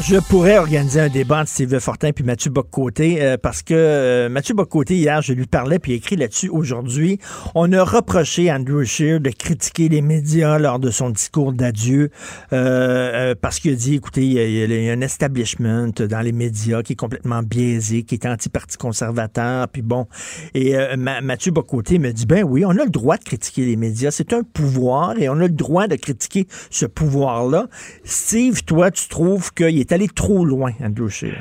je 0.00 0.16
pourrais 0.16 0.58
organiser 0.58 1.00
un 1.00 1.08
débat 1.08 1.40
entre 1.40 1.50
Steve 1.50 1.78
Fortin 1.78 2.12
puis 2.12 2.24
Mathieu 2.24 2.50
Boccoté 2.50 3.22
euh, 3.22 3.36
parce 3.36 3.62
que 3.62 3.74
euh, 3.74 4.28
Mathieu 4.28 4.54
Boccoté, 4.54 4.96
hier, 4.96 5.20
je 5.20 5.32
lui 5.32 5.46
parlais 5.46 5.78
puis 5.78 5.92
écrit 5.92 6.16
là-dessus 6.16 6.48
aujourd'hui. 6.48 7.18
On 7.54 7.70
a 7.72 7.84
reproché 7.84 8.48
à 8.48 8.56
Andrew 8.56 8.84
Scheer 8.84 9.20
de 9.20 9.30
critiquer 9.30 9.88
les 9.88 10.00
médias 10.00 10.58
lors 10.58 10.78
de 10.78 10.90
son 10.90 11.10
discours 11.10 11.52
d'adieu 11.52 12.10
euh, 12.52 13.34
parce 13.40 13.60
qu'il 13.60 13.72
a 13.72 13.74
dit, 13.74 13.96
écoutez, 13.96 14.24
il 14.24 14.32
y, 14.32 14.88
a, 14.88 14.92
un 14.92 15.00
establishment 15.00 15.90
dans 15.90 16.20
les 16.20 16.32
médias 16.32 16.82
qui 16.82 16.94
est 16.94 16.96
complètement 16.96 17.42
biaisé, 17.42 18.02
qui 18.02 18.14
est 18.14 18.26
anti-parti 18.26 18.78
conservateur, 18.78 19.68
puis 19.68 19.82
bon. 19.82 20.06
Et 20.54 20.74
Mathieu 20.96 21.52
Boccoté 21.52 21.98
me 21.98 22.12
dit, 22.12 22.26
ben 22.26 22.44
oui, 22.44 22.64
on 22.64 22.70
a 22.70 22.84
le 22.84 22.90
droit 22.90 23.16
de 23.16 23.24
critiquer 23.24 23.66
les 23.66 23.76
médias. 23.76 24.10
C'est 24.10 24.32
un 24.32 24.42
pouvoir 24.42 25.18
et 25.18 25.28
on 25.28 25.34
a 25.34 25.46
le 25.46 25.48
droit 25.50 25.86
de 25.86 25.96
critiquer 25.96 26.46
ce 26.70 26.86
pouvoir-là. 26.86 27.68
Steve, 28.04 28.64
toi, 28.64 28.90
tu 28.90 29.08
trouves 29.08 29.52
qu'il 29.52 29.81
est 29.82 29.92
allé 29.92 30.08
trop 30.08 30.44
loin, 30.44 30.70
Andrew 30.82 31.08
Scheer. 31.08 31.36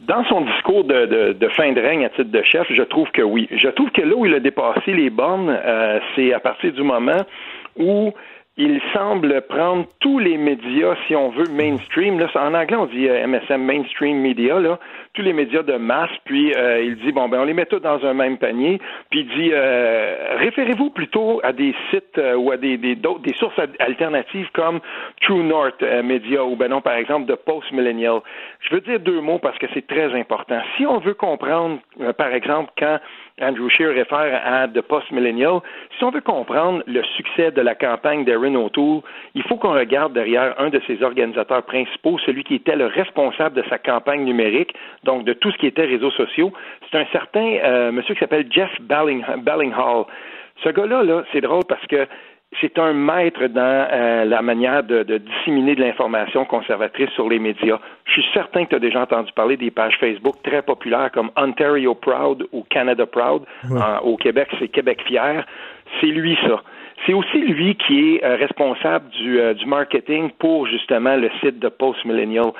Dans 0.00 0.24
son 0.24 0.42
discours 0.42 0.84
de, 0.84 1.48
fin 1.56 1.72
de 1.72 1.80
règne 1.80 2.04
à 2.04 2.08
titre 2.10 2.30
de 2.30 2.42
chef, 2.42 2.66
je 2.70 2.82
trouve 2.82 3.10
que 3.10 3.22
oui. 3.22 3.48
Je 3.50 3.68
trouve 3.68 3.90
que 3.90 4.02
là 4.02 4.14
où 4.16 4.24
il 4.26 4.34
a 4.34 4.40
dépassé 4.40 4.92
les 4.92 5.10
bornes, 5.10 5.50
euh, 5.50 5.98
c'est 6.14 6.32
à 6.32 6.40
partir 6.40 6.72
du 6.72 6.82
moment 6.82 7.22
où 7.78 8.12
il 8.56 8.80
semble 8.92 9.42
prendre 9.42 9.86
tous 10.00 10.18
les 10.18 10.36
médias, 10.36 10.94
si 11.06 11.14
on 11.14 11.30
veut, 11.30 11.48
mainstream. 11.50 12.18
Là, 12.18 12.28
en 12.34 12.52
anglais, 12.52 12.76
on 12.76 12.86
dit 12.86 13.08
MSM, 13.08 13.52
euh, 13.52 13.58
mainstream 13.58 14.18
media, 14.18 14.58
là, 14.58 14.78
tous 15.14 15.22
les 15.22 15.32
médias 15.32 15.62
de 15.62 15.76
masse. 15.76 16.10
Puis 16.24 16.52
euh, 16.54 16.82
il 16.82 16.96
dit 16.96 17.12
bon 17.12 17.28
ben 17.28 17.40
on 17.40 17.44
les 17.44 17.54
met 17.54 17.66
tous 17.66 17.78
dans 17.78 18.04
un 18.04 18.12
même 18.12 18.38
panier. 18.38 18.80
Puis 19.10 19.20
il 19.20 19.28
dit 19.28 19.50
euh, 19.52 20.36
référez-vous 20.38 20.90
plutôt 20.90 21.40
à 21.42 21.52
des 21.52 21.74
sites 21.90 22.20
ou 22.36 22.50
à 22.50 22.56
des 22.56 22.76
des, 22.76 22.96
des 22.96 23.34
sources 23.34 23.58
alternatives 23.78 24.48
comme 24.52 24.80
True 25.22 25.42
North 25.42 25.82
Media 26.04 26.44
ou 26.44 26.56
ben 26.56 26.68
non 26.68 26.80
par 26.80 26.94
exemple 26.94 27.26
de 27.26 27.34
Post 27.34 27.72
Millennial. 27.72 28.20
Je 28.60 28.74
veux 28.74 28.80
dire 28.80 29.00
deux 29.00 29.20
mots 29.20 29.38
parce 29.38 29.58
que 29.58 29.66
c'est 29.72 29.86
très 29.86 30.12
important. 30.18 30.60
Si 30.76 30.86
on 30.86 30.98
veut 30.98 31.14
comprendre, 31.14 31.78
par 32.18 32.32
exemple, 32.34 32.72
quand 32.78 32.98
Andrew 33.40 33.68
Scheer 33.68 33.94
réfère 33.94 34.40
à 34.44 34.68
The 34.68 34.80
Post 34.82 35.10
Millennial. 35.10 35.60
Si 35.98 36.04
on 36.04 36.10
veut 36.10 36.20
comprendre 36.20 36.82
le 36.86 37.02
succès 37.16 37.50
de 37.50 37.60
la 37.60 37.74
campagne 37.74 38.24
d'Erin 38.24 38.54
O'Toole, 38.54 39.02
il 39.34 39.42
faut 39.44 39.56
qu'on 39.56 39.72
regarde 39.72 40.12
derrière 40.12 40.54
un 40.58 40.68
de 40.70 40.80
ses 40.86 41.02
organisateurs 41.02 41.62
principaux, 41.62 42.18
celui 42.26 42.44
qui 42.44 42.56
était 42.56 42.76
le 42.76 42.86
responsable 42.86 43.56
de 43.56 43.64
sa 43.68 43.78
campagne 43.78 44.24
numérique, 44.24 44.74
donc 45.04 45.24
de 45.24 45.32
tout 45.32 45.50
ce 45.52 45.58
qui 45.58 45.66
était 45.66 45.84
réseaux 45.84 46.10
sociaux. 46.10 46.52
C'est 46.90 46.98
un 46.98 47.06
certain 47.12 47.56
euh, 47.64 47.92
monsieur 47.92 48.14
qui 48.14 48.20
s'appelle 48.20 48.46
Jeff 48.50 48.70
Bellinghall. 48.80 50.04
Ce 50.62 50.68
gars-là, 50.68 51.02
-là, 51.04 51.24
c'est 51.32 51.40
drôle 51.40 51.64
parce 51.66 51.86
que 51.86 52.06
c'est 52.60 52.78
un 52.78 52.92
maître 52.92 53.46
dans 53.46 53.88
euh, 53.92 54.24
la 54.24 54.42
manière 54.42 54.82
de, 54.82 55.02
disséminer 55.18 55.76
de 55.76 55.82
l'information 55.82 56.44
conservatrice 56.44 57.10
sur 57.10 57.28
les 57.28 57.38
médias. 57.38 57.78
Je 58.04 58.12
suis 58.12 58.24
certain 58.34 58.64
que 58.64 58.70
tu 58.70 58.76
as 58.76 58.80
déjà 58.80 59.02
entendu 59.02 59.30
parler 59.32 59.56
des 59.56 59.70
pages 59.70 59.96
Facebook 60.00 60.36
très 60.42 60.62
populaires 60.62 61.10
comme 61.12 61.30
Ontario 61.36 61.94
Proud 61.94 62.48
ou 62.52 62.64
Canada 62.68 63.06
Proud. 63.06 63.44
au 64.02 64.16
Québec, 64.16 64.48
c'est 64.58 64.68
Québec 64.68 65.02
Fier. 65.06 65.46
C'est 66.00 66.08
lui, 66.08 66.36
ça. 66.46 66.62
C'est 67.06 67.14
aussi 67.14 67.38
lui 67.38 67.76
qui 67.76 68.16
est 68.16 68.24
euh, 68.24 68.36
responsable 68.36 69.08
du, 69.10 69.40
euh, 69.40 69.54
du, 69.54 69.64
marketing 69.64 70.30
pour 70.38 70.66
justement 70.66 71.16
le 71.16 71.30
site 71.40 71.58
de 71.58 71.68
Post 71.68 72.04
Millennial. 72.04 72.52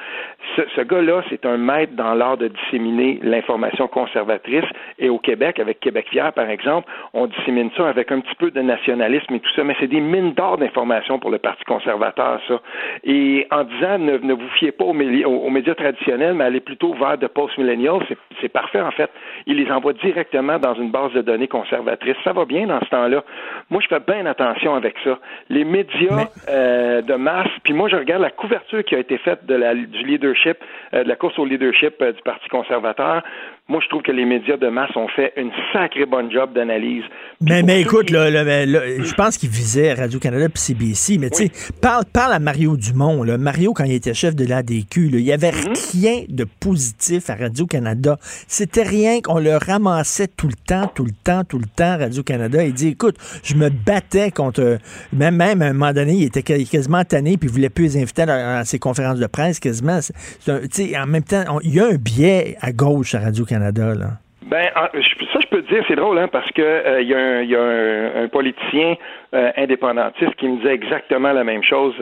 Ce, 0.57 0.81
gars-là, 0.81 1.23
c'est 1.29 1.45
un 1.45 1.59
maître 1.59 1.93
dans 1.95 2.15
l'art 2.15 2.39
de 2.39 2.49
disséminer 2.49 3.19
l'information 3.23 3.87
conservatrice. 3.87 4.65
Et 4.99 5.11
au 5.11 5.19
Québec, 5.19 5.59
avec 5.59 5.81
Québec 5.81 6.07
Fier, 6.11 6.33
par 6.33 6.49
exemple, 6.49 6.91
on 7.13 7.27
dissémine 7.27 7.71
ça 7.77 7.89
avec 7.89 8.11
un 8.13 8.21
petit 8.21 8.35
peu 8.37 8.51
de 8.51 8.61
nationalisme 8.63 9.35
et 9.35 9.41
tout 9.41 9.51
ça, 9.55 9.63
mais 9.63 9.77
c'est 9.79 9.89
des 9.89 10.01
mines 10.01 10.33
d'or 10.33 10.57
d'information 10.57 11.19
pour 11.19 11.31
le 11.31 11.39
Parti 11.39 11.65
conservateur, 11.65 12.41
ça. 12.49 12.61
Et 13.05 13.47
en 13.51 13.65
disant 13.65 13.99
ne, 13.99 14.33
vous 14.33 14.49
fiez 14.59 14.73
pas 14.73 14.85
aux, 14.85 14.95
médias 14.95 15.75
traditionnels, 15.75 16.35
mais 16.35 16.45
allez 16.45 16.61
plutôt 16.61 16.95
vers 16.95 17.19
de 17.19 17.27
Post 17.27 17.59
Millennial, 17.59 18.01
c'est 18.41 18.49
parfait 18.49 18.81
en 18.81 18.91
fait. 18.91 19.11
Il 19.47 19.57
les 19.57 19.71
envoie 19.71 19.93
directement 19.93 20.59
dans 20.59 20.75
une 20.75 20.91
base 20.91 21.13
de 21.13 21.21
données 21.21 21.49
conservatrice. 21.49 22.17
Ça 22.25 22.33
va 22.33 22.45
bien 22.47 22.67
dans 22.67 22.81
ce 22.81 22.89
temps-là. 22.91 23.23
Moi, 23.69 23.81
je 23.83 23.89
fais 23.89 24.01
bien 24.01 24.27
attention 24.31 24.75
avec 24.75 24.95
ça. 25.05 25.19
Les 25.49 25.65
médias 25.65 26.29
euh, 26.49 27.03
de 27.03 27.15
masse, 27.15 27.51
puis 27.63 27.73
moi 27.73 27.89
je 27.89 27.97
regarde 27.97 28.23
la 28.23 28.31
couverture 28.31 28.83
qui 28.85 28.95
a 28.95 28.99
été 28.99 29.19
faite 29.19 29.45
de 29.47 29.55
la, 29.55 29.75
du 29.75 30.03
leadership, 30.05 30.59
euh, 30.95 31.05
de 31.05 31.09
la 31.09 31.17
course 31.17 31.39
au 31.39 31.45
leadership 31.45 31.95
euh, 32.01 32.13
du 32.13 32.23
Parti 32.23 32.49
conservateur. 32.49 33.23
Moi, 33.71 33.81
je 33.85 33.89
trouve 33.89 34.03
que 34.03 34.11
les 34.11 34.25
médias 34.25 34.57
de 34.57 34.69
masse 34.69 34.91
ont 34.97 35.07
fait 35.15 35.33
une 35.37 35.53
sacrée 35.73 36.05
bonne 36.05 36.29
job 36.33 36.53
d'analyse. 36.53 37.05
Mais, 37.41 37.63
mais 37.63 37.81
écoute, 37.81 38.11
là, 38.11 38.29
je 38.29 39.15
pense 39.15 39.39
qu'il 39.39 39.49
visait 39.49 39.95
Radio-Canada 39.95 40.47
et 40.47 40.59
CBC, 40.59 41.19
mais 41.19 41.31
tu 41.31 41.47
sais, 41.47 41.73
parle, 41.81 42.05
parle 42.13 42.33
à 42.33 42.41
Mario 42.41 42.77
Dumont. 42.77 43.23
Là. 43.23 43.39
Mario, 43.39 43.73
quand 43.73 43.85
il 43.85 43.93
était 43.93 44.13
chef 44.13 44.35
de 44.35 44.45
l'ADQ, 44.45 45.11
il 45.13 45.23
n'y 45.23 45.33
avait 45.33 45.53
mhm. 45.53 45.73
rien 45.93 46.25
de 46.29 46.45
positif 46.45 47.31
à 47.31 47.37
Radio-Canada. 47.37 48.17
C'était 48.49 48.83
rien 48.83 49.21
qu'on 49.21 49.39
le 49.39 49.57
ramassait 49.57 50.27
tout 50.27 50.49
le 50.49 50.55
temps, 50.67 50.91
tout 50.93 51.05
le 51.05 51.13
temps, 51.13 51.45
tout 51.45 51.59
le 51.59 51.67
temps, 51.67 51.97
Radio-Canada. 51.97 52.65
Il 52.65 52.75
dit, 52.75 52.89
écoute, 52.89 53.19
je 53.45 53.55
me 53.55 53.69
battais 53.69 54.33
contre... 54.33 54.79
Même, 55.13 55.37
même 55.37 55.63
à 55.63 55.67
un 55.67 55.73
moment 55.75 55.93
donné, 55.93 56.15
il 56.15 56.25
était 56.25 56.43
quasiment 56.43 57.05
tanné, 57.05 57.37
puis 57.37 57.49
il 57.49 57.53
voulait 57.53 57.71
plus 57.71 57.85
les 57.85 58.03
inviter 58.03 58.23
à, 58.23 58.65
ses 58.65 58.81
conférences 58.81 59.21
de 59.21 59.27
presse, 59.29 59.61
quasiment. 59.61 60.01
Tu 60.01 60.53
sais, 60.73 60.99
en 60.99 61.07
même 61.07 61.23
temps, 61.23 61.61
il 61.63 61.73
y 61.73 61.79
a 61.79 61.87
un 61.87 61.95
biais 61.95 62.57
à 62.61 62.73
gauche 62.73 63.15
à 63.15 63.21
Radio-Canada 63.21 63.50
Radio-Canada, 63.59 63.95
là. 63.95 64.11
Ben, 64.43 64.69
ça, 64.75 64.91
je 64.95 65.47
peux 65.49 65.63
te 65.63 65.69
dire, 65.73 65.85
c'est 65.87 65.97
drôle, 65.97 66.19
hein, 66.19 66.29
parce 66.29 66.51
que 66.53 67.03
il 67.03 67.09
y 67.09 67.55
a 67.55 68.23
un, 68.23 68.29
politicien 68.29 68.97
indépendantiste 69.33 70.35
qui 70.37 70.49
me 70.49 70.57
disait 70.59 70.75
exactement 70.75 71.33
la 71.33 71.45
même 71.45 71.63
chose 71.63 71.95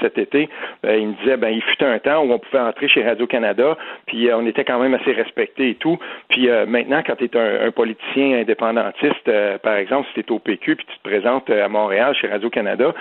cet 0.00 0.18
été. 0.18 0.48
il 0.84 1.08
me 1.08 1.12
disait, 1.20 1.36
ben, 1.36 1.48
il 1.48 1.62
fut 1.62 1.82
un 1.82 1.98
temps 1.98 2.22
où 2.22 2.32
on 2.32 2.38
pouvait 2.38 2.62
entrer 2.62 2.88
chez 2.88 3.02
Radio-Canada, 3.02 3.76
puis 4.06 4.28
on 4.32 4.46
était 4.46 4.64
quand 4.64 4.78
même 4.78 4.94
assez 4.94 5.12
respecté 5.12 5.70
et 5.70 5.74
tout. 5.74 5.98
Puis 6.28 6.48
maintenant, 6.66 7.02
quand 7.06 7.16
tu 7.16 7.24
es 7.24 7.36
un, 7.36 7.70
politicien 7.70 8.38
indépendantiste, 8.40 9.30
par 9.62 9.74
exemple, 9.74 10.08
si 10.08 10.14
tu 10.14 10.20
es 10.20 10.32
au 10.32 10.38
PQ, 10.38 10.76
puis 10.76 10.86
tu 10.86 10.98
te 10.98 11.08
présentes 11.08 11.50
à 11.50 11.68
Montréal 11.68 12.14
chez 12.14 12.28
Radio-Canada, 12.28 12.94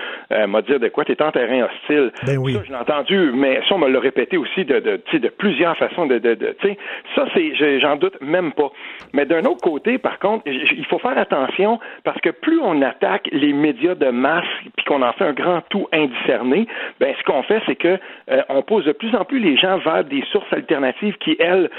m'a 0.48 0.62
dire 0.62 0.80
de 0.80 0.88
quoi? 0.88 1.06
Tu 1.06 1.14
es 1.14 1.22
en 1.22 1.32
terrain 1.32 1.66
hostile. 1.66 2.12
Ben 2.26 2.38
oui. 2.38 2.54
Ça, 2.54 2.62
je 2.64 2.70
l'ai 2.70 2.78
entendu, 2.78 3.32
mais 3.34 3.62
ça, 3.68 3.76
on 3.76 3.80
me 3.80 3.90
l'a 3.90 4.00
répété 4.00 4.38
aussi 4.38 4.66
de, 4.66 4.80
de, 4.80 5.18
de 5.18 5.30
plusieurs 5.30 5.78
façons. 5.78 6.06
De, 6.06 6.18
de, 6.18 6.34
de 6.34 6.56
ça, 7.16 7.26
c'est, 7.34 7.80
j'en 7.80 7.96
doute 7.96 8.20
même 8.22 8.52
pas. 8.54 8.72
Mais 9.14 9.26
d'un 9.26 9.44
autre 9.46 9.62
côté, 9.62 9.98
par 9.98 10.20
contre, 10.20 10.44
il 10.46 10.86
faut 10.86 11.00
faire 11.00 11.18
attention 11.18 11.80
parce 12.04 12.20
que 12.22 12.30
plus 12.30 12.60
on 12.60 12.82
attaque 12.82 13.30
les 13.32 13.54
de 13.74 14.10
masse 14.10 14.46
puis 14.76 14.86
qu'on 14.86 15.02
en 15.02 15.14
fait 15.14 15.26
un 15.26 15.34
grand 15.34 15.62
tout 15.70 15.88
indiscerné, 15.92 16.68
ben 17.00 17.14
ce 17.18 17.24
qu'on 17.24 17.44
fait, 17.44 17.62
c'est 17.66 17.76
que 17.76 18.00
euh, 18.32 18.42
on 18.50 18.62
pose 18.62 18.86
de 18.86 18.92
plus 18.92 19.16
en 19.16 19.26
plus 19.26 19.40
les 19.40 19.58
gens 19.58 19.78
vers 19.80 20.04
des 20.04 20.24
sources 20.32 20.52
alternatives 20.52 21.18
qui, 21.18 21.36
elles, 21.40 21.70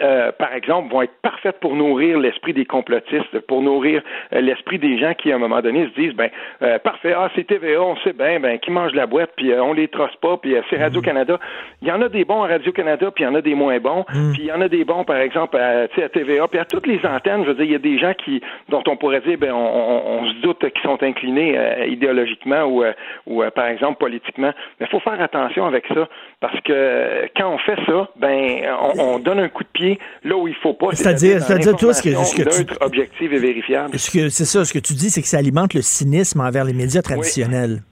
euh, 0.00 0.30
par 0.30 0.52
exemple, 0.52 0.92
vont 0.92 1.02
être 1.02 1.20
parfaites 1.22 1.58
pour 1.58 1.74
nourrir 1.74 2.18
l'esprit 2.20 2.52
des 2.52 2.64
complotistes, 2.64 3.40
pour 3.48 3.62
nourrir 3.62 4.00
euh, 4.32 4.40
l'esprit 4.40 4.78
des 4.78 4.96
gens 4.96 5.12
qui, 5.14 5.32
à 5.32 5.34
un 5.34 5.38
moment 5.38 5.60
donné, 5.60 5.88
se 5.88 6.00
disent, 6.00 6.14
ben, 6.14 6.30
euh, 6.62 6.78
parfait, 6.78 7.14
ah, 7.16 7.28
c'est 7.34 7.44
TVA, 7.44 7.82
on 7.82 7.96
sait 7.98 8.12
bien, 8.12 8.38
ben, 8.38 8.58
qui 8.60 8.70
mange 8.70 8.92
la 8.94 9.06
boîte, 9.06 9.30
puis 9.36 9.52
on 9.54 9.72
les 9.72 9.88
trosse 9.88 10.14
pas, 10.22 10.36
puis 10.36 10.54
c'est 10.70 10.80
Radio-Canada. 10.80 11.40
Il 11.82 11.88
y 11.88 11.92
en 11.92 12.00
a 12.00 12.08
des 12.08 12.24
bons 12.24 12.44
à 12.44 12.46
Radio-Canada, 12.46 13.10
puis 13.10 13.24
il 13.24 13.26
y 13.26 13.30
en 13.30 13.34
a 13.34 13.40
des 13.40 13.56
moins 13.56 13.78
bons, 13.80 14.04
mm. 14.08 14.32
puis 14.32 14.42
il 14.42 14.46
y 14.46 14.52
en 14.52 14.60
a 14.60 14.68
des 14.68 14.84
bons, 14.84 15.02
par 15.02 15.16
exemple, 15.16 15.56
à, 15.56 15.82
à 15.82 16.08
TVA, 16.08 16.46
puis 16.46 16.60
à 16.60 16.64
toutes 16.64 16.86
les 16.86 17.04
antennes, 17.04 17.42
je 17.42 17.48
veux 17.48 17.54
dire, 17.54 17.64
il 17.64 17.72
y 17.72 17.74
a 17.74 17.78
des 17.78 17.98
gens 17.98 18.14
qui, 18.14 18.40
dont 18.68 18.84
on 18.86 18.96
pourrait 18.96 19.20
dire, 19.22 19.36
ben, 19.36 19.52
on, 19.52 20.20
on, 20.20 20.28
se 20.28 20.34
doute 20.42 20.60
qu'ils 20.60 20.82
sont 20.82 21.02
inclinés 21.02 21.58
idéologiquement 21.88 22.64
ou, 22.64 22.84
ou 23.26 23.42
par 23.54 23.66
exemple, 23.66 23.98
politiquement. 23.98 24.52
Mais 24.78 24.86
il 24.86 24.88
faut 24.88 25.00
faire 25.00 25.20
attention 25.20 25.66
avec 25.66 25.86
ça, 25.88 26.08
parce 26.40 26.60
que 26.60 27.28
quand 27.36 27.48
on 27.48 27.58
fait 27.58 27.78
ça, 27.86 28.08
ben, 28.16 28.60
on, 28.80 29.14
on 29.14 29.18
donne 29.18 29.40
un 29.40 29.48
coup 29.48 29.64
de 29.64 29.68
pied 29.72 29.87
là 30.24 30.36
où 30.36 30.48
il 30.48 30.54
faut 30.56 30.74
pas. 30.74 30.88
C'est-à-dire, 30.92 31.40
c'est-à-dire 31.42 31.76
toi, 31.76 31.94
ce 31.94 32.02
que, 32.02 32.10
ce 32.10 32.34
que 32.34 32.42
tu... 32.42 32.74
objectif 32.80 33.32
et 33.32 33.38
vérifiable. 33.38 33.98
C'est 33.98 34.28
ça, 34.30 34.64
ce 34.64 34.72
que 34.72 34.78
tu 34.78 34.94
dis, 34.94 35.10
c'est 35.10 35.22
que 35.22 35.28
ça 35.28 35.38
alimente 35.38 35.74
le 35.74 35.82
cynisme 35.82 36.40
envers 36.40 36.64
les 36.64 36.74
médias 36.74 37.02
traditionnels. 37.02 37.82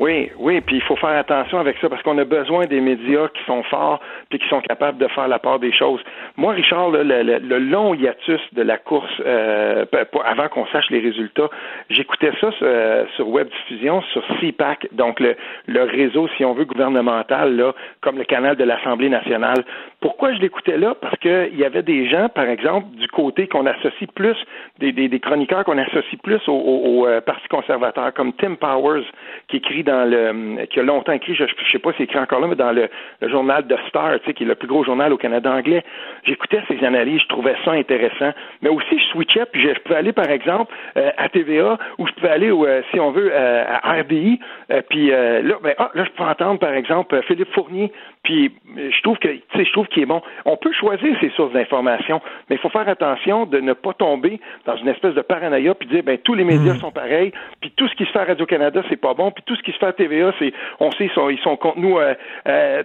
Oui, 0.00 0.30
oui, 0.38 0.62
puis 0.62 0.76
il 0.76 0.82
faut 0.82 0.96
faire 0.96 1.18
attention 1.18 1.58
avec 1.58 1.76
ça 1.78 1.90
parce 1.90 2.02
qu'on 2.02 2.16
a 2.16 2.24
besoin 2.24 2.64
des 2.64 2.80
médias 2.80 3.28
qui 3.28 3.44
sont 3.44 3.62
forts 3.64 4.00
puis 4.30 4.38
qui 4.38 4.48
sont 4.48 4.62
capables 4.62 4.96
de 4.96 5.06
faire 5.08 5.28
la 5.28 5.38
part 5.38 5.58
des 5.58 5.74
choses. 5.74 6.00
Moi, 6.38 6.54
Richard, 6.54 6.88
le, 6.88 7.02
le, 7.02 7.58
long 7.58 7.92
hiatus 7.92 8.40
de 8.52 8.62
la 8.62 8.78
course 8.78 9.12
euh, 9.26 9.84
avant 10.24 10.48
qu'on 10.48 10.66
sache 10.68 10.88
les 10.88 11.00
résultats, 11.00 11.50
j'écoutais 11.90 12.32
ça 12.40 12.48
euh, 12.62 13.04
sur 13.16 13.28
Web 13.28 13.48
Diffusion, 13.50 14.00
sur 14.14 14.24
CPAC, 14.40 14.88
donc 14.92 15.20
le, 15.20 15.36
le 15.66 15.82
réseau, 15.82 16.28
si 16.38 16.46
on 16.46 16.54
veut, 16.54 16.64
gouvernemental, 16.64 17.54
là, 17.54 17.74
comme 18.00 18.16
le 18.16 18.24
canal 18.24 18.56
de 18.56 18.64
l'Assemblée 18.64 19.10
nationale. 19.10 19.66
Pourquoi 20.00 20.32
je 20.32 20.40
l'écoutais 20.40 20.78
là? 20.78 20.94
Parce 20.98 21.18
qu'il 21.18 21.58
y 21.58 21.64
avait 21.64 21.82
des 21.82 22.08
gens, 22.08 22.30
par 22.30 22.46
exemple, 22.46 22.86
du 22.96 23.06
côté 23.08 23.46
qu'on 23.46 23.66
associe 23.66 24.08
plus, 24.14 24.36
des, 24.78 25.20
chroniqueurs 25.20 25.62
qu'on 25.64 25.76
associe 25.76 26.18
plus 26.22 26.40
au, 26.48 26.54
au, 26.54 27.06
euh, 27.06 27.20
Parti 27.20 27.46
conservateur, 27.48 28.14
comme 28.14 28.32
Tim 28.32 28.54
Powers, 28.54 29.04
qui 29.48 29.58
écrit 29.58 29.84
dans 29.84 30.08
le, 30.08 30.64
qui 30.66 30.80
a 30.80 30.82
longtemps 30.82 31.12
écrit, 31.12 31.34
je 31.34 31.44
ne 31.44 31.48
sais 31.70 31.78
pas 31.78 31.92
s'il 31.92 32.04
écrit 32.04 32.18
encore 32.18 32.40
là, 32.40 32.46
mais 32.46 32.56
dans 32.56 32.72
le, 32.72 32.88
journal 33.28 33.66
The 33.66 33.76
Star, 33.88 34.18
tu 34.20 34.26
sais, 34.26 34.32
qui 34.32 34.44
est 34.44 34.46
le 34.46 34.54
plus 34.54 34.68
gros 34.68 34.84
journal 34.84 35.12
au 35.12 35.18
Canada 35.18 35.52
anglais. 35.52 35.84
J'écoutais 36.24 36.62
ses 36.66 36.82
analyses, 36.82 37.20
je 37.20 37.28
trouvais 37.28 37.56
ça 37.66 37.72
intéressant. 37.72 38.32
Mais 38.62 38.70
aussi, 38.70 38.98
je 38.98 39.04
switchais, 39.08 39.44
puis 39.52 39.60
je, 39.62 39.78
pouvais 39.80 39.96
aller, 39.96 40.12
par 40.12 40.30
exemple, 40.30 40.74
euh, 40.96 41.10
à 41.18 41.28
TVA, 41.28 41.78
ou 41.98 42.06
je 42.06 42.12
pouvais 42.14 42.30
aller, 42.30 42.50
euh, 42.50 42.80
si 42.90 42.98
on 42.98 43.10
veut, 43.10 43.30
à 43.36 44.00
RDI, 44.00 44.40
puis 44.88 45.10
là, 45.10 45.56
ben, 45.62 45.74
ah, 45.76 45.90
là, 45.94 46.04
je 46.04 46.10
peux 46.10 46.24
entendre, 46.24 46.58
par 46.58 46.72
exemple, 46.72 47.20
Philippe 47.26 47.52
Fournier, 47.52 47.92
puis 48.22 48.52
je 48.76 49.02
trouve 49.02 49.18
que, 49.18 49.28
tu 49.28 49.42
sais, 49.54 49.64
je 49.64 49.72
trouve 49.72 49.88
qui 49.90 50.02
est 50.02 50.06
bon. 50.06 50.22
On 50.44 50.56
peut 50.56 50.72
choisir 50.72 51.14
ses 51.20 51.30
sources 51.30 51.52
d'information, 51.52 52.20
mais 52.48 52.56
il 52.56 52.58
faut 52.58 52.70
faire 52.70 52.88
attention 52.88 53.46
de 53.46 53.58
ne 53.60 53.72
pas 53.72 53.92
tomber 53.94 54.40
dans 54.66 54.76
une 54.76 54.88
espèce 54.88 55.14
de 55.14 55.20
paranoïa 55.20 55.74
puis 55.74 55.88
dire 55.88 56.02
ben 56.04 56.18
tous 56.18 56.34
les 56.34 56.44
médias 56.44 56.74
hmm. 56.74 56.80
sont 56.80 56.90
pareils, 56.90 57.32
puis 57.60 57.72
tout 57.76 57.88
ce 57.88 57.94
qui 57.94 58.04
se 58.04 58.10
fait 58.10 58.20
à 58.20 58.24
Radio 58.24 58.46
Canada 58.46 58.82
c'est 58.88 59.00
pas 59.00 59.14
bon, 59.14 59.30
puis 59.30 59.42
tout 59.46 59.56
ce 59.56 59.62
qui 59.62 59.72
se 59.72 59.78
fait 59.78 59.86
à 59.86 59.92
TVA 59.92 60.32
c'est 60.38 60.52
on 60.78 60.90
sait 60.92 61.04
ils 61.04 61.10
sont, 61.10 61.28
ils 61.28 61.38
sont 61.40 61.56
contre 61.56 61.78
nous. 61.78 61.98
Euh, 61.98 62.14
euh, 62.48 62.82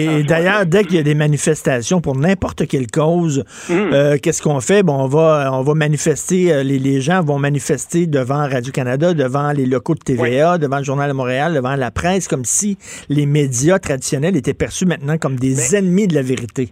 Et 0.00 0.22
d'ailleurs 0.22 0.66
dès 0.66 0.84
qu'il 0.84 0.96
y 0.96 1.00
a 1.00 1.02
des 1.02 1.14
manifestations 1.14 2.00
pour 2.00 2.16
n'importe 2.16 2.66
quelle 2.66 2.90
cause, 2.90 3.44
hmm. 3.68 3.92
euh, 3.92 4.16
qu'est-ce 4.22 4.42
qu'on 4.42 4.60
fait? 4.60 4.82
Bon 4.82 4.94
on 4.94 5.08
va 5.08 5.50
on 5.52 5.62
va 5.62 5.74
manifester 5.74 6.64
les, 6.64 6.78
les 6.78 7.00
gens 7.00 7.22
vont 7.22 7.38
manifester 7.38 8.06
devant 8.06 8.48
Radio 8.48 8.72
Canada, 8.72 9.14
devant 9.14 9.52
les 9.52 9.66
locaux 9.66 9.94
de 9.94 10.00
TVA, 10.00 10.58
devant 10.58 10.78
le 10.78 10.84
journal 10.84 11.08
de 11.08 11.14
Montréal, 11.14 11.54
devant 11.54 11.76
la 11.76 11.90
presse 11.90 12.28
comme 12.28 12.44
si 12.44 12.78
les 13.08 13.26
médias 13.26 13.78
traditionnels 13.78 14.36
étaient 14.36 14.54
perçus 14.54 14.86
maintenant 14.86 15.18
comme 15.18 15.36
des 15.36 15.76
ennemis 15.76 16.06
de 16.06 16.14
la 16.14 16.21
vérité. 16.22 16.68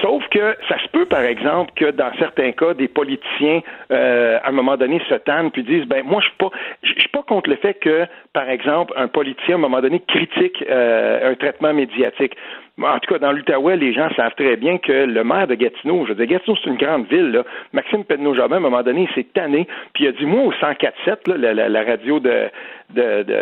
Sauf 0.00 0.22
que 0.30 0.56
ça 0.68 0.78
se 0.78 0.88
peut, 0.88 1.06
par 1.06 1.22
exemple, 1.22 1.72
que 1.76 1.90
dans 1.90 2.12
certains 2.18 2.52
cas, 2.52 2.74
des 2.74 2.88
politiciens, 2.88 3.60
euh, 3.90 4.38
à 4.42 4.48
un 4.48 4.52
moment 4.52 4.76
donné, 4.76 5.00
se 5.08 5.14
tannent 5.14 5.50
puis 5.50 5.62
disent, 5.62 5.86
ben 5.86 6.04
moi, 6.04 6.20
je 6.20 6.26
suis 6.26 6.36
pas, 6.38 6.50
suis 6.82 7.08
pas 7.08 7.22
contre 7.22 7.50
le 7.50 7.56
fait 7.56 7.74
que, 7.74 8.06
par 8.32 8.48
exemple, 8.48 8.92
un 8.96 9.08
politicien, 9.08 9.54
à 9.54 9.58
un 9.58 9.60
moment 9.60 9.80
donné, 9.80 10.00
critique 10.00 10.64
euh, 10.68 11.30
un 11.30 11.34
traitement 11.34 11.72
médiatique. 11.72 12.36
En 12.80 12.98
tout 13.00 13.12
cas, 13.12 13.18
dans 13.18 13.32
l'Outaouais, 13.32 13.76
les 13.76 13.92
gens 13.92 14.08
savent 14.16 14.34
très 14.34 14.56
bien 14.56 14.78
que 14.78 14.92
le 14.92 15.24
maire 15.24 15.46
de 15.46 15.54
Gatineau, 15.54 16.04
je 16.06 16.12
veux 16.12 16.14
dire, 16.14 16.38
Gatineau, 16.38 16.56
c'est 16.56 16.70
une 16.70 16.78
grande 16.78 17.06
ville, 17.06 17.30
là. 17.30 17.44
Maxime 17.74 18.02
Pedneau-Jobin, 18.02 18.54
à 18.54 18.58
un 18.58 18.62
moment 18.62 18.82
donné, 18.82 19.06
il 19.10 19.14
s'est 19.14 19.28
tanné, 19.34 19.68
puis 19.92 20.04
il 20.04 20.08
a 20.08 20.12
dit, 20.12 20.24
moi, 20.24 20.42
au 20.44 20.52
104.7, 20.52 21.28
là, 21.28 21.52
la, 21.52 21.68
la, 21.68 21.82
radio 21.82 22.18
de, 22.18 22.48
de, 22.94 23.22
de 23.24 23.34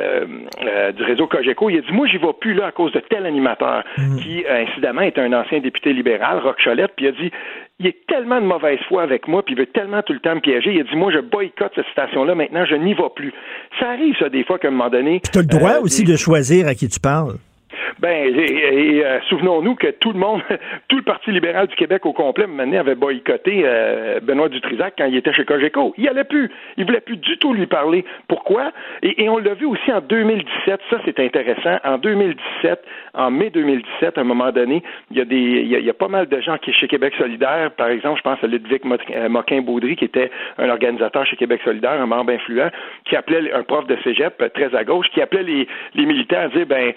euh, 0.67 0.93
du 0.93 1.03
réseau 1.05 1.29
Cogeco, 1.29 1.71
il 1.71 1.79
a 1.79 1.81
dit, 1.81 1.93
moi, 1.93 2.09
j'y 2.09 2.19
vais 2.19 2.33
plus, 2.41 2.55
là, 2.55 2.67
à 2.67 2.73
cause 2.73 2.93
de 2.93 3.01
tel 3.09 3.25
animateur, 3.25 3.85
mm. 3.97 4.17
qui, 4.17 4.45
euh, 4.45 4.65
incidemment, 4.67 5.03
est 5.03 5.17
un 5.17 5.33
ancien 5.33 5.61
député 5.61 5.93
libéral, 5.93 6.41
Roch 6.41 6.57
Cholette, 6.65 6.93
puis 6.97 7.07
il 7.07 7.09
a 7.09 7.13
dit, 7.13 7.31
il 7.79 7.87
est 7.87 8.07
tellement 8.09 8.41
de 8.41 8.47
mauvaise 8.47 8.81
foi 8.89 9.05
avec 9.05 9.29
moi, 9.29 9.45
puis 9.45 9.55
il 9.55 9.59
veut 9.59 9.67
tellement 9.67 10.03
tout 10.03 10.13
le 10.13 10.21
temps 10.21 10.35
me 10.35 10.41
piéger. 10.41 10.73
Il 10.73 10.81
a 10.81 10.85
dit, 10.85 10.97
moi, 10.97 11.13
je 11.13 11.21
boycotte 11.21 11.73
cette 11.77 11.87
station-là, 11.93 12.35
maintenant, 12.35 12.65
je 12.65 12.75
n'y 12.75 12.95
vais 12.95 13.03
plus. 13.15 13.33
Ça 13.79 13.91
arrive, 13.91 14.17
ça, 14.19 14.29
des 14.29 14.43
fois, 14.43 14.59
qu'à 14.59 14.69
un 14.69 14.73
moment 14.73 14.91
donné... 14.91 15.21
Tu 15.33 15.39
as 15.39 15.43
le 15.43 15.47
droit 15.47 15.77
euh, 15.77 15.83
aussi 15.83 16.03
de 16.03 16.17
choisir 16.17 16.67
à 16.67 16.75
qui 16.75 16.89
tu 16.89 16.99
parles. 16.99 17.37
Ben, 17.99 18.35
et, 18.35 19.05
euh, 19.05 19.21
souvenons-nous 19.29 19.75
que 19.75 19.89
tout 19.89 20.13
le 20.13 20.19
monde, 20.19 20.43
tout 20.89 20.97
le 20.97 21.03
Parti 21.03 21.31
libéral 21.31 21.67
du 21.67 21.77
Québec 21.77 22.07
au 22.07 22.13
complet, 22.13 22.47
maintenant, 22.47 22.81
avait 22.81 22.95
boycotté 22.95 23.63
euh, 23.65 24.21
Benoît 24.21 24.49
Dutrisac 24.49 24.95
quand 24.99 25.07
il 25.07 25.17
était 25.17 25.33
chez 25.33 25.45
Cogeco. 25.45 25.95
Il 25.99 26.09
allait 26.09 26.25
plus. 26.25 26.51
Il 26.77 26.87
voulait 26.87 27.01
plus 27.01 27.17
du 27.17 27.39
tout 27.39 27.53
lui 27.53 27.67
parler. 27.67 28.05
Pourquoi? 28.29 28.73
Et, 29.03 29.29
on 29.29 29.39
l'a 29.39 29.55
vu 29.55 29.67
aussi 29.67 29.93
en 29.93 30.01
2017. 30.01 30.81
Ça, 30.91 30.99
c'est 31.05 31.21
intéressant. 31.21 31.79
En 31.85 31.99
2017, 31.99 32.83
en 33.15 33.31
mai 33.31 33.51
2017, 33.51 34.19
à 34.19 34.21
un 34.21 34.25
moment 34.25 34.51
donné, 34.51 34.83
il 35.11 35.19
y 35.19 35.21
a 35.21 35.25
des, 35.25 35.37
il 35.37 35.69
y 35.69 35.91
a, 35.91 35.95
pas 35.95 36.09
mal 36.09 36.27
de 36.27 36.41
gens 36.41 36.59
qui, 36.59 36.73
chez 36.73 36.89
Québec 36.89 37.15
solidaire, 37.19 37.71
par 37.77 37.89
exemple, 37.89 38.19
je 38.19 38.23
pense 38.23 38.43
à 38.43 38.47
Ludwig 38.47 38.83
euh, 39.15 39.29
Moquin-Baudry, 39.29 39.97
qui 39.97 40.05
était 40.05 40.31
un 40.59 40.69
organisateur 40.69 41.27
chez 41.27 41.37
Québec 41.37 41.61
solidaire, 41.65 42.01
un 42.01 42.07
membre 42.07 42.33
influent, 42.33 42.71
qui 43.05 43.17
appelait 43.17 43.53
un 43.53 43.63
prof 43.63 43.87
de 43.87 43.97
cégep, 44.03 44.43
très 44.55 44.75
à 44.75 44.85
gauche, 44.85 45.07
qui 45.13 45.21
appelait 45.21 45.43
les, 45.43 45.69
les 45.95 46.07
militants 46.07 46.41
à 46.41 46.49
dire, 46.49 46.67
ben, 46.67 46.93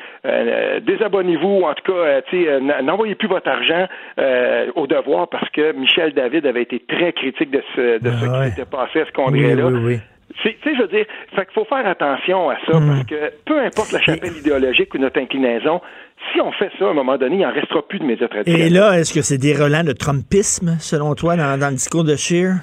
désabonnez-vous, 0.85 1.61
en 1.64 1.73
tout 1.73 1.91
cas, 1.91 1.98
euh, 1.98 2.22
euh, 2.34 2.81
n'envoyez 2.81 3.15
plus 3.15 3.27
votre 3.27 3.49
argent 3.49 3.88
euh, 4.19 4.68
au 4.76 4.88
devoir 4.88 5.27
parce 5.30 5.49
que 5.49 5.73
Michel 5.73 6.14
David 6.14 6.45
avait 6.45 6.64
été 6.64 6.84
très 6.88 7.14
critique 7.14 7.52
de 7.52 7.61
ce, 7.76 7.99
de 7.99 8.10
ce 8.10 8.26
qui 8.26 8.49
s'était 8.49 8.69
passé 8.69 9.02
à 9.02 9.06
ce 9.06 9.11
congrès-là. 9.11 9.65
Oui, 9.68 9.99
tu 10.41 10.49
sais, 10.64 10.76
je 10.76 10.81
veux 10.81 10.88
dire, 10.88 11.06
fait 11.35 11.45
qu'il 11.45 11.53
faut 11.53 11.65
faire 11.65 11.85
attention 11.85 12.49
à 12.49 12.56
ça, 12.65 12.80
hmm. 12.80 12.88
parce 12.88 13.03
que 13.06 13.34
peu 13.45 13.60
importe 13.60 13.91
la 13.91 14.02
chapelle 14.02 14.35
idéologique 14.38 14.94
ou 14.94 14.98
notre 14.98 15.19
inclinaison, 15.19 15.80
si 16.31 16.41
on 16.41 16.52
fait 16.53 16.72
ça, 16.80 16.85
à 16.85 16.90
un 16.90 16.94
moment 16.94 17.18
donné, 17.18 17.35
il 17.35 17.41
n'en 17.41 17.53
restera 17.53 17.81
plus 17.88 17.99
de 17.99 18.06
médias 18.06 18.27
traditionnels. 18.27 18.68
Et 18.68 18.69
là, 18.69 18.99
est-ce 18.99 19.14
que 19.14 19.22
c'est 19.22 19.38
des 19.38 19.53
relents 19.53 19.84
de 19.84 19.94
Trumpisme, 19.94 20.77
selon 20.80 21.15
toi, 21.15 21.35
dans, 21.35 21.60
dans 21.60 21.69
le 21.69 21.76
discours 21.76 22.03
de 22.03 22.15
Scheer? 22.15 22.56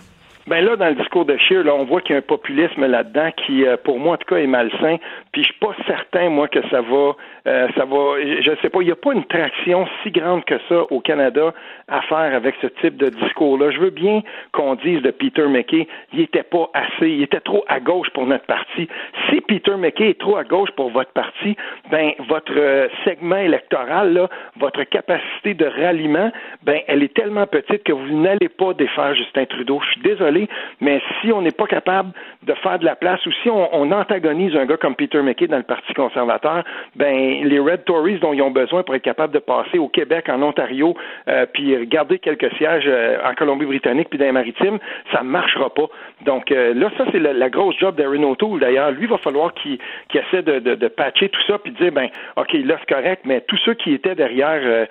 Ben 0.47 0.65
là, 0.65 0.77
dans 0.77 0.89
le 0.89 0.95
discours 0.95 1.25
de 1.25 1.37
Scheer, 1.37 1.65
là, 1.65 1.75
on 1.75 1.85
voit 1.85 2.01
qu'il 2.01 2.13
y 2.13 2.17
a 2.17 2.19
un 2.19 2.23
populisme 2.23 2.87
là-dedans 2.87 3.31
qui, 3.47 3.65
pour 3.85 3.99
moi, 3.99 4.15
en 4.15 4.17
tout 4.17 4.35
cas, 4.35 4.41
est 4.41 4.47
malsain. 4.47 4.97
Puis 5.33 5.43
je 5.43 5.49
suis 5.49 5.61
pas 5.61 5.75
certain, 5.87 6.31
moi, 6.31 6.49
que 6.49 6.61
ça 6.71 6.81
va 6.81 7.15
euh, 7.47 7.69
ça 7.77 7.85
va, 7.85 8.21
je 8.21 8.51
sais 8.61 8.69
pas, 8.69 8.83
il 8.83 8.87
n'y 8.87 8.93
a 8.93 8.97
pas 8.97 9.13
une 9.13 9.25
traction 9.25 9.87
si 10.03 10.11
grande 10.11 10.45
que 10.45 10.57
ça 10.69 10.83
au 10.91 11.01
Canada 11.01 11.55
à 11.89 12.03
faire 12.03 12.35
avec 12.35 12.55
ce 12.61 12.67
type 12.81 12.97
de 12.97 13.09
discours-là. 13.09 13.71
Je 13.71 13.81
veux 13.81 13.91
bien 13.91 14.23
qu'on 14.53 14.75
dise 14.75 15.01
de 15.03 15.11
Peter 15.11 15.47
McKay, 15.47 15.89
il 16.13 16.21
était 16.21 16.43
pas 16.43 16.71
assez, 16.75 17.09
il 17.09 17.23
était 17.23 17.41
trop 17.41 17.65
à 17.69 17.81
gauche 17.81 18.11
pour 18.11 18.27
notre 18.27 18.45
parti. 18.45 18.89
Si 19.29 19.41
Peter 19.41 19.77
McKay 19.77 20.11
est 20.11 20.21
trop 20.21 20.37
à 20.37 20.45
gauche 20.45 20.71
pour 20.73 20.91
votre 20.91 21.13
parti, 21.13 21.57
ben 21.91 22.13
votre 22.29 22.53
euh, 22.57 22.89
segment 23.05 23.37
électoral, 23.37 24.13
là, 24.13 24.29
votre 24.59 24.85
capacité 24.85 25.55
de 25.55 25.67
ralliement, 25.67 26.31
ben 26.63 26.81
elle 26.87 27.03
est 27.03 27.15
tellement 27.15 27.47
petite 27.47 27.85
que 27.85 27.93
vous 27.93 28.21
n'allez 28.21 28.49
pas 28.49 28.75
défaire 28.75 29.15
Justin 29.15 29.47
Trudeau. 29.47 29.81
Je 29.83 29.91
suis 29.93 30.03
désolé, 30.03 30.40
mais 30.81 31.01
si 31.21 31.33
on 31.33 31.43
n'est 31.43 31.51
pas 31.51 31.67
capable 31.67 32.13
de 32.43 32.55
faire 32.55 32.79
de 32.79 32.85
la 32.85 32.97
place 32.97 33.25
ou 33.27 33.33
si 33.43 33.51
on, 33.51 33.91
antagonise 33.91 34.55
un 34.57 34.67
gars 34.67 34.77
comme 34.77 34.95
Peter 34.95 35.21
McKay 35.21 35.49
dans 35.49 35.57
le 35.57 35.63
Parti 35.65 35.93
conservateur, 35.95 36.65
ben 36.97 37.45
les 37.45 37.59
Red 37.59 37.85
Tories 37.85 38.19
dont 38.21 38.33
ils 38.33 38.43
ont 38.43 38.51
besoin 38.51 38.83
pour 38.83 38.95
être 38.95 39.03
capables 39.03 39.33
de 39.33 39.39
passer 39.39 39.79
au 39.79 39.89
Québec, 39.89 40.29
en 40.29 40.43
Ontario, 40.43 40.97
euh, 41.29 41.47
puis 41.53 41.87
garder 41.87 42.19
quelques 42.19 42.53
sièges 42.55 42.85
euh, 42.87 43.19
en 43.25 43.35
Colombie-Britannique 43.35 44.09
puis 44.11 44.19
dans 44.19 44.27
les 44.27 44.33
maritimes, 44.33 44.79
ça 45.13 45.23
marchera 45.23 45.71
pas. 45.75 45.87
Donc 46.25 46.53
euh, 46.53 46.75
là, 46.75 46.91
ça 46.97 47.05
c'est 47.13 47.19
la, 47.19 47.51
grosse 47.51 47.77
job 47.79 47.97
d'Aaron 47.97 48.23
O'Toole 48.31 48.61
d'ailleurs. 48.61 48.93
Lui, 48.93 49.07
va 49.07 49.19
falloir 49.19 49.53
qu'il 49.55 49.79
essaie 50.15 50.43
de, 50.43 50.89
patcher 50.89 51.29
tout 51.29 51.41
ça 51.47 51.59
puis 51.59 51.73
dire 51.73 51.93
ben 51.93 52.09
ok 52.37 52.53
là 52.65 52.77
c'est 52.81 52.95
correct, 52.95 53.23
mais 53.25 53.41
tous 53.43 53.59
ceux 53.65 53.75
qui 53.75 53.93
étaient 53.93 54.15
derrière 54.15 54.87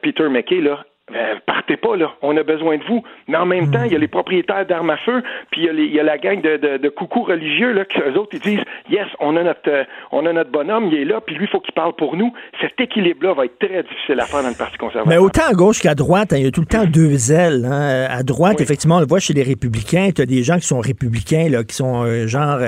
Peter 0.00 0.28
McKay 0.28 0.60
là 0.60 0.84
euh, 1.14 1.34
partez 1.46 1.76
pas, 1.76 1.96
là. 1.96 2.12
On 2.22 2.36
a 2.36 2.42
besoin 2.42 2.76
de 2.76 2.84
vous. 2.84 3.02
Mais 3.28 3.36
en 3.36 3.46
même 3.46 3.70
temps, 3.70 3.82
il 3.84 3.92
y 3.92 3.96
a 3.96 3.98
les 3.98 4.08
propriétaires 4.08 4.66
d'armes 4.66 4.90
à 4.90 4.96
feu, 4.98 5.22
puis 5.50 5.68
il 5.70 5.94
y, 5.94 6.00
a 6.00 6.02
la 6.02 6.18
gang 6.18 6.40
de, 6.40 6.56
de, 6.56 6.76
de 6.76 6.88
coucous 6.88 7.22
religieux, 7.22 7.72
là, 7.72 7.84
que 7.84 7.98
eux 8.00 8.18
autres, 8.18 8.30
ils 8.34 8.40
disent, 8.40 8.64
yes, 8.90 9.06
on 9.20 9.36
a 9.36 9.42
notre, 9.42 9.68
euh, 9.68 9.84
on 10.12 10.26
a 10.26 10.32
notre 10.32 10.50
bonhomme, 10.50 10.88
il 10.92 10.98
est 10.98 11.04
là, 11.04 11.20
puis 11.20 11.34
lui, 11.34 11.46
il 11.46 11.48
faut 11.48 11.60
qu'il 11.60 11.74
parle 11.74 11.94
pour 11.94 12.16
nous. 12.16 12.32
Cet 12.60 12.80
équilibre-là 12.80 13.34
va 13.34 13.44
être 13.46 13.58
très 13.58 13.82
difficile 13.82 14.20
à 14.20 14.26
faire 14.26 14.42
dans 14.42 14.48
le 14.48 14.54
Parti 14.54 14.76
conservateur. 14.76 15.08
Mais 15.08 15.18
autant 15.18 15.46
à 15.48 15.54
gauche 15.54 15.80
qu'à 15.80 15.94
droite, 15.94 16.32
hein, 16.32 16.36
il 16.38 16.44
y 16.44 16.46
a 16.46 16.50
tout 16.50 16.60
le 16.60 16.66
temps 16.66 16.84
deux 16.84 17.32
ailes. 17.32 17.64
Hein. 17.64 18.06
À 18.10 18.22
droite, 18.22 18.60
effectivement, 18.60 18.96
on 18.96 19.00
le 19.00 19.06
voit 19.06 19.20
chez 19.20 19.34
les 19.34 19.42
républicains, 19.42 20.10
tu 20.14 20.22
as 20.22 20.26
des 20.26 20.42
gens 20.42 20.56
qui 20.56 20.66
sont 20.66 20.80
républicains, 20.80 21.48
là, 21.48 21.64
qui 21.64 21.74
sont 21.74 22.04
euh, 22.04 22.26
genre 22.26 22.58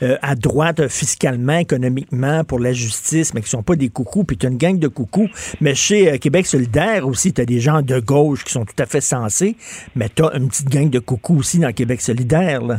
à 0.00 0.34
droite 0.34 0.88
fiscalement, 0.88 1.58
économiquement, 1.58 2.44
pour 2.44 2.58
la 2.58 2.72
justice, 2.72 3.34
mais 3.34 3.40
qui 3.40 3.48
sont 3.48 3.62
pas 3.62 3.76
des 3.76 3.88
coucous, 3.88 4.24
puis 4.24 4.36
tu 4.36 4.46
as 4.46 4.50
une 4.50 4.58
gang 4.58 4.78
de 4.78 4.88
coucous. 4.88 5.28
Mais 5.60 5.74
chez 5.74 6.18
Québec 6.18 6.46
solidaire 6.46 7.06
aussi, 7.06 7.32
tu 7.32 7.40
as 7.40 7.44
des 7.44 7.60
gens 7.60 7.82
de 7.86 8.00
gauche 8.00 8.44
qui 8.44 8.52
sont 8.52 8.64
tout 8.64 8.80
à 8.80 8.86
fait 8.86 9.00
sensés, 9.00 9.56
mais 9.94 10.08
tu 10.08 10.22
as 10.24 10.36
une 10.36 10.48
petite 10.48 10.68
gang 10.68 10.90
de 10.90 10.98
coucou 10.98 11.38
aussi 11.38 11.58
dans 11.58 11.72
Québec 11.72 12.00
solidaire. 12.00 12.62
Là. 12.62 12.76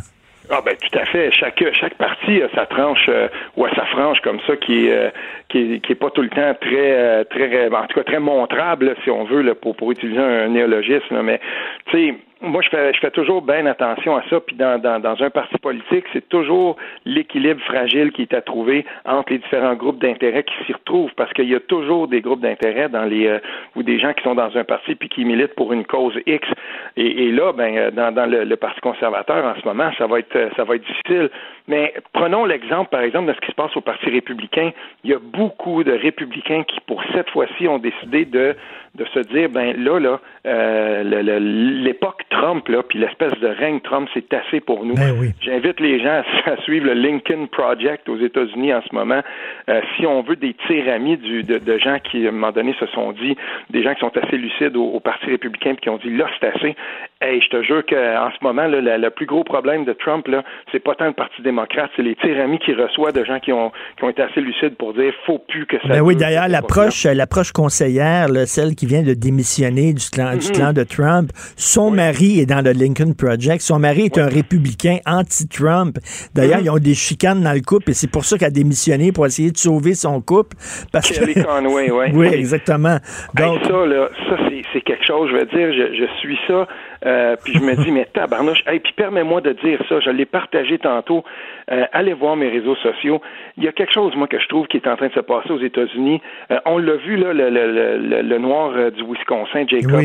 Ah 0.49 0.61
ben 0.65 0.75
tout 0.77 0.97
à 0.97 1.05
fait. 1.05 1.29
Chaque 1.31 1.61
chaque 1.73 1.95
parti 1.95 2.41
a 2.41 2.47
sa 2.55 2.65
tranche 2.65 3.05
euh, 3.09 3.27
ou 3.57 3.65
a 3.65 3.75
sa 3.75 3.85
frange 3.87 4.21
comme 4.21 4.39
ça 4.47 4.55
qui 4.55 4.89
euh, 4.89 5.09
qui 5.49 5.57
est, 5.57 5.79
qui 5.85 5.93
pas 5.95 6.09
tout 6.09 6.21
le 6.21 6.29
temps 6.29 6.53
très 6.61 6.91
euh, 6.95 7.23
très 7.25 7.67
en 7.67 7.85
tout 7.87 7.95
cas 7.95 8.03
très 8.03 8.19
montrable 8.19 8.95
si 9.03 9.09
on 9.09 9.25
veut 9.25 9.53
pour 9.55 9.91
utiliser 9.91 10.19
un 10.19 10.47
néologisme. 10.47 11.21
Mais 11.21 11.41
tu 11.87 11.97
sais 11.97 12.15
moi, 12.41 12.61
je 12.61 12.69
fais, 12.69 12.93
je 12.93 12.99
fais 12.99 13.11
toujours 13.11 13.41
bien 13.41 13.65
attention 13.65 14.15
à 14.15 14.23
ça. 14.29 14.39
Puis 14.39 14.55
dans, 14.55 14.79
dans, 14.79 14.99
dans 14.99 15.21
un 15.23 15.29
parti 15.29 15.57
politique, 15.57 16.05
c'est 16.13 16.27
toujours 16.29 16.77
l'équilibre 17.05 17.61
fragile 17.61 18.11
qui 18.11 18.23
est 18.23 18.33
à 18.33 18.41
trouver 18.41 18.85
entre 19.05 19.33
les 19.33 19.39
différents 19.39 19.73
groupes 19.73 19.99
d'intérêt 19.99 20.43
qui 20.43 20.53
s'y 20.65 20.73
retrouvent, 20.73 21.13
parce 21.15 21.33
qu'il 21.33 21.49
y 21.49 21.55
a 21.55 21.59
toujours 21.59 22.07
des 22.07 22.21
groupes 22.21 22.41
d'intérêt 22.41 22.89
dans 22.89 23.05
les 23.05 23.27
euh, 23.27 23.39
ou 23.75 23.83
des 23.83 23.99
gens 23.99 24.13
qui 24.13 24.23
sont 24.23 24.35
dans 24.35 24.55
un 24.55 24.63
parti 24.63 24.95
puis 24.95 25.09
qui 25.09 25.25
militent 25.25 25.55
pour 25.55 25.73
une 25.73 25.85
cause 25.85 26.13
X. 26.25 26.47
Et, 26.95 27.25
et 27.25 27.31
là, 27.31 27.53
ben, 27.53 27.75
euh, 27.77 27.91
dans, 27.91 28.13
dans 28.13 28.25
le, 28.25 28.43
le, 28.43 28.55
Parti 28.57 28.81
conservateur 28.81 29.45
en 29.45 29.59
ce 29.59 29.65
moment, 29.67 29.91
ça 29.97 30.07
va 30.07 30.19
être 30.19 30.49
ça 30.55 30.63
va 30.63 30.75
être 30.75 30.85
difficile. 30.85 31.29
Mais 31.67 31.93
prenons 32.13 32.45
l'exemple, 32.45 32.89
par 32.89 33.01
exemple, 33.01 33.27
de 33.29 33.33
ce 33.33 33.41
qui 33.41 33.51
se 33.51 33.55
passe 33.55 33.75
au 33.75 33.81
Parti 33.81 34.09
républicain. 34.09 34.71
Il 35.03 35.11
y 35.11 35.13
a 35.13 35.19
beaucoup 35.19 35.83
de 35.83 35.91
républicains 35.91 36.63
qui, 36.63 36.79
pour 36.81 37.03
cette 37.13 37.29
fois-ci, 37.29 37.67
ont 37.67 37.79
décidé 37.79 38.25
de 38.25 38.55
de 38.95 39.05
se 39.13 39.19
dire 39.19 39.49
ben 39.49 39.75
là 39.83 39.99
là 39.99 40.19
euh, 40.45 41.39
l'époque 41.39 42.23
Trump 42.29 42.67
là 42.67 42.83
puis 42.83 42.99
l'espèce 42.99 43.37
de 43.39 43.47
règne 43.47 43.79
Trump 43.81 44.09
c'est 44.13 44.31
assez 44.33 44.59
pour 44.59 44.85
nous. 44.85 44.95
Ben 44.95 45.33
J'invite 45.41 45.79
les 45.79 45.99
gens 45.99 46.23
à, 46.45 46.57
suivre 46.63 46.85
le 46.87 46.93
Lincoln 46.93 47.47
Project 47.51 48.07
aux 48.09 48.17
États-Unis 48.17 48.73
en 48.73 48.81
ce 48.81 48.93
moment. 48.93 49.21
Euh, 49.69 49.81
si 49.95 50.05
on 50.05 50.21
veut 50.21 50.35
des 50.35 50.55
tiramis 50.67 51.17
du, 51.17 51.43
de, 51.43 51.57
de, 51.57 51.77
gens 51.77 51.97
qui 51.99 52.25
à 52.25 52.29
un 52.29 52.31
moment 52.31 52.51
donné 52.51 52.75
se 52.79 52.85
sont 52.87 53.11
dit 53.11 53.35
des 53.69 53.83
gens 53.83 53.93
qui 53.93 54.01
sont 54.01 54.15
assez 54.17 54.37
lucides 54.37 54.75
au, 54.75 54.99
Parti 54.99 55.27
républicain 55.27 55.71
puis 55.71 55.83
qui 55.83 55.89
ont 55.89 55.97
dit 55.97 56.09
là 56.09 56.25
c'est 56.39 56.47
assez. 56.47 56.75
Hey, 57.21 57.41
je 57.41 57.49
te 57.49 57.63
jure 57.63 57.85
qu'en 57.85 58.29
ce 58.31 58.43
moment 58.43 58.67
là, 58.67 58.97
le, 58.97 59.09
plus 59.09 59.25
gros 59.25 59.43
problème 59.43 59.85
de 59.85 59.93
Trump 59.93 60.27
là 60.27 60.43
c'est 60.71 60.79
pas 60.79 60.95
tant 60.95 61.05
le 61.05 61.13
Parti 61.13 61.41
démocrate 61.41 61.89
c'est 61.95 62.03
les 62.03 62.15
tiramis 62.15 62.59
qu'il 62.59 62.79
reçoit 62.79 63.11
de 63.11 63.23
gens 63.23 63.39
qui 63.39 63.53
ont 63.53 63.71
qui 63.97 64.03
ont 64.03 64.09
été 64.09 64.21
assez 64.21 64.41
lucides 64.41 64.75
pour 64.75 64.93
dire 64.93 65.13
faut 65.25 65.39
plus 65.39 65.65
que 65.65 65.77
ça. 65.79 65.87
Ben 65.89 66.01
oui 66.01 66.15
d'ailleurs 66.15 66.47
l'approche 66.47 67.05
l'approche 67.05 67.51
conseillère 67.51 68.27
celle 68.45 68.75
qui 68.75 68.85
vient 68.85 69.03
de 69.03 69.13
démissionner 69.13 69.93
du 69.93 70.09
clan, 70.09 70.35
du 70.35 70.51
clan 70.51 70.73
de 70.73 70.83
Trump. 70.83 71.29
Son 71.55 71.91
mari 71.91 72.16
est 72.25 72.45
dans 72.45 72.63
le 72.63 72.71
Lincoln 72.71 73.13
Project. 73.13 73.61
Son 73.61 73.79
mari 73.79 74.05
est 74.05 74.17
un 74.17 74.27
républicain 74.27 74.97
anti-Trump. 75.05 75.97
D'ailleurs, 76.33 76.59
ils 76.61 76.69
ont 76.69 76.77
des 76.77 76.95
chicanes 76.95 77.41
dans 77.43 77.53
le 77.53 77.61
couple 77.61 77.91
et 77.91 77.93
c'est 77.93 78.09
pour 78.09 78.25
ça 78.25 78.37
qu'il 78.37 78.47
a 78.47 78.51
démissionné 78.51 79.11
pour 79.11 79.25
essayer 79.25 79.51
de 79.51 79.57
sauver 79.57 79.93
son 79.93 80.21
couple. 80.21 80.57
Parce 80.91 81.11
Conway, 81.17 81.91
ouais. 81.91 82.11
oui, 82.13 82.27
exactement. 82.27 82.97
Donc, 83.35 83.59
ça, 83.63 83.85
là, 83.85 84.09
ça 84.29 84.37
c'est 84.73 84.81
quelque 84.81 85.05
chose. 85.05 85.29
Je 85.31 85.37
veux 85.37 85.45
dire, 85.45 85.73
je, 85.73 85.95
je 85.95 86.19
suis 86.19 86.37
ça. 86.47 86.67
Euh, 87.05 87.35
puis 87.43 87.53
je 87.53 87.59
me 87.59 87.75
dis, 87.75 87.91
mais 87.91 88.05
tabarnouche, 88.05 88.63
hey, 88.67 88.79
puis 88.79 88.93
permets-moi 88.93 89.41
de 89.41 89.53
dire 89.53 89.81
ça, 89.87 89.99
je 89.99 90.09
l'ai 90.09 90.25
partagé 90.25 90.77
tantôt. 90.77 91.23
Euh, 91.71 91.85
allez 91.93 92.13
voir 92.13 92.35
mes 92.35 92.49
réseaux 92.49 92.75
sociaux. 92.75 93.21
Il 93.57 93.63
y 93.63 93.67
a 93.67 93.71
quelque 93.71 93.93
chose, 93.93 94.15
moi, 94.15 94.27
que 94.27 94.39
je 94.39 94.47
trouve 94.47 94.67
qui 94.67 94.77
est 94.77 94.87
en 94.87 94.95
train 94.95 95.07
de 95.07 95.13
se 95.13 95.19
passer 95.19 95.51
aux 95.51 95.59
États-Unis. 95.59 96.21
Euh, 96.51 96.59
on 96.65 96.77
l'a 96.77 96.95
vu, 96.95 97.17
là, 97.17 97.33
le, 97.33 97.49
le, 97.49 97.97
le, 97.97 98.21
le 98.21 98.37
noir 98.37 98.71
du 98.91 99.03
Wisconsin, 99.03 99.65
Jacob, 99.67 100.01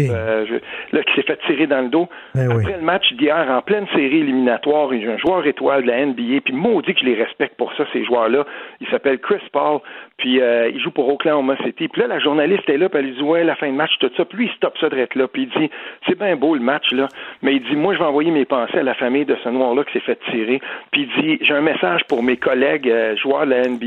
là, 0.93 1.02
qui 1.02 1.14
s'est 1.14 1.23
fait 1.23 1.39
tirer 1.47 1.66
dans 1.66 1.82
le 1.82 1.89
dos. 1.89 2.09
Ben 2.35 2.51
Après 2.51 2.77
le 2.77 2.82
match 2.82 3.12
d'hier, 3.14 3.47
en 3.48 3.62
pleine 3.62 3.86
série 3.89 4.20
éliminatoire, 4.20 4.93
il 4.94 5.05
y 5.05 5.09
a 5.09 5.12
un 5.12 5.19
joueur 5.19 5.47
étoile 5.47 5.82
de 5.82 5.89
la 5.89 6.06
NBA, 6.06 6.40
puis 6.44 6.55
maudit 6.55 6.94
que 6.94 7.01
je 7.01 7.05
les 7.06 7.14
respecte 7.14 7.56
pour 7.56 7.73
ça, 7.74 7.85
ces 7.93 8.05
joueurs-là. 8.05 8.44
Il 8.81 8.89
s'appelle 8.89 9.19
Chris 9.19 9.43
Paul, 9.52 9.81
puis 10.22 10.38
il 10.38 10.80
joue 10.80 10.92
pour 10.92 11.08
Oklahoma 11.08 11.56
City. 11.64 11.88
Puis 11.88 12.00
là, 12.00 12.06
la 12.06 12.20
journaliste 12.20 12.68
est 12.68 12.76
là, 12.76 12.88
puis 12.88 13.00
elle 13.00 13.06
lui 13.06 13.14
dit, 13.16 13.22
ouais, 13.22 13.42
la 13.42 13.56
fin 13.56 13.68
de 13.68 13.74
match, 13.74 13.90
tout 13.98 14.08
ça. 14.16 14.24
Puis 14.24 14.38
lui, 14.38 14.46
il 14.46 14.52
stoppe 14.52 14.78
ça 14.78 14.88
d'être 14.88 15.16
là, 15.16 15.26
puis 15.26 15.50
il 15.52 15.60
dit, 15.60 15.68
c'est 16.06 16.16
bien 16.16 16.36
beau 16.36 16.54
le 16.54 16.60
match, 16.60 16.92
là, 16.92 17.08
mais 17.42 17.56
il 17.56 17.62
dit, 17.64 17.74
moi, 17.74 17.92
je 17.94 17.98
vais 17.98 18.04
envoyer 18.04 18.30
mes 18.30 18.44
pensées 18.44 18.78
à 18.78 18.84
la 18.84 18.94
famille 18.94 19.24
de 19.24 19.36
ce 19.42 19.48
noir-là 19.48 19.82
qui 19.82 19.94
s'est 19.94 20.04
fait 20.04 20.18
tirer. 20.30 20.60
Puis 20.92 21.08
il 21.16 21.22
dit, 21.22 21.38
j'ai 21.42 21.54
un 21.54 21.60
message 21.60 22.04
pour 22.04 22.22
mes 22.22 22.36
collègues 22.36 22.88
euh, 22.88 23.16
joueurs 23.16 23.46
de 23.46 23.50
la 23.50 23.62
NBA, 23.62 23.86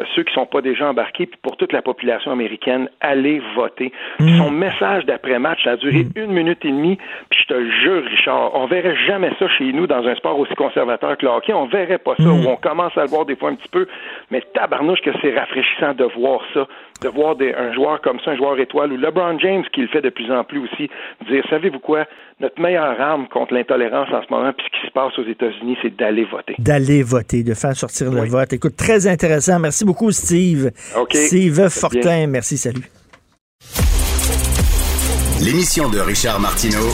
euh, 0.00 0.04
ceux 0.14 0.22
qui 0.22 0.32
sont 0.32 0.46
pas 0.46 0.62
déjà 0.62 0.88
embarqués, 0.88 1.26
puis 1.26 1.38
pour 1.42 1.58
toute 1.58 1.74
la 1.74 1.82
population 1.82 2.32
américaine, 2.32 2.88
allez 3.02 3.42
voter. 3.54 3.92
Mm. 4.18 4.38
Son 4.38 4.50
message 4.50 5.04
d'après-match, 5.04 5.62
ça 5.64 5.72
a 5.72 5.76
duré 5.76 6.04
mm. 6.04 6.12
une 6.16 6.32
minute 6.32 6.64
et 6.64 6.70
demie, 6.70 6.96
puis 7.28 7.40
je 7.42 7.54
te 7.54 7.70
jure, 7.82 8.02
Richard, 8.02 8.54
on 8.54 8.64
verrait 8.64 8.96
jamais 9.06 9.32
ça 9.38 9.46
chez 9.48 9.74
nous 9.74 9.86
dans 9.86 10.06
un 10.06 10.14
sport 10.14 10.38
aussi 10.38 10.54
conservateur 10.54 11.18
que 11.18 11.26
le 11.26 11.32
hockey. 11.32 11.52
On 11.52 11.66
verrait 11.66 11.98
pas 11.98 12.14
ça, 12.16 12.24
mm. 12.24 12.46
où 12.46 12.48
on 12.48 12.56
commence 12.56 12.96
à 12.96 13.02
le 13.02 13.08
voir 13.08 13.26
des 13.26 13.36
fois 13.36 13.50
un 13.50 13.56
petit 13.56 13.68
peu, 13.68 13.86
mais 14.30 14.40
tabarnouche 14.54 15.02
que 15.02 15.10
c'est 15.20 15.38
rafraîchissant 15.38 15.65
de 15.94 16.04
voir 16.18 16.40
ça, 16.54 16.66
de 17.02 17.08
voir 17.08 17.36
des, 17.36 17.52
un 17.52 17.72
joueur 17.72 18.00
comme 18.00 18.18
ça, 18.24 18.32
un 18.32 18.36
joueur 18.36 18.58
étoile, 18.58 18.92
ou 18.92 18.96
LeBron 18.96 19.38
James 19.38 19.64
qui 19.72 19.82
le 19.82 19.88
fait 19.88 20.00
de 20.00 20.10
plus 20.10 20.30
en 20.30 20.44
plus 20.44 20.60
aussi, 20.60 20.90
dire, 21.28 21.44
savez-vous 21.50 21.78
quoi, 21.78 22.04
notre 22.40 22.60
meilleure 22.60 23.00
arme 23.00 23.28
contre 23.28 23.54
l'intolérance 23.54 24.08
en 24.12 24.22
ce 24.22 24.32
moment, 24.32 24.52
puis 24.52 24.66
ce 24.66 24.80
qui 24.80 24.86
se 24.86 24.92
passe 24.92 25.18
aux 25.18 25.28
États-Unis, 25.28 25.76
c'est 25.82 25.96
d'aller 25.96 26.24
voter. 26.24 26.54
D'aller 26.58 27.02
voter, 27.02 27.42
de 27.42 27.54
faire 27.54 27.74
sortir 27.74 28.10
le 28.10 28.26
vote. 28.26 28.52
Écoute, 28.52 28.76
très 28.76 29.06
intéressant. 29.06 29.58
Merci 29.58 29.84
beaucoup, 29.84 30.10
Steve. 30.10 30.70
Steve 31.10 31.68
Fortin, 31.68 32.26
merci, 32.26 32.56
salut. 32.56 32.90
L'émission 35.42 35.90
de 35.90 35.98
Richard 35.98 36.40
Martineau 36.40 36.88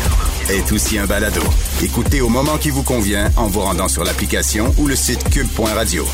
est 0.50 0.72
aussi 0.72 0.98
un 0.98 1.06
balado. 1.06 1.42
Écoutez 1.82 2.20
au 2.20 2.28
moment 2.28 2.58
qui 2.58 2.70
vous 2.70 2.82
convient 2.82 3.28
en 3.36 3.46
vous 3.46 3.60
rendant 3.60 3.88
sur 3.88 4.04
l'application 4.04 4.66
ou 4.78 4.88
le 4.88 4.96
site 4.96 5.30
cube.radio. 5.30 6.04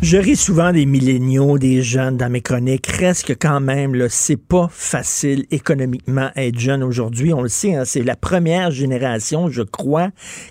Je 0.00 0.16
ris 0.16 0.36
souvent 0.36 0.72
des 0.72 0.86
milléniaux, 0.86 1.58
des 1.58 1.82
jeunes 1.82 2.16
dans 2.16 2.30
mes 2.30 2.40
chroniques. 2.40 2.86
Reste 2.86 3.36
quand 3.36 3.58
même, 3.58 4.06
c'est 4.08 4.36
pas 4.36 4.68
facile 4.70 5.44
économiquement 5.50 6.30
être 6.36 6.56
jeune 6.56 6.84
aujourd'hui. 6.84 7.34
On 7.34 7.42
le 7.42 7.48
sait, 7.48 7.74
hein, 7.74 7.84
c'est 7.84 8.04
la 8.04 8.14
première 8.14 8.70
génération, 8.70 9.50
je 9.50 9.62
crois, 9.62 10.10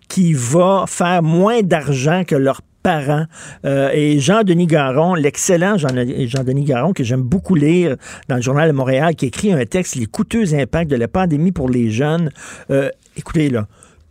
qui 0.09 0.33
va 0.33 0.83
faire 0.85 1.23
moins 1.23 1.61
d'argent 1.61 2.23
que 2.27 2.35
leurs 2.35 2.61
parents. 2.83 3.25
Euh, 3.63 3.89
et 3.93 4.19
Jean-Denis 4.19 4.67
Garon, 4.67 5.15
l'excellent 5.15 5.77
Jean-Denis 5.77 6.65
Garon, 6.65 6.91
que 6.91 7.05
j'aime 7.05 7.21
beaucoup 7.21 7.55
lire 7.55 7.95
dans 8.27 8.35
le 8.35 8.41
Journal 8.41 8.69
de 8.69 8.75
Montréal, 8.75 9.15
qui 9.15 9.27
écrit 9.27 9.53
un 9.53 9.65
texte, 9.65 9.95
Les 9.95 10.07
coûteux 10.07 10.55
impacts 10.55 10.91
de 10.91 10.97
la 10.97 11.07
pandémie 11.07 11.53
pour 11.53 11.69
les 11.69 11.89
jeunes. 11.89 12.31
Euh, 12.69 12.89
écoutez, 13.15 13.49
là, 13.49 13.67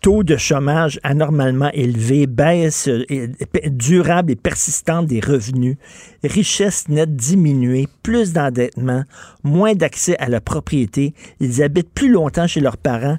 taux 0.07 0.23
de 0.23 0.37
chômage 0.37 1.01
anormalement 1.03 1.69
élevé, 1.73 2.29
baisse 2.29 2.87
euh, 2.87 3.27
durable 3.65 4.31
et 4.31 4.37
persistante 4.37 5.09
des 5.09 5.19
revenus, 5.19 5.79
richesse 6.23 6.89
nette 6.89 7.17
diminuée, 7.17 7.89
plus 8.05 8.33
d'endettement, 8.33 9.03
moins 9.43 9.75
d'accès 9.75 10.17
à 10.19 10.29
la 10.29 10.41
propriété, 10.41 11.13
ils 11.41 11.61
habitent 11.61 11.93
plus 11.93 12.09
longtemps 12.09 12.47
chez 12.47 12.61
leurs 12.61 12.77
parents. 12.77 13.17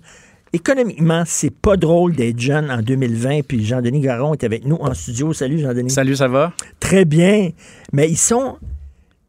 Économiquement, 0.54 1.24
c'est 1.26 1.54
pas 1.54 1.76
drôle 1.76 2.16
d'être 2.16 2.40
jeune 2.40 2.72
en 2.72 2.82
2020. 2.82 3.42
Puis 3.46 3.66
Jean-Denis 3.66 4.00
Garon 4.00 4.34
est 4.34 4.46
avec 4.46 4.64
nous 4.64 4.78
en 4.78 4.94
studio. 4.94 5.34
Salut 5.34 5.60
Jean-Denis. 5.60 5.90
Salut, 5.90 6.16
ça 6.16 6.30
va? 6.30 6.54
Très 6.80 7.04
bien. 7.04 7.50
Mais 7.92 8.10
ils 8.10 8.16
sont 8.16 8.60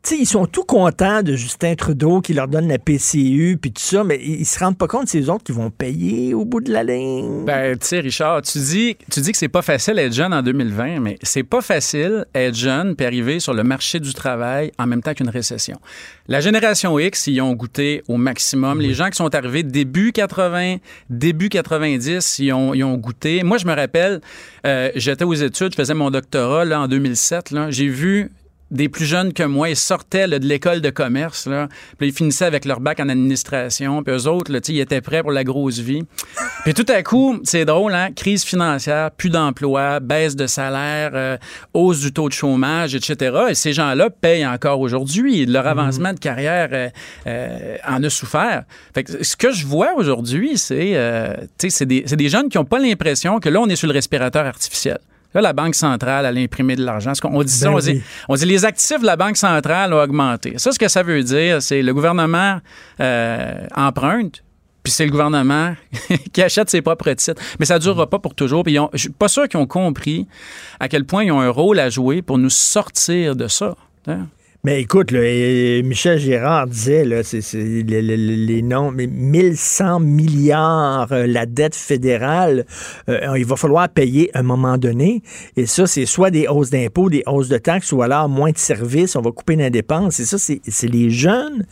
sais, 0.08 0.18
ils 0.18 0.26
sont 0.26 0.46
tout 0.46 0.64
contents 0.64 1.22
de 1.22 1.34
Justin 1.34 1.74
Trudeau 1.74 2.20
qui 2.20 2.32
leur 2.32 2.48
donne 2.48 2.66
la 2.68 2.78
PCU 2.78 3.58
puis 3.60 3.72
tout 3.72 3.82
ça, 3.82 4.04
mais 4.04 4.18
ils 4.22 4.46
se 4.46 4.58
rendent 4.58 4.78
pas 4.78 4.86
compte 4.86 5.08
c'est 5.08 5.20
eux 5.20 5.30
autres 5.30 5.44
qui 5.44 5.52
vont 5.52 5.70
payer 5.70 6.34
au 6.34 6.44
bout 6.44 6.60
de 6.60 6.72
la 6.72 6.82
ligne. 6.82 7.44
Ben, 7.44 7.76
tu 7.76 7.86
sais, 7.86 8.00
Richard, 8.00 8.42
tu 8.42 8.58
dis, 8.58 8.96
tu 9.10 9.20
dis 9.20 9.32
que 9.32 9.38
c'est 9.38 9.48
pas 9.48 9.62
facile 9.62 9.96
d'être 9.96 10.14
jeune 10.14 10.32
en 10.32 10.42
2020, 10.42 11.00
mais 11.00 11.18
c'est 11.22 11.42
pas 11.42 11.60
facile 11.60 12.24
être 12.34 12.54
jeune 12.54 12.96
puis 12.96 13.06
arriver 13.06 13.38
sur 13.38 13.52
le 13.52 13.62
marché 13.62 14.00
du 14.00 14.14
travail 14.14 14.72
en 14.78 14.86
même 14.86 15.02
temps 15.02 15.14
qu'une 15.14 15.28
récession. 15.28 15.78
La 16.26 16.40
génération 16.40 16.98
X, 16.98 17.26
ils 17.26 17.40
ont 17.40 17.52
goûté 17.52 18.02
au 18.08 18.16
maximum. 18.16 18.80
Les 18.80 18.94
gens 18.94 19.10
qui 19.10 19.16
sont 19.16 19.34
arrivés 19.34 19.62
début 19.62 20.12
80, 20.12 20.76
début 21.10 21.48
90, 21.48 22.38
ils 22.38 22.52
ont, 22.52 22.74
ils 22.74 22.84
ont 22.84 22.96
goûté. 22.96 23.42
Moi, 23.42 23.58
je 23.58 23.66
me 23.66 23.74
rappelle, 23.74 24.20
euh, 24.66 24.90
j'étais 24.94 25.24
aux 25.24 25.34
études, 25.34 25.72
je 25.72 25.76
faisais 25.76 25.94
mon 25.94 26.10
doctorat 26.10 26.64
là, 26.64 26.80
en 26.80 26.88
2007. 26.88 27.54
J'ai 27.70 27.88
vu 27.88 28.30
des 28.70 28.88
plus 28.88 29.06
jeunes 29.06 29.32
que 29.32 29.42
moi, 29.42 29.70
ils 29.70 29.76
sortaient 29.76 30.28
de 30.28 30.46
l'école 30.46 30.80
de 30.80 30.90
commerce, 30.90 31.46
là, 31.46 31.68
puis 31.96 32.08
ils 32.08 32.12
finissaient 32.12 32.44
avec 32.44 32.64
leur 32.64 32.80
bac 32.80 33.00
en 33.00 33.08
administration, 33.08 34.02
puis 34.02 34.14
eux 34.14 34.26
autres, 34.26 34.52
là, 34.52 34.60
ils 34.68 34.80
étaient 34.80 35.00
prêts 35.00 35.22
pour 35.22 35.32
la 35.32 35.44
grosse 35.44 35.78
vie. 35.78 36.02
Puis 36.64 36.74
tout 36.74 36.86
à 36.88 37.02
coup, 37.02 37.40
c'est 37.44 37.64
drôle, 37.64 37.94
hein, 37.94 38.10
crise 38.14 38.44
financière, 38.44 39.10
plus 39.10 39.30
d'emploi, 39.30 40.00
baisse 40.00 40.36
de 40.36 40.46
salaire, 40.46 41.12
euh, 41.14 41.36
hausse 41.72 42.00
du 42.00 42.12
taux 42.12 42.28
de 42.28 42.34
chômage, 42.34 42.94
etc. 42.94 43.36
Et 43.50 43.54
ces 43.54 43.72
gens-là 43.72 44.10
payent 44.10 44.46
encore 44.46 44.80
aujourd'hui. 44.80 45.46
Leur 45.46 45.64
mhm. 45.64 45.78
avancement 45.78 46.12
de 46.12 46.18
carrière 46.18 46.68
euh, 46.72 46.88
euh, 47.26 47.76
en 47.86 48.02
a 48.02 48.10
souffert. 48.10 48.64
Fait 48.94 49.04
que 49.04 49.24
ce 49.24 49.36
que 49.36 49.52
je 49.52 49.66
vois 49.66 49.94
aujourd'hui, 49.96 50.58
c'est 50.58 50.96
c'est 51.58 51.86
des, 51.86 52.02
des 52.02 52.28
jeunes 52.28 52.48
qui 52.48 52.58
n'ont 52.58 52.64
pas 52.64 52.78
l'impression 52.78 53.40
que 53.40 53.48
là, 53.48 53.60
on 53.60 53.68
est 53.68 53.76
sur 53.76 53.86
le 53.86 53.92
respirateur 53.92 54.46
artificiel. 54.46 54.98
Là, 55.34 55.42
la 55.42 55.52
Banque 55.52 55.74
centrale, 55.74 56.24
elle 56.24 56.38
a 56.38 56.40
imprimé 56.40 56.74
de 56.74 56.84
l'argent. 56.84 57.12
On 57.24 57.42
dit 57.42 57.52
ça, 57.52 57.70
ben 57.70 58.00
on, 58.28 58.34
dit, 58.34 58.44
les 58.46 58.64
actifs 58.64 59.00
de 59.00 59.06
la 59.06 59.16
Banque 59.16 59.36
centrale 59.36 59.92
ont 59.92 60.00
augmenté. 60.00 60.54
Ça, 60.56 60.72
ce 60.72 60.78
que 60.78 60.88
ça 60.88 61.02
veut 61.02 61.22
dire, 61.22 61.60
c'est 61.60 61.82
le 61.82 61.92
gouvernement 61.92 62.60
euh, 63.00 63.66
emprunte, 63.76 64.42
puis 64.82 64.92
c'est 64.92 65.04
le 65.04 65.10
gouvernement 65.10 65.74
qui 66.32 66.42
achète 66.42 66.70
ses 66.70 66.80
propres 66.80 67.12
titres. 67.12 67.42
Mais 67.60 67.66
ça 67.66 67.74
ne 67.74 67.80
durera 67.80 68.08
pas 68.08 68.18
pour 68.18 68.34
toujours. 68.34 68.62
Puis 68.64 68.78
je 68.94 68.98
suis 68.98 69.10
pas 69.10 69.28
sûr 69.28 69.46
qu'ils 69.48 69.60
ont 69.60 69.66
compris 69.66 70.26
à 70.80 70.88
quel 70.88 71.04
point 71.04 71.24
ils 71.24 71.32
ont 71.32 71.40
un 71.40 71.50
rôle 71.50 71.78
à 71.78 71.90
jouer 71.90 72.22
pour 72.22 72.38
nous 72.38 72.50
sortir 72.50 73.36
de 73.36 73.48
ça. 73.48 73.76
Hein. 74.06 74.28
Mais 74.68 74.82
écoute, 74.82 75.12
Michel 75.12 76.18
Gérard 76.18 76.66
disait, 76.66 77.02
là, 77.02 77.22
les, 77.54 78.60
noms, 78.60 78.90
mais 78.90 79.06
1100 79.06 80.00
milliards, 80.00 81.10
euh, 81.10 81.26
la 81.26 81.46
dette 81.46 81.74
fédérale, 81.74 82.66
euh, 83.08 83.38
il 83.38 83.46
va 83.46 83.56
falloir 83.56 83.88
payer 83.88 84.30
à 84.36 84.40
un 84.40 84.42
moment 84.42 84.76
donné. 84.76 85.22
Et 85.56 85.64
ça, 85.64 85.86
c'est 85.86 86.04
soit 86.04 86.30
des 86.30 86.48
hausses 86.48 86.68
d'impôts, 86.68 87.08
des 87.08 87.22
hausses 87.26 87.48
de 87.48 87.56
taxes, 87.56 87.92
ou 87.92 88.02
alors 88.02 88.28
moins 88.28 88.50
de 88.50 88.58
services, 88.58 89.16
on 89.16 89.22
va 89.22 89.30
couper 89.30 89.56
les 89.56 89.70
dépenses. 89.70 90.20
Et 90.20 90.26
ça, 90.26 90.36
c'est, 90.36 90.60
les 90.82 91.08
jeunes. 91.08 91.64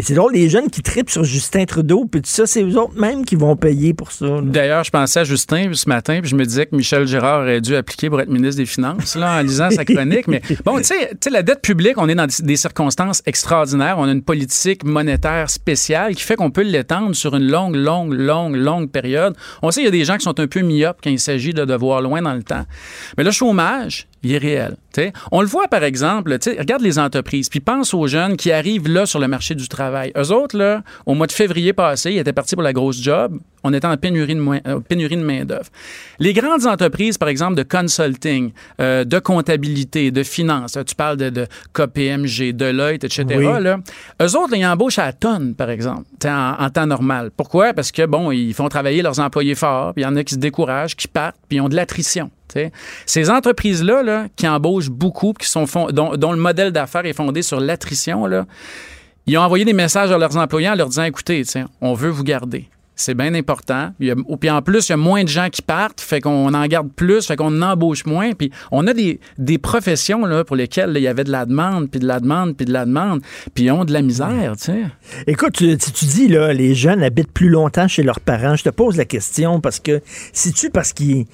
Et 0.00 0.02
c'est 0.02 0.14
drôle, 0.14 0.32
les 0.32 0.48
jeunes 0.48 0.70
qui 0.70 0.82
tripent 0.82 1.10
sur 1.10 1.22
Justin 1.22 1.66
Trudeau, 1.66 2.06
puis 2.10 2.20
tout 2.20 2.30
ça, 2.30 2.46
c'est 2.46 2.64
eux 2.64 2.76
autres 2.76 2.98
même 2.98 3.24
qui 3.24 3.36
vont 3.36 3.54
payer 3.54 3.94
pour 3.94 4.10
ça. 4.10 4.40
D'ailleurs, 4.42 4.82
je 4.82 4.90
pensais 4.90 5.20
à 5.20 5.24
Justin 5.24 5.70
ce 5.72 5.88
matin, 5.88 6.18
puis 6.20 6.30
je 6.30 6.34
me 6.34 6.44
disais 6.44 6.66
que 6.66 6.74
Michel 6.74 7.06
Gérard 7.06 7.42
aurait 7.42 7.60
dû 7.60 7.76
appliquer 7.76 8.08
pour 8.08 8.20
être 8.20 8.30
ministre 8.30 8.56
des 8.56 8.66
Finances, 8.66 9.14
là, 9.14 9.38
en 9.38 9.42
lisant 9.42 9.70
sa 9.70 9.84
chronique. 9.84 10.26
Mais 10.26 10.42
bon, 10.64 10.78
tu 10.78 10.84
sais, 10.84 11.30
la 11.30 11.44
dette 11.44 11.62
publique, 11.62 11.94
on 11.98 12.08
est 12.08 12.14
dans 12.16 12.26
des 12.26 12.39
circonstances 12.56 13.22
extraordinaires. 13.26 13.96
On 13.98 14.04
a 14.04 14.12
une 14.12 14.22
politique 14.22 14.84
monétaire 14.84 15.50
spéciale 15.50 16.14
qui 16.14 16.22
fait 16.22 16.36
qu'on 16.36 16.50
peut 16.50 16.62
l'étendre 16.62 17.14
sur 17.14 17.34
une 17.34 17.50
longue, 17.50 17.76
longue, 17.76 18.12
longue, 18.12 18.56
longue 18.56 18.90
période. 18.90 19.36
On 19.62 19.70
sait 19.70 19.80
qu'il 19.80 19.86
y 19.86 19.88
a 19.88 19.92
des 19.92 20.04
gens 20.04 20.16
qui 20.16 20.24
sont 20.24 20.38
un 20.38 20.46
peu 20.46 20.60
myopes 20.60 20.98
quand 21.02 21.10
il 21.10 21.20
s'agit 21.20 21.54
de, 21.54 21.64
de 21.64 21.74
voir 21.74 22.00
loin 22.02 22.22
dans 22.22 22.34
le 22.34 22.42
temps. 22.42 22.64
Mais 23.16 23.24
le 23.24 23.30
chômage, 23.30 24.06
il 24.22 24.32
est 24.32 24.38
réel. 24.38 24.76
On 25.32 25.40
le 25.40 25.46
voit, 25.46 25.68
par 25.68 25.84
exemple, 25.84 26.36
regarde 26.58 26.82
les 26.82 26.98
entreprises, 26.98 27.48
puis 27.48 27.60
pense 27.60 27.94
aux 27.94 28.06
jeunes 28.06 28.36
qui 28.36 28.52
arrivent 28.52 28.88
là 28.88 29.06
sur 29.06 29.18
le 29.18 29.28
marché 29.28 29.54
du 29.54 29.68
travail. 29.68 30.12
Eux 30.16 30.32
autres, 30.32 30.56
là, 30.56 30.82
au 31.06 31.14
mois 31.14 31.26
de 31.26 31.32
février 31.32 31.72
passé, 31.72 32.12
ils 32.12 32.18
étaient 32.18 32.32
partis 32.32 32.54
pour 32.54 32.62
la 32.62 32.72
grosse 32.72 33.00
job. 33.00 33.38
On 33.62 33.72
était 33.74 33.86
en 33.86 33.96
pénurie 33.96 34.34
de, 34.34 34.40
euh, 34.66 34.80
pénurie 34.80 35.16
de 35.16 35.22
main-d'œuvre. 35.22 35.68
Les 36.18 36.32
grandes 36.32 36.66
entreprises, 36.66 37.18
par 37.18 37.28
exemple, 37.28 37.56
de 37.56 37.62
consulting, 37.62 38.52
euh, 38.80 39.04
de 39.04 39.18
comptabilité, 39.18 40.10
de 40.10 40.22
finance, 40.22 40.78
tu 40.86 40.94
parles 40.94 41.18
de, 41.18 41.28
de 41.28 41.46
KPMG, 41.74 42.52
Deloitte, 42.52 43.04
etc. 43.04 43.24
Là, 43.60 43.78
eux 44.22 44.36
autres, 44.36 44.54
ils 44.54 44.66
embauchent 44.66 44.98
à 44.98 45.06
la 45.06 45.12
tonne, 45.12 45.54
par 45.54 45.68
exemple, 45.68 46.04
en, 46.24 46.56
en, 46.58 46.70
temps 46.70 46.86
normal. 46.86 47.30
Pourquoi? 47.36 47.74
Parce 47.74 47.92
que, 47.92 48.06
bon, 48.06 48.32
ils 48.32 48.54
font 48.54 48.68
travailler 48.68 49.02
leurs 49.02 49.20
employés 49.20 49.54
forts, 49.54 49.92
puis 49.92 50.02
il 50.02 50.06
y 50.06 50.08
en 50.08 50.16
a 50.16 50.24
qui 50.24 50.34
se 50.34 50.38
découragent, 50.40 50.96
qui 50.96 51.08
partent, 51.08 51.36
puis 51.48 51.58
ils 51.58 51.60
ont 51.60 51.68
de 51.68 51.76
l'attrition. 51.76 52.30
Ces 53.06 53.30
entreprises-là 53.30 54.02
là, 54.02 54.26
qui 54.36 54.46
embauchent 54.48 54.90
beaucoup, 54.90 55.32
qui 55.32 55.48
sont 55.48 55.66
dont, 55.92 56.16
dont, 56.16 56.32
le 56.32 56.38
modèle 56.38 56.72
d'affaires 56.72 57.06
est 57.06 57.12
fondé 57.12 57.42
sur 57.42 57.60
l'attrition, 57.60 58.26
ils 59.26 59.38
ont 59.38 59.42
envoyé 59.42 59.64
des 59.64 59.72
messages 59.72 60.10
à 60.10 60.18
leurs 60.18 60.36
employés 60.36 60.68
en 60.68 60.74
leur 60.74 60.88
disant 60.88 61.04
écoutez, 61.04 61.42
on 61.80 61.94
veut 61.94 62.10
vous 62.10 62.24
garder. 62.24 62.68
C'est 63.00 63.14
bien 63.14 63.32
important. 63.32 63.92
puis 63.98 64.50
en 64.50 64.60
plus, 64.60 64.88
il 64.88 64.90
y 64.90 64.92
a 64.92 64.98
moins 64.98 65.24
de 65.24 65.28
gens 65.28 65.48
qui 65.48 65.62
partent, 65.62 66.02
fait 66.02 66.20
qu'on 66.20 66.52
en 66.52 66.66
garde 66.66 66.90
plus, 66.92 67.26
fait 67.26 67.34
qu'on 67.34 67.62
embauche 67.62 68.04
moins. 68.04 68.32
Puis 68.32 68.50
on 68.70 68.86
a 68.86 68.92
des, 68.92 69.20
des 69.38 69.56
professions 69.56 70.26
là, 70.26 70.44
pour 70.44 70.54
lesquelles 70.54 70.92
il 70.94 71.02
y 71.02 71.08
avait 71.08 71.24
de 71.24 71.30
la 71.30 71.46
demande, 71.46 71.90
puis 71.90 71.98
de 71.98 72.06
la 72.06 72.20
demande, 72.20 72.54
puis 72.58 72.66
de 72.66 72.74
la 72.74 72.84
demande, 72.84 73.22
puis 73.54 73.64
ils 73.64 73.70
ont 73.70 73.86
de 73.86 73.92
la 73.94 74.02
misère. 74.02 74.54
Écoute, 75.26 75.52
tu, 75.54 75.78
tu 75.78 76.04
dis, 76.04 76.28
là, 76.28 76.52
les 76.52 76.74
jeunes 76.74 77.02
habitent 77.02 77.32
plus 77.32 77.48
longtemps 77.48 77.88
chez 77.88 78.02
leurs 78.02 78.20
parents. 78.20 78.56
Je 78.56 78.64
te 78.64 78.70
pose 78.70 78.98
la 78.98 79.06
question 79.06 79.62
parce 79.62 79.80
que, 79.80 80.02
si 80.34 80.52
tu 80.52 80.68
parce 80.68 80.92
qu'ils 80.92 81.24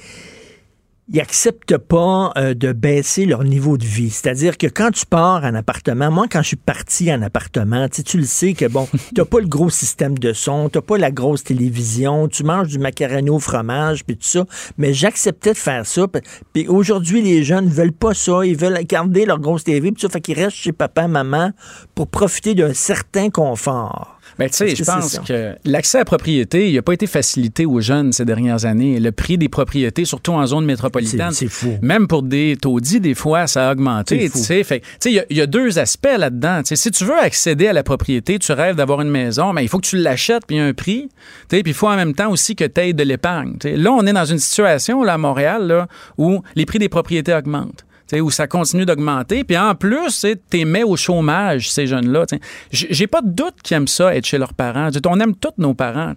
ils 1.08 1.20
acceptent 1.20 1.78
pas 1.78 2.32
euh, 2.36 2.54
de 2.54 2.72
baisser 2.72 3.26
leur 3.26 3.44
niveau 3.44 3.78
de 3.78 3.84
vie. 3.84 4.10
C'est-à-dire 4.10 4.58
que 4.58 4.66
quand 4.66 4.90
tu 4.90 5.06
pars 5.06 5.44
en 5.44 5.54
appartement, 5.54 6.10
moi, 6.10 6.26
quand 6.30 6.42
je 6.42 6.48
suis 6.48 6.56
parti 6.56 7.12
en 7.12 7.22
appartement, 7.22 7.88
tu 7.88 8.18
le 8.18 8.24
sais 8.24 8.54
que, 8.54 8.66
bon, 8.66 8.88
t'as 9.14 9.24
pas 9.24 9.38
le 9.38 9.46
gros 9.46 9.70
système 9.70 10.18
de 10.18 10.32
son, 10.32 10.68
t'as 10.68 10.80
pas 10.80 10.98
la 10.98 11.12
grosse 11.12 11.44
télévision, 11.44 12.26
tu 12.26 12.42
manges 12.42 12.68
du 12.68 12.78
macaroni 12.78 13.30
au 13.30 13.38
fromage, 13.38 14.04
puis 14.04 14.16
tout 14.16 14.26
ça, 14.26 14.46
mais 14.78 14.92
j'acceptais 14.92 15.52
de 15.52 15.58
faire 15.58 15.86
ça. 15.86 16.06
Puis 16.52 16.66
aujourd'hui, 16.66 17.22
les 17.22 17.44
jeunes 17.44 17.68
veulent 17.68 17.92
pas 17.92 18.14
ça, 18.14 18.44
ils 18.44 18.56
veulent 18.56 18.78
garder 18.84 19.26
leur 19.26 19.38
grosse 19.38 19.64
télé, 19.64 19.92
puis 19.92 20.00
ça 20.00 20.08
fait 20.08 20.20
qu'ils 20.20 20.38
restent 20.38 20.56
chez 20.56 20.72
papa, 20.72 21.06
maman 21.06 21.52
pour 21.94 22.08
profiter 22.08 22.54
d'un 22.54 22.74
certain 22.74 23.30
confort. 23.30 24.15
Ben, 24.38 24.50
tu 24.50 24.56
sais, 24.56 24.76
je 24.76 24.84
pense 24.84 25.18
que 25.20 25.54
l'accès 25.64 25.98
à 25.98 26.00
la 26.02 26.04
propriété, 26.04 26.68
il 26.68 26.74
n'a 26.74 26.82
pas 26.82 26.92
été 26.92 27.06
facilité 27.06 27.66
aux 27.66 27.80
jeunes 27.80 28.12
ces 28.12 28.24
dernières 28.24 28.64
années. 28.64 29.00
Le 29.00 29.12
prix 29.12 29.38
des 29.38 29.48
propriétés, 29.48 30.04
surtout 30.04 30.32
en 30.32 30.46
zone 30.46 30.64
métropolitaine, 30.64 31.32
c'est 31.32 31.48
fou. 31.48 31.78
Même 31.82 32.06
pour 32.06 32.22
des 32.22 32.56
taudis, 32.60 33.00
des 33.00 33.14
fois, 33.14 33.46
ça 33.46 33.68
a 33.68 33.72
augmenté. 33.72 34.30
Tu 34.30 34.38
sais, 34.38 34.66
il 35.04 35.36
y, 35.36 35.40
a 35.40 35.46
deux 35.46 35.78
aspects 35.78 36.08
là-dedans. 36.16 36.62
Si 36.64 36.90
tu 36.90 37.04
veux 37.04 37.18
accéder 37.18 37.68
à 37.68 37.72
la 37.72 37.82
propriété, 37.82 38.38
tu 38.38 38.52
rêves 38.52 38.76
d'avoir 38.76 39.00
une 39.00 39.10
maison, 39.10 39.52
mais 39.52 39.64
il 39.64 39.68
faut 39.68 39.78
que 39.78 39.86
tu 39.86 39.96
l'achètes 39.96 40.44
puis 40.46 40.56
il 40.56 40.58
y 40.58 40.62
a 40.62 40.66
un 40.66 40.74
prix. 40.74 41.08
Puis 41.48 41.62
il 41.64 41.74
faut 41.74 41.88
en 41.88 41.96
même 41.96 42.14
temps 42.14 42.30
aussi 42.30 42.56
que 42.56 42.64
tu 42.64 42.80
aies 42.80 42.92
de 42.92 43.02
l'épargne. 43.02 43.56
Là, 43.64 43.92
on 43.92 44.06
est 44.06 44.12
dans 44.12 44.24
une 44.24 44.38
situation 44.38 45.02
là, 45.02 45.14
à 45.14 45.18
Montréal 45.18 45.66
là, 45.66 45.88
où 46.18 46.42
les 46.54 46.66
prix 46.66 46.78
des 46.78 46.88
propriétés 46.88 47.34
augmentent 47.34 47.85
où 48.14 48.30
ça 48.30 48.46
continue 48.46 48.86
d'augmenter. 48.86 49.44
Puis 49.44 49.56
en 49.56 49.74
plus, 49.74 50.26
tu 50.50 50.64
mets 50.64 50.82
au 50.82 50.96
chômage, 50.96 51.70
ces 51.70 51.86
jeunes-là. 51.86 52.26
J'ai 52.70 53.06
pas 53.06 53.22
de 53.22 53.30
doute 53.30 53.56
qu'ils 53.62 53.76
aiment 53.76 53.88
ça, 53.88 54.14
être 54.14 54.26
chez 54.26 54.38
leurs 54.38 54.54
parents. 54.54 54.88
on 55.06 55.20
aime 55.20 55.34
tous 55.34 55.50
nos 55.58 55.74
parents. 55.74 56.14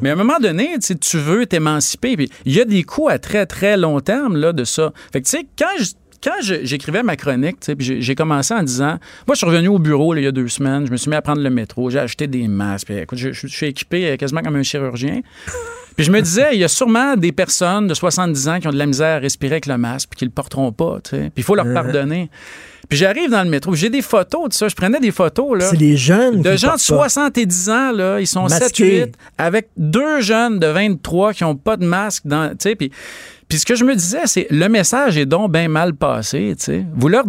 Mais 0.00 0.10
à 0.10 0.12
un 0.12 0.16
moment 0.16 0.38
donné, 0.40 0.76
tu 0.78 1.18
veux 1.18 1.46
t'émanciper. 1.46 2.16
Il 2.44 2.52
y 2.52 2.60
a 2.60 2.64
des 2.64 2.82
coûts 2.82 3.08
à 3.08 3.18
très, 3.18 3.46
très 3.46 3.76
long 3.76 4.00
terme 4.00 4.36
là, 4.36 4.52
de 4.52 4.64
ça. 4.64 4.92
Fait 5.12 5.20
que, 5.20 5.26
tu 5.26 5.38
sais, 5.38 5.46
quand 5.58 5.66
quand 6.22 6.36
j'écrivais 6.40 7.02
ma 7.02 7.16
chronique, 7.16 7.56
j'ai 7.78 8.14
commencé 8.14 8.54
en 8.54 8.62
disant, 8.62 8.98
moi, 9.26 9.34
je 9.34 9.38
suis 9.38 9.46
revenu 9.46 9.68
au 9.68 9.80
bureau 9.80 10.14
il 10.14 10.22
y 10.22 10.26
a 10.26 10.30
deux 10.30 10.46
semaines, 10.46 10.86
je 10.86 10.92
me 10.92 10.96
suis 10.96 11.10
mis 11.10 11.16
à 11.16 11.22
prendre 11.22 11.42
le 11.42 11.50
métro, 11.50 11.90
j'ai 11.90 11.98
acheté 11.98 12.28
des 12.28 12.46
masques, 12.46 12.86
puis, 12.86 12.98
écoute, 12.98 13.18
je, 13.18 13.32
je, 13.32 13.46
suis 13.48 13.66
équipé 13.66 14.16
quasiment 14.16 14.40
comme 14.42 14.54
un 14.54 14.62
chirurgien. 14.62 15.22
Puis 15.96 16.04
je 16.04 16.10
me 16.10 16.20
disais, 16.20 16.50
il 16.52 16.60
y 16.60 16.64
a 16.64 16.68
sûrement 16.68 17.16
des 17.16 17.32
personnes 17.32 17.86
de 17.86 17.94
70 17.94 18.48
ans 18.48 18.60
qui 18.60 18.68
ont 18.68 18.72
de 18.72 18.78
la 18.78 18.86
misère 18.86 19.16
à 19.16 19.18
respirer 19.18 19.54
avec 19.54 19.66
le 19.66 19.78
masque, 19.78 20.08
puis 20.10 20.18
qui 20.18 20.24
le 20.24 20.30
porteront 20.30 20.72
pas, 20.72 20.98
tu 21.04 21.10
sais. 21.10 21.22
Puis 21.22 21.32
il 21.38 21.42
faut 21.42 21.54
leur 21.54 21.72
pardonner. 21.72 22.30
Puis 22.88 22.98
j'arrive 22.98 23.30
dans 23.30 23.42
le 23.42 23.48
métro, 23.48 23.74
j'ai 23.74 23.90
des 23.90 24.02
photos 24.02 24.48
de 24.48 24.54
ça. 24.54 24.68
Je 24.68 24.74
prenais 24.74 25.00
des 25.00 25.12
photos, 25.12 25.58
là. 25.58 25.70
C'est 25.70 25.76
les 25.76 25.96
jeunes. 25.96 26.42
De 26.42 26.56
gens 26.56 26.74
de 26.74 26.80
70 26.80 27.70
ans, 27.70 27.92
là. 27.92 28.20
Ils 28.20 28.26
sont 28.26 28.46
7-8, 28.46 29.12
avec 29.38 29.68
deux 29.76 30.20
jeunes 30.20 30.58
de 30.58 30.66
23 30.66 31.32
qui 31.32 31.44
n'ont 31.44 31.56
pas 31.56 31.76
de 31.76 31.86
masque, 31.86 32.24
tu 32.24 32.36
sais. 32.58 32.74
Puis 32.74 32.90
puis 33.52 33.58
ce 33.58 33.66
que 33.66 33.74
je 33.74 33.84
me 33.84 33.94
disais, 33.94 34.22
c'est 34.24 34.46
le 34.48 34.66
message 34.70 35.18
est 35.18 35.26
donc 35.26 35.52
bien 35.52 35.68
mal 35.68 35.92
passé. 35.92 36.54
Vous 36.96 37.08
leur 37.08 37.24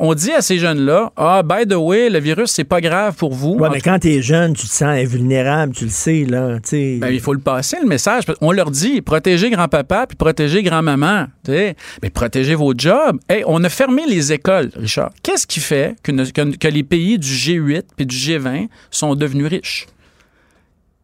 on 0.00 0.12
dit 0.12 0.32
à 0.32 0.40
ces 0.40 0.58
jeunes-là, 0.58 1.12
ah, 1.16 1.44
by 1.44 1.68
the 1.68 1.76
way, 1.76 2.10
le 2.10 2.18
virus, 2.18 2.50
c'est 2.50 2.64
pas 2.64 2.80
grave 2.80 3.14
pour 3.14 3.32
vous. 3.32 3.56
Mais 3.70 3.80
quand 3.80 4.00
tu 4.00 4.08
es 4.08 4.20
jeune, 4.20 4.54
tu 4.54 4.66
te 4.66 4.72
sens 4.72 4.88
invulnérable, 4.88 5.72
tu 5.72 5.84
le 5.84 5.90
sais, 5.90 6.26
là. 6.28 6.58
Ben, 6.72 7.10
il 7.12 7.20
faut 7.20 7.32
le 7.32 7.38
passer, 7.38 7.76
le 7.80 7.86
message. 7.86 8.24
On 8.40 8.50
leur 8.50 8.72
dit, 8.72 9.02
protégez 9.02 9.50
grand-papa 9.50 10.08
puis 10.08 10.16
protégez 10.16 10.64
grand-maman. 10.64 11.26
Mais 11.46 11.76
protégez 12.12 12.56
vos 12.56 12.74
jobs. 12.76 13.20
Hey, 13.28 13.44
on 13.46 13.62
a 13.62 13.68
fermé 13.68 14.02
les 14.04 14.32
écoles, 14.32 14.70
Richard. 14.74 15.12
Qu'est-ce 15.22 15.46
qui 15.46 15.60
fait 15.60 15.94
que, 16.02 16.56
que 16.56 16.66
les 16.66 16.82
pays 16.82 17.20
du 17.20 17.30
G8 17.30 17.82
puis 17.96 18.04
du 18.04 18.16
G20 18.16 18.66
sont 18.90 19.14
devenus 19.14 19.46
riches? 19.46 19.86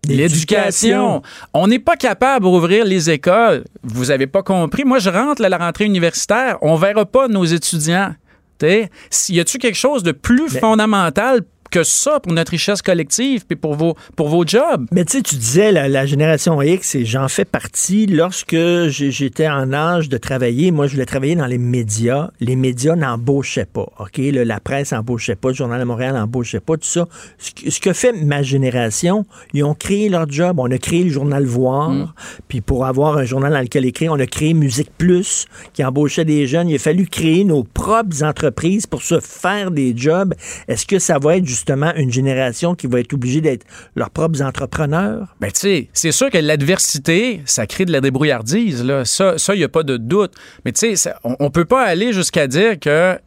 L'éducation. 0.09 1.23
On 1.53 1.67
n'est 1.67 1.79
pas 1.79 1.97
capable 1.97 2.45
d'ouvrir 2.45 2.85
les 2.85 3.11
écoles. 3.11 3.65
Vous 3.83 4.11
avez 4.11 4.27
pas 4.27 4.43
compris. 4.43 4.85
Moi, 4.85 4.99
je 4.99 5.11
rentre 5.11 5.45
à 5.45 5.49
la 5.49 5.59
rentrée 5.59 5.85
universitaire. 5.85 6.59
On 6.63 6.77
verra 6.77 7.05
pas 7.07 7.29
nos 7.29 7.45
étudiants. 7.45 8.15
Y 8.63 9.41
a-tu 9.41 9.59
quelque 9.59 9.77
chose 9.77 10.03
de 10.03 10.13
plus 10.13 10.49
fondamental 10.49 11.41
que 11.75 11.83
ça 11.83 12.21
pour 12.21 12.33
notre 12.33 12.53
richesse 12.53 12.83
collective 12.83 13.47
puis 13.47 13.57
pour 13.57 13.75
vos, 13.75 13.97
pour 14.15 14.29
vos 14.29 14.47
jobs. 14.47 14.87
Mais 14.93 15.05
tu 15.05 15.17
sais, 15.17 15.23
tu 15.23 15.35
disais 15.35 15.73
la, 15.73 16.07
génération 16.07 16.63
X, 16.63 16.95
et 16.95 17.05
j'en 17.05 17.27
fais 17.27 17.45
partie. 17.45 18.07
Lorsque 18.07 18.57
j'étais 18.87 19.49
en 19.49 19.73
âge 19.73 20.09
de 20.09 20.17
travailler, 20.17 20.71
moi, 20.71 20.87
je 20.87 20.93
voulais 20.93 21.05
travailler 21.05 21.35
dans 21.35 21.47
les 21.47 21.59
médias. 21.59 22.31
Les 22.39 22.55
médias 22.55 22.95
n'embauchaient 22.95 23.65
pas, 23.65 23.89
OK? 23.99 24.19
la 24.19 24.61
presse 24.61 24.93
n'embauchait 24.93 25.35
pas, 25.35 25.49
le 25.49 25.55
Journal 25.55 25.81
de 25.81 25.85
Montréal 25.85 26.15
n'embauchait 26.15 26.61
pas, 26.61 26.77
tout 26.77 26.87
ça. 26.87 27.09
Ce, 27.39 27.81
que 27.81 27.93
fait 27.93 28.13
ma 28.13 28.43
génération, 28.43 29.27
ils 29.53 29.65
ont 29.65 29.75
créé 29.75 30.09
leur 30.09 30.31
job. 30.31 30.61
On 30.61 30.71
a 30.71 30.79
créé 30.79 31.03
le 31.03 31.11
Journal 31.11 31.45
Voir. 31.45 31.91
Mm. 31.91 32.13
Puis 32.47 32.61
pour 32.61 32.87
avoir 32.87 33.17
un 33.17 33.25
journal 33.25 33.53
dans 33.53 33.61
lequel 33.61 33.85
écrire, 33.85 34.13
on 34.13 34.21
a 34.21 34.27
créé 34.27 34.55
Musique 34.55 34.93
Plus, 34.97 35.47
qui 35.73 35.83
embauchait 35.83 36.25
des 36.25 36.47
jeunes. 36.47 36.69
Il 36.69 36.77
a 36.77 36.79
fallu 36.79 37.07
créer 37.07 37.43
nos 37.43 37.65
propres 37.65 38.23
entreprises 38.23 38.87
pour 38.87 39.03
se 39.03 39.19
faire 39.19 39.73
des 39.73 39.93
jobs. 39.97 40.35
Est-ce 40.69 40.87
que 40.87 41.01
ça 41.01 41.19
va 41.19 41.39
être 41.39 41.47
justement 41.47 41.64
justement 41.65 41.95
une 41.95 42.13
génération 42.13 42.75
qui 42.75 42.87
va 42.87 43.01
être 43.01 43.15
obligée 43.15 43.41
d'être 43.41 43.65
leurs 43.97 44.11
propres 44.11 44.43
entrepreneurs? 44.43 45.35
Ben, 45.41 45.51
tu 45.51 45.61
sais, 45.61 45.89
c'est 45.95 46.13
sûr 46.13 46.29
que 46.29 46.37
l'adversité, 46.37 47.41
ça 47.47 47.67
crée 47.67 47.87
de 47.87 47.93
la 47.93 48.03
débrouillardise. 48.03 48.85
Là. 48.85 49.07
Ça, 49.07 49.35
il 49.55 49.59
n'y 49.59 49.65
a 49.65 49.69
pas 49.71 49.83
de 49.83 49.97
doute. 49.97 50.33
Mais 50.67 50.73
tu 50.73 50.95
sais, 50.95 51.11
on 51.25 51.37
ne 51.41 51.49
peut 51.49 51.65
pas 51.65 51.83
aller 51.83 52.13
jusqu'à 52.13 52.47
dire 52.47 52.79
que 52.79 53.19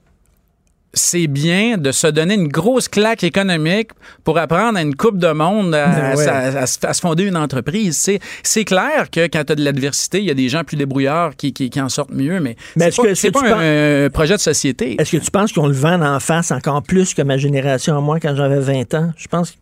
c'est 0.98 1.28
bien 1.28 1.78
de 1.78 1.92
se 1.92 2.08
donner 2.08 2.34
une 2.34 2.48
grosse 2.48 2.88
claque 2.88 3.24
économique 3.24 3.92
pour 4.24 4.38
apprendre 4.38 4.78
à 4.78 4.82
une 4.82 4.96
coupe 4.96 5.18
de 5.18 5.32
monde 5.32 5.74
à, 5.74 6.66
se 6.68 7.02
fonder 7.02 7.24
une 7.24 7.38
entreprise. 7.38 8.10
C'est 8.44 8.66
clair 8.66 9.10
que 9.12 9.28
quand 9.28 9.46
tu 9.46 9.52
as 9.54 9.56
de 9.56 9.64
l'adversité, 9.64 10.20
il 10.20 10.26
y 10.26 10.32
a 10.32 10.34
des 10.34 10.50
gens 10.50 10.64
plus 10.64 10.78
débrouillards 10.78 11.36
qui, 11.36 11.72
en 11.78 11.90
sortent 11.90 12.12
mieux, 12.12 12.40
mais, 12.40 12.56
c'est 13.16 13.32
pas, 13.32 13.42
pas 13.42 13.58
un, 13.60 14.10
projet 14.10 14.36
de 14.36 14.42
société. 14.42 15.00
Est-ce 15.00 15.12
que 15.12 15.24
tu 15.24 15.32
penses 15.32 15.54
qu'on 15.54 15.68
le 15.68 15.74
vend 15.74 16.02
en 16.02 16.20
face 16.20 16.52
encore 16.52 16.82
plus 16.84 17.14
que 17.14 17.22
ma 17.22 17.38
génération 17.38 17.98
à 17.98 18.02
moi 18.02 18.20
quand 18.20 18.36
j'avais 18.36 18.60
20 18.60 18.94
ans? 18.96 19.12
Je 19.16 19.28
pense 19.28 19.52
que 19.52 19.58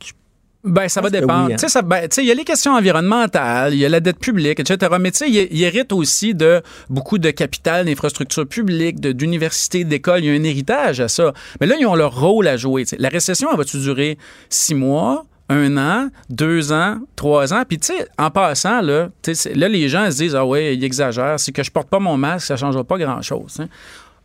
ben, 0.66 0.90
ça 0.90 1.02
va 1.02 1.10
dépendre. 1.10 1.52
Hein. 1.54 1.82
Ben, 1.84 2.08
il 2.18 2.26
y 2.26 2.32
a 2.32 2.34
les 2.34 2.44
questions 2.44 2.74
environnementales, 2.74 3.74
il 3.74 3.80
y 3.80 3.86
a 3.86 3.90
la 3.90 4.00
dette 4.00 4.20
publique, 4.20 4.60
etc. 4.60 4.92
Mais 5.00 5.12
tu 5.12 5.20
sais, 5.20 5.30
il 5.30 5.64
hérite 5.64 5.94
aussi 5.94 6.34
de 6.34 6.62
beaucoup 6.90 7.18
de 7.18 7.30
capital, 7.32 7.86
d'infrastructures 7.86 8.48
publiques, 8.48 9.00
d'universités, 9.00 9.84
d'écoles. 9.84 10.24
Il 10.24 10.26
y 10.26 10.30
a 10.30 10.34
un 10.34 10.44
héritage 10.44 11.00
à 11.00 11.08
ça. 11.08 11.34
Mais 11.62 11.68
là, 11.68 11.76
ils 11.80 11.86
ont 11.86 11.96
leur 11.96 12.20
rôle 12.20 12.48
à 12.48 12.58
jouer. 12.58 12.86
La 12.98 13.10
récession, 13.10 13.50
elle 13.52 13.58
va-tu 13.58 13.78
durer 13.78 14.18
six 14.50 14.76
mois? 14.76 15.26
un 15.48 15.78
an, 15.78 16.10
deux 16.30 16.72
ans, 16.72 16.98
trois 17.16 17.54
ans? 17.54 17.64
Puis, 17.68 17.78
tu 17.78 17.94
sais, 17.94 18.08
en 18.18 18.32
passant, 18.32 18.82
là, 18.82 19.10
là, 19.54 19.68
les 19.68 19.90
gens 19.90 20.10
se 20.10 20.18
disent 20.18 20.36
Ah 20.36 20.44
ouais, 20.44 20.76
il 20.76 20.84
exagère. 20.84 21.40
C'est 21.40 21.52
que 21.52 21.62
je 21.62 21.70
porte 21.70 21.88
pas 21.88 22.00
mon 22.00 22.18
masque, 22.18 22.48
ça 22.48 22.56
ne 22.56 22.60
changera 22.60 22.84
pas 22.84 22.98
grand-chose. 22.98 23.58
Hein. 23.60 23.68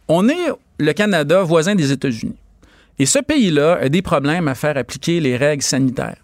On 0.09 0.29
est 0.29 0.49
le 0.79 0.93
Canada 0.95 1.43
voisin 1.43 1.75
des 1.75 1.93
États-Unis. 1.93 2.37
Et 2.99 3.07
ce 3.07 3.19
pays-là 3.19 3.79
a 3.81 3.89
des 3.89 4.03
problèmes 4.03 4.49
à 4.49 4.55
faire 4.55 4.77
appliquer 4.77 5.21
les 5.21 5.37
règles 5.37 5.63
sanitaires. 5.63 6.17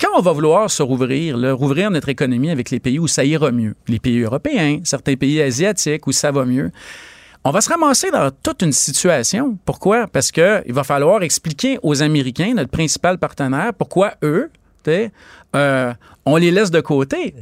Quand 0.00 0.08
on 0.16 0.20
va 0.20 0.32
vouloir 0.32 0.70
se 0.70 0.82
rouvrir, 0.82 1.36
rouvrir 1.56 1.90
notre 1.90 2.08
économie 2.08 2.50
avec 2.50 2.70
les 2.70 2.80
pays 2.80 2.98
où 2.98 3.08
ça 3.08 3.24
ira 3.24 3.50
mieux, 3.50 3.74
les 3.88 3.98
pays 3.98 4.20
européens, 4.20 4.80
certains 4.84 5.16
pays 5.16 5.40
asiatiques 5.40 6.06
où 6.06 6.12
ça 6.12 6.30
va 6.30 6.44
mieux, 6.44 6.70
on 7.44 7.50
va 7.50 7.60
se 7.60 7.68
ramasser 7.68 8.10
dans 8.10 8.30
toute 8.42 8.62
une 8.62 8.72
situation. 8.72 9.58
Pourquoi? 9.64 10.06
Parce 10.06 10.30
qu'il 10.30 10.62
va 10.72 10.84
falloir 10.84 11.22
expliquer 11.22 11.78
aux 11.82 12.02
Américains, 12.02 12.54
notre 12.54 12.70
principal 12.70 13.18
partenaire, 13.18 13.72
pourquoi 13.76 14.14
eux, 14.22 14.50
euh, 15.54 15.92
on 16.24 16.36
les 16.36 16.50
laisse 16.50 16.70
de 16.70 16.80
côté. 16.80 17.34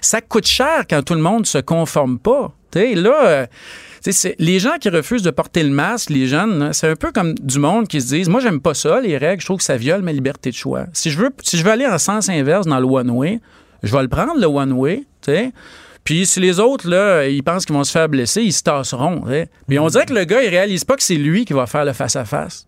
Ça 0.00 0.20
coûte 0.20 0.46
cher 0.46 0.84
quand 0.88 1.02
tout 1.02 1.14
le 1.14 1.20
monde 1.20 1.40
ne 1.40 1.46
se 1.46 1.58
conforme 1.58 2.18
pas. 2.18 2.52
là, 2.74 3.24
euh, 3.26 3.46
les 4.38 4.58
gens 4.58 4.78
qui 4.80 4.88
refusent 4.88 5.22
de 5.22 5.30
porter 5.30 5.62
le 5.62 5.70
masque, 5.70 6.10
les 6.10 6.26
jeunes, 6.26 6.72
c'est 6.72 6.88
un 6.88 6.96
peu 6.96 7.12
comme 7.12 7.34
du 7.34 7.58
monde 7.58 7.86
qui 7.88 8.00
se 8.00 8.08
disent 8.08 8.28
Moi, 8.28 8.40
j'aime 8.40 8.60
pas 8.60 8.74
ça, 8.74 9.00
les 9.00 9.16
règles, 9.16 9.40
je 9.40 9.46
trouve 9.46 9.58
que 9.58 9.64
ça 9.64 9.76
viole 9.76 10.02
ma 10.02 10.12
liberté 10.12 10.50
de 10.50 10.56
choix. 10.56 10.86
Si 10.92 11.10
je 11.10 11.18
veux, 11.18 11.30
si 11.42 11.56
je 11.56 11.64
veux 11.64 11.70
aller 11.70 11.86
en 11.86 11.98
sens 11.98 12.28
inverse 12.28 12.66
dans 12.66 12.80
le 12.80 12.86
one-way, 12.86 13.40
je 13.82 13.94
vais 13.94 14.02
le 14.02 14.08
prendre, 14.08 14.38
le 14.38 14.46
one-way, 14.46 15.04
Puis 16.04 16.26
si 16.26 16.40
les 16.40 16.58
autres, 16.58 16.88
là, 16.88 17.26
ils 17.28 17.42
pensent 17.42 17.64
qu'ils 17.64 17.76
vont 17.76 17.84
se 17.84 17.92
faire 17.92 18.08
blesser, 18.08 18.42
ils 18.42 18.52
se 18.52 18.62
tasseront. 18.62 19.22
Mais 19.68 19.78
on 19.78 19.86
dirait 19.88 20.06
que 20.06 20.14
le 20.14 20.24
gars, 20.24 20.42
il 20.42 20.48
réalise 20.48 20.84
pas 20.84 20.96
que 20.96 21.02
c'est 21.02 21.14
lui 21.14 21.44
qui 21.44 21.52
va 21.52 21.66
faire 21.66 21.84
le 21.84 21.92
face-à-face. 21.92 22.66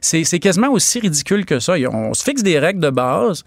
C'est 0.00 0.38
quasiment 0.38 0.70
aussi 0.70 1.00
ridicule 1.00 1.44
que 1.44 1.60
ça. 1.60 1.74
On 1.92 2.14
se 2.14 2.24
fixe 2.24 2.42
des 2.42 2.58
règles 2.58 2.80
de 2.80 2.90
base. 2.90 3.44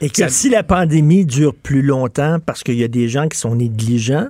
Et 0.00 0.10
que 0.10 0.28
si 0.28 0.50
la 0.50 0.62
pandémie 0.62 1.24
dure 1.24 1.54
plus 1.54 1.80
longtemps 1.80 2.38
parce 2.44 2.62
qu'il 2.62 2.74
y 2.74 2.84
a 2.84 2.88
des 2.88 3.08
gens 3.08 3.28
qui 3.28 3.38
sont 3.38 3.54
négligents, 3.54 4.28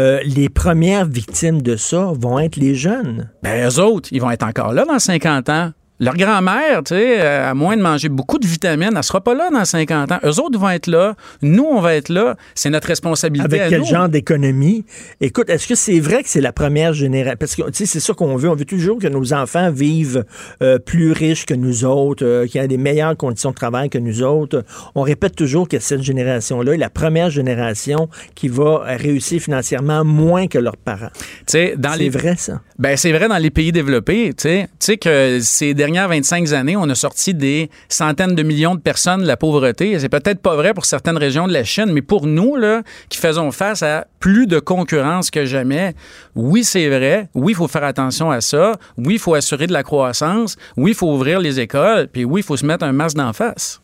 euh, 0.00 0.20
les 0.24 0.48
premières 0.48 1.04
victimes 1.04 1.60
de 1.60 1.76
ça 1.76 2.10
vont 2.14 2.38
être 2.38 2.56
les 2.56 2.74
jeunes. 2.74 3.28
Ben, 3.42 3.68
eux 3.68 3.78
autres, 3.80 4.08
ils 4.12 4.20
vont 4.20 4.30
être 4.30 4.44
encore 4.44 4.72
là 4.72 4.86
dans 4.86 4.98
50 4.98 5.48
ans. 5.50 5.72
Leur 6.00 6.16
grand-mère, 6.16 6.82
tu 6.82 6.94
sais, 6.94 7.20
euh, 7.20 7.50
à 7.50 7.52
moins 7.52 7.76
de 7.76 7.82
manger 7.82 8.08
beaucoup 8.08 8.38
de 8.38 8.46
vitamines, 8.46 8.94
elle 8.96 9.02
sera 9.02 9.20
pas 9.20 9.34
là 9.34 9.50
dans 9.52 9.66
50 9.66 10.10
ans. 10.12 10.18
Eux 10.24 10.40
autres 10.40 10.58
vont 10.58 10.70
être 10.70 10.86
là. 10.86 11.14
Nous, 11.42 11.62
on 11.62 11.82
va 11.82 11.94
être 11.94 12.08
là. 12.08 12.36
C'est 12.54 12.70
notre 12.70 12.88
responsabilité. 12.88 13.60
Avec 13.60 13.68
quel 13.68 13.84
genre 13.84 14.08
d'économie? 14.08 14.86
Écoute, 15.20 15.50
est-ce 15.50 15.68
que 15.68 15.74
c'est 15.74 16.00
vrai 16.00 16.22
que 16.22 16.30
c'est 16.30 16.40
la 16.40 16.54
première 16.54 16.94
génération? 16.94 17.36
Parce 17.38 17.54
que, 17.54 17.62
tu 17.64 17.74
sais, 17.74 17.84
c'est 17.86 18.00
ça 18.00 18.14
qu'on 18.14 18.34
veut. 18.36 18.48
On 18.48 18.54
veut 18.54 18.64
toujours 18.64 18.98
que 18.98 19.08
nos 19.08 19.34
enfants 19.34 19.70
vivent 19.70 20.24
euh, 20.62 20.78
plus 20.78 21.12
riches 21.12 21.44
que 21.44 21.52
nous 21.52 21.84
autres, 21.84 22.24
euh, 22.24 22.46
qu'ils 22.46 22.62
aient 22.62 22.68
des 22.68 22.78
meilleures 22.78 23.18
conditions 23.18 23.50
de 23.50 23.56
travail 23.56 23.90
que 23.90 23.98
nous 23.98 24.22
autres. 24.22 24.64
On 24.94 25.02
répète 25.02 25.36
toujours 25.36 25.68
que 25.68 25.78
cette 25.80 26.02
génération-là 26.02 26.72
est 26.72 26.78
la 26.78 26.88
première 26.88 27.28
génération 27.28 28.08
qui 28.34 28.48
va 28.48 28.84
réussir 28.86 29.42
financièrement 29.42 30.02
moins 30.02 30.46
que 30.46 30.58
leurs 30.58 30.78
parents. 30.78 31.10
C'est 31.46 31.76
vrai, 32.08 32.36
ça? 32.38 32.62
Ben, 32.78 32.96
c'est 32.96 33.12
vrai 33.12 33.28
dans 33.28 33.36
les 33.36 33.50
pays 33.50 33.70
développés. 33.70 34.32
Tu 34.32 34.66
sais 34.78 34.96
que 34.96 35.40
ces 35.42 35.74
derniers 35.74 35.89
25 35.92 36.52
années, 36.52 36.76
on 36.76 36.88
a 36.88 36.94
sorti 36.94 37.34
des 37.34 37.70
centaines 37.88 38.34
de 38.34 38.42
millions 38.42 38.74
de 38.74 38.80
personnes 38.80 39.22
de 39.22 39.26
la 39.26 39.36
pauvreté. 39.36 39.98
C'est 39.98 40.08
peut-être 40.08 40.40
pas 40.40 40.56
vrai 40.56 40.74
pour 40.74 40.84
certaines 40.84 41.16
régions 41.16 41.46
de 41.46 41.52
la 41.52 41.64
Chine, 41.64 41.90
mais 41.92 42.02
pour 42.02 42.26
nous, 42.26 42.56
là, 42.56 42.82
qui 43.08 43.18
faisons 43.18 43.50
face 43.50 43.82
à 43.82 44.06
plus 44.18 44.46
de 44.46 44.58
concurrence 44.58 45.30
que 45.30 45.44
jamais, 45.44 45.94
oui, 46.34 46.64
c'est 46.64 46.88
vrai. 46.88 47.28
Oui, 47.34 47.52
il 47.52 47.56
faut 47.56 47.68
faire 47.68 47.84
attention 47.84 48.30
à 48.30 48.40
ça. 48.40 48.78
Oui, 48.96 49.14
il 49.14 49.18
faut 49.18 49.34
assurer 49.34 49.66
de 49.66 49.72
la 49.72 49.82
croissance. 49.82 50.56
Oui, 50.76 50.92
il 50.92 50.94
faut 50.94 51.12
ouvrir 51.12 51.40
les 51.40 51.60
écoles. 51.60 52.08
Puis 52.12 52.24
oui, 52.24 52.40
il 52.40 52.44
faut 52.44 52.56
se 52.56 52.66
mettre 52.66 52.84
un 52.84 52.92
masque 52.92 53.16
d'en 53.16 53.32
face. 53.32 53.80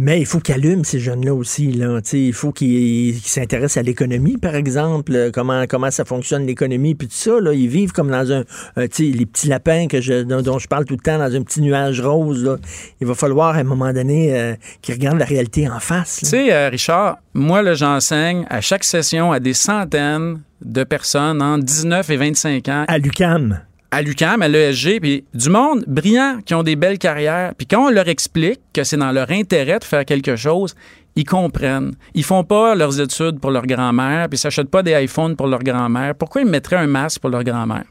Mais 0.00 0.18
il 0.18 0.24
faut 0.24 0.40
qu'ils 0.40 0.54
allument 0.54 0.82
ces 0.82 0.98
jeunes-là 0.98 1.34
aussi. 1.34 1.72
Là. 1.72 2.00
il 2.14 2.32
faut 2.32 2.52
qu'ils 2.52 3.14
s'intéressent 3.16 3.76
à 3.76 3.82
l'économie, 3.82 4.38
par 4.38 4.54
exemple, 4.54 5.14
euh, 5.14 5.30
comment, 5.30 5.66
comment 5.68 5.90
ça 5.90 6.06
fonctionne 6.06 6.46
l'économie, 6.46 6.94
puis 6.94 7.06
tout 7.06 7.14
ça. 7.14 7.38
Là. 7.38 7.52
Ils 7.52 7.68
vivent 7.68 7.92
comme 7.92 8.10
dans 8.10 8.32
un... 8.32 8.44
Euh, 8.78 8.88
les 8.98 9.26
petits 9.26 9.48
lapins 9.48 9.88
que 9.88 10.00
je, 10.00 10.22
dont, 10.22 10.58
je 10.58 10.68
parle 10.68 10.86
tout 10.86 10.94
le 10.94 11.00
temps, 11.00 11.18
dans 11.18 11.34
un 11.34 11.42
petit 11.42 11.60
nuage 11.60 12.00
rose. 12.00 12.42
Là. 12.42 12.56
Il 13.02 13.06
va 13.06 13.14
falloir, 13.14 13.56
à 13.56 13.58
un 13.58 13.64
moment 13.64 13.92
donné, 13.92 14.34
euh, 14.34 14.54
qu'ils 14.80 14.94
regardent 14.94 15.18
la 15.18 15.26
réalité 15.26 15.68
en 15.68 15.80
face. 15.80 16.20
Tu 16.20 16.26
sais, 16.26 16.68
Richard, 16.68 17.18
moi, 17.34 17.74
j'enseigne 17.74 18.46
à 18.48 18.62
chaque 18.62 18.84
session 18.84 19.32
à 19.32 19.38
des 19.38 19.52
centaines 19.52 20.40
de 20.64 20.82
personnes 20.82 21.42
entre 21.42 21.64
19 21.64 22.08
et 22.08 22.16
25 22.16 22.68
ans. 22.68 22.84
À 22.88 22.96
l'UCAM 22.96 23.60
à 23.90 24.02
l'UQAM, 24.02 24.42
à 24.42 24.48
l'ESG, 24.48 25.00
puis 25.00 25.24
du 25.34 25.50
monde 25.50 25.84
brillant 25.86 26.38
qui 26.44 26.54
ont 26.54 26.62
des 26.62 26.76
belles 26.76 26.98
carrières. 26.98 27.54
Puis 27.56 27.66
quand 27.66 27.86
on 27.86 27.90
leur 27.90 28.08
explique 28.08 28.60
que 28.72 28.84
c'est 28.84 28.96
dans 28.96 29.12
leur 29.12 29.30
intérêt 29.30 29.78
de 29.78 29.84
faire 29.84 30.04
quelque 30.04 30.36
chose, 30.36 30.74
ils 31.16 31.24
comprennent. 31.24 31.92
Ils 32.14 32.24
font 32.24 32.44
pas 32.44 32.74
leurs 32.74 33.00
études 33.00 33.40
pour 33.40 33.50
leur 33.50 33.66
grand-mère, 33.66 34.28
puis 34.28 34.36
ils 34.36 34.40
s'achètent 34.40 34.70
pas 34.70 34.82
des 34.82 34.92
iPhones 35.02 35.36
pour 35.36 35.48
leur 35.48 35.62
grand-mère. 35.62 36.14
Pourquoi 36.14 36.42
ils 36.42 36.48
mettraient 36.48 36.76
un 36.76 36.86
masque 36.86 37.20
pour 37.20 37.30
leur 37.30 37.42
grand-mère? 37.42 37.84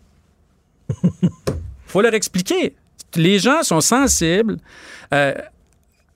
faut 1.85 2.01
leur 2.01 2.13
expliquer. 2.13 2.75
Les 3.15 3.39
gens 3.39 3.63
sont 3.63 3.81
sensibles 3.81 4.57
euh, 5.13 5.33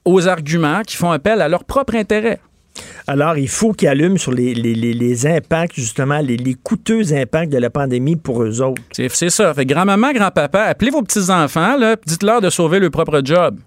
aux 0.06 0.28
arguments 0.28 0.82
qui 0.84 0.96
font 0.96 1.12
appel 1.12 1.42
à 1.42 1.50
leur 1.50 1.64
propre 1.64 1.96
intérêt. 1.96 2.40
Alors, 3.08 3.38
il 3.38 3.50
faut 3.50 3.74
qu'ils 3.74 3.88
allument 3.88 4.18
sur 4.18 4.32
les, 4.32 5.28
impacts, 5.28 5.76
justement, 5.76 6.20
les, 6.20 6.56
coûteux 6.56 7.14
impacts 7.14 7.52
de 7.52 7.58
la 7.58 7.70
pandémie 7.70 8.16
pour 8.16 8.44
eux 8.44 8.62
autres. 8.62 8.82
C'est 8.92 9.30
ça. 9.30 9.54
Fait 9.54 9.66
grand-maman, 9.66 10.12
grand-papa, 10.14 10.64
appelez 10.64 10.92
vos 10.92 11.02
petits-enfants, 11.02 11.78
dites-leur 12.06 12.42
de 12.42 12.50
sauver 12.50 12.80
leur 12.80 12.92
propre 12.92 13.22
job. 13.24 13.58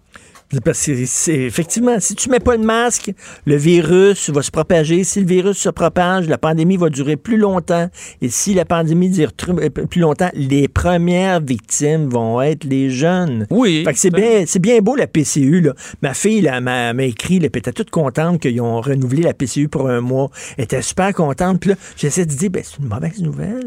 Parce 0.65 0.87
que 0.87 1.07
c'est 1.07 1.41
effectivement, 1.41 1.99
si 1.99 2.15
tu 2.15 2.31
mets 2.31 2.39
pas 2.39 2.57
le 2.57 2.63
masque, 2.63 3.13
le 3.47 3.57
virus 3.57 4.31
va 4.31 4.43
se 4.43 4.53
propager. 4.53 5.03
Si 5.03 5.21
le 5.21 5.27
virus 5.27 5.59
se 5.59 5.69
propage, 5.69 6.29
la 6.29 6.39
pandémie 6.39 6.77
va 6.77 6.89
durer 6.89 7.17
plus 7.17 7.37
longtemps. 7.37 7.89
Et 8.23 8.29
si 8.29 8.55
la 8.55 8.65
pandémie 8.65 9.11
dure 9.11 9.33
euh, 9.49 9.69
plus 9.69 10.01
longtemps, 10.01 10.31
les 10.35 10.69
premières 10.69 11.41
victimes 11.41 12.09
vont 12.09 12.41
être 12.41 12.63
les 12.63 12.91
jeunes. 12.91 13.47
Oui. 13.51 13.83
Fait 13.85 13.93
que 13.93 13.99
c'est 13.99 14.11
bien, 14.11 14.45
c'est 14.47 14.61
bien 14.61 14.79
beau 14.79 14.95
la 14.95 15.09
PCU. 15.09 15.63
Là. 15.63 15.75
Ma 16.03 16.15
fille 16.15 16.43
là, 16.43 16.61
m'a, 16.61 16.93
écrit, 17.03 17.39
elle 17.39 17.47
était 17.47 17.73
toute 17.73 17.91
contente 17.91 18.41
qu'ils 18.41 18.61
ont 18.61 18.81
renouvelé 18.81 19.23
la 19.23 19.35
PCU 19.35 19.69
pour 19.69 19.89
un 19.89 20.01
mois. 20.01 20.31
Elle 20.59 20.65
était 20.65 20.83
super 20.83 21.13
contente. 21.13 21.59
Puis 21.59 21.71
là, 21.71 21.77
j'essaie 21.97 22.25
de 22.25 22.33
dire, 22.33 22.51
ben, 22.51 22.63
c'est 22.65 22.79
une 22.79 22.89
mauvaise 22.89 23.21
nouvelle. 23.21 23.67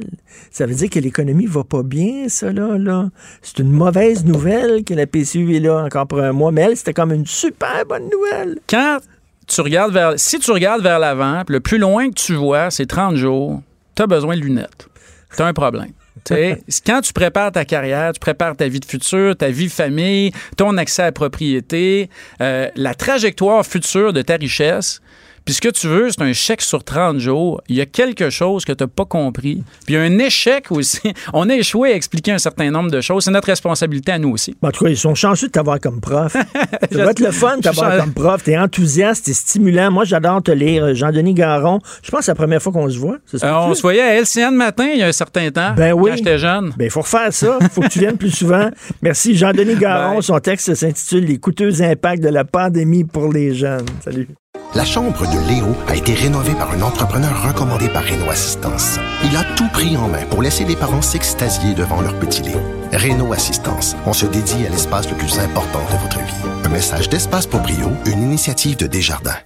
Ça 0.50 0.66
veut 0.66 0.76
dire 0.76 0.90
que 0.90 1.00
l'économie 1.00 1.46
va 1.46 1.66
pas 1.66 1.84
bien, 1.84 2.30
ça 2.30 2.54
là. 2.54 2.78
là. 2.78 3.10
C'est 3.42 3.60
une 3.60 3.72
mauvaise 3.72 4.24
nouvelle 4.24 4.86
que 4.86 4.94
la 4.94 5.08
PCU 5.08 5.58
est 5.58 5.60
là 5.60 5.84
encore 5.84 6.08
pour 6.08 6.22
un 6.22 6.32
mois. 6.32 6.54
Mais 6.54 6.69
c'était 6.76 6.94
comme 6.94 7.12
une 7.12 7.26
super 7.26 7.86
bonne 7.88 8.10
nouvelle. 8.10 8.60
Quand 8.70 9.00
tu 9.48 9.62
regardes 9.62 9.94
vers. 9.94 10.14
Si 10.18 10.40
tu 10.40 10.52
regardes 10.52 10.82
vers 10.82 11.00
l'avant, 11.00 11.44
le 11.48 11.60
plus 11.60 11.78
loin 11.78 12.10
que 12.10 12.16
tu 12.16 12.36
vois, 12.36 12.72
c'est 12.72 12.86
30 12.86 13.16
jours, 13.16 13.62
tu 13.96 14.04
as 14.04 14.08
besoin 14.08 14.36
de 14.36 14.42
lunettes. 14.42 14.88
Tu 15.36 15.42
as 15.42 15.46
un 15.46 15.54
problème. 15.54 15.92
Quand 16.86 17.02
tu 17.02 17.14
prépares 17.14 17.52
ta 17.52 17.66
carrière, 17.66 18.14
tu 18.14 18.20
prépares 18.20 18.56
ta 18.56 18.68
vie 18.68 18.80
de 18.80 18.86
futur, 18.86 19.36
ta 19.36 19.50
vie 19.50 19.68
de 19.68 19.72
famille, 19.72 20.32
ton 20.58 20.78
accès 20.78 21.04
à 21.04 21.06
la 21.06 21.12
propriété, 21.12 22.10
euh, 22.42 22.70
la 22.76 22.94
trajectoire 22.94 23.66
future 23.66 24.14
de 24.14 24.22
ta 24.22 24.36
richesse, 24.36 25.02
puis 25.46 25.54
ce 25.54 25.62
que 25.62 25.70
tu 25.70 25.88
veux, 25.88 26.10
c'est 26.10 26.22
un 26.22 26.34
chèque 26.34 26.62
sur 26.62 26.84
30 26.84 27.20
jours. 27.20 27.62
Il 27.68 27.76
y 27.76 27.82
a 27.82 27.86
quelque 27.86 28.30
chose 28.30 28.66
que 28.66 28.74
tu 28.74 28.84
n'as 28.84 28.88
pas 28.88 29.06
compris. 29.06 29.64
Puis 29.86 29.94
il 29.94 29.94
y 29.96 29.98
a 29.98 30.02
un 30.02 30.20
échec 30.20 30.72
aussi. 30.72 31.14
On 31.34 31.50
a 31.50 31.56
échoué 31.56 31.94
à 31.94 31.96
expliquer 31.96 32.32
un 32.32 32.38
certain 32.38 32.70
nombre 32.72 32.92
de 32.92 33.02
choses. 33.02 33.26
C'est 33.26 33.32
notre 33.32 33.48
responsabilité 33.48 34.12
à 34.12 34.20
nous 34.20 34.32
aussi. 34.32 34.56
En 34.62 34.72
tout 34.72 34.86
cas, 34.86 34.90
ils 34.90 34.98
sont 34.98 35.16
chanceux 35.16 35.48
de 35.48 35.52
t'avoir 35.52 35.80
comme 35.80 36.02
prof. 36.02 36.34
ça 36.92 37.04
va 37.04 37.12
être 37.12 37.20
le 37.20 37.32
fun 37.32 37.58
de 37.58 37.62
t'avoir 37.62 37.98
comme 37.98 38.14
prof. 38.14 38.44
Tu 38.44 38.52
es 38.52 38.58
enthousiaste, 38.58 39.26
tu 39.26 39.32
es 39.32 39.34
stimulant. 39.34 39.92
Moi, 39.92 40.06
j'adore 40.06 40.42
te 40.44 40.52
lire. 40.52 40.94
Jean-Denis 40.96 41.34
Garon, 41.34 41.80
je 42.02 42.12
pense 42.12 42.20
que 42.20 42.26
c'est 42.26 42.32
la 42.32 42.36
première 42.36 42.62
fois 42.62 42.72
qu'on 42.72 42.90
se 42.90 42.98
voit. 42.98 43.18
Euh, 43.44 43.54
on 43.54 43.74
se 43.74 43.82
voyait 43.82 44.02
à 44.02 44.22
LCN 44.22 44.52
matin 44.52 44.88
il 44.92 45.00
y 45.00 45.04
a 45.04 45.08
un 45.08 45.12
certain 45.12 45.50
temps. 45.52 45.74
Ben 45.76 45.94
oui. 45.94 46.12
Quand 46.12 46.18
j'étais 46.18 46.38
jeune. 46.38 46.74
Ben, 46.78 46.86
il 46.86 46.92
faut 46.92 47.02
refaire 47.02 47.34
ça. 47.34 47.58
Il 47.62 47.70
faut 47.70 47.82
que 47.82 47.88
tu 47.88 48.00
viennes 48.00 48.18
plus 48.18 48.32
souvent. 48.32 48.70
Merci, 49.02 49.36
Jean-Denis 49.36 49.76
Garon. 49.76 50.22
Son 50.30 50.40
texte 50.40 50.74
s'intitule 50.76 51.26
Les 51.26 51.38
coûteux 51.38 51.82
impacts 51.82 52.24
de 52.24 52.30
la 52.30 52.46
pandémie 52.46 53.04
pour 53.04 53.32
les 53.32 53.54
jeunes. 53.54 53.86
Salut. 54.04 54.28
La 54.76 54.86
chambre 54.86 55.26
de 55.26 55.48
Léo 55.48 55.76
a 55.88 55.96
été 55.96 56.14
rénovée 56.14 56.54
par 56.54 56.72
un 56.72 56.82
entrepreneur 56.84 57.44
recommandé 57.44 57.90
par 57.90 58.04
Renault 58.04 58.30
Assistance. 58.30 59.00
Il 59.24 59.36
a 59.36 59.44
tout 59.56 59.68
pris 59.70 59.98
en 59.98 60.08
main 60.08 60.24
pour 60.30 60.44
laisser 60.44 60.64
les 60.64 60.76
parents 60.76 61.02
s'extasier 61.02 61.74
devant 61.74 62.02
leur 62.02 62.14
petit 62.20 62.44
Léo. 62.44 62.62
Renault 62.94 63.34
Assistance, 63.34 63.96
on 64.06 64.14
se 64.14 64.28
dédie 64.28 64.68
à 64.68 64.70
l'espace 64.70 65.10
le 65.10 65.18
plus 65.18 65.40
important 65.40 65.82
de 65.92 65.98
votre 65.98 66.20
vie. 66.20 66.50
Un 66.66 66.70
message 66.70 67.10
d'Espace 67.10 67.48
Proprio, 67.48 67.92
une 68.06 68.22
initiative 68.22 68.78
de 68.78 68.86
Desjardins. 68.86 69.40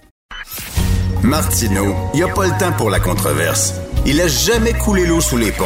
Martineau, 1.22 1.96
il 2.12 2.18
n'y 2.18 2.22
a 2.22 2.28
pas 2.28 2.46
le 2.46 2.58
temps 2.58 2.72
pour 2.72 2.90
la 2.90 3.00
controverse. 3.00 3.72
Il 4.04 4.20
a 4.20 4.28
jamais 4.28 4.74
coulé 4.74 5.06
l'eau 5.06 5.22
sous 5.22 5.38
les 5.38 5.52
ponts. 5.52 5.64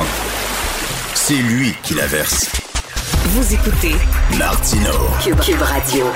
C'est 1.15 1.35
lui 1.35 1.75
qui 1.83 1.95
la 1.95 2.07
verse. 2.07 2.49
Vous 3.25 3.55
écoutez 3.55 3.97
Martino 4.39 4.93
Cube 5.21 5.61
Radio. 5.61 6.07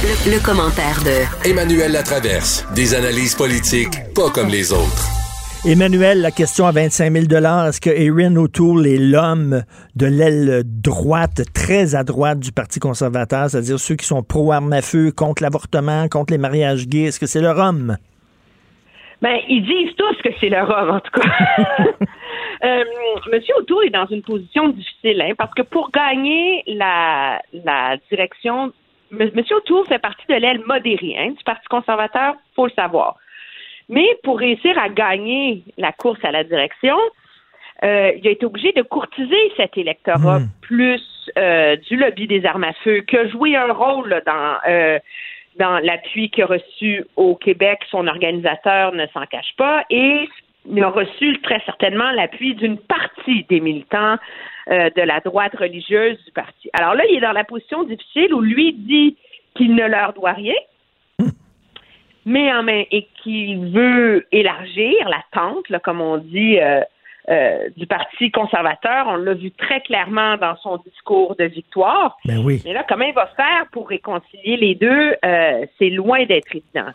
Le, 0.00 0.38
commentaire 0.46 1.02
de 1.02 1.26
Emmanuel 1.50 1.90
Latraverse. 1.90 2.64
Des 2.72 2.94
analyses 2.94 3.34
politiques 3.34 3.90
pas 4.14 4.30
comme 4.30 4.46
les 4.46 4.72
autres. 4.72 5.02
Emmanuel, 5.66 6.20
la 6.20 6.30
question 6.30 6.66
à 6.66 6.70
25 6.70 7.12
000 7.12 7.24
Est-ce 7.24 7.80
que 7.80 7.90
Erin 7.90 8.36
O'Toole 8.36 8.86
est 8.86 8.96
l'homme 8.96 9.64
de 9.96 10.06
l'aile 10.06 10.62
droite, 10.64 11.42
très 11.52 11.96
à 11.96 12.04
droite 12.04 12.38
du 12.38 12.52
Parti 12.52 12.78
conservateur, 12.78 13.50
c'est-à-dire 13.50 13.80
ceux 13.80 13.96
qui 13.96 14.06
sont 14.06 14.22
pro-armes 14.22 14.72
à 14.72 14.82
feu, 14.82 15.10
contre 15.10 15.42
l'avortement, 15.42 16.06
contre 16.06 16.32
les 16.32 16.38
mariages 16.38 16.86
gays? 16.86 17.06
Est-ce 17.06 17.18
que 17.18 17.26
c'est 17.26 17.40
leur 17.40 17.58
homme? 17.58 17.96
Ben, 19.20 19.38
ils 19.48 19.64
disent 19.64 19.96
tous 19.96 20.22
que 20.22 20.30
c'est 20.38 20.48
leur 20.48 20.70
homme, 20.70 20.90
en 20.90 21.00
tout 21.00 21.10
cas. 21.10 21.28
euh, 22.64 22.84
Monsieur 23.32 23.54
O'Toole 23.58 23.86
est 23.86 23.90
dans 23.90 24.06
une 24.06 24.22
position 24.22 24.68
difficile, 24.68 25.20
hein, 25.22 25.32
parce 25.36 25.52
que 25.54 25.62
pour 25.62 25.90
gagner 25.90 26.62
la, 26.68 27.42
la 27.52 27.96
direction 28.08 28.72
M. 29.12 29.30
O'Toole 29.50 29.86
fait 29.86 29.98
partie 29.98 30.26
de 30.28 30.34
l'aile 30.34 30.60
modérée 30.66 31.16
hein, 31.18 31.30
du 31.30 31.44
Parti 31.44 31.66
conservateur, 31.68 32.34
faut 32.54 32.66
le 32.66 32.72
savoir. 32.72 33.16
Mais 33.88 34.06
pour 34.22 34.38
réussir 34.38 34.78
à 34.78 34.88
gagner 34.88 35.62
la 35.78 35.92
course 35.92 36.22
à 36.22 36.30
la 36.30 36.44
direction, 36.44 36.96
euh, 37.84 38.12
il 38.16 38.26
a 38.26 38.30
été 38.30 38.44
obligé 38.44 38.72
de 38.72 38.82
courtiser 38.82 39.52
cet 39.56 39.78
électorat 39.78 40.40
hmm. 40.40 40.48
plus 40.60 41.02
euh, 41.38 41.76
du 41.76 41.96
lobby 41.96 42.26
des 42.26 42.44
armes 42.44 42.64
à 42.64 42.72
feu, 42.84 43.00
qui 43.00 43.16
a 43.16 43.28
joué 43.28 43.56
un 43.56 43.72
rôle 43.72 44.22
dans 44.26 44.56
euh, 44.68 44.98
dans 45.58 45.78
l'appui 45.78 46.30
qu'il 46.30 46.44
a 46.44 46.46
reçu 46.46 47.04
au 47.16 47.34
Québec. 47.34 47.80
Son 47.90 48.06
organisateur 48.06 48.92
ne 48.92 49.06
s'en 49.08 49.26
cache 49.26 49.54
pas 49.56 49.84
et 49.90 50.28
il 50.70 50.82
a 50.82 50.88
reçu 50.88 51.40
très 51.42 51.60
certainement 51.64 52.10
l'appui 52.12 52.54
d'une 52.54 52.78
partie 52.78 53.44
des 53.48 53.60
militants 53.60 54.16
euh, 54.70 54.90
de 54.94 55.02
la 55.02 55.20
droite 55.20 55.54
religieuse 55.56 56.22
du 56.24 56.32
parti. 56.32 56.68
Alors 56.74 56.94
là, 56.94 57.04
il 57.08 57.16
est 57.16 57.20
dans 57.20 57.32
la 57.32 57.44
position 57.44 57.84
difficile 57.84 58.34
où 58.34 58.40
lui 58.40 58.74
dit 58.74 59.16
qu'il 59.56 59.74
ne 59.74 59.86
leur 59.86 60.12
doit 60.12 60.32
rien, 60.32 60.54
mais 62.26 62.52
en 62.52 62.62
main 62.62 62.84
et 62.90 63.08
qu'il 63.22 63.70
veut 63.70 64.26
élargir 64.30 65.08
la 65.08 65.22
tente, 65.32 65.64
comme 65.82 66.02
on 66.02 66.18
dit, 66.18 66.58
euh, 66.58 66.82
euh, 67.30 67.68
du 67.76 67.86
Parti 67.86 68.30
conservateur. 68.30 69.06
On 69.08 69.16
l'a 69.16 69.34
vu 69.34 69.50
très 69.52 69.80
clairement 69.80 70.36
dans 70.36 70.56
son 70.56 70.76
discours 70.78 71.34
de 71.36 71.44
victoire. 71.44 72.18
Ben 72.26 72.38
oui. 72.44 72.60
Mais 72.64 72.74
là, 72.74 72.84
comment 72.86 73.06
il 73.06 73.14
va 73.14 73.26
faire 73.28 73.66
pour 73.72 73.88
réconcilier 73.88 74.56
les 74.56 74.74
deux? 74.74 75.14
c'est 75.78 75.90
loin 75.90 76.24
d'être 76.26 76.54
évident. 76.54 76.92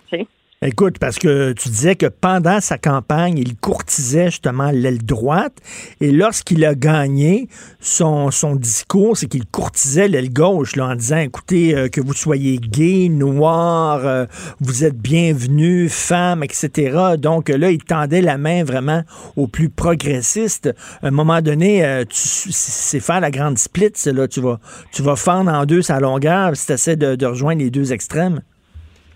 Écoute, 0.66 0.98
parce 0.98 1.20
que 1.20 1.52
tu 1.52 1.68
disais 1.68 1.98
que 1.98 2.06
pendant 2.06 2.62
sa 2.62 2.78
campagne, 2.78 3.38
il 3.38 3.58
courtisait 3.58 4.28
justement 4.28 4.72
l'aile 4.72 5.04
droite. 5.04 5.58
Et 6.00 6.10
lorsqu'il 6.14 6.64
a 6.64 6.74
gagné, 6.74 7.50
son, 7.82 8.32
son 8.32 8.56
discours, 8.56 9.18
c'est 9.18 9.28
qu'il 9.28 9.46
courtisait 9.46 10.08
l'aile 10.08 10.32
gauche 10.32 10.78
là, 10.78 10.88
en 10.88 10.96
disant, 10.96 11.18
écoutez, 11.18 11.76
euh, 11.76 11.90
que 11.90 12.00
vous 12.00 12.14
soyez 12.14 12.60
gay, 12.60 13.10
noir, 13.10 14.06
euh, 14.06 14.26
vous 14.62 14.86
êtes 14.86 14.98
bienvenue, 14.98 15.90
femme, 15.90 16.46
etc. 16.46 17.18
Donc 17.18 17.50
là, 17.50 17.70
il 17.70 17.84
tendait 17.84 18.22
la 18.22 18.38
main 18.38 18.64
vraiment 18.64 19.04
aux 19.36 19.48
plus 19.48 19.68
progressistes. 19.68 20.74
À 21.02 21.08
un 21.08 21.12
moment 21.12 21.42
donné, 21.42 21.84
euh, 21.84 22.06
c'est 22.10 23.02
faire 23.02 23.20
la 23.20 23.32
grande 23.32 23.58
split, 23.58 23.92
là. 24.06 24.30
Tu 24.30 24.40
vas, 24.40 24.62
tu 24.94 25.02
vas 25.02 25.18
fendre 25.18 25.52
en 25.52 25.66
deux 25.66 25.82
sa 25.82 26.00
longueur 26.00 26.56
si 26.56 26.68
tu 26.68 26.72
essaies 26.72 26.96
de 26.96 27.26
rejoindre 27.26 27.60
les 27.60 27.70
deux 27.70 27.92
extrêmes. 27.92 28.40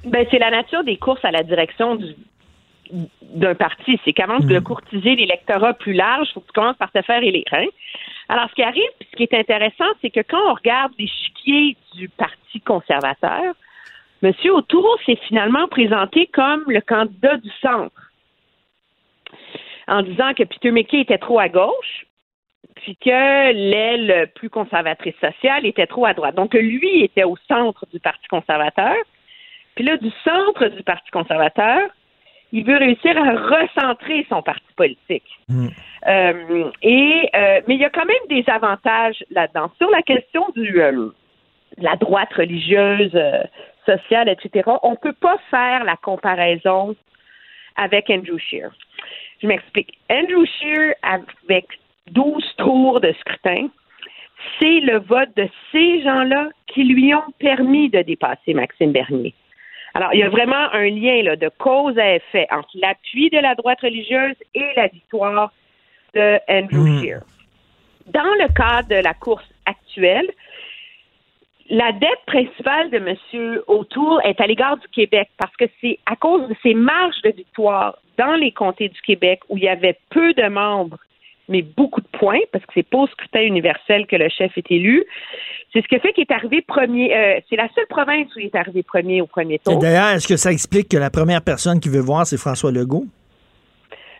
Ben, 0.05 0.25
c'est 0.31 0.39
la 0.39 0.51
nature 0.51 0.83
des 0.83 0.97
courses 0.97 1.23
à 1.23 1.31
la 1.31 1.43
direction 1.43 1.99
d'un 3.21 3.55
parti. 3.55 3.99
C'est 4.05 4.13
qu'avant 4.13 4.39
de 4.39 4.59
hmm. 4.59 4.63
courtiser 4.63 5.15
l'électorat 5.15 5.73
plus 5.73 5.93
large, 5.93 6.27
il 6.29 6.33
faut 6.33 6.39
que 6.41 6.47
tu 6.47 6.53
commences 6.53 6.77
par 6.77 6.91
te 6.91 7.01
faire 7.01 7.21
élire. 7.21 7.43
Hein? 7.51 7.65
Alors, 8.29 8.49
ce 8.49 8.55
qui 8.55 8.63
arrive, 8.63 8.89
ce 9.11 9.15
qui 9.15 9.23
est 9.23 9.33
intéressant, 9.33 9.85
c'est 10.01 10.09
que 10.09 10.21
quand 10.21 10.41
on 10.49 10.53
regarde 10.53 10.93
l'échiquier 10.97 11.77
du 11.95 12.09
Parti 12.09 12.61
conservateur, 12.61 13.55
M. 14.23 14.33
O'Toole 14.49 14.99
s'est 15.05 15.19
finalement 15.27 15.67
présenté 15.67 16.27
comme 16.27 16.63
le 16.67 16.81
candidat 16.81 17.37
du 17.37 17.49
centre, 17.61 18.11
en 19.87 20.01
disant 20.01 20.33
que 20.33 20.43
Peter 20.43 20.71
McKay 20.71 21.01
était 21.01 21.17
trop 21.17 21.39
à 21.39 21.49
gauche, 21.49 22.05
puis 22.75 22.95
que 22.97 23.51
l'aile 23.51 24.31
plus 24.35 24.49
conservatrice 24.49 25.15
sociale 25.21 25.65
était 25.65 25.87
trop 25.87 26.05
à 26.05 26.13
droite. 26.13 26.35
Donc, 26.35 26.53
lui 26.53 27.03
était 27.03 27.23
au 27.23 27.37
centre 27.47 27.85
du 27.91 27.99
Parti 27.99 28.27
conservateur, 28.27 28.95
puis 29.77 29.85
là, 29.85 29.95
du 29.97 30.09
centre 30.23 30.69
du 30.69 30.81
Parti 30.81 31.11
conservateur, 31.11 31.79
il 32.51 32.65
veut 32.65 32.77
réussir 32.77 33.15
à 33.15 33.29
recentrer 33.29 34.25
son 34.27 34.41
parti 34.41 34.65
politique. 34.75 35.29
Hmm. 35.47 35.67
Euh, 36.07 36.71
et 36.81 37.29
euh, 37.35 37.61
mais 37.67 37.75
il 37.75 37.81
y 37.81 37.85
a 37.85 37.91
quand 37.91 38.05
même 38.05 38.17
des 38.27 38.43
avantages 38.47 39.23
là-dedans. 39.29 39.69
Sur 39.77 39.91
la 39.91 40.01
question 40.01 40.47
du 40.55 40.81
euh, 40.81 41.09
de 41.77 41.83
la 41.83 41.95
droite 41.95 42.33
religieuse, 42.33 43.15
sociale, 43.85 44.29
etc., 44.29 44.67
on 44.81 44.91
ne 44.91 44.95
peut 44.95 45.13
pas 45.13 45.37
faire 45.51 45.83
la 45.83 45.95
comparaison 45.95 46.95
avec 47.75 48.09
Andrew 48.09 48.39
Scheer. 48.39 48.71
Je 49.43 49.47
m'explique. 49.47 49.95
Andrew 50.09 50.43
Scheer, 50.45 50.95
avec 51.03 51.67
12 52.13 52.43
tours 52.57 52.99
de 52.99 53.13
scrutin, 53.19 53.67
c'est 54.57 54.79
le 54.79 54.97
vote 54.97 55.29
de 55.35 55.47
ces 55.71 56.01
gens-là 56.01 56.49
qui 56.65 56.83
lui 56.83 57.13
ont 57.13 57.31
permis 57.37 57.91
de 57.91 58.01
dépasser 58.01 58.55
Maxime 58.55 58.91
Bernier. 58.91 59.35
Alors, 59.97 60.13
il 60.13 60.19
y 60.19 60.23
a 60.23 60.29
vraiment 60.29 60.71
un 60.73 60.89
lien 60.91 61.23
là, 61.23 61.35
de 61.35 61.49
cause 61.57 61.97
à 61.97 62.13
effet 62.13 62.45
entre 62.51 62.69
l'appui 62.75 63.31
de 63.31 63.39
la 63.39 63.55
droite 63.55 63.81
religieuse 63.81 64.35
et 64.53 64.67
la 64.75 64.89
victoire 64.89 65.51
de 66.13 66.37
Andrew 66.47 66.87
hmm. 66.87 66.99
Scheer. 66.99 67.21
Dans 68.05 68.21
le 68.21 68.47
cadre 68.53 68.89
de 68.89 69.01
la 69.01 69.15
course 69.15 69.49
actuelle, 69.65 70.29
la 71.71 71.93
dette 71.93 72.23
principale 72.27 72.91
de 72.91 72.97
M. 72.97 73.59
O'Toole 73.65 74.21
est 74.23 74.39
à 74.39 74.45
l'égard 74.45 74.77
du 74.77 74.87
Québec 74.89 75.29
parce 75.35 75.55
que 75.55 75.65
c'est 75.81 75.97
à 76.05 76.15
cause 76.15 76.47
de 76.47 76.55
ses 76.61 76.75
marges 76.75 77.19
de 77.23 77.31
victoire 77.31 77.97
dans 78.19 78.35
les 78.35 78.51
comtés 78.51 78.89
du 78.89 79.01
Québec 79.01 79.39
où 79.49 79.57
il 79.57 79.63
y 79.63 79.67
avait 79.67 79.97
peu 80.11 80.31
de 80.35 80.47
membres 80.47 80.99
mais 81.49 81.61
beaucoup 81.61 82.01
de 82.01 82.07
points, 82.07 82.39
parce 82.51 82.65
que 82.65 82.71
c'est 82.73 82.87
pas 82.87 82.99
au 82.99 83.07
scrutin 83.07 83.41
universel 83.41 84.05
que 84.07 84.15
le 84.15 84.29
chef 84.29 84.57
est 84.57 84.71
élu. 84.71 85.05
C'est 85.73 85.81
ce 85.81 85.87
qui 85.87 85.99
fait 85.99 86.13
qu'il 86.13 86.25
est 86.29 86.33
arrivé 86.33 86.61
premier. 86.61 87.15
Euh, 87.15 87.39
c'est 87.49 87.55
la 87.55 87.69
seule 87.75 87.87
province 87.89 88.33
où 88.35 88.39
il 88.39 88.47
est 88.47 88.55
arrivé 88.55 88.83
premier 88.83 89.21
au 89.21 89.27
premier 89.27 89.59
tour. 89.59 89.79
D'ailleurs, 89.79 90.09
est-ce 90.09 90.27
que 90.27 90.37
ça 90.37 90.51
explique 90.51 90.89
que 90.89 90.97
la 90.97 91.09
première 91.09 91.41
personne 91.41 91.79
qui 91.79 91.89
veut 91.89 92.01
voir, 92.01 92.25
c'est 92.25 92.37
François 92.37 92.71
Legault? 92.71 93.05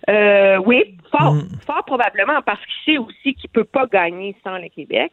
Euh, 0.10 0.58
oui, 0.66 0.96
fort, 1.12 1.34
mm. 1.34 1.48
fort 1.66 1.84
probablement, 1.86 2.42
parce 2.46 2.60
qu'il 2.66 2.94
sait 2.94 2.98
aussi 2.98 3.34
qu'il 3.34 3.50
peut 3.50 3.66
pas 3.66 3.88
gagner 3.88 4.36
sans 4.44 4.58
le 4.58 4.70
Québec. 4.70 5.12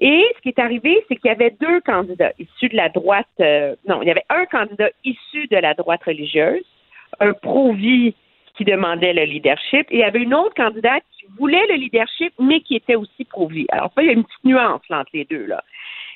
Et 0.00 0.24
ce 0.36 0.40
qui 0.40 0.48
est 0.48 0.58
arrivé, 0.58 1.04
c'est 1.08 1.16
qu'il 1.16 1.28
y 1.28 1.32
avait 1.32 1.54
deux 1.60 1.80
candidats 1.82 2.32
issus 2.38 2.68
de 2.68 2.76
la 2.76 2.88
droite. 2.88 3.28
Euh, 3.40 3.76
non, 3.86 4.02
il 4.02 4.08
y 4.08 4.10
avait 4.10 4.24
un 4.30 4.44
candidat 4.46 4.88
issu 5.04 5.46
de 5.48 5.56
la 5.56 5.74
droite 5.74 6.02
religieuse, 6.04 6.64
un 7.20 7.32
pro-vie 7.32 8.14
qui 8.56 8.64
demandait 8.64 9.12
le 9.12 9.24
leadership, 9.24 9.86
et 9.90 9.96
il 9.96 10.00
y 10.00 10.04
avait 10.04 10.22
une 10.22 10.34
autre 10.34 10.54
candidate 10.54 11.02
voulait 11.38 11.66
le 11.68 11.76
leadership, 11.76 12.32
mais 12.38 12.60
qui 12.60 12.76
était 12.76 12.94
aussi 12.94 13.24
pro-vie. 13.24 13.66
Alors, 13.70 13.90
ça, 13.94 14.02
il 14.02 14.06
y 14.06 14.10
a 14.10 14.12
une 14.12 14.24
petite 14.24 14.44
nuance 14.44 14.82
entre 14.90 15.10
les 15.14 15.24
deux, 15.24 15.46
là. 15.46 15.64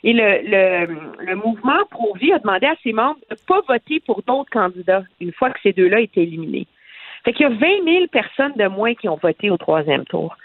Et 0.05 0.13
le, 0.13 0.43
le, 0.45 1.25
le 1.25 1.35
mouvement 1.35 1.85
pro-vie 1.91 2.33
a 2.33 2.39
demandé 2.39 2.67
à 2.67 2.77
ses 2.83 2.93
membres 2.93 3.19
de 3.29 3.35
ne 3.35 3.47
pas 3.47 3.61
voter 3.67 4.01
pour 4.01 4.23
d'autres 4.23 4.51
candidats 4.51 5.03
une 5.21 5.33
fois 5.33 5.51
que 5.51 5.59
ces 5.63 5.73
deux-là 5.73 6.01
étaient 6.01 6.23
éliminés. 6.23 6.67
Fait 7.25 7.33
qu'il 7.33 7.43
y 7.43 7.47
a 7.47 7.49
20 7.49 7.59
000 7.85 8.07
personnes 8.13 8.53
de 8.57 8.69
moins 8.69 8.95
qui 8.95 9.09
ont 9.09 9.19
voté 9.21 9.51
au 9.51 9.57
troisième 9.57 10.05
tour. 10.05 10.37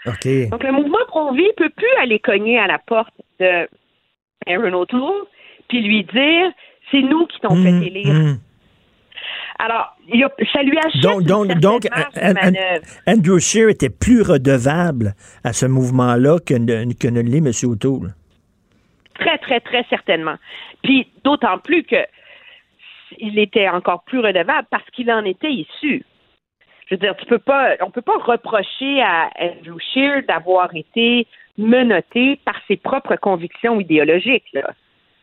Donc, 0.50 0.64
le 0.64 0.72
mouvement 0.72 0.98
Pro-Vie 1.06 1.44
ne 1.46 1.52
peut 1.52 1.70
plus 1.70 1.86
aller 2.00 2.18
cogner 2.18 2.58
à 2.58 2.66
la 2.66 2.78
porte 2.78 3.14
de 3.38 3.68
Aaron 4.46 4.72
O'Toole 4.72 5.26
puis 5.68 5.82
lui 5.82 6.02
dire 6.04 6.50
c'est 6.90 7.02
nous 7.02 7.26
qui 7.26 7.38
t'ont 7.40 7.54
Hum, 7.54 7.62
fait 7.62 7.86
élire. 7.86 8.10
hum. 8.14 8.38
Alors, 9.58 9.96
il 10.08 10.20
y 10.20 10.24
a- 10.24 10.32
ça 10.52 10.62
lui 10.62 10.76
achète 10.78 11.00
Donc, 11.02 11.22
donc, 11.22 11.48
donc 11.60 11.86
manœuvre. 12.16 12.84
Andrew 13.06 13.38
Scheer 13.38 13.68
était 13.70 13.90
plus 13.90 14.22
redevable 14.22 15.14
à 15.44 15.52
ce 15.52 15.66
mouvement-là 15.66 16.38
que, 16.40 16.54
ne- 16.54 16.92
que 16.94 17.08
ne 17.08 17.20
l'est 17.20 17.38
M. 17.38 17.50
O'Toole. 17.70 18.14
Très, 19.18 19.38
très, 19.38 19.60
très 19.60 19.84
certainement. 19.88 20.34
Puis 20.82 21.08
d'autant 21.22 21.58
plus 21.58 21.84
que 21.84 21.96
il 23.18 23.38
était 23.38 23.68
encore 23.68 24.02
plus 24.04 24.18
redevable 24.18 24.66
parce 24.70 24.88
qu'il 24.90 25.10
en 25.12 25.24
était 25.24 25.52
issu. 25.52 26.04
Je 26.88 26.94
veux 26.96 26.98
dire, 26.98 27.14
tu 27.16 27.24
peux 27.26 27.38
pas, 27.38 27.76
on 27.80 27.90
peut 27.90 28.02
pas 28.02 28.18
reprocher 28.18 29.00
à 29.02 29.30
Andrew 29.40 29.78
Scheer 29.92 30.22
d'avoir 30.26 30.74
été 30.74 31.26
menotté 31.56 32.40
par 32.44 32.56
ses 32.66 32.76
propres 32.76 33.14
convictions 33.16 33.78
idéologiques. 33.80 34.48
Là. 34.52 34.68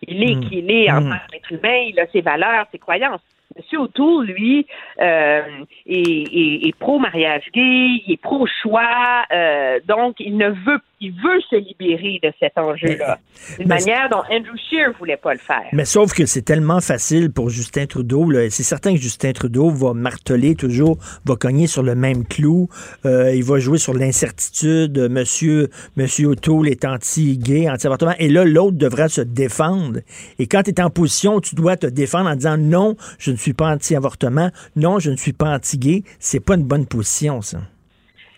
Il 0.08 0.24
est 0.24 0.36
Mm. 0.36 0.49
qui 0.49 0.58
il 0.60 0.72
est 0.72 0.90
en 0.90 1.02
Mm. 1.02 1.10
tant 1.10 1.18
qu'être 1.32 1.52
humain, 1.52 1.78
il 1.90 1.99
a 1.99 2.08
ses 2.08 2.22
valeurs, 2.22 2.66
ses 2.72 2.80
croyances. 2.80 3.22
Monsieur 3.56 3.80
O'Toole, 3.80 4.28
lui, 4.28 4.65
euh, 4.99 5.41
est, 5.86 6.76
pro-mariage 6.80 7.49
gay, 7.53 8.02
il 8.06 8.14
est 8.14 8.22
pro-choix, 8.22 9.26
euh, 9.32 9.80
donc 9.86 10.15
il 10.19 10.38
ne 10.38 10.49
veut, 10.49 10.80
il 11.02 11.11
veut 11.14 11.41
se 11.49 11.56
libérer 11.56 12.19
de 12.23 12.32
cet 12.40 12.57
enjeu-là. 12.57 13.19
D'une 13.57 13.68
manière 13.68 14.07
dont 14.10 14.22
Andrew 14.30 14.56
Scheer 14.69 14.94
voulait 14.99 15.18
pas 15.18 15.34
le 15.34 15.40
faire. 15.40 15.65
Mais 15.73 15.84
sauf 15.84 16.14
que 16.14 16.28
c'est 16.28 16.44
tellement 16.44 16.80
facile 16.80 17.32
pour 17.32 17.49
Justin 17.49 17.88
Trudeau. 17.88 18.32
C'est 18.52 18.61
certain 18.61 18.94
que 18.94 19.02
Justin 19.02 19.34
Trudeau 19.34 19.72
va 19.72 19.94
marteler 19.94 20.53
toujours, 20.53 20.98
va 21.26 21.36
cogner 21.36 21.65
sur 21.65 21.82
le 21.82 21.95
même 21.95 22.23
clou. 22.23 22.69
Euh, 23.06 23.34
il 23.34 23.44
va 23.44 23.57
jouer 23.57 23.80
sur 23.80 23.95
l'incertitude. 23.95 24.95
Euh, 24.99 25.10
Monsieur, 25.10 25.69
Monsieur 25.98 26.28
O'Toole 26.28 26.69
est 26.69 26.86
anti-gay, 26.86 27.68
anti-avortement. 27.68 28.14
Et 28.19 28.30
là, 28.30 28.45
l'autre 28.45 28.78
devra 28.78 29.10
se 29.10 29.22
défendre. 29.22 30.02
Et 30.38 30.45
quand 30.45 30.61
tu 30.61 30.69
es 30.69 30.82
en 30.82 30.91
position, 30.91 31.41
tu 31.41 31.56
dois 31.56 31.78
te 31.78 31.88
défendre 31.88 32.30
en 32.30 32.36
disant 32.36 32.57
non, 32.57 32.95
je 33.18 33.32
ne 33.32 33.38
suis 33.38 33.53
pas 33.53 33.73
anti-avortement. 33.73 34.52
Non, 34.76 34.99
je 34.99 35.10
ne 35.10 35.15
suis 35.15 35.34
pas 35.34 35.56
anti-gay. 35.56 36.03
C'est 36.19 36.40
pas 36.40 36.53
une 36.53 36.64
bonne 36.64 36.86
position, 36.86 37.41
ça. 37.41 37.57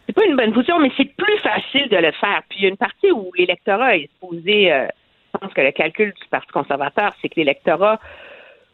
C'est 0.05 0.13
pas 0.13 0.25
une 0.25 0.35
bonne 0.35 0.53
position, 0.53 0.79
mais 0.79 0.91
c'est 0.97 1.15
plus 1.15 1.37
facile 1.39 1.87
de 1.89 1.97
le 1.97 2.11
faire. 2.11 2.41
Puis 2.49 2.59
il 2.59 2.63
y 2.63 2.65
a 2.65 2.69
une 2.69 2.77
partie 2.77 3.11
où 3.11 3.31
l'électorat 3.37 3.95
est 3.97 4.09
supposé, 4.13 4.71
euh, 4.71 4.87
je 5.33 5.39
pense 5.39 5.53
que 5.53 5.61
le 5.61 5.71
calcul 5.71 6.11
du 6.11 6.27
Parti 6.29 6.51
conservateur, 6.51 7.13
c'est 7.21 7.29
que 7.29 7.35
l'électorat 7.37 7.99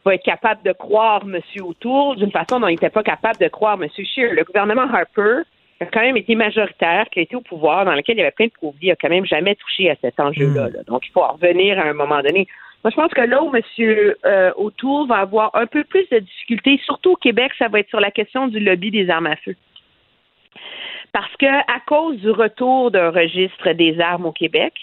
va 0.05 0.15
être 0.15 0.23
capable 0.23 0.63
de 0.63 0.71
croire 0.71 1.23
M. 1.23 1.39
O'Toole 1.61 2.17
d'une 2.17 2.31
façon 2.31 2.59
dont 2.59 2.67
il 2.67 2.73
n'était 2.73 2.89
pas 2.89 3.03
capable 3.03 3.37
de 3.39 3.47
croire 3.47 3.77
M. 3.81 3.89
Scheer. 3.89 4.33
Le 4.33 4.43
gouvernement 4.43 4.87
Harper 4.91 5.41
a 5.81 5.85
quand 5.85 6.01
même 6.01 6.17
été 6.17 6.35
majoritaire, 6.35 7.05
qui 7.11 7.19
a 7.19 7.21
été 7.21 7.35
au 7.35 7.41
pouvoir, 7.41 7.85
dans 7.85 7.93
lequel 7.93 8.15
il 8.15 8.19
y 8.19 8.21
avait 8.21 8.31
plein 8.31 8.47
de 8.47 8.51
profits, 8.51 8.91
a 8.91 8.95
quand 8.95 9.09
même 9.09 9.25
jamais 9.25 9.55
touché 9.55 9.89
à 9.89 9.95
cet 10.01 10.19
enjeu-là. 10.19 10.69
là. 10.69 10.83
Donc, 10.87 11.05
il 11.07 11.11
faut 11.11 11.21
en 11.21 11.33
revenir 11.33 11.79
à 11.79 11.83
un 11.83 11.93
moment 11.93 12.21
donné. 12.21 12.47
Moi, 12.83 12.91
je 12.91 12.95
pense 12.95 13.11
que 13.11 13.21
là 13.21 13.43
où 13.43 13.53
M. 13.55 13.61
euh, 14.25 14.51
O'Toole 14.55 15.07
va 15.07 15.17
avoir 15.17 15.51
un 15.53 15.67
peu 15.67 15.83
plus 15.83 16.07
de 16.09 16.19
difficultés, 16.19 16.79
surtout 16.85 17.11
au 17.11 17.15
Québec, 17.15 17.51
ça 17.57 17.67
va 17.67 17.79
être 17.79 17.89
sur 17.89 17.99
la 17.99 18.11
question 18.11 18.47
du 18.47 18.59
lobby 18.59 18.91
des 18.91 19.09
armes 19.09 19.27
à 19.27 19.35
feu. 19.37 19.55
Parce 21.11 21.35
que 21.37 21.45
à 21.45 21.79
cause 21.87 22.17
du 22.17 22.29
retour 22.29 22.91
d'un 22.91 23.09
registre 23.09 23.71
des 23.73 23.99
armes 23.99 24.25
au 24.25 24.31
Québec, 24.31 24.73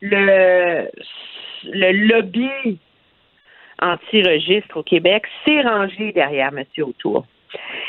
le, 0.00 0.88
lobby 1.72 2.78
anti-registre 3.80 4.76
au 4.76 4.82
Québec 4.82 5.24
s'est 5.44 5.62
rangé 5.62 6.12
derrière 6.12 6.50
M. 6.56 6.64
O'Toole. 6.78 7.22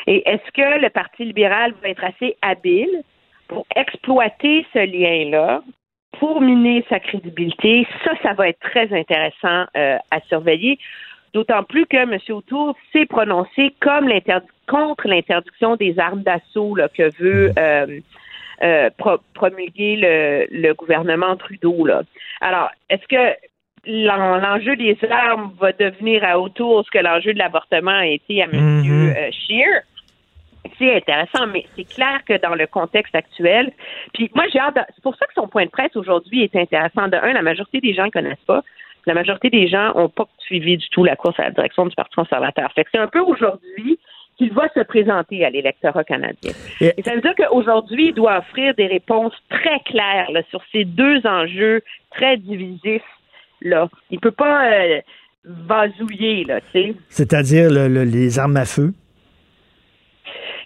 Et 0.08 0.28
est-ce 0.28 0.52
que 0.52 0.82
le 0.82 0.90
Parti 0.90 1.26
libéral 1.26 1.74
va 1.82 1.90
être 1.90 2.04
assez 2.04 2.36
habile 2.42 3.04
pour 3.48 3.66
exploiter 3.76 4.66
ce 4.74 4.80
lien-là, 4.80 5.62
pour 6.20 6.42
miner 6.42 6.84
sa 6.90 7.00
crédibilité? 7.00 7.88
Ça, 8.04 8.14
ça 8.24 8.34
va 8.34 8.50
être 8.50 8.60
très 8.60 8.92
intéressant 8.94 9.66
euh, 9.76 9.98
à 10.10 10.22
surveiller. 10.28 10.80
D'autant 11.34 11.64
plus 11.64 11.86
que 11.86 11.98
M. 11.98 12.18
O'Toole 12.30 12.74
s'est 12.92 13.06
prononcé 13.06 13.74
comme 13.80 14.10
contre 14.68 15.08
l'interdiction 15.08 15.76
des 15.78 15.98
armes 15.98 16.24
d'assaut 16.24 16.76
que 16.94 17.10
veut 17.22 17.52
euh, 17.58 18.00
euh, 18.64 18.90
pro- 18.98 19.20
promulguer 19.34 19.96
le, 19.96 20.48
le 20.52 20.74
gouvernement 20.74 21.36
Trudeau. 21.38 21.86
Là. 21.86 22.04
Alors, 22.42 22.70
est-ce 22.90 23.08
que 23.08 23.36
l'en- 23.86 24.38
l'enjeu 24.38 24.76
des 24.76 24.98
armes 25.10 25.54
va 25.60 25.72
devenir 25.72 26.24
à 26.24 26.38
autour 26.40 26.86
ce 26.86 26.92
que 26.92 27.00
l'enjeu 27.04 27.34
de 27.34 27.40
l'avortement 27.40 27.92
a 27.92 28.08
été 28.08 28.42
à 28.44 28.46
M. 28.46 28.52
Euh, 29.16 29.32
Scheer? 29.32 29.82
C'est 30.78 30.96
intéressant, 30.96 31.48
mais 31.48 31.66
c'est 31.76 31.86
clair 31.86 32.22
que 32.26 32.38
dans 32.40 32.54
le 32.56 32.68
contexte 32.68 33.16
actuel, 33.16 33.72
puis 34.14 34.30
moi 34.36 34.46
j'ai 34.54 34.60
hâte, 34.60 34.76
de- 34.76 34.82
c'est 34.94 35.02
pour 35.04 35.16
ça 35.16 35.26
que 35.26 35.34
son 35.34 35.48
point 35.48 35.66
de 35.66 35.72
presse 35.72 35.96
aujourd'hui 35.96 36.44
est 36.44 36.56
intéressant. 36.56 37.08
De 37.08 37.16
un, 37.16 37.34
la 37.34 37.42
majorité 37.42 37.80
des 37.80 37.94
gens 37.96 38.06
ne 38.06 38.12
connaissent 38.12 38.46
pas. 38.46 38.62
La 39.06 39.14
majorité 39.14 39.50
des 39.50 39.68
gens 39.68 39.94
n'ont 39.96 40.10
pas 40.10 40.28
suivi 40.40 40.78
du 40.78 40.88
tout 40.90 41.04
la 41.04 41.16
course 41.16 41.40
à 41.40 41.44
la 41.44 41.52
direction 41.52 41.86
du 41.86 41.96
Parti 41.96 42.16
conservateur. 42.16 42.72
Fait 42.74 42.84
que 42.84 42.90
c'est 42.94 43.00
un 43.00 43.08
peu 43.08 43.20
aujourd'hui 43.20 43.98
qu'il 44.38 44.54
va 44.54 44.68
se 44.74 44.80
présenter 44.82 45.44
à 45.46 45.50
l'électorat 45.50 46.04
canadien. 46.04 46.52
Et 46.80 47.02
ça 47.04 47.14
veut 47.16 47.22
dire 47.22 47.36
qu'aujourd'hui, 47.36 48.08
il 48.08 48.14
doit 48.14 48.38
offrir 48.40 48.74
des 48.76 48.88
réponses 48.88 49.34
très 49.50 49.80
claires 49.86 50.32
là, 50.32 50.42
sur 50.50 50.62
ces 50.72 50.86
deux 50.86 51.26
enjeux 51.26 51.82
très 52.12 52.38
divisifs. 52.38 53.02
Là. 53.62 53.90
Il 54.10 54.20
peut 54.20 54.32
pas 54.32 54.72
euh, 54.72 55.02
vasouiller, 55.46 56.44
là, 56.46 56.60
tu 56.62 56.68
sais. 56.72 56.94
C'est-à-dire 57.10 57.70
le- 57.70 57.88
le- 57.88 58.04
les 58.04 58.40
armes 58.40 58.58
à 58.58 58.66
feu. 58.66 58.94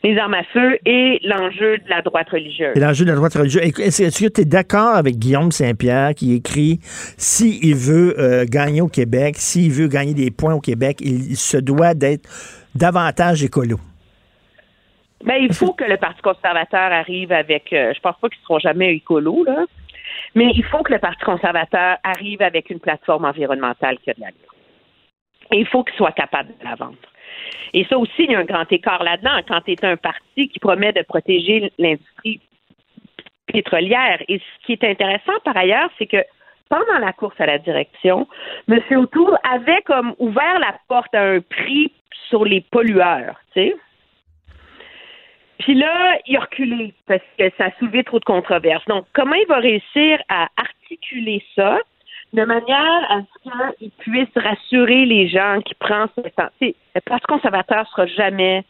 Les 0.06 0.20
armes 0.20 0.36
à 0.36 0.44
feu 0.44 0.78
et 0.86 1.20
l'enjeu 1.24 1.80
de 1.80 1.90
la 1.90 2.04
droite 2.04 2.30
religieuse. 2.30 2.78
Et 2.78 2.80
l'enjeu 2.80 3.06
de 3.06 3.10
la 3.10 3.16
droite 3.16 3.34
religieuse. 3.34 3.64
Est-ce 3.80 4.26
que 4.26 4.32
tu 4.32 4.42
es 4.42 4.46
d'accord 4.46 4.96
avec 4.96 5.18
Guillaume 5.18 5.52
Saint-Pierre 5.52 6.14
qui 6.14 6.36
écrit 6.36 6.78
s'il 7.18 7.76
veut 7.76 8.14
euh, 8.20 8.46
gagner 8.48 8.82
au 8.82 8.88
Québec, 8.88 9.36
s'il 9.38 9.72
veut 9.72 9.88
gagner 9.88 10.14
des 10.14 10.30
points 10.30 10.54
au 10.54 10.62
Québec, 10.62 10.98
il 11.02 11.36
se 11.36 11.58
doit 11.58 11.96
d'être 11.96 12.30
davantage 12.76 13.44
écolo? 13.44 13.78
Ben, 15.24 15.38
il 15.42 15.52
faut 15.52 15.74
que 15.74 15.86
le 15.86 15.98
Parti 15.98 16.22
conservateur 16.22 16.92
arrive 16.92 17.32
avec. 17.32 17.74
euh, 17.74 17.92
je 17.96 18.00
pense 18.00 18.16
pas 18.22 18.30
qu'ils 18.30 18.42
seront 18.44 18.60
jamais 18.60 18.94
écolos, 18.94 19.44
là. 19.44 19.66
Mais 20.36 20.52
il 20.54 20.64
faut 20.66 20.84
que 20.84 20.94
le 20.94 21.00
Parti 21.00 21.24
conservateur 21.26 21.98
arrive 22.04 22.44
avec 22.44 22.70
une 22.70 22.80
plateforme 22.80 23.26
environnementale 23.26 23.98
qui 24.04 24.12
a 24.12 24.14
de 24.14 24.22
l'allure. 24.22 24.54
Et 25.52 25.60
il 25.62 25.66
faut 25.66 25.84
qu'il 25.84 25.96
soit 25.96 26.12
capable 26.12 26.50
de 26.50 26.64
la 26.64 26.76
vendre. 26.76 26.98
Et 27.74 27.86
ça 27.86 27.98
aussi, 27.98 28.14
il 28.20 28.32
y 28.32 28.36
a 28.36 28.40
un 28.40 28.46
grand 28.46 28.72
écart 28.72 29.04
là-dedans. 29.04 29.42
Quand 29.48 29.62
tu 29.62 29.72
es 29.72 29.86
un 29.86 29.98
parti 29.98 30.50
qui 30.50 30.60
promet 30.60 30.94
de 30.94 31.02
protéger 31.02 31.72
l'industrie 31.78 32.42
pétrolière. 33.48 34.22
Et 34.28 34.40
ce 34.40 34.66
qui 34.66 34.74
est 34.74 34.84
intéressant 34.84 35.34
par 35.44 35.56
ailleurs, 35.56 35.90
c'est 35.98 36.08
que 36.08 36.24
pendant 36.70 37.00
la 37.00 37.14
course 37.14 37.40
à 37.40 37.46
la 37.46 37.60
direction, 37.60 38.28
M. 38.68 38.80
O'Toole 38.92 39.38
avait 39.44 39.82
comme 39.84 40.16
ouvert 40.20 40.60
la 40.60 40.76
porte 40.88 41.14
à 41.14 41.22
un 41.22 41.40
prix 41.42 41.92
sur 42.28 42.44
les 42.44 42.62
pollueurs, 42.62 43.40
tu 43.54 43.62
sais. 43.62 43.76
Puis 45.60 45.76
là, 45.76 46.18
il 46.28 46.36
a 46.38 46.42
reculé 46.42 46.94
parce 47.08 47.22
que 47.38 47.50
ça 47.58 47.66
a 47.66 47.72
soulevé 47.80 48.04
trop 48.04 48.20
de 48.20 48.26
controverses. 48.26 48.86
Donc, 48.86 49.06
comment 49.14 49.36
il 49.36 49.48
va 49.48 49.58
réussir 49.58 50.22
à 50.28 50.50
articuler 50.58 51.44
ça 51.56 51.80
de 52.34 52.44
manière 52.44 53.02
à 53.10 53.22
ce 53.22 53.78
qu'il 53.78 53.92
puisse 53.92 54.30
rassurer 54.36 55.06
les 55.06 55.28
gens 55.30 55.60
qui 55.66 55.74
prennent 55.76 56.08
ce 56.18 56.22
temps? 56.30 56.50
Le 56.62 56.74
Parti 57.06 57.26
conservateur 57.28 57.88
sera 57.90 58.06
jamais 58.08 58.64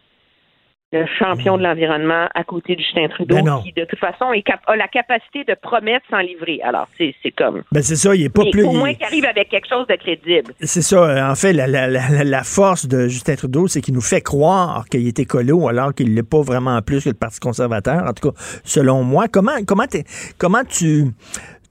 le 0.91 1.05
champion 1.19 1.57
de 1.57 1.63
l'environnement 1.63 2.27
à 2.35 2.43
côté 2.45 2.75
de 2.75 2.79
Justin 2.79 3.09
Trudeau, 3.09 3.41
Ben 3.41 3.59
qui 3.63 3.73
de 3.73 3.83
toute 3.83 3.99
façon 3.99 4.31
est 4.31 4.43
cap- 4.43 4.61
a 4.67 4.77
la 4.77 4.87
capacité 4.87 5.43
de 5.43 5.53
promettre 5.61 6.05
sans 6.09 6.19
livrer. 6.19 6.61
Alors, 6.63 6.87
c'est 6.97 7.13
comme. 7.37 7.63
Ben 7.71 7.81
c'est 7.81 7.97
ça, 7.97 8.15
il 8.15 8.23
est 8.23 8.29
pas 8.29 8.43
Mais 8.43 8.51
plus. 8.51 8.63
au 8.65 8.71
il- 8.71 8.77
moins 8.77 8.93
qu'il 8.93 9.03
arrive 9.03 9.25
avec 9.25 9.49
quelque 9.49 9.67
chose 9.67 9.85
de 9.87 9.95
crédible. 9.95 10.53
C'est 10.61 10.83
ça. 10.83 11.03
euh, 11.03 11.31
En 11.31 11.35
fait, 11.35 11.51
la, 11.51 11.67
la- 11.67 11.87
la- 11.89 12.23
la 12.23 12.43
force 12.43 12.85
de 12.87 13.07
Justin 13.07 13.35
Trudeau, 13.35 13.67
c'est 13.67 13.81
qu'il 13.81 13.93
nous 13.93 13.99
fait 13.99 14.21
croire 14.21 14.85
qu'il 14.89 15.05
est 15.05 15.19
écolo 15.19 15.67
alors 15.67 15.93
qu'il 15.93 16.11
ne 16.11 16.15
l'est 16.15 16.29
pas 16.29 16.41
vraiment 16.41 16.81
plus 16.81 17.03
que 17.03 17.09
le 17.09 17.15
Parti 17.15 17.39
conservateur. 17.41 18.03
En 18.07 18.13
tout 18.13 18.31
cas, 18.31 18.37
selon 18.63 19.03
moi. 19.03 19.25
Comment, 19.27 19.63
comment, 19.67 19.87
t'es- 19.87 20.05
comment 20.37 20.63
tu, 20.63 21.05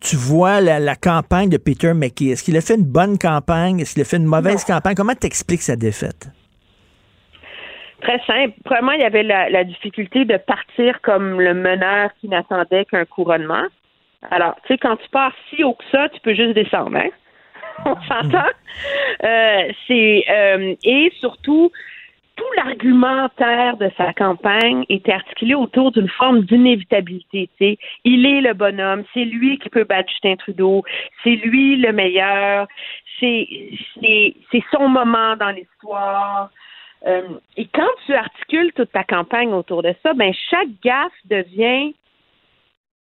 tu 0.04 0.16
vois 0.16 0.60
la, 0.60 0.78
la 0.78 0.96
campagne 0.96 1.48
de 1.48 1.56
Peter 1.56 1.94
McKay? 1.94 2.26
Est-ce 2.26 2.44
qu'il 2.44 2.56
a 2.56 2.60
fait 2.60 2.74
une 2.74 2.84
bonne 2.84 3.18
campagne? 3.18 3.80
Est-ce 3.80 3.94
qu'il 3.94 4.02
a 4.02 4.04
fait 4.04 4.18
une 4.18 4.26
mauvaise 4.26 4.64
campagne? 4.64 4.94
Comment 4.94 5.14
t'expliques 5.14 5.62
sa 5.62 5.76
défaite? 5.76 6.28
Très 8.02 8.20
simple. 8.26 8.52
Premièrement, 8.64 8.92
il 8.92 9.00
y 9.00 9.04
avait 9.04 9.22
la, 9.22 9.48
la 9.48 9.64
difficulté 9.64 10.26
de 10.26 10.36
partir 10.36 11.00
comme 11.00 11.40
le 11.40 11.54
meneur 11.54 12.10
qui 12.20 12.28
n'attendait 12.28 12.84
qu'un 12.84 13.06
couronnement. 13.06 13.64
Alors, 14.30 14.56
tu 14.66 14.74
sais, 14.74 14.78
quand 14.78 14.96
tu 14.96 15.08
pars 15.08 15.32
si 15.48 15.64
haut 15.64 15.74
que 15.74 15.84
ça, 15.90 16.08
tu 16.10 16.20
peux 16.20 16.34
juste 16.34 16.54
descendre, 16.54 16.96
hein? 16.96 17.08
On 17.86 17.96
s'entend? 18.02 18.50
Euh, 19.24 19.72
c'est 19.88 20.24
euh, 20.30 20.74
et 20.84 21.12
surtout 21.18 21.72
tout 22.36 22.44
l'argumentaire 22.56 23.76
de 23.76 23.90
sa 23.96 24.12
campagne 24.12 24.84
était 24.88 25.12
articulé 25.12 25.54
autour 25.54 25.92
d'une 25.92 26.08
forme 26.08 26.42
d'inévitabilité. 26.42 27.48
tu 27.58 27.64
sais. 27.64 27.78
Il 28.04 28.26
est 28.26 28.40
le 28.40 28.54
bonhomme, 28.54 29.04
c'est 29.14 29.24
lui 29.24 29.58
qui 29.58 29.68
peut 29.68 29.84
battre 29.84 30.10
Justin 30.10 30.36
Trudeau, 30.36 30.82
c'est 31.22 31.36
lui 31.36 31.76
le 31.76 31.92
meilleur, 31.92 32.66
c'est 33.20 34.64
son 34.72 34.88
moment 34.88 35.36
dans 35.36 35.50
l'histoire. 35.50 36.50
Euh, 37.06 37.22
et 37.56 37.66
quand 37.66 37.90
tu 38.06 38.14
articules 38.14 38.72
toute 38.72 38.90
ta 38.92 39.04
campagne 39.04 39.52
autour 39.52 39.82
de 39.82 39.94
ça, 40.02 40.14
ben 40.14 40.32
chaque 40.50 40.70
gaffe 40.82 41.12
devient 41.26 41.94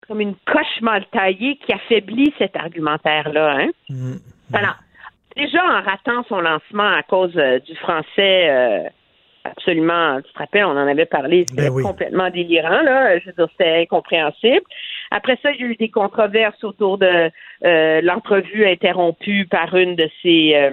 comme 0.07 0.21
une 0.21 0.35
coche 0.47 0.81
mal 0.81 1.05
taillée 1.11 1.57
qui 1.57 1.71
affaiblit 1.71 2.33
cet 2.39 2.55
argumentaire-là. 2.55 3.57
Hein? 3.59 3.69
Mm. 3.89 4.15
Alors, 4.53 4.75
déjà 5.35 5.63
en 5.63 5.81
ratant 5.81 6.23
son 6.27 6.41
lancement 6.41 6.87
à 6.89 7.03
cause 7.03 7.37
euh, 7.37 7.59
du 7.59 7.75
français 7.75 8.49
euh, 8.49 8.89
absolument, 9.43 10.21
tu 10.21 10.31
te 10.31 10.39
rappelles, 10.39 10.65
on 10.65 10.71
en 10.71 10.87
avait 10.87 11.05
parlé, 11.05 11.45
c'était 11.47 11.69
ben 11.69 11.81
complètement 11.83 12.29
délirant, 12.29 12.81
là. 12.81 13.17
Je 13.19 13.27
veux 13.27 13.33
dire, 13.33 13.47
c'était 13.51 13.81
incompréhensible. 13.81 14.65
Après 15.11 15.37
ça, 15.41 15.51
il 15.51 15.61
y 15.61 15.63
a 15.63 15.67
eu 15.67 15.75
des 15.75 15.89
controverses 15.89 16.63
autour 16.63 16.97
de 16.97 17.31
euh, 17.65 18.01
l'entrevue 18.01 18.65
interrompue 18.65 19.47
par 19.47 19.75
une 19.75 19.95
de 19.95 20.09
ses 20.21 20.71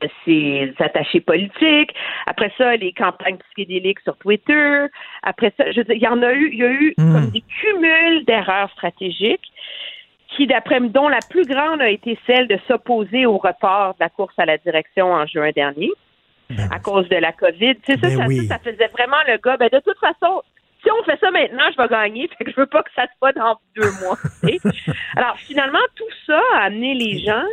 de 0.00 0.08
ses 0.24 0.72
attachés 0.78 1.20
politiques. 1.20 1.94
Après 2.26 2.52
ça, 2.56 2.76
les 2.76 2.92
campagnes 2.92 3.36
psychédéliques 3.36 4.00
sur 4.00 4.16
Twitter. 4.16 4.86
Après 5.22 5.52
ça, 5.56 5.70
je 5.70 5.78
veux 5.78 5.84
dire, 5.84 5.94
il 5.94 6.02
y 6.02 6.08
en 6.08 6.22
a 6.22 6.32
eu, 6.32 6.50
il 6.52 6.58
y 6.58 6.64
a 6.64 6.70
eu 6.70 6.94
hmm. 6.96 7.12
comme 7.12 7.30
des 7.30 7.42
cumuls 7.60 8.24
d'erreurs 8.24 8.70
stratégiques 8.70 9.52
qui, 10.28 10.46
d'après 10.46 10.80
dont 10.80 11.08
la 11.08 11.20
plus 11.30 11.46
grande 11.46 11.80
a 11.80 11.88
été 11.88 12.18
celle 12.26 12.48
de 12.48 12.58
s'opposer 12.66 13.26
au 13.26 13.38
report 13.38 13.94
de 13.94 14.00
la 14.00 14.08
course 14.08 14.34
à 14.38 14.46
la 14.46 14.58
direction 14.58 15.12
en 15.12 15.26
juin 15.26 15.50
dernier 15.54 15.90
ben 16.50 16.68
à 16.70 16.78
cause 16.78 17.08
de 17.08 17.16
la 17.16 17.32
COVID. 17.32 17.76
Tu 17.76 17.92
sais, 17.92 17.98
ça, 17.98 18.08
ben 18.08 18.30
ça, 18.30 18.56
ça, 18.56 18.58
faisait 18.58 18.88
vraiment 18.88 19.16
le 19.26 19.38
gars. 19.38 19.56
Ben, 19.56 19.68
de 19.72 19.80
toute 19.80 19.98
façon, 19.98 20.42
si 20.82 20.90
on 20.90 21.02
fait 21.04 21.18
ça 21.18 21.30
maintenant, 21.30 21.64
je 21.72 21.82
vais 21.82 21.88
gagner. 21.88 22.28
Fait 22.38 22.44
que 22.44 22.50
je 22.50 22.56
veux 22.56 22.66
pas 22.66 22.82
que 22.82 22.90
ça 22.94 23.04
se 23.04 23.12
fasse 23.18 23.34
dans 23.34 23.58
deux 23.76 23.90
mois. 24.02 24.18
Alors, 25.16 25.36
finalement, 25.38 25.78
tout 25.96 26.04
ça 26.26 26.40
a 26.54 26.64
amené 26.64 26.94
les 26.94 27.18
gens 27.20 27.44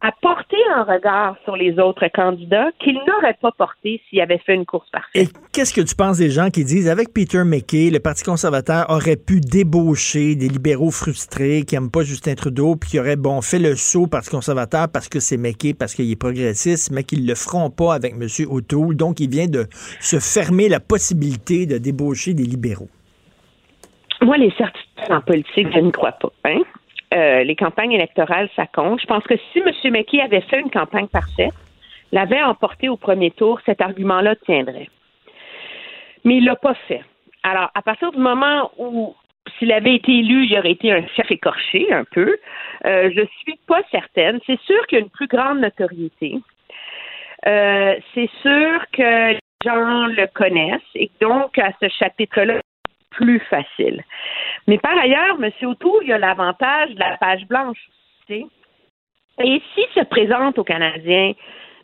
à 0.00 0.12
porter 0.12 0.56
un 0.74 0.84
regard 0.84 1.36
sur 1.44 1.56
les 1.56 1.78
autres 1.78 2.06
candidats 2.14 2.70
qu'il 2.78 2.94
n'aurait 3.06 3.36
pas 3.40 3.52
porté 3.52 4.00
s'il 4.08 4.20
avait 4.20 4.38
fait 4.38 4.54
une 4.54 4.64
course 4.64 4.88
parfaite. 4.90 5.10
Et 5.14 5.28
qu'est-ce 5.52 5.74
que 5.74 5.80
tu 5.80 5.94
penses 5.94 6.18
des 6.18 6.30
gens 6.30 6.50
qui 6.50 6.64
disent, 6.64 6.88
avec 6.88 7.12
Peter 7.12 7.42
McKay, 7.44 7.90
le 7.90 7.98
Parti 7.98 8.22
conservateur 8.22 8.86
aurait 8.90 9.16
pu 9.16 9.40
débaucher 9.40 10.36
des 10.36 10.48
libéraux 10.48 10.90
frustrés 10.90 11.62
qui 11.62 11.74
n'aiment 11.74 11.90
pas 11.90 12.02
Justin 12.02 12.34
Trudeau, 12.34 12.76
puis 12.76 12.90
qui 12.90 13.00
auraient, 13.00 13.16
bon, 13.16 13.40
fait 13.42 13.58
le 13.58 13.74
saut 13.74 14.02
au 14.02 14.06
Parti 14.06 14.30
conservateur 14.30 14.88
parce 14.92 15.08
que 15.08 15.20
c'est 15.20 15.36
McKay, 15.36 15.74
parce 15.74 15.94
qu'il 15.94 16.10
est 16.10 16.16
progressiste, 16.16 16.92
mais 16.92 17.02
qu'ils 17.02 17.26
le 17.26 17.34
feront 17.34 17.70
pas 17.70 17.94
avec 17.94 18.14
M. 18.14 18.28
O'Toole. 18.48 18.94
Donc, 18.94 19.20
il 19.20 19.30
vient 19.30 19.48
de 19.48 19.66
se 20.00 20.20
fermer 20.20 20.68
la 20.68 20.80
possibilité 20.80 21.66
de 21.66 21.78
débaucher 21.78 22.34
des 22.34 22.44
libéraux. 22.44 22.88
Moi, 24.20 24.36
les 24.36 24.52
certitudes 24.52 25.10
en 25.10 25.20
politique, 25.20 25.68
je 25.72 25.78
ne 25.78 25.90
crois 25.90 26.12
pas. 26.12 26.32
Hein? 26.44 26.62
Euh, 27.14 27.42
les 27.42 27.56
campagnes 27.56 27.92
électorales, 27.92 28.50
ça 28.54 28.66
compte. 28.66 29.00
Je 29.00 29.06
pense 29.06 29.24
que 29.24 29.36
si 29.52 29.60
M. 29.60 29.72
McKay 29.92 30.20
avait 30.20 30.42
fait 30.42 30.60
une 30.60 30.70
campagne 30.70 31.06
parfaite, 31.06 31.54
l'avait 32.12 32.42
emporté 32.42 32.88
au 32.88 32.96
premier 32.96 33.30
tour, 33.30 33.60
cet 33.64 33.80
argument-là 33.80 34.36
tiendrait. 34.36 34.88
Mais 36.24 36.36
il 36.36 36.44
l'a 36.44 36.56
pas 36.56 36.74
fait. 36.86 37.02
Alors, 37.42 37.70
à 37.74 37.82
partir 37.82 38.10
du 38.12 38.18
moment 38.18 38.70
où 38.76 39.14
s'il 39.58 39.72
avait 39.72 39.94
été 39.94 40.12
élu, 40.12 40.44
il 40.44 40.58
aurait 40.58 40.72
été 40.72 40.92
un 40.92 41.06
chef 41.16 41.30
écorché 41.30 41.90
un 41.92 42.04
peu. 42.04 42.36
Euh, 42.84 43.10
je 43.14 43.22
suis 43.40 43.58
pas 43.66 43.80
certaine. 43.90 44.38
C'est 44.46 44.60
sûr 44.60 44.86
qu'il 44.86 44.98
y 44.98 45.00
a 45.00 45.04
une 45.04 45.10
plus 45.10 45.28
grande 45.28 45.60
notoriété. 45.60 46.38
Euh, 47.46 47.96
c'est 48.14 48.30
sûr 48.42 48.84
que 48.92 49.32
les 49.32 49.38
gens 49.64 50.06
le 50.06 50.26
connaissent 50.26 50.80
et 50.94 51.10
donc 51.20 51.58
à 51.58 51.70
ce 51.80 51.88
chapitre-là, 51.88 52.60
plus 53.10 53.40
facile. 53.40 54.04
Mais 54.66 54.78
par 54.78 54.96
ailleurs, 54.98 55.36
M. 55.42 55.50
O'Toole, 55.62 56.04
il 56.04 56.12
a 56.12 56.18
l'avantage 56.18 56.90
de 56.90 56.98
la 56.98 57.16
page 57.16 57.46
blanche. 57.46 57.88
Et 58.28 59.62
s'il 59.74 59.86
se 59.94 60.04
présente 60.04 60.58
aux 60.58 60.64
Canadiens 60.64 61.32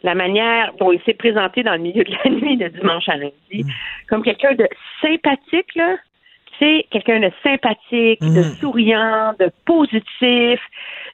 la 0.02 0.14
manière 0.14 0.72
dont 0.78 0.92
il 0.92 1.00
s'est 1.02 1.14
présenté 1.14 1.62
dans 1.62 1.72
le 1.72 1.78
milieu 1.78 2.04
de 2.04 2.12
la 2.24 2.30
nuit 2.30 2.56
de 2.58 2.68
dimanche 2.68 3.08
à 3.08 3.16
lundi, 3.16 3.32
mm. 3.52 3.68
comme 4.08 4.22
quelqu'un 4.22 4.54
de 4.54 4.68
sympathique, 5.00 5.74
là, 5.74 5.96
c'est 6.58 6.86
quelqu'un 6.90 7.20
de 7.20 7.30
sympathique, 7.42 8.20
de 8.20 8.40
mm. 8.40 8.56
souriant, 8.60 9.34
de 9.40 9.50
positif, 9.64 10.60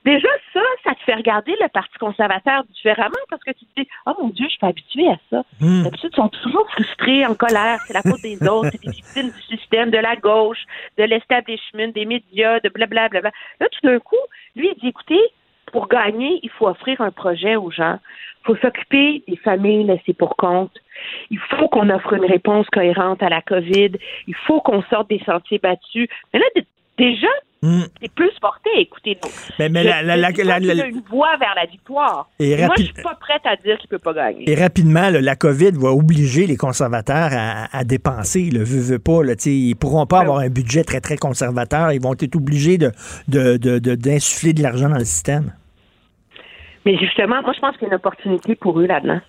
Déjà, 0.04 0.28
ça, 0.54 0.60
ça 0.82 0.94
te 0.94 1.02
fait 1.02 1.14
regarder 1.14 1.54
le 1.60 1.68
Parti 1.68 1.96
conservateur 1.98 2.64
différemment 2.64 3.10
parce 3.28 3.42
que 3.44 3.50
tu 3.50 3.66
te 3.66 3.80
dis 3.80 3.88
Oh 4.06 4.12
mon 4.18 4.28
Dieu, 4.28 4.46
je 4.46 4.50
suis 4.50 4.58
pas 4.58 4.68
habitué 4.68 5.08
à 5.08 5.16
ça. 5.28 5.42
Hmm. 5.60 5.82
D'habitude, 5.82 6.10
ils 6.12 6.16
sont 6.16 6.28
toujours 6.28 6.70
frustrés, 6.70 7.26
en 7.26 7.34
colère, 7.34 7.78
c'est 7.86 7.92
la 7.92 8.02
faute 8.02 8.22
des 8.22 8.42
autres, 8.48 8.70
c'est 8.72 8.82
des 8.82 8.92
victimes 8.92 9.30
du 9.30 9.56
système, 9.56 9.90
de 9.90 9.98
la 9.98 10.16
gauche, 10.16 10.64
de 10.96 11.04
l'establishment, 11.04 11.88
des 11.88 12.06
médias, 12.06 12.60
de 12.60 12.70
blablabla. 12.70 13.20
Là, 13.60 13.68
tout 13.70 13.86
d'un 13.86 13.98
coup, 13.98 14.16
lui, 14.56 14.70
il 14.74 14.80
dit 14.80 14.88
écoutez, 14.88 15.20
pour 15.72 15.88
gagner, 15.88 16.40
il 16.42 16.50
faut 16.50 16.66
offrir 16.66 17.00
un 17.00 17.10
projet 17.10 17.56
aux 17.56 17.70
gens. 17.70 17.98
Il 18.42 18.46
faut 18.46 18.56
s'occuper 18.56 19.22
des 19.28 19.36
familles 19.36 19.84
laissées 19.84 20.14
pour 20.14 20.36
compte. 20.36 20.72
Il 21.30 21.38
faut 21.38 21.68
qu'on 21.68 21.90
offre 21.90 22.14
une 22.14 22.24
réponse 22.24 22.66
cohérente 22.70 23.22
à 23.22 23.28
la 23.28 23.42
COVID. 23.42 23.92
Il 24.26 24.34
faut 24.46 24.60
qu'on 24.60 24.82
sorte 24.84 25.10
des 25.10 25.22
sentiers 25.24 25.58
battus. 25.58 26.08
Mais 26.32 26.40
là, 26.40 26.46
déjà, 26.96 27.28
Hmm. 27.62 27.82
C'est 28.00 28.10
plus 28.12 28.30
porté 28.40 28.70
à 28.74 28.80
écouter 28.80 29.18
nous. 29.22 29.30
Mais, 29.58 29.68
mais 29.68 29.84
la, 29.84 30.02
la, 30.02 30.16
la, 30.16 30.30
la, 30.30 30.86
une 30.86 31.02
voie 31.10 31.36
vers 31.36 31.54
la 31.54 31.66
victoire. 31.66 32.30
Et 32.38 32.56
Moi, 32.56 32.74
je 32.78 32.84
suis 32.84 32.94
pas 32.94 33.16
prête 33.20 33.42
à 33.44 33.56
dire 33.56 33.76
qu'il 33.76 33.88
peut 33.88 33.98
pas 33.98 34.14
gagner. 34.14 34.48
Et 34.48 34.54
rapidement, 34.54 35.10
la 35.10 35.36
COVID 35.36 35.72
va 35.72 35.90
obliger 35.90 36.46
les 36.46 36.56
conservateurs 36.56 37.30
à, 37.32 37.84
dépenser. 37.84 38.50
Le 38.50 38.64
veut, 38.64 38.80
veut 38.80 38.98
pas. 38.98 39.22
Là, 39.22 39.34
ils 39.44 39.74
pourront 39.74 40.06
pas 40.06 40.20
avoir 40.20 40.38
un 40.38 40.48
budget 40.48 40.84
très, 40.84 41.00
très 41.00 41.18
conservateur. 41.18 41.92
Ils 41.92 42.00
vont 42.00 42.14
être 42.14 42.36
obligés 42.36 42.78
de, 42.78 42.92
d'insuffler 43.28 44.54
de, 44.54 44.58
de 44.58 44.62
l'argent 44.62 44.88
dans 44.88 44.98
le 44.98 45.04
système. 45.04 45.52
Mais 46.86 46.96
justement, 46.96 47.42
moi, 47.42 47.52
je 47.54 47.60
pense 47.60 47.76
qu'il 47.76 47.82
y 47.82 47.84
a 47.86 47.88
une 47.88 47.96
opportunité 47.96 48.54
pour 48.54 48.80
eux 48.80 48.86
là-dedans. 48.86 49.20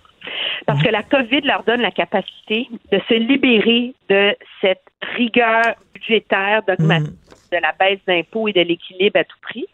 Parce 0.66 0.80
hmm. 0.80 0.84
que 0.84 0.88
la 0.90 1.02
COVID 1.02 1.40
leur 1.42 1.64
donne 1.64 1.82
la 1.82 1.90
capacité 1.90 2.68
de 2.90 2.98
se 3.08 3.14
libérer 3.14 3.94
de 4.08 4.34
cette 4.62 4.84
rigueur 5.16 5.62
budgétaire 5.94 6.62
dogmatique. 6.66 7.14
De 7.52 7.58
la 7.58 7.72
baisse 7.78 8.00
d'impôts 8.06 8.48
et 8.48 8.52
de 8.52 8.62
l'équilibre 8.62 9.20
à 9.20 9.24
tout 9.24 9.38
prix. 9.42 9.66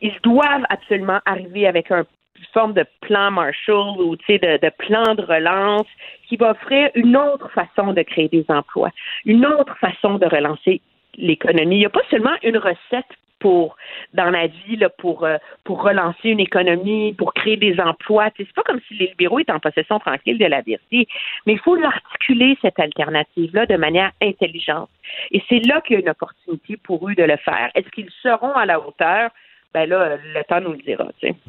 Ils 0.00 0.18
doivent 0.22 0.66
absolument 0.68 1.20
arriver 1.24 1.66
avec 1.66 1.90
un, 1.90 2.04
une 2.36 2.44
forme 2.52 2.74
de 2.74 2.84
plan 3.00 3.30
Marshall 3.30 4.00
ou 4.00 4.16
de, 4.16 4.58
de 4.58 4.70
plan 4.76 5.14
de 5.14 5.22
relance 5.22 5.86
qui 6.28 6.36
va 6.36 6.50
offrir 6.50 6.90
une 6.94 7.16
autre 7.16 7.50
façon 7.50 7.92
de 7.92 8.02
créer 8.02 8.28
des 8.28 8.44
emplois, 8.48 8.90
une 9.24 9.46
autre 9.46 9.76
façon 9.78 10.18
de 10.18 10.26
relancer 10.26 10.80
l'économie. 11.16 11.76
Il 11.76 11.80
n'y 11.80 11.86
a 11.86 11.90
pas 11.90 12.02
seulement 12.10 12.36
une 12.42 12.58
recette 12.58 13.06
pour 13.42 13.76
dans 14.14 14.30
la 14.30 14.46
vie 14.46 14.76
là, 14.76 14.88
pour 14.88 15.24
euh, 15.24 15.36
pour 15.64 15.82
relancer 15.82 16.28
une 16.28 16.40
économie, 16.40 17.12
pour 17.14 17.34
créer 17.34 17.56
des 17.56 17.78
emplois. 17.80 18.30
C'est 18.36 18.50
pas 18.52 18.62
comme 18.62 18.80
si 18.86 18.94
les 18.94 19.08
libéraux 19.08 19.40
étaient 19.40 19.52
en 19.52 19.60
possession 19.60 19.98
tranquille 19.98 20.38
de 20.38 20.46
la 20.46 20.62
vérité, 20.62 21.08
mais 21.44 21.54
il 21.54 21.58
faut 21.58 21.74
l'articuler 21.74 22.56
cette 22.62 22.78
alternative 22.78 23.50
là 23.52 23.66
de 23.66 23.76
manière 23.76 24.12
intelligente. 24.22 24.88
Et 25.32 25.42
c'est 25.48 25.58
là 25.66 25.80
qu'il 25.80 25.94
y 25.94 25.98
a 25.98 26.02
une 26.02 26.10
opportunité 26.10 26.76
pour 26.84 27.08
eux 27.08 27.14
de 27.14 27.24
le 27.24 27.36
faire. 27.38 27.70
Est-ce 27.74 27.88
qu'ils 27.90 28.10
seront 28.22 28.52
à 28.52 28.64
la 28.64 28.80
hauteur? 28.80 29.30
Ben 29.74 29.88
là, 29.88 30.16
le 30.16 30.44
temps 30.44 30.60
nous 30.60 30.72
le 30.72 30.82
dira. 30.82 31.08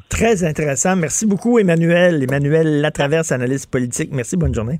Très 0.10 0.46
intéressant. 0.46 0.96
Merci 0.96 1.28
beaucoup, 1.28 1.60
Emmanuel. 1.60 2.24
Emmanuel 2.24 2.80
Latraverse, 2.80 3.34
analyste 3.34 3.70
politique. 3.70 4.12
Merci, 4.14 4.38
bonne 4.38 4.56
journée. 4.56 4.80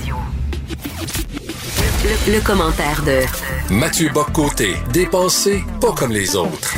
Le, 2.03 2.43
commentaire 2.43 3.03
de 3.05 3.71
Mathieu 3.71 4.09
Boccoté, 4.11 4.73
dépensé 4.91 5.61
pas 5.79 5.91
comme 5.91 6.11
les 6.11 6.35
autres. 6.35 6.73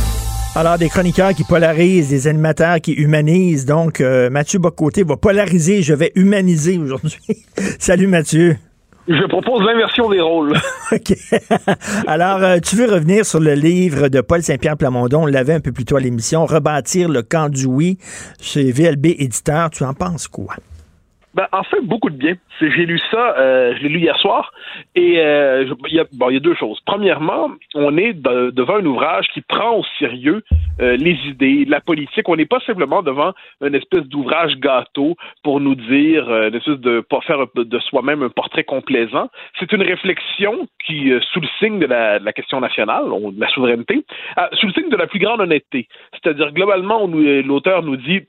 Alors, 0.53 0.77
des 0.77 0.89
chroniqueurs 0.89 1.33
qui 1.33 1.45
polarisent, 1.45 2.09
des 2.09 2.27
animateurs 2.27 2.81
qui 2.81 2.91
humanisent. 2.91 3.65
Donc, 3.65 4.01
euh, 4.01 4.29
Mathieu 4.29 4.59
Boccoté 4.59 5.03
va 5.03 5.15
polariser, 5.15 5.81
je 5.81 5.93
vais 5.93 6.11
humaniser 6.15 6.77
aujourd'hui. 6.77 7.45
Salut 7.79 8.07
Mathieu. 8.07 8.57
Je 9.07 9.25
propose 9.29 9.63
l'inversion 9.65 10.09
des 10.09 10.19
rôles. 10.19 10.57
OK. 10.91 11.13
Alors, 12.07 12.43
euh, 12.43 12.57
tu 12.59 12.75
veux 12.75 12.91
revenir 12.91 13.25
sur 13.25 13.39
le 13.39 13.53
livre 13.53 14.09
de 14.09 14.19
Paul 14.19 14.43
Saint-Pierre 14.43 14.75
Plamondon, 14.75 15.23
on 15.23 15.27
l'avait 15.27 15.53
un 15.53 15.61
peu 15.61 15.71
plus 15.71 15.85
tôt 15.85 15.95
à 15.95 16.01
l'émission, 16.01 16.45
Rebâtir 16.45 17.07
le 17.07 17.21
camp 17.21 17.47
du 17.47 17.65
oui 17.65 17.97
chez 18.41 18.73
VLB 18.73 19.05
Éditeur. 19.19 19.69
Tu 19.69 19.85
en 19.85 19.93
penses 19.93 20.27
quoi? 20.27 20.55
Ben, 21.33 21.47
en 21.51 21.63
fait, 21.63 21.81
beaucoup 21.81 22.11
de 22.11 22.15
bien. 22.15 22.35
J'ai 22.61 22.85
lu 22.85 22.99
ça, 23.09 23.35
euh, 23.39 23.75
je 23.81 23.87
lu 23.87 23.99
hier 23.99 24.15
soir, 24.17 24.51
et 24.95 25.19
euh, 25.19 25.65
il 25.87 25.95
y, 25.95 25.99
a, 25.99 26.05
bon, 26.13 26.29
y 26.29 26.37
a 26.37 26.39
deux 26.39 26.53
choses. 26.53 26.79
Premièrement, 26.85 27.49
on 27.73 27.97
est 27.97 28.13
devant 28.13 28.75
un 28.75 28.85
ouvrage 28.85 29.25
qui 29.33 29.41
prend 29.41 29.77
au 29.77 29.83
sérieux 29.97 30.43
euh, 30.79 30.95
les 30.97 31.17
idées, 31.25 31.65
la 31.65 31.81
politique. 31.81 32.29
On 32.29 32.35
n'est 32.35 32.45
pas 32.45 32.59
simplement 32.59 33.01
devant 33.01 33.33
une 33.61 33.73
espèce 33.73 34.03
d'ouvrage 34.03 34.57
gâteau 34.57 35.15
pour 35.43 35.59
nous 35.59 35.75
dire, 35.75 36.29
euh, 36.29 36.49
une 36.49 36.55
espèce 36.55 36.79
de 36.79 37.01
pas 37.01 37.21
faire 37.21 37.45
de 37.55 37.79
soi-même 37.79 38.21
un 38.21 38.29
portrait 38.29 38.63
complaisant. 38.63 39.29
C'est 39.59 39.71
une 39.71 39.81
réflexion 39.81 40.67
qui, 40.85 41.11
sous 41.31 41.39
le 41.39 41.47
signe 41.57 41.79
de 41.79 41.87
la, 41.87 42.19
de 42.19 42.25
la 42.25 42.33
question 42.33 42.59
nationale, 42.59 43.05
de 43.05 43.39
la 43.39 43.49
souveraineté, 43.49 44.05
sous 44.53 44.67
le 44.67 44.73
signe 44.73 44.89
de 44.89 44.97
la 44.97 45.07
plus 45.07 45.19
grande 45.19 45.41
honnêteté. 45.41 45.87
C'est-à-dire, 46.13 46.51
globalement, 46.51 47.07
l'auteur 47.07 47.81
nous 47.81 47.97
dit 47.97 48.21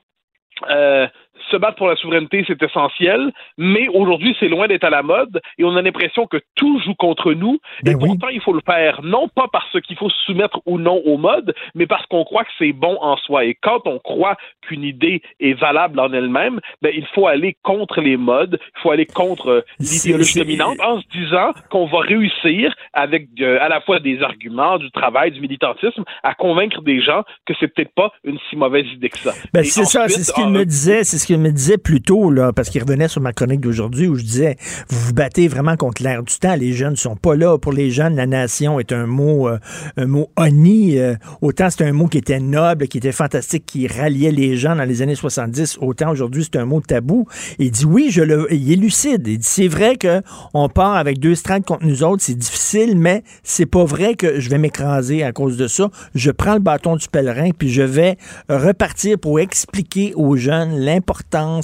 euh, 0.69 1.07
se 1.51 1.57
battre 1.57 1.75
pour 1.75 1.87
la 1.87 1.95
souveraineté, 1.95 2.43
c'est 2.47 2.61
essentiel, 2.61 3.31
mais 3.57 3.87
aujourd'hui, 3.89 4.35
c'est 4.39 4.47
loin 4.47 4.67
d'être 4.67 4.83
à 4.83 4.89
la 4.89 5.03
mode 5.03 5.41
et 5.57 5.63
on 5.63 5.75
a 5.75 5.81
l'impression 5.81 6.27
que 6.27 6.37
tout 6.55 6.79
joue 6.85 6.95
contre 6.95 7.33
nous. 7.33 7.59
et 7.85 7.93
ben 7.93 7.99
pourtant, 7.99 8.29
il 8.29 8.41
faut 8.41 8.53
le 8.53 8.61
faire, 8.65 9.01
non 9.03 9.27
pas 9.27 9.47
parce 9.51 9.79
qu'il 9.81 9.97
faut 9.97 10.09
se 10.09 10.25
soumettre 10.25 10.59
ou 10.65 10.79
non 10.79 11.01
aux 11.05 11.17
modes, 11.17 11.53
mais 11.75 11.87
parce 11.87 12.05
qu'on 12.07 12.23
croit 12.23 12.43
que 12.43 12.51
c'est 12.57 12.73
bon 12.73 12.97
en 13.01 13.17
soi. 13.17 13.45
Et 13.45 13.55
quand 13.55 13.81
on 13.85 13.99
croit 13.99 14.35
qu'une 14.61 14.83
idée 14.83 15.21
est 15.39 15.53
valable 15.53 15.99
en 15.99 16.11
elle-même, 16.13 16.59
ben, 16.81 16.91
il 16.95 17.05
faut 17.13 17.27
aller 17.27 17.55
contre 17.63 18.01
les 18.01 18.17
modes, 18.17 18.59
il 18.77 18.81
faut 18.81 18.91
aller 18.91 19.05
contre 19.05 19.49
euh, 19.49 19.61
l'idéologie 19.79 20.39
dominante 20.39 20.79
en 20.81 21.01
se 21.01 21.07
disant 21.11 21.53
qu'on 21.69 21.85
va 21.85 21.99
réussir 21.99 22.73
avec 22.93 23.27
euh, 23.41 23.59
à 23.61 23.69
la 23.69 23.81
fois 23.81 23.99
des 23.99 24.21
arguments, 24.21 24.77
du 24.77 24.89
travail, 24.91 25.31
du 25.31 25.41
militantisme, 25.41 26.03
à 26.23 26.33
convaincre 26.33 26.81
des 26.81 27.01
gens 27.01 27.23
que 27.45 27.53
c'est 27.59 27.67
peut-être 27.67 27.93
pas 27.93 28.11
une 28.23 28.37
si 28.49 28.55
mauvaise 28.55 28.85
idée 28.93 29.09
que 29.09 29.19
ça. 29.19 29.33
Ben, 29.53 29.63
c'est 29.63 29.85
ça, 29.85 30.07
c'est 30.07 30.23
ce 30.23 30.33
qu'il 30.33 30.49
me 30.49 30.65
disait, 30.65 31.03
c'est 31.03 31.17
ce 31.25 31.27
qu'il 31.27 31.39
me 31.39 31.51
disait 31.51 31.79
plus 31.79 32.01
tôt, 32.01 32.29
là, 32.29 32.53
parce 32.53 32.69
qu'il 32.69 32.83
revenait 32.83 33.07
sur 33.07 33.19
ma 33.19 33.33
chronique 33.33 33.59
d'aujourd'hui 33.59 34.07
où 34.07 34.13
je 34.13 34.21
disais, 34.21 34.57
vous 34.89 35.07
vous 35.07 35.13
battez 35.13 35.47
vraiment 35.47 35.75
contre 35.75 36.03
l'air 36.03 36.21
du 36.21 36.35
temps. 36.35 36.53
Les 36.55 36.71
jeunes 36.71 36.91
ne 36.91 36.97
sont 36.97 37.15
pas 37.15 37.35
là. 37.35 37.57
Pour 37.57 37.73
les 37.73 37.89
jeunes, 37.89 38.15
la 38.15 38.27
nation 38.27 38.79
est 38.79 38.91
un 38.91 39.07
mot, 39.07 39.47
euh, 39.47 39.57
un 39.97 40.05
mot 40.05 40.29
honni. 40.37 40.99
Euh, 40.99 41.15
autant 41.41 41.71
c'est 41.71 41.83
un 41.83 41.93
mot 41.93 42.05
qui 42.05 42.19
était 42.19 42.39
noble, 42.39 42.87
qui 42.87 42.99
était 42.99 43.11
fantastique, 43.11 43.65
qui 43.65 43.87
ralliait 43.87 44.29
les 44.29 44.55
gens 44.55 44.75
dans 44.75 44.83
les 44.83 45.01
années 45.01 45.15
70. 45.15 45.79
Autant 45.81 46.11
aujourd'hui, 46.11 46.43
c'est 46.43 46.59
un 46.59 46.65
mot 46.65 46.79
tabou. 46.79 47.25
Il 47.57 47.71
dit 47.71 47.85
oui, 47.85 48.09
je 48.11 48.21
le, 48.21 48.45
il 48.53 48.71
est 48.71 48.75
lucide. 48.75 49.23
Il 49.25 49.39
dit 49.39 49.47
c'est 49.47 49.67
vrai 49.67 49.95
que 49.95 50.21
on 50.53 50.69
part 50.69 50.95
avec 50.95 51.17
deux 51.17 51.33
strates 51.33 51.65
contre 51.65 51.87
nous 51.87 52.03
autres. 52.03 52.21
C'est 52.21 52.37
difficile, 52.37 52.95
mais 52.99 53.23
c'est 53.41 53.65
pas 53.65 53.83
vrai 53.83 54.13
que 54.13 54.39
je 54.39 54.47
vais 54.51 54.59
m'écraser 54.59 55.23
à 55.23 55.31
cause 55.31 55.57
de 55.57 55.67
ça. 55.67 55.89
Je 56.13 56.29
prends 56.29 56.53
le 56.53 56.59
bâton 56.59 56.97
du 56.97 57.07
pèlerin 57.07 57.49
puis 57.49 57.71
je 57.71 57.81
vais 57.81 58.15
repartir 58.47 59.17
pour 59.17 59.39
expliquer 59.39 60.13
aux 60.15 60.35
jeunes 60.35 60.77
l'importance 60.77 61.14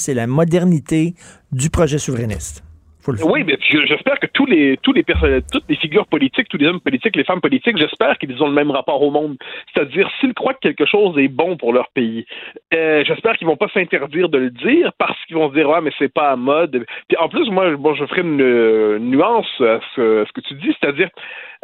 et 0.07 0.13
la 0.13 0.27
modernité 0.27 1.13
du 1.51 1.69
projet 1.69 1.97
souverainiste. 1.97 2.63
Oui, 3.07 3.43
mais 3.43 3.57
j'espère 3.87 4.19
que 4.19 4.27
tous 4.27 4.45
les, 4.45 4.77
toutes 4.77 4.95
les 4.95 5.75
figures 5.77 6.05
politiques, 6.05 6.47
tous 6.49 6.57
les 6.57 6.67
hommes 6.67 6.79
politiques, 6.79 7.15
les 7.15 7.23
femmes 7.23 7.41
politiques, 7.41 7.77
j'espère 7.77 8.17
qu'ils 8.19 8.41
ont 8.43 8.47
le 8.47 8.53
même 8.53 8.69
rapport 8.69 9.01
au 9.01 9.09
monde. 9.09 9.37
C'est-à-dire, 9.73 10.09
s'ils 10.19 10.33
croient 10.33 10.53
que 10.53 10.59
quelque 10.59 10.85
chose 10.85 11.17
est 11.17 11.27
bon 11.27 11.57
pour 11.57 11.73
leur 11.73 11.89
pays, 11.89 12.25
euh, 12.73 13.03
j'espère 13.05 13.37
qu'ils 13.37 13.47
vont 13.47 13.57
pas 13.57 13.69
s'interdire 13.73 14.29
de 14.29 14.37
le 14.37 14.49
dire 14.51 14.91
parce 14.99 15.17
qu'ils 15.25 15.35
vont 15.35 15.49
se 15.49 15.55
dire, 15.55 15.67
ouais, 15.69 15.81
mais 15.81 15.91
c'est 15.97 16.13
pas 16.13 16.31
à 16.31 16.35
mode. 16.35 16.85
Puis 17.07 17.17
en 17.17 17.27
plus, 17.27 17.49
moi, 17.49 17.75
bon, 17.75 17.95
je 17.95 18.05
ferai 18.05 18.21
une, 18.21 18.99
nuance 18.99 19.49
à 19.61 19.79
ce, 19.95 20.31
que 20.31 20.41
tu 20.41 20.53
dis, 20.55 20.75
c'est-à-dire, 20.79 21.09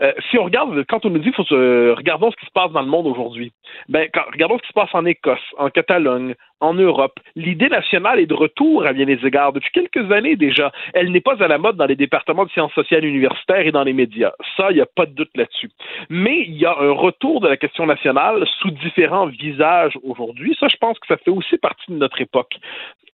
euh, 0.01 0.13
si 0.31 0.39
on 0.39 0.43
regarde, 0.43 0.85
quand 0.89 1.05
on 1.05 1.09
nous 1.09 1.19
dit, 1.19 1.31
faut 1.33 1.43
se, 1.43 1.91
regardons 1.91 2.31
ce 2.31 2.37
qui 2.37 2.45
se 2.45 2.51
passe 2.51 2.71
dans 2.71 2.81
le 2.81 2.87
monde 2.87 3.05
aujourd'hui. 3.05 3.51
Ben, 3.89 4.07
regardons 4.31 4.57
ce 4.57 4.63
qui 4.63 4.69
se 4.69 4.73
passe 4.73 4.93
en 4.93 5.05
Écosse, 5.05 5.39
en 5.57 5.69
Catalogne, 5.69 6.33
en 6.59 6.73
Europe. 6.73 7.19
L'idée 7.35 7.69
nationale 7.69 8.19
est 8.19 8.25
de 8.25 8.33
retour 8.33 8.85
à 8.85 8.93
bien 8.93 9.05
des 9.05 9.25
égards 9.25 9.53
depuis 9.53 9.71
quelques 9.71 10.11
années 10.11 10.35
déjà. 10.35 10.71
Elle 10.93 11.11
n'est 11.11 11.21
pas 11.21 11.41
à 11.43 11.47
la 11.47 11.57
mode 11.57 11.77
dans 11.77 11.85
les 11.85 11.95
départements 11.95 12.45
de 12.45 12.51
sciences 12.51 12.73
sociales 12.73 13.05
universitaires 13.05 13.65
et 13.65 13.71
dans 13.71 13.83
les 13.83 13.93
médias. 13.93 14.31
Ça, 14.55 14.71
il 14.71 14.75
n'y 14.75 14.81
a 14.81 14.87
pas 14.87 15.05
de 15.05 15.11
doute 15.11 15.35
là-dessus. 15.35 15.69
Mais 16.09 16.43
il 16.47 16.55
y 16.57 16.65
a 16.65 16.75
un 16.77 16.91
retour 16.91 17.41
de 17.41 17.47
la 17.47 17.57
question 17.57 17.85
nationale 17.85 18.45
sous 18.59 18.71
différents 18.71 19.27
visages 19.27 19.97
aujourd'hui. 20.03 20.55
Ça, 20.59 20.67
je 20.67 20.77
pense 20.77 20.97
que 20.99 21.07
ça 21.07 21.17
fait 21.17 21.31
aussi 21.31 21.57
partie 21.57 21.91
de 21.91 21.97
notre 21.97 22.21
époque. 22.21 22.55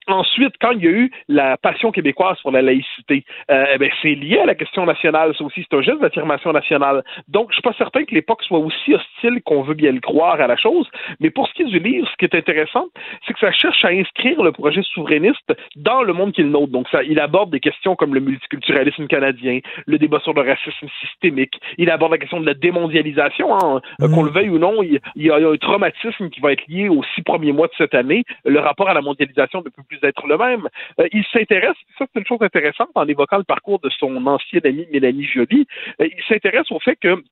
Ensuite, 0.09 0.55
quand 0.61 0.73
il 0.73 0.85
y 0.85 0.89
a 0.89 0.91
eu 0.91 1.11
la 1.29 1.57
passion 1.57 1.93
québécoise 1.93 2.37
pour 2.43 2.51
la 2.51 2.63
laïcité, 2.63 3.25
euh, 3.51 3.65
eh 3.75 3.79
ben, 3.79 3.91
c'est 4.01 4.15
lié 4.15 4.39
à 4.39 4.47
la 4.47 4.55
question 4.55 4.85
nationale. 4.85 5.35
Ça 5.37 5.45
aussi, 5.45 5.65
c'est 5.69 5.77
un 5.77 5.83
geste 5.83 6.01
d'affirmation 6.01 6.53
nationale. 6.53 7.05
Donc, 7.29 7.51
je 7.51 7.55
suis 7.55 7.63
pas 7.63 7.75
certain 7.79 8.05
que 8.05 8.15
l'époque 8.15 8.43
soit 8.43 8.59
aussi 8.59 8.95
hostile 8.95 9.41
qu'on 9.45 9.63
veut 9.63 9.75
bien 9.75 9.93
le 9.93 10.01
croire 10.01 10.41
à 10.41 10.47
la 10.47 10.57
chose. 10.57 10.89
Mais 11.21 11.31
pour 11.31 11.47
ce 11.49 11.55
qui 11.55 11.63
est 11.63 11.67
du 11.67 11.79
livre, 11.79 12.09
ce 12.11 12.17
qui 12.17 12.25
est 12.25 12.35
intéressant, 12.35 12.87
c'est 13.27 13.33
que 13.33 13.39
ça 13.39 13.53
cherche 13.53 13.85
à 13.85 13.89
inscrire 13.89 14.43
le 14.43 14.53
projet 14.53 14.83
souverainiste 14.83 15.55
dans 15.77 16.03
le 16.03 16.13
monde 16.13 16.33
qu'il 16.33 16.51
nôtre. 16.51 16.73
Donc, 16.73 16.89
ça, 16.89 17.03
il 17.05 17.21
aborde 17.21 17.51
des 17.51 17.61
questions 17.61 17.95
comme 17.95 18.15
le 18.15 18.21
multiculturalisme 18.21 19.07
canadien, 19.07 19.61
le 19.87 19.99
débat 19.99 20.21
sur 20.21 20.35
le 20.35 20.43
racisme 20.43 20.89
systémique. 21.01 21.61
Il 21.79 21.91
aborde 21.91 22.13
la 22.13 22.19
question 22.19 22.41
de 22.41 22.47
la 22.47 22.55
démondialisation. 22.55 23.55
Hein. 23.55 23.81
Mmh. 24.01 24.15
Qu'on 24.15 24.23
le 24.25 24.31
veuille 24.31 24.51
ou 24.51 24.59
non, 24.59 24.83
il, 24.83 25.01
il, 25.15 25.27
y 25.27 25.31
a 25.31 25.37
un 25.37 25.57
traumatisme 25.57 26.29
qui 26.31 26.41
va 26.41 26.53
être 26.53 26.67
lié 26.67 26.89
aux 26.89 27.03
six 27.15 27.23
premiers 27.23 27.53
mois 27.53 27.69
de 27.69 27.73
cette 27.79 27.95
année, 27.95 28.25
le 28.45 28.59
rapport 28.59 28.89
à 28.89 28.95
la 28.95 29.01
mondialisation 29.01 29.63
d'être 30.01 30.27
le 30.27 30.37
même. 30.37 30.69
Euh, 31.01 31.09
il 31.13 31.25
s'intéresse, 31.33 31.77
ça 31.99 32.07
c'est 32.13 32.21
une 32.21 32.27
chose 32.27 32.43
intéressante 32.43 32.91
en 32.95 33.07
évoquant 33.07 33.39
le 33.39 33.45
parcours 33.45 33.81
de 33.81 33.91
son 33.91 34.27
ancienne 34.27 34.67
amie 34.67 34.87
Mélanie 34.93 35.25
Joly, 35.25 35.67
euh, 36.01 36.07
il 36.07 36.25
s'intéresse 36.29 36.71
au 36.71 36.81
fait 36.81 36.97
que 36.97 37.23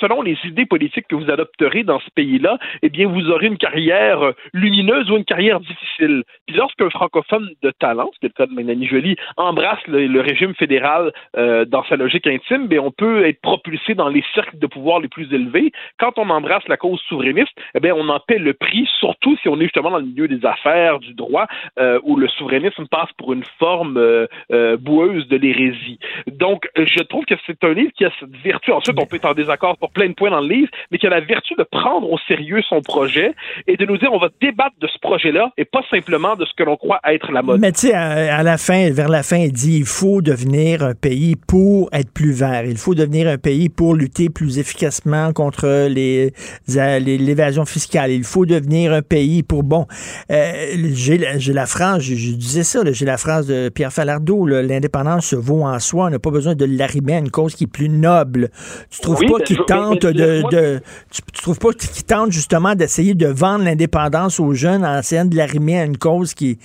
selon 0.00 0.22
les 0.22 0.36
idées 0.44 0.66
politiques 0.66 1.06
que 1.08 1.16
vous 1.16 1.30
adopterez 1.30 1.82
dans 1.82 2.00
ce 2.00 2.10
pays-là, 2.10 2.58
eh 2.82 2.88
bien, 2.88 3.08
vous 3.08 3.30
aurez 3.30 3.46
une 3.46 3.58
carrière 3.58 4.32
lumineuse 4.52 5.10
ou 5.10 5.16
une 5.16 5.24
carrière 5.24 5.60
difficile. 5.60 6.24
Puis 6.46 6.56
lorsqu'un 6.56 6.90
francophone 6.90 7.50
de 7.62 7.70
talent, 7.70 8.10
ce 8.14 8.20
qui 8.20 8.26
est 8.26 8.32
le 8.36 8.44
cas 8.44 8.46
de 8.46 8.54
Mélanie 8.54 8.86
Joly, 8.86 9.16
embrasse 9.36 9.80
le, 9.86 10.20
régime 10.20 10.54
fédéral 10.54 11.12
euh, 11.36 11.64
dans 11.64 11.84
sa 11.84 11.96
logique 11.96 12.26
intime, 12.26 12.66
bien, 12.66 12.80
on 12.80 12.90
peut 12.90 13.26
être 13.26 13.40
propulsé 13.40 13.94
dans 13.94 14.08
les 14.08 14.24
cercles 14.34 14.58
de 14.58 14.66
pouvoir 14.66 15.00
les 15.00 15.08
plus 15.08 15.32
élevés. 15.32 15.72
Quand 15.98 16.18
on 16.18 16.30
embrasse 16.30 16.66
la 16.68 16.76
cause 16.76 17.00
souverainiste, 17.08 17.52
eh 17.74 17.80
bien, 17.80 17.94
on 17.94 18.08
en 18.08 18.20
paie 18.20 18.38
le 18.38 18.54
prix, 18.54 18.88
surtout 18.98 19.36
si 19.42 19.48
on 19.48 19.56
est 19.60 19.64
justement 19.64 19.90
dans 19.90 19.98
le 19.98 20.06
milieu 20.06 20.28
des 20.28 20.44
affaires, 20.44 20.98
du 20.98 21.14
droit, 21.14 21.46
euh, 21.78 22.00
où 22.02 22.16
le 22.16 22.28
souverainisme 22.28 22.86
passe 22.88 23.10
pour 23.18 23.32
une 23.32 23.44
forme 23.58 23.96
euh, 23.98 24.76
boueuse 24.78 25.28
de 25.28 25.36
l'hérésie. 25.36 25.98
Donc, 26.26 26.68
je 26.76 27.02
trouve 27.02 27.24
que 27.24 27.34
c'est 27.46 27.62
un 27.64 27.72
livre 27.72 27.92
qui 27.96 28.04
a 28.04 28.10
cette 28.18 28.36
vertu. 28.42 28.72
Ensuite, 28.72 28.96
on 28.98 29.06
peut 29.06 29.16
être 29.16 29.26
en 29.26 29.34
désaccord 29.34 29.65
pour 29.78 29.90
plein 29.90 30.08
de 30.08 30.14
points 30.14 30.30
dans 30.30 30.40
le 30.40 30.48
livre, 30.48 30.70
mais 30.90 30.98
qui 30.98 31.06
a 31.06 31.10
la 31.10 31.20
vertu 31.20 31.54
de 31.58 31.64
prendre 31.64 32.10
au 32.10 32.18
sérieux 32.28 32.62
son 32.68 32.80
projet 32.80 33.34
et 33.66 33.76
de 33.76 33.84
nous 33.86 33.98
dire 33.98 34.12
on 34.12 34.18
va 34.18 34.28
débattre 34.40 34.76
de 34.80 34.86
ce 34.86 34.98
projet-là 35.00 35.52
et 35.56 35.64
pas 35.64 35.82
simplement 35.90 36.36
de 36.36 36.44
ce 36.44 36.52
que 36.56 36.62
l'on 36.62 36.76
croit 36.76 37.00
être 37.04 37.32
la 37.32 37.42
mode. 37.42 37.60
Mais 37.60 37.72
tu 37.72 37.88
sais, 37.88 37.94
à, 37.94 38.42
la 38.42 38.58
fin, 38.58 38.90
vers 38.90 39.08
la 39.08 39.22
fin, 39.22 39.38
il 39.38 39.52
dit 39.52 39.78
il 39.78 39.86
faut 39.86 40.22
devenir 40.22 40.82
un 40.82 40.94
pays 40.94 41.36
pour 41.36 41.88
être 41.92 42.12
plus 42.12 42.32
vert. 42.32 42.64
Il 42.64 42.78
faut 42.78 42.94
devenir 42.94 43.28
un 43.28 43.38
pays 43.38 43.68
pour 43.68 43.94
lutter 43.94 44.28
plus 44.30 44.58
efficacement 44.58 45.32
contre 45.32 45.88
les 45.88 46.32
l'évasion 46.68 47.64
fiscale. 47.64 48.10
Il 48.10 48.24
faut 48.24 48.46
devenir 48.46 48.92
un 48.92 49.02
pays 49.02 49.42
pour 49.42 49.62
bon. 49.62 49.86
Euh, 50.30 50.52
j'ai 50.92 51.18
la 51.52 51.66
phrase, 51.66 52.02
je, 52.02 52.14
disais 52.14 52.62
ça, 52.64 52.80
j'ai 52.92 53.04
la 53.04 53.16
phrase 53.16 53.46
de 53.46 53.68
Pierre 53.68 53.92
Falardeau 53.92 54.46
l'indépendance 54.46 55.26
se 55.26 55.36
vaut 55.36 55.62
en 55.62 55.78
soi. 55.78 56.06
On 56.06 56.10
n'a 56.10 56.18
pas 56.18 56.30
besoin 56.30 56.54
de 56.54 56.64
l'arrimer 56.64 57.14
à 57.14 57.18
une 57.18 57.30
cause 57.30 57.54
qui 57.54 57.64
est 57.64 57.68
plus 57.68 57.88
noble. 57.88 58.50
Tu 58.90 59.00
trouves 59.00 59.20
pas 59.20 59.40
qu'il 59.40 59.55
tente 59.64 60.02
de, 60.02 60.80
tu, 61.10 61.22
trouves 61.42 61.58
pas 61.58 61.72
qu'il 61.72 62.04
tente 62.04 62.32
justement 62.32 62.74
d'essayer 62.74 63.14
de 63.14 63.26
vendre 63.26 63.64
l'indépendance 63.64 64.40
aux 64.40 64.52
jeunes 64.52 64.84
en 64.84 64.98
essayant 64.98 65.24
de 65.24 65.36
l'arrimer 65.36 65.80
à 65.80 65.84
une 65.84 65.98
cause 65.98 66.34
qui, 66.34 66.58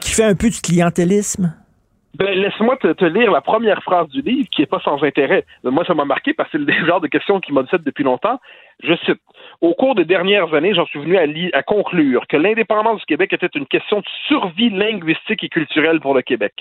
qui, 0.00 0.10
fait 0.10 0.24
un 0.24 0.34
peu 0.34 0.50
du 0.50 0.60
clientélisme? 0.60 1.54
Ben, 2.14 2.30
laisse-moi 2.38 2.76
te, 2.78 3.04
lire 3.04 3.30
la 3.30 3.42
première 3.42 3.82
phrase 3.82 4.08
du 4.08 4.22
livre 4.22 4.48
qui 4.50 4.62
est 4.62 4.66
pas 4.66 4.80
sans 4.80 5.02
intérêt. 5.02 5.44
Moi, 5.64 5.84
ça 5.84 5.92
m'a 5.92 6.06
marqué 6.06 6.32
parce 6.32 6.50
que 6.50 6.58
c'est 6.58 6.64
le 6.64 6.86
genre 6.86 7.00
de 7.00 7.08
question 7.08 7.40
qui 7.40 7.52
m'a 7.52 7.62
dit 7.62 7.68
depuis 7.84 8.04
longtemps. 8.04 8.40
Je 8.82 8.94
cite. 9.04 9.20
Au 9.60 9.74
cours 9.74 9.94
des 9.94 10.04
dernières 10.04 10.52
années, 10.54 10.74
j'en 10.74 10.86
suis 10.86 10.98
venu 10.98 11.16
à, 11.16 11.24
à 11.56 11.62
conclure 11.62 12.26
que 12.28 12.36
l'indépendance 12.36 13.00
du 13.00 13.06
Québec 13.06 13.32
était 13.32 13.50
une 13.54 13.66
question 13.66 14.00
de 14.00 14.06
survie 14.28 14.70
linguistique 14.70 15.44
et 15.44 15.48
culturelle 15.48 16.00
pour 16.00 16.14
le 16.14 16.22
Québec. 16.22 16.52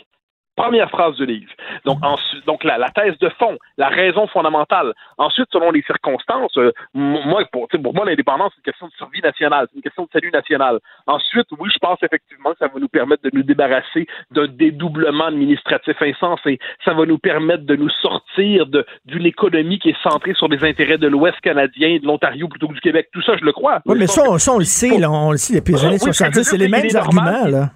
Première 0.55 0.89
phrase 0.89 1.15
du 1.15 1.25
livre. 1.25 1.51
Donc, 1.83 1.99
mhm. 1.99 2.05
ensuite, 2.05 2.45
donc 2.45 2.63
la, 2.63 2.77
la, 2.77 2.89
thèse 2.89 3.17
de 3.19 3.29
fond, 3.37 3.57
la 3.77 3.89
raison 3.89 4.27
fondamentale. 4.27 4.93
Ensuite, 5.17 5.47
selon 5.51 5.71
les 5.71 5.81
circonstances, 5.81 6.57
euh, 6.57 6.71
moi, 6.93 7.43
pour, 7.51 7.67
pour 7.67 7.93
moi, 7.93 8.05
l'indépendance, 8.05 8.53
c'est 8.55 8.59
une 8.59 8.71
question 8.71 8.87
de 8.87 8.93
survie 8.93 9.21
nationale, 9.21 9.67
c'est 9.69 9.75
une 9.75 9.81
question 9.81 10.03
de 10.03 10.09
salut 10.13 10.31
national. 10.31 10.79
Ensuite, 11.07 11.47
oui, 11.59 11.69
je 11.73 11.79
pense 11.79 11.97
effectivement 12.03 12.51
que 12.51 12.59
ça 12.59 12.67
va 12.67 12.79
nous 12.79 12.87
permettre 12.87 13.23
de 13.23 13.31
nous 13.33 13.43
débarrasser 13.43 14.07
d'un 14.31 14.47
dédoublement 14.47 15.25
administratif 15.25 16.01
insensé. 16.01 16.59
Ça 16.85 16.93
va 16.93 17.05
nous 17.05 17.17
permettre 17.17 17.65
de 17.65 17.75
nous 17.75 17.89
sortir 17.89 18.65
d'une 19.05 19.25
économie 19.25 19.79
qui 19.79 19.89
est 19.89 20.03
centrée 20.03 20.33
sur 20.35 20.47
les 20.47 20.63
intérêts 20.63 20.97
de 20.97 21.07
l'Ouest 21.07 21.39
canadien 21.41 21.89
et 21.89 21.99
de 21.99 22.05
l'Ontario 22.05 22.47
plutôt 22.47 22.69
que 22.69 22.73
du 22.73 22.81
Québec. 22.81 23.09
Tout 23.11 23.21
ça, 23.21 23.35
je 23.37 23.43
le 23.43 23.51
crois. 23.51 23.81
Oui, 23.85 23.97
mais 23.99 24.07
ça, 24.07 24.23
on, 24.29 24.57
le 24.57 24.63
sait, 24.63 24.97
là, 24.97 25.11
on 25.11 25.31
le 25.31 25.37
sait 25.37 25.55
depuis 25.55 25.73
les 25.73 25.85
années 25.85 25.99
70, 25.99 26.43
c'est 26.43 26.57
les 26.57 26.69
mêmes 26.69 26.87
arguments, 26.95 27.47
là 27.47 27.69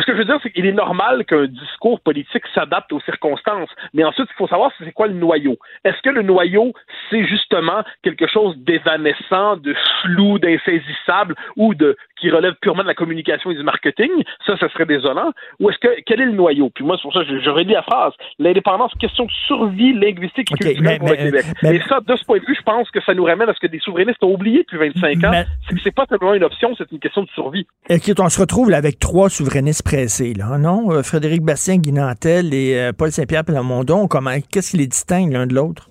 ce 0.00 0.06
que 0.06 0.12
je 0.12 0.18
veux 0.18 0.24
dire, 0.24 0.38
c'est 0.42 0.50
qu'il 0.50 0.66
est 0.66 0.72
normal 0.72 1.24
qu'un 1.24 1.46
discours 1.46 2.00
politique 2.00 2.44
s'adapte 2.54 2.92
aux 2.92 3.00
circonstances. 3.00 3.70
Mais 3.92 4.04
ensuite, 4.04 4.28
il 4.30 4.36
faut 4.36 4.48
savoir 4.48 4.72
c'est 4.78 4.92
quoi 4.92 5.06
le 5.06 5.14
noyau. 5.14 5.56
Est-ce 5.84 6.00
que 6.02 6.10
le 6.10 6.22
noyau, 6.22 6.72
c'est 7.10 7.24
justement 7.24 7.82
quelque 8.02 8.26
chose 8.26 8.56
d'évanescent, 8.58 9.56
de 9.56 9.74
flou, 10.02 10.38
d'insaisissable 10.38 11.34
ou 11.56 11.74
de 11.74 11.96
qui 12.24 12.30
relève 12.30 12.54
purement 12.60 12.82
de 12.82 12.88
la 12.88 12.94
communication 12.94 13.50
et 13.50 13.54
du 13.54 13.62
marketing, 13.62 14.10
ça, 14.46 14.56
ça 14.56 14.68
serait 14.70 14.86
désolant, 14.86 15.32
ou 15.60 15.68
est-ce 15.68 15.78
que, 15.78 15.88
quel 16.06 16.20
est 16.20 16.26
le 16.26 16.32
noyau? 16.32 16.70
Puis 16.74 16.84
moi, 16.84 16.96
c'est 16.96 17.02
pour 17.02 17.12
ça 17.12 17.20
que 17.24 17.38
je, 17.38 17.50
relis 17.50 17.72
la 17.72 17.82
phrase. 17.82 18.12
L'indépendance, 18.38 18.92
question 18.98 19.26
de 19.26 19.30
survie 19.46 19.92
linguistique 19.92 20.50
et 20.52 20.54
culturelle 20.54 20.98
pour 20.98 21.08
le 21.10 21.16
Québec. 21.16 21.44
Mais, 21.62 21.80
ça, 21.88 22.00
de 22.00 22.16
ce 22.16 22.24
point 22.24 22.38
de 22.38 22.44
vue, 22.46 22.56
je 22.58 22.62
pense 22.62 22.90
que 22.90 23.00
ça 23.02 23.12
nous 23.14 23.24
ramène 23.24 23.48
à 23.48 23.54
ce 23.54 23.60
que 23.60 23.66
des 23.66 23.78
souverainistes 23.78 24.22
ont 24.24 24.32
oublié 24.32 24.60
depuis 24.60 24.78
25 24.78 25.24
ans. 25.24 25.44
C'est 25.68 25.74
que 25.74 25.80
c'est 25.82 25.94
pas 25.94 26.06
simplement 26.06 26.34
une 26.34 26.44
option, 26.44 26.74
c'est 26.76 26.90
une 26.90 26.98
question 26.98 27.22
de 27.22 27.28
survie. 27.34 27.66
Écoute, 27.90 28.18
on 28.20 28.28
se 28.28 28.40
retrouve 28.40 28.70
là, 28.70 28.78
avec 28.78 28.98
trois 28.98 29.28
souverainistes 29.28 29.82
pressés, 29.84 30.32
là, 30.32 30.56
non? 30.56 30.92
Euh, 30.92 31.02
Frédéric 31.02 31.42
Bastien, 31.42 31.76
Guy 31.76 31.92
Nantel 31.92 32.54
et 32.54 32.78
euh, 32.78 32.92
Paul 32.92 33.10
Saint-Pierre 33.10 33.44
Plamondon, 33.44 34.08
comment, 34.08 34.34
qu'est-ce 34.50 34.70
qui 34.70 34.78
les 34.78 34.86
distingue 34.86 35.32
l'un 35.32 35.46
de 35.46 35.54
l'autre? 35.54 35.90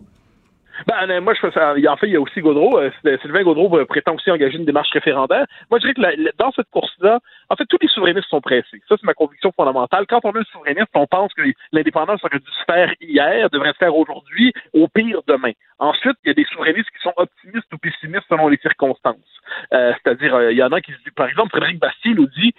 Ben, 0.88 1.10
euh, 1.10 1.22
moi, 1.22 1.34
je 1.34 1.52
ça. 1.52 1.74
En 1.74 1.98
fait, 1.98 2.08
il 2.08 2.14
y 2.14 2.16
a 2.16 2.22
aussi 2.22 2.42
Gaudreau. 2.42 2.80
Euh, 2.80 2.90
Sylvain 3.22 3.44
Gaudreau 3.44 3.78
euh, 3.78 3.86
prétend 3.86 4.16
aussi 4.16 4.32
engager 4.32 4.58
une 4.58 4.66
démarche 4.66 4.90
référendaire. 4.92 5.46
Moi, 5.70 5.80
je 5.80 5.88
dirais 5.88 5.94
que 5.94 6.38
dans 6.38 6.52
cette 6.52 6.70
course-là, 6.72 7.20
en 7.50 7.56
fait, 7.56 7.66
tous 7.66 7.78
les 7.82 7.88
souverainistes 7.88 8.30
sont 8.30 8.42
pressés. 8.42 8.82
Ça, 8.90 8.96
c'est 9.00 9.04
ma 9.04 9.14
conviction 9.14 9.52
fondamentale. 9.56 10.06
Quand 10.08 10.22
on 10.24 10.34
est 10.34 10.50
souverainiste, 10.52 10.90
on 10.96 11.08
pense 11.08 11.34
que 11.34 11.44
l'indépendance 11.72 12.24
aurait 12.24 12.40
dû 12.40 12.52
se 12.52 12.64
faire 12.66 12.92
hier, 13.02 13.50
devrait 13.50 13.74
se 13.74 13.78
faire 13.78 13.96
aujourd'hui, 13.96 14.54
au 14.74 14.88
pire 14.88 15.22
demain. 15.28 15.52
Ensuite, 15.80 16.18
il 16.24 16.30
y 16.30 16.32
a 16.32 16.34
des 16.34 16.46
souverainistes 16.46 16.90
qui 16.90 17.02
sont 17.02 17.14
optimistes 17.18 17.72
ou 17.74 17.78
pessimistes 17.78 18.26
selon 18.30 18.48
les 18.48 18.58
circonstances. 18.58 19.18
C'est-à-dire, 19.72 20.52
il 20.52 20.58
y 20.58 20.64
en 20.64 20.72
a 20.72 20.82
qui 20.82 20.92
se 20.92 20.98
disent, 20.98 21.14
par 21.16 21.28
exemple, 21.28 21.50
Frédéric 21.50 21.80
Bastien 21.80 22.14
nous 22.14 22.28
dit 22.28 22.54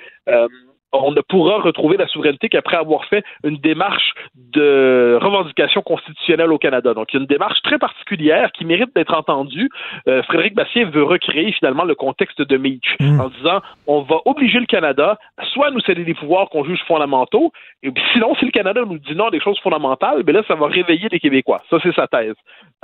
on 1.02 1.12
ne 1.12 1.20
pourra 1.20 1.58
retrouver 1.58 1.96
la 1.96 2.06
souveraineté 2.08 2.48
qu'après 2.48 2.76
avoir 2.76 3.04
fait 3.06 3.24
une 3.44 3.56
démarche 3.56 4.12
de 4.34 5.18
revendication 5.20 5.82
constitutionnelle 5.82 6.52
au 6.52 6.58
Canada. 6.58 6.94
Donc, 6.94 7.12
il 7.12 7.16
y 7.16 7.18
a 7.18 7.22
une 7.22 7.26
démarche 7.26 7.60
très 7.62 7.78
particulière 7.78 8.52
qui 8.52 8.64
mérite 8.64 8.94
d'être 8.94 9.14
entendue. 9.14 9.70
Euh, 10.08 10.22
Frédéric 10.24 10.54
Bastien 10.54 10.88
veut 10.90 11.02
recréer 11.02 11.52
finalement 11.52 11.84
le 11.84 11.94
contexte 11.94 12.40
de 12.40 12.56
Meach 12.56 12.96
mmh. 13.00 13.20
en 13.20 13.28
disant 13.28 13.60
on 13.86 14.02
va 14.02 14.16
obliger 14.24 14.60
le 14.60 14.66
Canada 14.66 15.18
soit 15.52 15.68
à 15.68 15.70
nous 15.70 15.80
céder 15.80 16.04
des 16.04 16.14
pouvoirs 16.14 16.48
qu'on 16.48 16.64
juge 16.64 16.82
fondamentaux, 16.86 17.52
et 17.82 17.92
sinon, 18.12 18.34
si 18.36 18.44
le 18.44 18.50
Canada 18.50 18.82
nous 18.86 18.98
dit 18.98 19.14
non 19.14 19.30
des 19.30 19.40
choses 19.40 19.58
fondamentales, 19.60 20.22
ben 20.22 20.34
là, 20.34 20.42
ça 20.46 20.54
va 20.54 20.66
réveiller 20.66 21.08
les 21.10 21.20
Québécois. 21.20 21.62
Ça, 21.70 21.78
c'est 21.82 21.94
sa 21.94 22.06
thèse. 22.06 22.34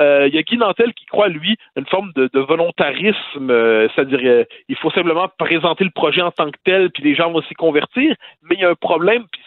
Euh, 0.01 0.28
il 0.28 0.35
y 0.35 0.39
a 0.39 0.43
Guy 0.43 0.57
Nantel 0.57 0.93
qui 0.95 1.07
croit, 1.07 1.28
lui, 1.28 1.57
une 1.77 1.87
forme 1.87 2.12
de, 2.15 2.28
volontarisme, 2.41 3.51
euh, 3.51 3.89
c'est-à-dire 3.95 4.47
il 4.69 4.77
faut 4.77 4.91
simplement 4.91 5.28
présenter 5.39 5.85
le 5.85 5.91
projet 5.91 6.23
en 6.23 6.31
tant 6.31 6.51
que 6.51 6.59
tel, 6.65 6.91
puis 6.91 7.03
les 7.03 7.15
gens 7.15 7.31
vont 7.31 7.43
s'y 7.43 7.55
convertir 7.55 7.99
mais 8.43 8.56
il 8.56 8.60
y 8.60 8.64
a 8.64 8.70
un 8.70 8.74
problème, 8.74 9.24
puis 9.31 9.43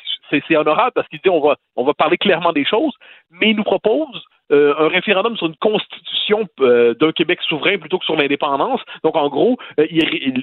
c'est 0.47 0.57
honorable 0.57 0.91
parce 0.95 1.07
qu'il 1.07 1.19
dit 1.19 1.29
on 1.29 1.41
va, 1.41 1.57
on 1.75 1.83
va 1.83 1.93
parler 1.93 2.17
clairement 2.17 2.53
des 2.53 2.65
choses, 2.65 2.93
mais 3.31 3.51
il 3.51 3.55
nous 3.55 3.63
propose 3.63 4.23
euh, 4.51 4.73
un 4.77 4.89
référendum 4.89 5.37
sur 5.37 5.47
une 5.47 5.55
constitution 5.55 6.47
euh, 6.59 6.93
d'un 6.95 7.11
Québec 7.11 7.39
souverain 7.47 7.77
plutôt 7.77 7.97
que 7.97 8.05
sur 8.05 8.15
l'indépendance. 8.15 8.81
Donc, 9.03 9.15
en 9.15 9.29
gros, 9.29 9.57
euh, 9.79 9.85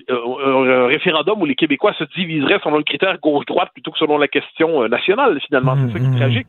un 0.09 0.87
référendum 0.87 1.41
où 1.41 1.45
les 1.45 1.55
Québécois 1.55 1.93
se 1.99 2.05
diviseraient 2.17 2.59
selon 2.65 2.79
le 2.79 2.83
critère 2.83 3.19
gauche-droite 3.21 3.71
plutôt 3.75 3.91
que 3.91 3.99
selon 3.99 4.17
la 4.17 4.27
question 4.27 4.89
nationale, 4.89 5.39
finalement. 5.47 5.77
C'est 5.77 5.93
ça 5.93 5.99
qui 5.99 6.05
est 6.05 6.09
mmh, 6.09 6.13
mmh. 6.13 6.17
tragique. 6.17 6.47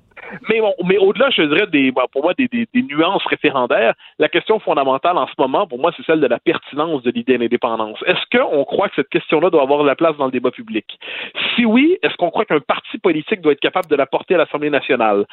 Mais, 0.49 0.61
mais 0.85 0.97
au-delà, 0.97 1.29
je 1.29 1.43
dirais, 1.43 1.67
des, 1.67 1.91
pour 2.11 2.23
moi, 2.23 2.33
des, 2.37 2.47
des, 2.47 2.67
nuances 2.83 3.25
référendaires, 3.25 3.93
la 4.19 4.29
question 4.29 4.59
fondamentale 4.59 5.17
en 5.17 5.27
ce 5.27 5.33
moment, 5.37 5.67
pour 5.67 5.79
moi, 5.79 5.91
c'est 5.95 6.05
celle 6.05 6.19
de 6.19 6.27
la 6.27 6.39
pertinence 6.39 7.03
de 7.03 7.11
l'idée 7.11 7.37
d'indépendance. 7.37 7.99
Est-ce 8.05 8.37
qu'on 8.37 8.63
croit 8.63 8.89
que 8.89 8.95
cette 8.95 9.09
question-là 9.09 9.49
doit 9.49 9.61
avoir 9.61 9.83
la 9.83 9.95
place 9.95 10.15
dans 10.17 10.25
le 10.25 10.31
débat 10.31 10.51
public? 10.51 10.85
Si 11.55 11.65
oui, 11.65 11.97
est-ce 12.03 12.15
qu'on 12.17 12.29
croit 12.29 12.45
qu'un 12.45 12.59
parti 12.59 12.97
politique 12.97 13.41
doit 13.41 13.53
être 13.53 13.59
capable 13.59 13.87
de 13.87 13.95
la 13.95 14.05
porter 14.05 14.35
à 14.35 14.37
l'Assemblée 14.37 14.69
nationale? 14.69 15.25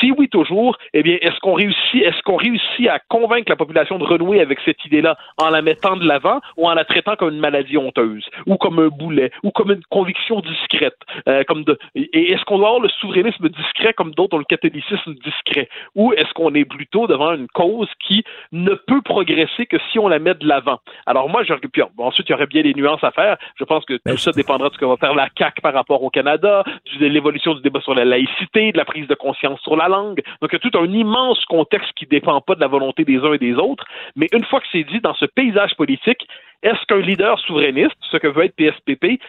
Si 0.00 0.12
oui, 0.12 0.28
toujours, 0.28 0.76
eh 0.94 1.02
bien, 1.02 1.16
est-ce 1.20 1.38
qu'on 1.40 1.54
réussit, 1.54 2.02
est-ce 2.02 2.22
qu'on 2.22 2.36
réussit 2.36 2.88
à 2.88 2.98
convaincre 3.08 3.50
la 3.50 3.56
population 3.56 3.98
de 3.98 4.04
renouer 4.04 4.40
avec 4.40 4.58
cette 4.64 4.84
idée-là 4.84 5.16
en 5.38 5.50
la 5.50 5.62
mettant 5.62 5.96
de 5.96 6.06
l'avant 6.06 6.40
ou 6.56 6.68
en 6.68 6.74
la 6.74 6.84
traitant 6.84 7.16
comme 7.16 7.34
une 7.34 7.40
maladie 7.40 7.76
honteuse 7.76 8.28
ou 8.46 8.56
comme 8.56 8.78
un 8.78 8.88
boulet 8.88 9.30
ou 9.42 9.50
comme 9.50 9.70
une 9.70 9.84
conviction 9.90 10.40
discrète? 10.40 10.96
Euh, 11.28 11.44
comme 11.44 11.64
de, 11.64 11.78
et 11.94 12.32
est-ce 12.32 12.44
qu'on 12.44 12.58
doit 12.58 12.68
avoir 12.68 12.82
le 12.82 12.88
souverainisme 12.88 13.48
discret 13.48 13.92
comme 13.92 14.12
d'autres 14.12 14.31
le 14.38 14.44
catholicisme 14.44 15.14
discret? 15.24 15.68
Ou 15.94 16.12
est-ce 16.14 16.32
qu'on 16.34 16.54
est 16.54 16.64
plutôt 16.64 17.06
devant 17.06 17.32
une 17.32 17.48
cause 17.48 17.88
qui 18.06 18.24
ne 18.52 18.74
peut 18.74 19.02
progresser 19.02 19.66
que 19.66 19.76
si 19.90 19.98
on 19.98 20.08
la 20.08 20.18
met 20.18 20.34
de 20.34 20.46
l'avant? 20.46 20.78
Alors 21.06 21.28
moi, 21.28 21.42
je, 21.44 21.54
puis 21.54 21.82
ensuite, 21.98 22.28
il 22.28 22.32
y 22.32 22.34
aurait 22.34 22.46
bien 22.46 22.62
des 22.62 22.74
nuances 22.74 23.04
à 23.04 23.10
faire. 23.10 23.36
Je 23.56 23.64
pense 23.64 23.84
que 23.84 23.94
tout 23.94 24.16
ça 24.16 24.32
dépendra 24.32 24.68
de 24.68 24.74
ce 24.74 24.78
que 24.78 24.84
va 24.84 24.96
faire 24.96 25.14
la 25.14 25.28
CAQ 25.36 25.60
par 25.60 25.74
rapport 25.74 26.02
au 26.02 26.10
Canada, 26.10 26.64
de 26.98 27.06
l'évolution 27.06 27.54
du 27.54 27.62
débat 27.62 27.80
sur 27.80 27.94
la 27.94 28.04
laïcité, 28.04 28.72
de 28.72 28.78
la 28.78 28.84
prise 28.84 29.06
de 29.06 29.14
conscience 29.14 29.60
sur 29.60 29.76
la 29.76 29.88
langue. 29.88 30.22
Donc, 30.40 30.52
il 30.52 30.54
y 30.54 30.56
a 30.56 30.70
tout 30.70 30.78
un 30.78 30.90
immense 30.92 31.44
contexte 31.46 31.92
qui 31.96 32.04
ne 32.04 32.10
dépend 32.10 32.40
pas 32.40 32.54
de 32.54 32.60
la 32.60 32.68
volonté 32.68 33.04
des 33.04 33.18
uns 33.18 33.32
et 33.32 33.38
des 33.38 33.54
autres. 33.54 33.84
Mais 34.16 34.28
une 34.32 34.44
fois 34.44 34.60
que 34.60 34.66
c'est 34.72 34.84
dit, 34.84 35.00
dans 35.00 35.14
ce 35.14 35.26
paysage 35.26 35.74
politique, 35.76 36.26
est-ce 36.62 36.84
qu'un 36.86 37.00
leader 37.00 37.38
souverainiste, 37.40 37.96
ce 38.10 38.16
que 38.16 38.28
veut 38.28 38.44
être 38.44 38.56
PSPP, 38.56 39.20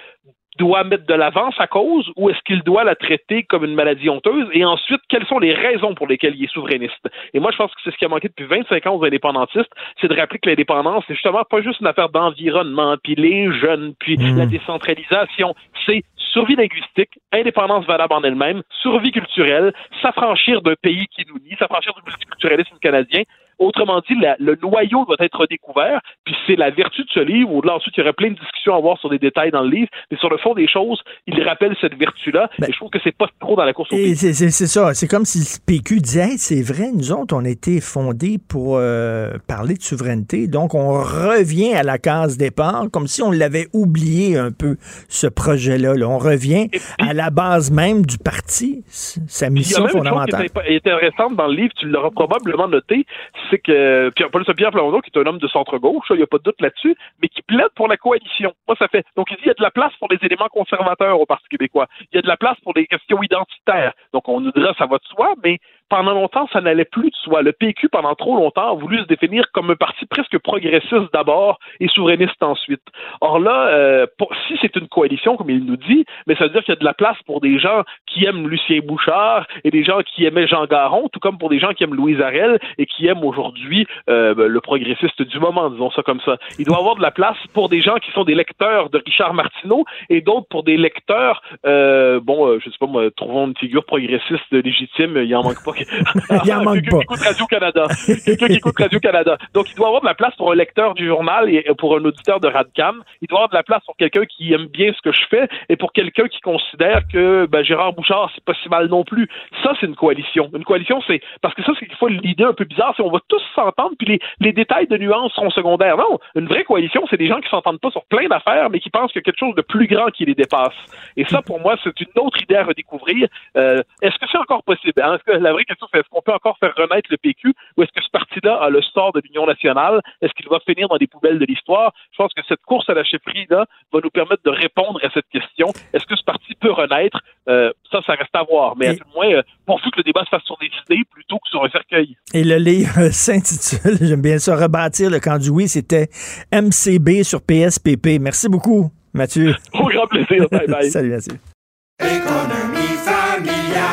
doit 0.57 0.83
mettre 0.83 1.05
de 1.05 1.13
l'avant 1.13 1.51
sa 1.51 1.67
cause 1.67 2.11
ou 2.15 2.29
est-ce 2.29 2.39
qu'il 2.45 2.61
doit 2.63 2.83
la 2.83 2.95
traiter 2.95 3.43
comme 3.43 3.63
une 3.63 3.75
maladie 3.75 4.09
honteuse? 4.09 4.47
Et 4.53 4.65
ensuite, 4.65 5.01
quelles 5.09 5.25
sont 5.25 5.39
les 5.39 5.53
raisons 5.53 5.95
pour 5.95 6.07
lesquelles 6.07 6.35
il 6.35 6.45
est 6.45 6.53
souverainiste? 6.53 7.09
Et 7.33 7.39
moi, 7.39 7.51
je 7.51 7.57
pense 7.57 7.71
que 7.71 7.81
c'est 7.83 7.91
ce 7.91 7.97
qui 7.97 8.05
a 8.05 8.09
manqué 8.09 8.27
depuis 8.27 8.45
25 8.45 8.85
ans 8.87 8.95
aux 8.95 9.05
indépendantistes, 9.05 9.71
c'est 9.99 10.07
de 10.07 10.15
rappeler 10.15 10.39
que 10.39 10.49
l'indépendance, 10.49 11.03
c'est 11.07 11.13
justement 11.13 11.43
pas 11.43 11.61
juste 11.61 11.79
une 11.79 11.87
affaire 11.87 12.09
d'environnement, 12.09 12.95
puis 13.03 13.15
les 13.15 13.51
jeunes, 13.59 13.93
puis 13.99 14.17
mmh. 14.17 14.37
la 14.37 14.45
décentralisation. 14.45 15.55
C'est 15.85 16.03
survie 16.33 16.55
linguistique, 16.55 17.19
indépendance 17.31 17.85
valable 17.85 18.13
en 18.13 18.23
elle-même, 18.23 18.63
survie 18.81 19.11
culturelle, 19.11 19.73
s'affranchir 20.01 20.61
d'un 20.61 20.75
pays 20.81 21.05
qui 21.07 21.23
nous 21.27 21.39
nie, 21.39 21.55
s'affranchir 21.57 21.93
du 21.93 22.01
multiculturalisme 22.03 22.77
canadien, 22.81 23.21
Autrement 23.59 24.01
dit, 24.07 24.15
le 24.39 24.57
noyau 24.61 25.05
doit 25.05 25.15
être 25.19 25.39
redécouvert, 25.39 26.01
puis 26.25 26.35
c'est 26.47 26.55
la 26.55 26.71
vertu 26.71 27.01
de 27.01 27.09
ce 27.13 27.19
livre. 27.19 27.53
Au-delà, 27.53 27.75
ensuite, 27.75 27.95
il 27.97 28.01
y 28.01 28.03
aurait 28.03 28.13
plein 28.13 28.29
de 28.29 28.39
discussions 28.39 28.73
à 28.73 28.77
avoir 28.77 28.97
sur 28.99 29.09
des 29.09 29.19
détails 29.19 29.51
dans 29.51 29.61
le 29.61 29.69
livre, 29.69 29.89
mais 30.11 30.17
sur 30.17 30.29
le 30.29 30.37
fond 30.37 30.53
des 30.53 30.67
choses, 30.67 31.01
il 31.27 31.41
rappelle 31.43 31.75
cette 31.79 31.95
vertu-là, 31.95 32.49
ben, 32.59 32.67
et 32.67 32.71
je 32.71 32.77
trouve 32.77 32.89
que 32.89 32.99
c'est 33.03 33.15
pas 33.15 33.27
trop 33.39 33.55
dans 33.55 33.65
la 33.65 33.73
course 33.73 33.91
au 33.91 33.95
C'est 33.95 34.33
ça, 34.33 34.93
c'est 34.93 35.07
comme 35.07 35.25
si 35.25 35.39
le 35.39 35.65
PQ 35.65 35.99
disait, 35.99 36.37
c'est 36.37 36.61
vrai, 36.61 36.91
nous 36.93 37.11
autres, 37.11 37.35
on 37.35 37.45
a 37.45 37.49
été 37.49 37.81
fondés 37.81 38.37
pour 38.49 38.77
euh, 38.77 39.33
parler 39.47 39.75
de 39.75 39.81
souveraineté, 39.81 40.47
donc 40.47 40.73
on 40.75 40.93
revient 40.93 41.73
à 41.73 41.83
la 41.83 41.97
case 41.97 42.37
départ, 42.37 42.85
comme 42.91 43.07
si 43.07 43.21
on 43.21 43.31
l'avait 43.31 43.67
oublié 43.73 44.37
un 44.37 44.51
peu, 44.51 44.77
ce 45.09 45.27
projet-là. 45.27 45.93
On 46.07 46.17
revient 46.17 46.69
à 46.99 47.13
la 47.13 47.29
base 47.29 47.71
même 47.71 48.05
du 48.05 48.17
parti, 48.17 48.83
sa 48.87 49.49
mission 49.49 49.87
fondamentale. 49.87 50.43
Une 50.43 50.49
chose 50.49 50.75
intéressante 50.75 51.35
dans 51.35 51.47
le 51.47 51.55
livre, 51.55 51.73
tu 51.79 51.87
l'auras 51.87 52.11
probablement 52.11 52.67
noté, 52.67 53.05
c'est 53.49 53.59
que 53.59 54.09
Pierre, 54.15 54.29
Paul 54.31 54.45
Pierre 54.55 54.71
Plamondon, 54.71 54.99
qui 55.01 55.11
est 55.13 55.19
un 55.19 55.25
homme 55.25 55.37
de 55.37 55.47
centre-gauche, 55.47 56.07
il 56.11 56.17
n'y 56.17 56.23
a 56.23 56.27
pas 56.27 56.37
de 56.37 56.43
doute 56.43 56.61
là-dessus, 56.61 56.95
mais 57.21 57.29
qui 57.29 57.41
plaide 57.41 57.69
pour 57.75 57.87
la 57.87 57.97
coalition. 57.97 58.53
Moi, 58.67 58.75
ça 58.77 58.87
fait. 58.87 59.05
Donc, 59.15 59.27
il 59.31 59.35
dit 59.35 59.43
qu'il 59.43 59.47
y 59.47 59.51
a 59.51 59.55
de 59.55 59.63
la 59.63 59.71
place 59.71 59.93
pour 59.99 60.07
des 60.07 60.19
éléments 60.21 60.49
conservateurs 60.49 61.19
au 61.19 61.25
Parti 61.25 61.47
québécois. 61.49 61.87
Il 62.11 62.15
y 62.15 62.19
a 62.19 62.21
de 62.21 62.27
la 62.27 62.37
place 62.37 62.59
pour 62.61 62.73
des 62.73 62.85
questions 62.85 63.21
identitaires. 63.21 63.93
Donc, 64.13 64.27
on 64.27 64.41
nous 64.41 64.51
dira 64.51 64.73
ça 64.77 64.85
va 64.85 64.97
de 64.97 65.05
soi, 65.05 65.33
mais 65.43 65.59
pendant 65.89 66.13
longtemps, 66.13 66.47
ça 66.51 66.61
n'allait 66.61 66.85
plus 66.85 67.09
de 67.09 67.15
soi. 67.15 67.41
Le 67.41 67.51
PQ, 67.51 67.89
pendant 67.89 68.15
trop 68.15 68.35
longtemps, 68.35 68.71
a 68.71 68.73
voulu 68.73 68.99
se 68.99 69.05
définir 69.05 69.45
comme 69.53 69.69
un 69.71 69.75
parti 69.75 70.05
presque 70.05 70.37
progressiste 70.39 71.13
d'abord 71.13 71.59
et 71.79 71.87
souverainiste 71.87 72.41
ensuite. 72.41 72.81
Or 73.21 73.39
là, 73.39 73.67
euh, 73.67 74.07
si 74.47 74.57
c'est 74.61 74.75
une 74.75 74.87
coalition, 74.87 75.37
comme 75.37 75.49
il 75.49 75.63
nous 75.63 75.77
dit, 75.77 76.05
mais 76.27 76.35
ça 76.35 76.45
veut 76.45 76.49
dire 76.49 76.63
qu'il 76.63 76.73
y 76.73 76.77
a 76.77 76.79
de 76.79 76.85
la 76.85 76.93
place 76.93 77.17
pour 77.25 77.41
des 77.41 77.59
gens 77.59 77.83
qui 78.07 78.25
aiment 78.25 78.47
Lucien 78.47 78.79
Bouchard 78.83 79.45
et 79.63 79.71
des 79.71 79.83
gens 79.83 79.99
qui 80.01 80.25
aimaient 80.25 80.47
Jean 80.47 80.65
Garon, 80.65 81.09
tout 81.09 81.19
comme 81.19 81.37
pour 81.37 81.49
des 81.49 81.59
gens 81.59 81.73
qui 81.73 81.83
aiment 81.83 81.95
Louise 81.95 82.21
Arel 82.21 82.59
et 82.77 82.85
qui 82.85 83.07
aiment 83.07 83.23
aujourd'hui 83.23 83.85
euh, 84.09 84.33
ben, 84.33 84.47
le 84.47 84.61
progressiste 84.61 85.21
du 85.21 85.39
moment, 85.39 85.69
disons 85.69 85.91
ça 85.91 86.01
comme 86.01 86.21
ça. 86.21 86.37
Il 86.59 86.65
doit 86.65 86.77
y 86.77 86.79
avoir 86.79 86.95
de 86.95 87.01
la 87.01 87.11
place 87.11 87.37
pour 87.53 87.69
des 87.69 87.81
gens 87.81 87.95
qui 87.95 88.11
sont 88.11 88.23
des 88.23 88.35
lecteurs 88.35 88.89
de 88.89 89.01
Richard 89.05 89.33
Martineau 89.33 89.85
et 90.09 90.21
d'autres 90.21 90.47
pour 90.49 90.63
des 90.63 90.77
lecteurs, 90.77 91.41
euh, 91.65 92.19
bon, 92.19 92.59
je 92.59 92.69
sais 92.69 92.77
pas 92.79 92.87
moi, 92.87 93.09
trouvons 93.15 93.47
une 93.47 93.57
figure 93.57 93.85
progressiste 93.85 94.51
légitime, 94.51 95.17
il 95.17 95.35
en 95.35 95.43
manque 95.43 95.63
pas 95.63 95.72
il 96.45 96.53
en 96.53 96.63
manque 96.63 96.81
Quelqu'un 96.83 96.97
qui 96.97 97.03
écoute 97.03 97.19
Radio-Canada. 97.19 97.87
Quelqu'un 98.25 98.47
qui 98.47 98.53
écoute 98.53 98.79
Radio-Canada. 98.79 99.37
Donc, 99.53 99.69
il 99.69 99.75
doit 99.75 99.87
avoir 99.87 100.01
de 100.01 100.07
la 100.07 100.13
place 100.13 100.35
pour 100.35 100.51
un 100.51 100.55
lecteur 100.55 100.93
du 100.93 101.07
journal 101.07 101.49
et 101.49 101.65
pour 101.77 101.95
un 101.97 102.03
auditeur 102.03 102.39
de 102.39 102.47
Radcam. 102.47 103.03
Il 103.21 103.27
doit 103.27 103.39
avoir 103.39 103.49
de 103.49 103.55
la 103.55 103.63
place 103.63 103.83
pour 103.85 103.95
quelqu'un 103.97 104.25
qui 104.25 104.53
aime 104.53 104.67
bien 104.67 104.91
ce 104.93 105.01
que 105.01 105.11
je 105.11 105.25
fais 105.29 105.47
et 105.69 105.75
pour 105.75 105.93
quelqu'un 105.93 106.27
qui 106.27 106.41
considère 106.41 107.01
que 107.11 107.45
ben, 107.45 107.63
Gérard 107.63 107.93
Bouchard, 107.93 108.31
c'est 108.33 108.43
pas 108.43 108.53
si 108.61 108.69
mal 108.69 108.87
non 108.87 109.03
plus. 109.03 109.27
Ça, 109.63 109.73
c'est 109.79 109.85
une 109.85 109.95
coalition. 109.95 110.49
Une 110.53 110.63
coalition, 110.63 111.01
c'est... 111.07 111.21
Parce 111.41 111.53
que 111.53 111.63
ça, 111.63 111.71
c'est 111.79 111.85
qu'il 111.85 111.95
faut 111.95 112.07
l'idée 112.07 112.43
un 112.43 112.53
peu 112.53 112.65
bizarre, 112.65 112.93
c'est 112.95 113.03
on 113.03 113.11
va 113.11 113.19
tous 113.27 113.41
s'entendre, 113.55 113.93
puis 113.97 114.07
les, 114.07 114.19
les 114.39 114.53
détails 114.53 114.87
de 114.87 114.97
nuances 114.97 115.33
seront 115.33 115.49
secondaires. 115.49 115.97
Non, 115.97 116.19
une 116.35 116.47
vraie 116.47 116.63
coalition, 116.63 117.05
c'est 117.09 117.17
des 117.17 117.27
gens 117.27 117.39
qui 117.41 117.49
s'entendent 117.49 117.79
pas 117.79 117.91
sur 117.91 118.05
plein 118.05 118.27
d'affaires, 118.27 118.69
mais 118.69 118.79
qui 118.79 118.89
pensent 118.89 119.11
qu'il 119.11 119.19
y 119.19 119.23
a 119.23 119.25
quelque 119.25 119.39
chose 119.39 119.55
de 119.55 119.61
plus 119.61 119.87
grand 119.87 120.07
qui 120.07 120.25
les 120.25 120.35
dépasse. 120.35 120.73
Et 121.17 121.25
ça, 121.25 121.41
pour 121.41 121.59
moi, 121.59 121.75
c'est 121.83 121.99
une 121.99 122.21
autre 122.21 122.41
idée 122.41 122.55
à 122.55 122.63
redécouvrir. 122.63 123.27
Euh, 123.57 123.81
est-ce 124.01 124.17
que 124.17 124.25
c'est 124.31 124.37
encore 124.37 124.63
possible? 124.63 124.93
Est-ce 124.97 125.23
que 125.23 125.37
la 125.37 125.53
vraie 125.53 125.62
question, 125.65 125.87
c'est 125.91 125.99
est-ce 125.99 126.09
qu'on 126.09 126.21
peut 126.21 126.33
encore 126.33 126.57
faire 126.59 126.73
renaître 126.75 127.09
le 127.09 127.17
PQ 127.17 127.53
ou 127.77 127.83
est-ce 127.83 127.91
que 127.91 128.03
ce 128.03 128.09
parti-là 128.11 128.55
a 128.55 128.69
le 128.69 128.81
sort 128.81 129.13
de 129.13 129.21
l'Union 129.23 129.45
nationale? 129.45 130.01
Est-ce 130.21 130.33
qu'il 130.33 130.47
va 130.49 130.59
finir 130.65 130.87
dans 130.87 130.97
des 130.97 131.07
poubelles 131.07 131.39
de 131.39 131.45
l'histoire? 131.45 131.93
Je 132.11 132.17
pense 132.17 132.33
que 132.33 132.41
cette 132.47 132.61
course 132.61 132.89
à 132.89 132.93
la 132.93 133.03
chefferie-là 133.03 133.65
va 133.91 133.99
nous 134.03 134.09
permettre 134.09 134.43
de 134.43 134.49
répondre 134.51 134.99
à 135.03 135.09
cette 135.13 135.27
question. 135.29 135.67
Est-ce 135.93 136.05
que 136.05 136.15
ce 136.15 136.23
parti 136.23 136.55
peut 136.55 136.71
renaître? 136.71 137.19
Euh, 137.47 137.71
ça, 137.91 138.01
ça 138.05 138.13
reste 138.13 138.35
à 138.35 138.43
voir. 138.43 138.75
Mais 138.77 138.87
à 138.87 138.95
tout 138.95 139.03
le 139.07 139.13
moins, 139.13 139.33
euh, 139.33 139.43
pourvu 139.65 139.91
que 139.91 139.97
le 139.97 140.03
débat 140.03 140.23
se 140.25 140.29
fasse 140.29 140.43
sur 140.43 140.57
des 140.57 140.67
idées 140.67 141.03
plutôt 141.11 141.37
que 141.37 141.49
sur 141.49 141.63
un 141.63 141.69
cercueil. 141.69 142.15
Et 142.33 142.43
le 142.43 142.57
livre 142.57 143.09
s'intitule, 143.11 143.97
j'aime 144.01 144.21
bien 144.21 144.39
ça, 144.39 144.55
rebâtir 144.55 145.09
le 145.09 145.19
camp 145.19 145.37
du 145.37 145.49
oui, 145.49 145.67
c'était 145.67 146.07
MCB 146.51 147.23
sur 147.23 147.41
PSPP. 147.41 148.19
Merci 148.19 148.49
beaucoup. 148.49 148.91
Mathieu. 149.13 149.55
Au 149.73 149.85
grand 149.85 150.07
plaisir. 150.07 150.47
Bye 150.49 150.67
bye. 150.67 150.89
Salut, 150.89 151.11
Mathieu. 151.11 151.37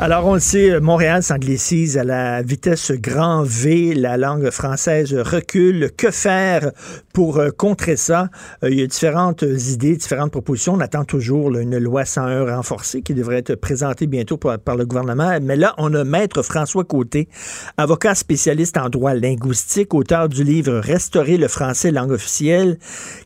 Alors, 0.00 0.26
on 0.26 0.34
le 0.34 0.40
sait, 0.40 0.80
Montréal 0.80 1.22
s'anglicise 1.22 1.96
à 1.96 2.02
la 2.02 2.42
vitesse 2.42 2.90
grand 2.90 3.44
V. 3.44 3.94
La 3.94 4.16
langue 4.16 4.50
française 4.50 5.14
recule. 5.14 5.92
Que 5.96 6.10
faire 6.10 6.72
pour 7.12 7.38
euh, 7.38 7.50
contrer 7.50 7.94
ça? 7.94 8.28
Euh, 8.64 8.70
il 8.70 8.80
y 8.80 8.82
a 8.82 8.88
différentes 8.88 9.42
idées, 9.42 9.96
différentes 9.96 10.32
propositions. 10.32 10.74
On 10.74 10.80
attend 10.80 11.04
toujours 11.04 11.56
une 11.56 11.78
loi 11.78 12.04
101 12.04 12.56
renforcée 12.56 13.02
qui 13.02 13.14
devrait 13.14 13.38
être 13.38 13.54
présentée 13.54 14.08
bientôt 14.08 14.36
par, 14.36 14.76
le 14.76 14.84
gouvernement. 14.84 15.38
Mais 15.40 15.54
là, 15.54 15.74
on 15.78 15.94
a 15.94 16.02
Maître 16.02 16.42
François 16.42 16.82
Côté, 16.82 17.28
avocat 17.76 18.16
spécialiste 18.16 18.76
en 18.76 18.88
droit 18.88 19.14
linguistique, 19.14 19.94
auteur 19.94 20.28
du 20.28 20.42
livre 20.42 20.72
Restaurer 20.72 21.36
le 21.36 21.46
français 21.46 21.92
langue 21.92 22.10
officielle, 22.10 22.78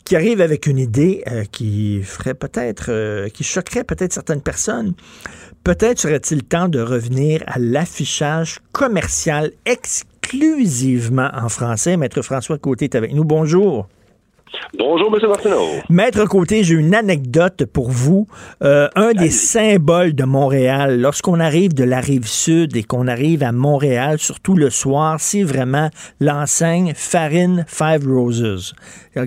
qui 0.04 0.16
arrive 0.16 0.42
avec 0.42 0.66
une 0.66 0.78
idée 0.78 1.22
euh, 1.28 1.44
qui 1.50 2.02
ferait 2.02 2.34
peut-être, 2.34 3.26
qui 3.28 3.42
choquerait 3.42 3.84
peut-être 3.84 4.12
certaines 4.12 4.42
personnes. 4.42 4.92
Peut-être 5.68 5.98
serait-il 5.98 6.44
temps 6.44 6.70
de 6.70 6.80
revenir 6.80 7.42
à 7.46 7.58
l'affichage 7.58 8.60
commercial 8.72 9.50
exclusivement 9.66 11.28
en 11.34 11.50
français. 11.50 11.98
Maître 11.98 12.22
François 12.22 12.56
Côté 12.56 12.86
est 12.86 12.94
avec 12.94 13.12
nous. 13.12 13.24
Bonjour. 13.24 13.86
Bonjour, 14.78 15.14
M. 15.14 15.28
Martineau. 15.28 15.66
Maître 15.90 16.24
Côté, 16.24 16.64
j'ai 16.64 16.72
une 16.72 16.94
anecdote 16.94 17.66
pour 17.66 17.90
vous. 17.90 18.26
Euh, 18.62 18.88
un 18.94 19.12
des 19.12 19.28
symboles 19.28 20.14
de 20.14 20.24
Montréal, 20.24 21.02
lorsqu'on 21.02 21.38
arrive 21.38 21.74
de 21.74 21.84
la 21.84 22.00
rive 22.00 22.26
sud 22.26 22.74
et 22.74 22.82
qu'on 22.82 23.06
arrive 23.06 23.42
à 23.42 23.52
Montréal, 23.52 24.18
surtout 24.18 24.54
le 24.54 24.70
soir, 24.70 25.20
c'est 25.20 25.42
vraiment 25.42 25.90
l'enseigne 26.18 26.94
Farine 26.96 27.66
Five 27.68 28.06
Roses, 28.06 28.74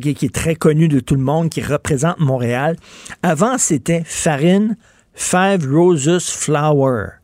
qui 0.02 0.10
est 0.10 0.34
très 0.34 0.56
connue 0.56 0.88
de 0.88 1.02
tout 1.02 1.14
le 1.14 1.22
monde, 1.22 1.50
qui 1.50 1.62
représente 1.62 2.20
Montréal. 2.20 2.78
Avant, 3.22 3.60
c'était 3.60 4.02
Farine 4.04 4.76
Five 5.14 5.68
Roses 5.70 6.30
Flower. 6.30 7.22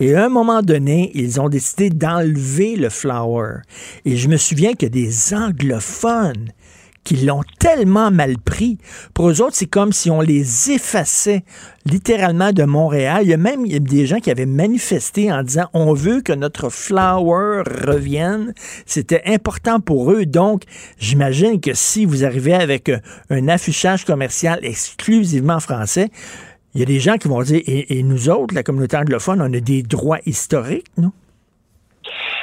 Et 0.00 0.14
à 0.14 0.26
un 0.26 0.28
moment 0.28 0.62
donné, 0.62 1.12
ils 1.14 1.40
ont 1.40 1.48
décidé 1.48 1.88
d'enlever 1.90 2.76
le 2.76 2.90
flower. 2.90 3.58
Et 4.04 4.16
je 4.16 4.28
me 4.28 4.36
souviens 4.36 4.74
que 4.74 4.86
des 4.86 5.34
anglophones 5.34 6.50
qui 7.04 7.16
l'ont 7.18 7.42
tellement 7.58 8.10
mal 8.10 8.38
pris. 8.38 8.78
Pour 9.12 9.28
eux 9.28 9.42
autres, 9.42 9.54
c'est 9.54 9.66
comme 9.66 9.92
si 9.92 10.10
on 10.10 10.22
les 10.22 10.72
effaçait 10.72 11.44
littéralement 11.84 12.50
de 12.50 12.64
Montréal. 12.64 13.20
Il 13.22 13.28
y 13.28 13.34
a 13.34 13.38
même 13.38 13.66
des 13.66 14.06
gens 14.06 14.18
qui 14.20 14.30
avaient 14.30 14.46
manifesté 14.46 15.30
en 15.30 15.42
disant 15.42 15.68
on 15.74 15.92
veut 15.92 16.22
que 16.22 16.32
notre 16.32 16.70
flower 16.70 17.62
revienne. 17.86 18.54
C'était 18.86 19.22
important 19.26 19.80
pour 19.80 20.10
eux. 20.10 20.24
Donc, 20.24 20.62
j'imagine 20.98 21.60
que 21.60 21.74
si 21.74 22.06
vous 22.06 22.24
arrivez 22.24 22.54
avec 22.54 22.90
un 23.30 23.48
affichage 23.48 24.04
commercial 24.04 24.58
exclusivement 24.62 25.60
français, 25.60 26.08
il 26.74 26.80
y 26.80 26.82
a 26.82 26.86
des 26.86 27.00
gens 27.00 27.16
qui 27.16 27.28
vont 27.28 27.42
dire, 27.42 27.62
et, 27.66 28.02
nous 28.02 28.28
autres, 28.28 28.54
la 28.54 28.62
communauté 28.62 28.96
anglophone, 28.96 29.40
on 29.40 29.52
a 29.52 29.60
des 29.60 29.82
droits 29.82 30.18
historiques, 30.26 30.86
nous? 30.96 31.12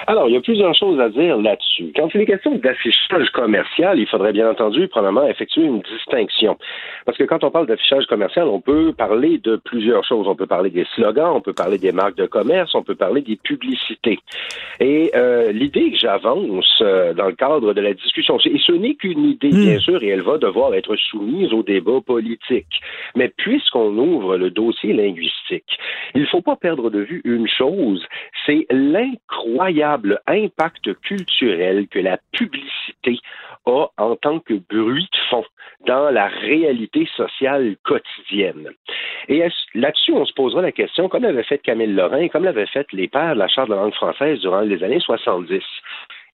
Alors, 0.08 0.28
il 0.28 0.34
y 0.34 0.38
a 0.38 0.42
plusieurs 0.42 0.74
choses 0.74 1.00
à 1.00 1.10
dire 1.10 1.38
là-dessus. 1.38 1.92
Quand 1.96 2.10
il 2.14 2.22
est 2.22 2.26
question 2.26 2.56
d'affichage 2.56 3.30
commercial, 3.32 4.00
il 4.00 4.08
faudrait 4.08 4.34
bien 4.34 4.50
entendu, 4.50 4.88
probablement, 4.88 5.28
effectuer 5.28 5.64
une 5.64 5.82
distinction. 5.82 6.58
Parce 7.06 7.18
que 7.18 7.24
quand 7.24 7.44
on 7.44 7.52
parle 7.52 7.68
d'affichage 7.68 8.06
commercial, 8.08 8.48
on 8.48 8.62
peut 8.62 8.94
parler 8.94 9.38
de 9.38 9.58
plusieurs 9.58 10.04
choses. 10.04 10.28
On 10.28 10.36
peut 10.36 10.48
parler 10.48 10.70
des 10.70 10.86
slogans, 10.96 11.34
on 11.36 11.42
peut 11.42 11.54
parler 11.54 11.78
des 11.78 11.92
marques 11.92 12.18
de 12.18 12.26
commerce, 12.26 12.74
on 12.74 12.84
peut 12.84 12.96
parler 12.96 13.22
des 13.22 13.36
publicités. 13.36 14.20
Et 14.80 15.12
euh, 15.16 15.52
l'idée 15.52 15.92
que 15.92 15.98
j'avance 15.98 16.82
euh, 16.82 17.14
dans 17.14 17.28
le 17.28 17.36
cadre 17.36 17.74
de 17.74 17.82
la 17.82 17.94
discussion, 17.94 18.38
et 18.46 18.60
ce 18.66 18.72
n'est 18.72 18.96
qu'une 18.96 19.26
idée, 19.26 19.50
bien 19.50 19.78
hmm. 19.78 19.82
sûr, 19.82 20.04
et 20.04 20.08
elle 20.08 20.24
va 20.24 20.38
devoir 20.38 20.74
être 20.74 20.96
soumise 20.96 21.54
au 21.54 21.64
débat 21.64 22.02
politique. 22.06 22.82
Mais 23.16 23.32
puisqu'on 23.38 23.98
ouvre 23.98 24.38
le 24.38 24.50
dossier 24.50 24.94
linguistique, 24.94 25.80
il 26.16 26.22
ne 26.22 26.28
faut 26.28 26.42
pas 26.42 26.56
perdre 26.56 26.90
de 26.90 27.00
vue 27.00 27.22
une 27.24 27.48
chose, 27.48 28.06
c'est 28.46 28.66
l'incroyable 28.72 29.91
impact 30.28 30.94
culturel 31.02 31.88
que 31.88 32.00
la 32.00 32.18
publicité 32.32 33.20
a 33.66 33.88
en 33.98 34.16
tant 34.16 34.40
que 34.40 34.56
bruit 34.56 35.10
de 35.12 35.18
fond 35.30 35.46
dans 35.88 36.10
la 36.10 36.28
réalité 36.28 37.08
sociale 37.16 37.76
quotidienne. 37.84 38.70
Et 39.28 39.44
là-dessus, 39.76 40.14
on 40.14 40.26
se 40.26 40.34
posera 40.34 40.62
la 40.62 40.72
question, 40.72 41.10
comme 41.10 41.24
l'avait 41.24 41.44
fait 41.44 41.60
Camille 41.60 41.94
Lorrain, 41.94 42.28
comme 42.30 42.44
l'avaient 42.44 42.68
fait 42.68 42.88
les 42.92 43.08
pères 43.08 43.36
de 43.36 43.40
la 43.40 43.48
Charte 43.48 43.70
de 43.70 43.76
la 43.76 43.82
langue 43.82 43.94
française 43.94 44.40
durant 44.40 44.62
les 44.62 44.84
années 44.84 45.00
70. 45.00 45.62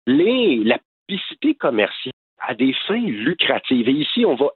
Les, 0.07 0.63
la 0.65 0.79
publicité 1.07 1.55
commerciale 1.55 2.13
a 2.41 2.55
des 2.55 2.75
fins 2.87 2.95
lucratives. 2.97 3.89
Et 3.89 3.93
ici, 3.93 4.25
on 4.25 4.35
va 4.35 4.49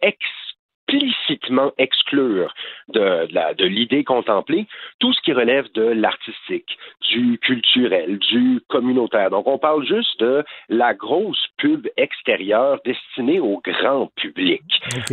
explicitement 0.90 1.72
exclure 1.78 2.54
de, 2.88 3.26
de 3.54 3.64
l'idée 3.64 4.04
contemplée 4.04 4.66
tout 4.98 5.12
ce 5.12 5.20
qui 5.22 5.32
relève 5.32 5.66
de 5.74 5.82
l'artistique, 5.82 6.78
du 7.10 7.38
culturel, 7.38 8.18
du 8.18 8.60
communautaire. 8.68 9.30
Donc, 9.30 9.46
on 9.46 9.58
parle 9.58 9.86
juste 9.86 10.20
de 10.20 10.44
la 10.68 10.94
grosse 10.94 11.46
pub 11.58 11.86
extérieure 11.96 12.80
destinée 12.84 13.40
au 13.40 13.60
grand 13.64 14.10
public. 14.16 14.62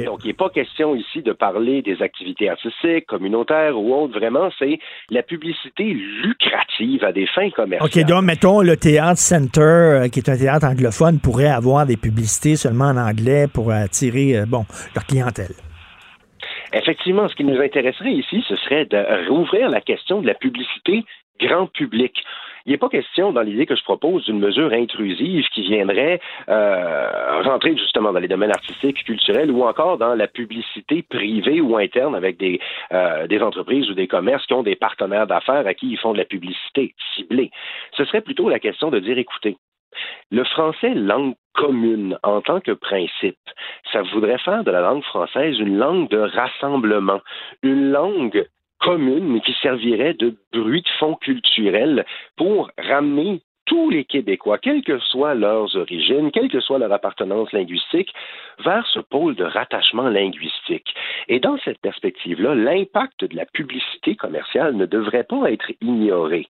Donc, 0.05 0.19
il 0.23 0.27
n'est 0.27 0.33
pas 0.33 0.49
question 0.49 0.95
ici 0.95 1.21
de 1.21 1.33
parler 1.33 1.81
des 1.81 2.01
activités 2.01 2.49
artistiques, 2.49 3.05
communautaires 3.07 3.77
ou 3.77 3.93
autres. 3.93 4.17
Vraiment, 4.17 4.49
c'est 4.57 4.79
la 5.09 5.23
publicité 5.23 5.83
lucrative 5.83 7.03
à 7.03 7.11
des 7.11 7.27
fins 7.27 7.49
commerciales. 7.51 8.03
OK, 8.03 8.09
donc, 8.09 8.23
mettons, 8.23 8.61
le 8.61 8.77
Théâtre 8.77 9.19
Center, 9.19 9.61
euh, 9.61 10.07
qui 10.07 10.19
est 10.19 10.29
un 10.29 10.37
théâtre 10.37 10.65
anglophone, 10.65 11.19
pourrait 11.19 11.47
avoir 11.47 11.85
des 11.85 11.97
publicités 11.97 12.55
seulement 12.55 12.85
en 12.85 12.97
anglais 12.97 13.47
pour 13.47 13.71
attirer, 13.71 14.37
euh, 14.37 14.45
bon, 14.45 14.65
leur 14.95 15.05
clientèle. 15.05 15.53
Effectivement, 16.73 17.27
ce 17.27 17.35
qui 17.35 17.43
nous 17.43 17.59
intéresserait 17.61 18.13
ici, 18.13 18.43
ce 18.47 18.55
serait 18.55 18.85
de 18.85 19.29
rouvrir 19.29 19.69
la 19.69 19.81
question 19.81 20.21
de 20.21 20.27
la 20.27 20.33
publicité 20.33 21.03
grand 21.39 21.67
public. 21.67 22.23
Il 22.65 22.71
n'est 22.71 22.77
pas 22.77 22.89
question, 22.89 23.31
dans 23.31 23.41
l'idée 23.41 23.65
que 23.65 23.75
je 23.75 23.83
propose, 23.83 24.25
d'une 24.25 24.39
mesure 24.39 24.73
intrusive 24.73 25.45
qui 25.53 25.61
viendrait 25.61 26.19
euh, 26.49 27.41
rentrer 27.43 27.77
justement 27.77 28.11
dans 28.11 28.19
les 28.19 28.27
domaines 28.27 28.51
artistiques, 28.51 29.05
culturels 29.05 29.51
ou 29.51 29.63
encore 29.63 29.97
dans 29.97 30.15
la 30.15 30.27
publicité 30.27 31.01
privée 31.01 31.61
ou 31.61 31.77
interne 31.77 32.13
avec 32.13 32.37
des, 32.37 32.59
euh, 32.91 33.25
des 33.27 33.39
entreprises 33.41 33.89
ou 33.89 33.93
des 33.93 34.07
commerces 34.07 34.45
qui 34.47 34.53
ont 34.53 34.63
des 34.63 34.75
partenaires 34.75 35.27
d'affaires 35.27 35.65
à 35.65 35.73
qui 35.73 35.91
ils 35.91 35.97
font 35.97 36.11
de 36.11 36.17
la 36.17 36.25
publicité 36.25 36.93
ciblée. 37.15 37.51
Ce 37.95 38.03
serait 38.03 38.21
plutôt 38.21 38.49
la 38.49 38.59
question 38.59 38.89
de 38.89 38.99
dire, 38.99 39.17
écoutez, 39.17 39.55
le 40.31 40.43
français, 40.43 40.93
langue 40.93 41.35
commune 41.53 42.17
en 42.23 42.41
tant 42.41 42.59
que 42.59 42.71
principe, 42.71 43.37
ça 43.91 44.01
voudrait 44.13 44.37
faire 44.39 44.63
de 44.63 44.71
la 44.71 44.81
langue 44.81 45.03
française 45.03 45.57
une 45.59 45.77
langue 45.77 46.09
de 46.09 46.19
rassemblement, 46.19 47.21
une 47.63 47.91
langue 47.91 48.47
commune 48.79 49.41
qui 49.41 49.53
servirait 49.61 50.13
de 50.13 50.35
bruit 50.53 50.81
de 50.81 50.89
fond 50.99 51.15
culturel 51.15 52.05
pour 52.35 52.69
ramener 52.77 53.41
tous 53.67 53.89
les 53.89 54.05
Québécois, 54.05 54.57
quelles 54.57 54.81
que 54.81 54.97
soient 54.97 55.35
leurs 55.35 55.75
origines, 55.75 56.31
quelle 56.31 56.49
que 56.49 56.61
soit 56.61 56.79
leur 56.79 56.91
appartenance 56.91 57.51
linguistique, 57.51 58.13
vers 58.63 58.87
ce 58.87 58.99
pôle 58.99 59.35
de 59.35 59.43
rattachement 59.43 60.09
linguistique. 60.09 60.95
Et 61.27 61.39
dans 61.39 61.57
cette 61.59 61.79
perspective-là, 61.79 62.55
l'impact 62.55 63.25
de 63.25 63.35
la 63.35 63.45
publicité 63.45 64.15
commerciale 64.15 64.75
ne 64.75 64.85
devrait 64.85 65.25
pas 65.25 65.51
être 65.51 65.71
ignoré. 65.81 66.47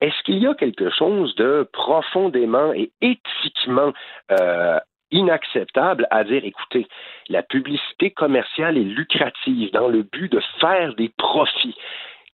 Est-ce 0.00 0.22
qu'il 0.24 0.38
y 0.38 0.46
a 0.46 0.54
quelque 0.54 0.90
chose 0.90 1.34
de 1.36 1.66
profondément 1.72 2.72
et 2.74 2.90
éthiquement 3.00 3.92
euh, 4.30 4.78
inacceptable 5.10 6.06
à 6.10 6.22
dire, 6.22 6.44
écoutez, 6.44 6.86
la 7.30 7.42
publicité 7.42 8.10
commerciale 8.10 8.76
est 8.76 8.84
lucrative 8.84 9.72
dans 9.72 9.88
le 9.88 10.02
but 10.02 10.30
de 10.30 10.40
faire 10.60 10.94
des 10.94 11.10
profits? 11.16 11.76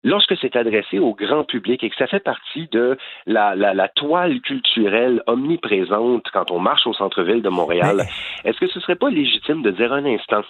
Lorsque 0.04 0.36
c'est 0.42 0.56
adressé 0.56 1.00
au 1.00 1.14
grand 1.14 1.44
public 1.44 1.84
et 1.84 1.90
que 1.90 1.96
ça 1.96 2.08
fait 2.08 2.20
partie 2.20 2.68
de 2.72 2.98
la, 3.26 3.56
la, 3.56 3.88
toile 3.90 4.42
culturelle 4.42 5.22
omniprésente 5.28 6.26
quand 6.34 6.52
on 6.52 6.60
marche 6.60 6.86
au 6.88 6.94
centre-ville 6.94 7.42
de 7.42 7.50
Montréal, 7.50 8.06
est-ce 8.44 8.60
que 8.60 8.68
ce 8.68 8.80
serait 8.80 8.96
pas 8.96 9.10
légitime 9.10 9.62
de 9.62 9.72
dire 9.72 9.94
un 9.94 10.06
instant, 10.06 10.42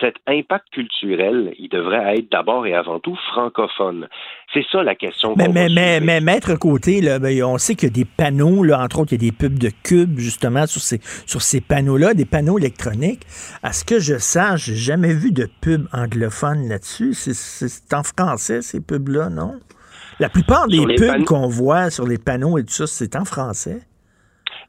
cet 0.00 0.16
impact 0.26 0.68
culturel, 0.70 1.54
il 1.58 1.68
devrait 1.68 2.18
être 2.18 2.30
d'abord 2.30 2.66
et 2.66 2.74
avant 2.74 3.00
tout 3.00 3.16
francophone? 3.32 4.08
C'est 4.54 4.64
ça 4.70 4.82
la 4.82 4.94
question. 4.94 5.34
Mais, 5.36 5.48
mais, 5.48 5.68
mais, 5.74 6.00
mais, 6.00 6.20
maître 6.20 6.54
côté, 6.56 7.00
là, 7.00 7.18
ben, 7.18 7.42
on 7.44 7.58
sait 7.58 7.74
qu'il 7.74 7.88
y 7.88 7.92
a 7.92 7.94
des 7.94 8.04
panneaux, 8.04 8.62
là, 8.62 8.80
entre 8.82 9.00
autres, 9.00 9.12
il 9.12 9.22
y 9.22 9.26
a 9.26 9.30
des 9.30 9.36
pubs 9.36 9.58
de 9.58 9.70
cubes, 9.82 10.18
justement, 10.18 10.66
sur 10.66 10.80
ces, 10.80 11.00
sur 11.26 11.40
ces 11.40 11.60
panneaux-là, 11.60 12.14
des 12.14 12.26
panneaux 12.26 12.58
électroniques. 12.58 13.22
À 13.62 13.72
ce 13.72 13.84
que 13.84 13.98
je 13.98 14.18
sache, 14.18 14.66
j'ai 14.66 14.74
jamais 14.74 15.14
vu 15.14 15.32
de 15.32 15.48
pub 15.60 15.86
anglophone 15.92 16.68
là-dessus. 16.68 17.14
C'est 17.14 17.94
en 17.94 18.02
français, 18.02 18.62
ces 18.62 18.80
pubs 18.80 19.01
non? 19.08 19.58
La 20.18 20.28
plupart 20.28 20.68
des 20.68 20.84
pubs 20.96 21.24
qu'on 21.24 21.48
voit 21.48 21.90
sur 21.90 22.06
les 22.06 22.18
panneaux 22.18 22.58
et 22.58 22.64
tout 22.64 22.72
ça, 22.72 22.86
c'est 22.86 23.16
en 23.16 23.24
français? 23.24 23.82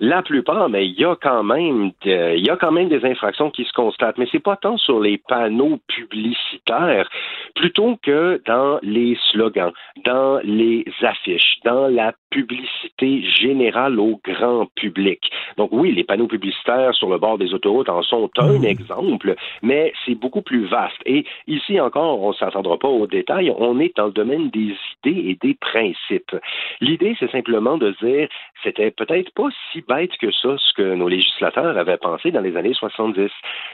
La 0.06 0.22
plupart, 0.22 0.68
mais 0.68 0.86
il 0.86 1.00
y 1.00 1.06
a 1.06 1.16
quand 1.16 1.44
même, 1.44 1.92
il 2.04 2.46
y 2.46 2.50
a 2.50 2.58
quand 2.58 2.74
même 2.74 2.90
des 2.90 3.06
infractions 3.06 3.50
qui 3.52 3.64
se 3.64 3.72
constatent, 3.72 4.18
mais 4.18 4.28
c'est 4.30 4.44
pas 4.44 4.58
tant 4.58 4.76
sur 4.76 5.00
les 5.00 5.18
panneaux 5.18 5.80
publicitaires, 5.88 7.10
plutôt 7.56 7.98
que 8.04 8.42
dans 8.46 8.80
les 8.84 9.18
slogans, 9.32 9.72
dans 10.04 10.42
les 10.44 10.84
affiches, 11.04 11.56
dans 11.64 11.88
la 11.88 12.12
publicité 12.32 13.22
générale 13.22 13.98
au 13.98 14.20
grand 14.26 14.66
public. 14.76 15.22
Donc 15.56 15.70
oui, 15.72 15.94
les 15.94 16.04
panneaux 16.04 16.28
publicitaires 16.28 16.94
sur 16.96 17.10
le 17.10 17.18
bord 17.18 17.38
des 17.38 17.54
autoroutes 17.54 17.88
en 17.88 18.02
sont 18.02 18.30
un 18.40 18.60
mmh. 18.60 18.66
exemple, 18.66 19.36
mais 19.62 19.94
c'est 20.06 20.16
beaucoup 20.16 20.42
plus 20.42 20.66
vaste. 20.66 21.00
Et 21.06 21.24
ici 21.48 21.80
encore, 21.80 22.22
on 22.22 22.30
ne 22.30 22.34
s'attendra 22.34 22.78
pas 22.78 22.90
aux 22.90 23.08
détails, 23.08 23.54
on 23.58 23.80
est 23.80 23.96
dans 23.96 24.08
le 24.08 24.12
domaine 24.12 24.50
des 24.50 24.76
idées 25.06 25.30
et 25.30 25.38
des 25.42 25.54
principes. 25.54 26.36
L'idée, 26.82 27.16
c'est 27.22 27.32
simplement 27.32 27.78
de 27.78 27.96
dire, 28.02 28.28
c'était 28.64 28.92
peut-être 28.92 29.32
pas 29.34 29.48
si 29.72 29.82
bête 29.94 30.12
que 30.22 30.32
ça 30.32 30.56
ce 30.58 30.74
que 30.76 30.96
nos 30.96 31.08
législateurs 31.08 31.78
avaient 31.78 31.98
pensé 31.98 32.32
dans 32.32 32.42
les 32.42 32.56
années 32.56 32.74
70. 32.74 33.30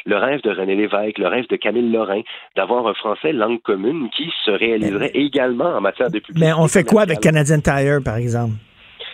Le 0.05 0.15
rêve 0.17 0.41
de 0.41 0.51
René 0.51 0.75
Lévesque, 0.75 1.17
le 1.17 1.27
rêve 1.27 1.47
de 1.49 1.55
Camille 1.55 1.91
Lorrain, 1.91 2.21
d'avoir 2.55 2.87
un 2.87 2.93
français 2.93 3.31
langue 3.31 3.61
commune 3.61 4.09
qui 4.15 4.29
se 4.45 4.51
réaliserait 4.51 5.11
également 5.13 5.75
en 5.75 5.81
matière 5.81 6.09
de 6.09 6.19
publicité. 6.19 6.45
Mais 6.45 6.53
on 6.53 6.67
fait 6.67 6.83
quoi 6.83 7.03
avec 7.03 7.19
Canadian 7.19 7.59
Tire, 7.59 7.99
par 8.03 8.17
exemple? 8.17 8.53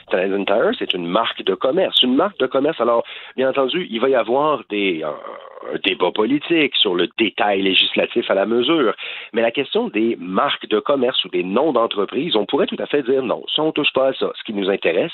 Canadian 0.10 0.45
Tire, 0.45 0.72
c'est 0.77 0.94
une 0.94 1.07
marque 1.07 1.44
de 1.44 1.56
commerce. 1.56 2.02
Une 2.03 2.15
marque 2.15 2.40
de 2.40 2.48
commerce, 2.48 2.80
alors, 2.80 3.03
bien 3.36 3.49
entendu, 3.49 3.88
il 3.90 3.99
va 3.99 4.10
y 4.10 4.15
avoir 4.15 4.61
des, 4.69 5.03
un 5.03 5.77
débat 5.84 6.11
politique 6.11 6.76
sur 6.76 6.95
le 6.95 7.07
détail 7.18 7.61
législatif 7.61 8.30
à 8.30 8.36
la 8.36 8.45
mesure. 8.45 8.94
Mais 9.34 9.41
la 9.41 9.52
question 9.52 9.90
des 9.90 10.18
marques 10.19 10.68
de 10.69 10.80
commerce 10.80 11.23
ou 11.26 11.30
des 11.30 11.44
noms 11.44 11.73
d'entreprise, 11.73 12.36
on 12.36 12.45
pourrait 12.45 12.68
tout 12.68 12.77
à 12.80 12.86
fait 12.86 13.03
dire 13.03 13.23
non, 13.23 13.44
ça, 13.56 13.64
on 13.64 13.72
touche 13.72 13.91
pas 13.94 14.10
à 14.10 14.14
ça. 14.14 14.32
Ce 14.38 14.44
qui 14.44 14.53
nous 14.53 14.69
intéresse, 14.69 15.11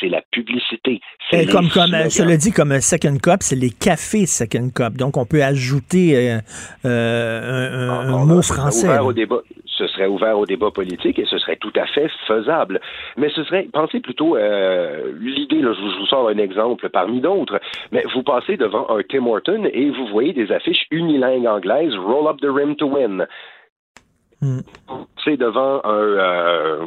c'est 0.00 0.08
la 0.08 0.22
publicité. 0.30 1.00
Et 1.32 1.46
comme, 1.46 1.68
comme 1.68 1.92
je 1.92 2.22
le 2.22 2.36
dis, 2.36 2.52
comme 2.52 2.78
Second 2.80 3.16
Cup, 3.18 3.38
c'est 3.40 3.56
les 3.56 3.70
cafés 3.70 4.26
Second 4.26 4.70
Cup. 4.70 4.96
Donc, 4.96 5.16
on 5.16 5.24
peut 5.24 5.42
ajouter 5.42 6.16
euh, 6.16 6.38
euh, 6.84 7.90
un, 7.90 8.14
un, 8.14 8.24
mot 8.24 8.42
français. 8.42 8.98
Au 8.98 9.12
débat 9.12 9.40
ce 9.76 9.86
serait 9.88 10.06
ouvert 10.06 10.38
au 10.38 10.46
débat 10.46 10.70
politique 10.70 11.18
et 11.18 11.26
ce 11.26 11.38
serait 11.38 11.56
tout 11.56 11.72
à 11.76 11.86
fait 11.86 12.10
faisable. 12.26 12.80
Mais 13.16 13.28
ce 13.30 13.44
serait, 13.44 13.68
pensez 13.72 14.00
plutôt, 14.00 14.25
euh, 14.34 15.12
l'idée, 15.20 15.60
là, 15.60 15.72
je 15.72 15.80
vous, 15.80 16.06
sors 16.06 16.28
un 16.28 16.38
exemple 16.38 16.88
parmi 16.88 17.20
d'autres, 17.20 17.60
mais 17.92 18.04
vous 18.14 18.22
passez 18.22 18.56
devant 18.56 18.88
un 18.90 19.02
Tim 19.08 19.26
Horton 19.26 19.68
et 19.72 19.90
vous 19.90 20.06
voyez 20.08 20.32
des 20.32 20.50
affiches 20.50 20.86
unilingues 20.90 21.46
anglaises, 21.46 21.94
Roll 21.96 22.28
up 22.28 22.40
the 22.40 22.50
rim 22.50 22.74
to 22.76 22.86
win. 22.86 23.26
Hmm. 24.40 24.60
C'est 25.24 25.36
devant 25.36 25.80
un, 25.84 25.90
euh, 25.90 26.86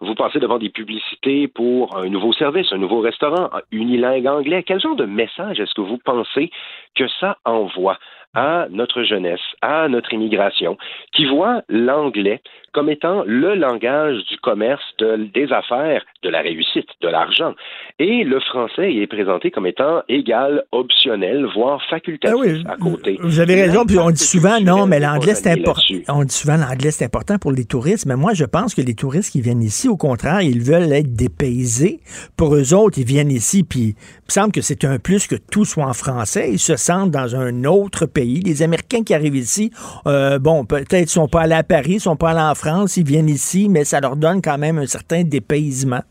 vous 0.00 0.14
passez 0.14 0.38
devant 0.38 0.58
des 0.58 0.70
publicités 0.70 1.48
pour 1.48 1.96
un 1.96 2.08
nouveau 2.08 2.32
service, 2.32 2.72
un 2.72 2.78
nouveau 2.78 3.00
restaurant, 3.00 3.50
unilingue 3.72 4.26
anglais. 4.26 4.62
Quel 4.62 4.80
genre 4.80 4.96
de 4.96 5.04
message 5.04 5.58
est-ce 5.58 5.74
que 5.74 5.80
vous 5.80 5.98
pensez 5.98 6.50
que 6.98 7.08
ça 7.20 7.38
envoie? 7.44 7.98
à 8.34 8.66
notre 8.70 9.02
jeunesse, 9.02 9.40
à 9.62 9.88
notre 9.88 10.12
immigration, 10.12 10.76
qui 11.12 11.24
voit 11.24 11.62
l'anglais 11.68 12.40
comme 12.72 12.90
étant 12.90 13.24
le 13.26 13.54
langage 13.54 14.22
du 14.30 14.36
commerce, 14.38 14.82
des 15.00 15.52
affaires, 15.52 16.04
de 16.22 16.28
la 16.28 16.40
réussite, 16.40 16.86
de 17.00 17.08
l'argent. 17.08 17.54
Et 17.98 18.24
le 18.24 18.38
français 18.40 18.94
est 18.94 19.06
présenté 19.06 19.50
comme 19.50 19.66
étant 19.66 20.02
égal, 20.08 20.64
optionnel, 20.70 21.46
voire 21.54 21.82
facultatif 21.88 22.62
ah 22.66 22.72
à 22.72 22.76
côté. 22.76 23.18
Vous 23.20 23.40
avez 23.40 23.54
raison, 23.62 23.84
puis 23.86 23.98
on 23.98 24.10
dit 24.10 24.22
souvent, 24.22 24.60
non, 24.60 24.86
mais 24.86 25.00
l'anglais, 25.00 25.34
c'est 25.34 25.50
important. 25.50 25.80
On 26.08 26.24
dit 26.24 26.34
souvent, 26.34 26.56
l'anglais, 26.56 26.90
c'est 26.90 27.06
important 27.06 27.38
pour 27.38 27.52
les 27.52 27.64
touristes, 27.64 28.06
mais 28.06 28.16
moi, 28.16 28.34
je 28.34 28.44
pense 28.44 28.74
que 28.74 28.82
les 28.82 28.94
touristes 28.94 29.32
qui 29.32 29.40
viennent 29.40 29.62
ici, 29.62 29.88
au 29.88 29.96
contraire, 29.96 30.42
ils 30.42 30.62
veulent 30.62 30.92
être 30.92 31.12
dépaysés. 31.12 32.00
Pour 32.36 32.54
eux 32.54 32.74
autres, 32.74 32.98
ils 32.98 33.06
viennent 33.06 33.32
ici, 33.32 33.64
puis 33.64 33.80
il 33.80 34.28
me 34.28 34.32
semble 34.32 34.52
que 34.52 34.60
c'est 34.60 34.84
un 34.84 34.98
plus 34.98 35.26
que 35.26 35.36
tout 35.36 35.64
soit 35.64 35.86
en 35.86 35.94
français. 35.94 36.50
Ils 36.52 36.58
se 36.58 36.76
dans 36.88 37.36
un 37.36 37.64
autre 37.64 38.06
pays. 38.06 38.40
Les 38.40 38.62
Américains 38.62 39.02
qui 39.02 39.14
arrivent 39.14 39.36
ici, 39.36 39.70
euh, 40.06 40.38
bon, 40.38 40.64
peut-être 40.64 41.08
sont 41.08 41.28
pas 41.28 41.42
allés 41.42 41.54
à 41.54 41.62
Paris, 41.62 42.00
sont 42.00 42.16
pas 42.16 42.30
allés 42.30 42.40
en 42.40 42.54
France, 42.54 42.96
ils 42.96 43.06
viennent 43.06 43.28
ici, 43.28 43.68
mais 43.68 43.84
ça 43.84 44.00
leur 44.00 44.16
donne 44.16 44.40
quand 44.42 44.58
même 44.58 44.78
un 44.78 44.86
certain 44.86 45.22
dépaysement. 45.24 46.02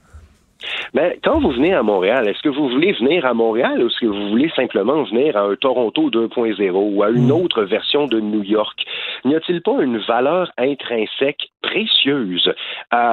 Mais 0.94 1.20
quand 1.24 1.40
vous 1.40 1.52
venez 1.52 1.74
à 1.74 1.84
Montréal, 1.84 2.28
est-ce 2.28 2.42
que 2.42 2.50
vous 2.50 2.70
voulez 2.70 2.94
venir 2.94 3.26
à 3.26 3.34
Montréal 3.34 3.84
ou 3.84 3.88
est-ce 3.88 4.00
que 4.00 4.06
vous 4.06 4.30
voulez 4.30 4.50
simplement 4.56 5.04
venir 5.04 5.36
à 5.38 5.42
un 5.42 5.56
Toronto 5.56 6.10
2.0 6.10 6.72
ou 6.74 7.04
à 7.04 7.10
une 7.10 7.28
hmm. 7.28 7.32
autre 7.32 7.64
version 7.64 8.08
de 8.08 8.20
New 8.20 8.44
York? 8.44 8.86
N'y 9.26 9.36
a-t-il 9.36 9.62
pas 9.62 9.82
une 9.82 9.98
valeur 10.00 10.52
intrinsèque 10.58 11.50
précieuse 11.62 12.54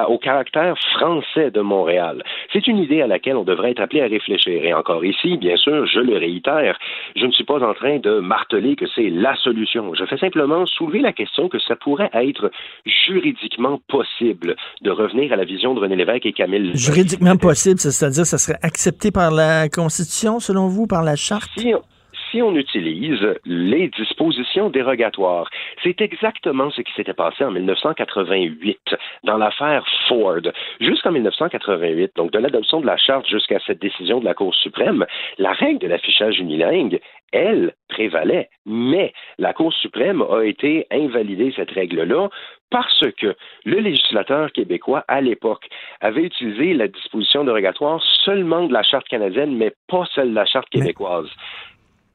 au 0.07 0.17
caractère 0.17 0.77
français 0.97 1.51
de 1.51 1.61
Montréal? 1.61 2.23
C'est 2.53 2.67
une 2.67 2.77
idée 2.77 3.01
à 3.01 3.07
laquelle 3.07 3.35
on 3.35 3.43
devrait 3.43 3.71
être 3.71 3.81
appelé 3.81 4.01
à 4.01 4.07
réfléchir. 4.07 4.63
Et 4.63 4.73
encore 4.73 5.03
ici, 5.03 5.37
bien 5.37 5.57
sûr, 5.57 5.85
je 5.85 5.99
le 5.99 6.17
réitère, 6.17 6.77
je 7.15 7.25
ne 7.25 7.31
suis 7.31 7.43
pas 7.43 7.61
en 7.63 7.73
train 7.73 7.99
de 7.99 8.19
marteler 8.19 8.75
que 8.75 8.85
c'est 8.95 9.09
la 9.09 9.35
solution. 9.35 9.93
Je 9.93 10.05
fais 10.05 10.17
simplement 10.17 10.65
soulever 10.65 10.99
la 10.99 11.13
question 11.13 11.49
que 11.49 11.59
ça 11.59 11.75
pourrait 11.75 12.09
être 12.13 12.51
juridiquement 12.85 13.79
possible 13.87 14.55
de 14.81 14.91
revenir 14.91 15.33
à 15.33 15.35
la 15.35 15.45
vision 15.45 15.73
de 15.73 15.79
René 15.79 15.95
Lévesque 15.95 16.25
et 16.25 16.33
Camille. 16.33 16.71
Juridiquement 16.75 17.34
possible, 17.37 17.79
c'est-à-dire 17.79 18.25
ça 18.25 18.37
serait 18.37 18.59
accepté 18.61 19.11
par 19.11 19.31
la 19.31 19.69
Constitution, 19.69 20.39
selon 20.39 20.67
vous, 20.67 20.87
par 20.87 21.03
la 21.03 21.15
Charte? 21.15 21.49
On 22.41 22.55
utilise 22.55 23.21
les 23.45 23.89
dispositions 23.89 24.69
dérogatoires, 24.69 25.49
c'est 25.83 26.01
exactement 26.01 26.69
ce 26.71 26.81
qui 26.81 26.93
s'était 26.93 27.13
passé 27.13 27.43
en 27.43 27.51
1988 27.51 28.95
dans 29.23 29.37
l'affaire 29.37 29.85
Ford. 30.07 30.41
Jusqu'en 30.79 31.11
1988, 31.11 32.11
donc 32.15 32.31
de 32.31 32.39
l'adoption 32.39 32.81
de 32.81 32.85
la 32.85 32.97
charte 32.97 33.27
jusqu'à 33.27 33.59
cette 33.65 33.81
décision 33.81 34.19
de 34.19 34.25
la 34.25 34.33
Cour 34.33 34.53
suprême, 34.55 35.05
la 35.37 35.53
règle 35.53 35.79
de 35.79 35.87
l'affichage 35.87 36.39
unilingue, 36.39 36.99
elle, 37.31 37.73
prévalait. 37.89 38.49
Mais 38.65 39.13
la 39.37 39.53
Cour 39.53 39.73
suprême 39.73 40.21
a 40.21 40.43
été 40.43 40.87
invalidée, 40.91 41.53
cette 41.55 41.71
règle-là, 41.71 42.29
parce 42.71 43.03
que 43.17 43.35
le 43.63 43.79
législateur 43.79 44.51
québécois, 44.51 45.03
à 45.07 45.21
l'époque, 45.21 45.67
avait 46.01 46.23
utilisé 46.23 46.73
la 46.73 46.87
disposition 46.87 47.43
dérogatoire 47.43 48.01
seulement 48.23 48.67
de 48.67 48.73
la 48.73 48.83
Charte 48.83 49.07
canadienne, 49.07 49.55
mais 49.55 49.73
pas 49.87 50.05
celle 50.13 50.29
de 50.29 50.35
la 50.35 50.45
Charte 50.45 50.69
québécoise. 50.69 51.29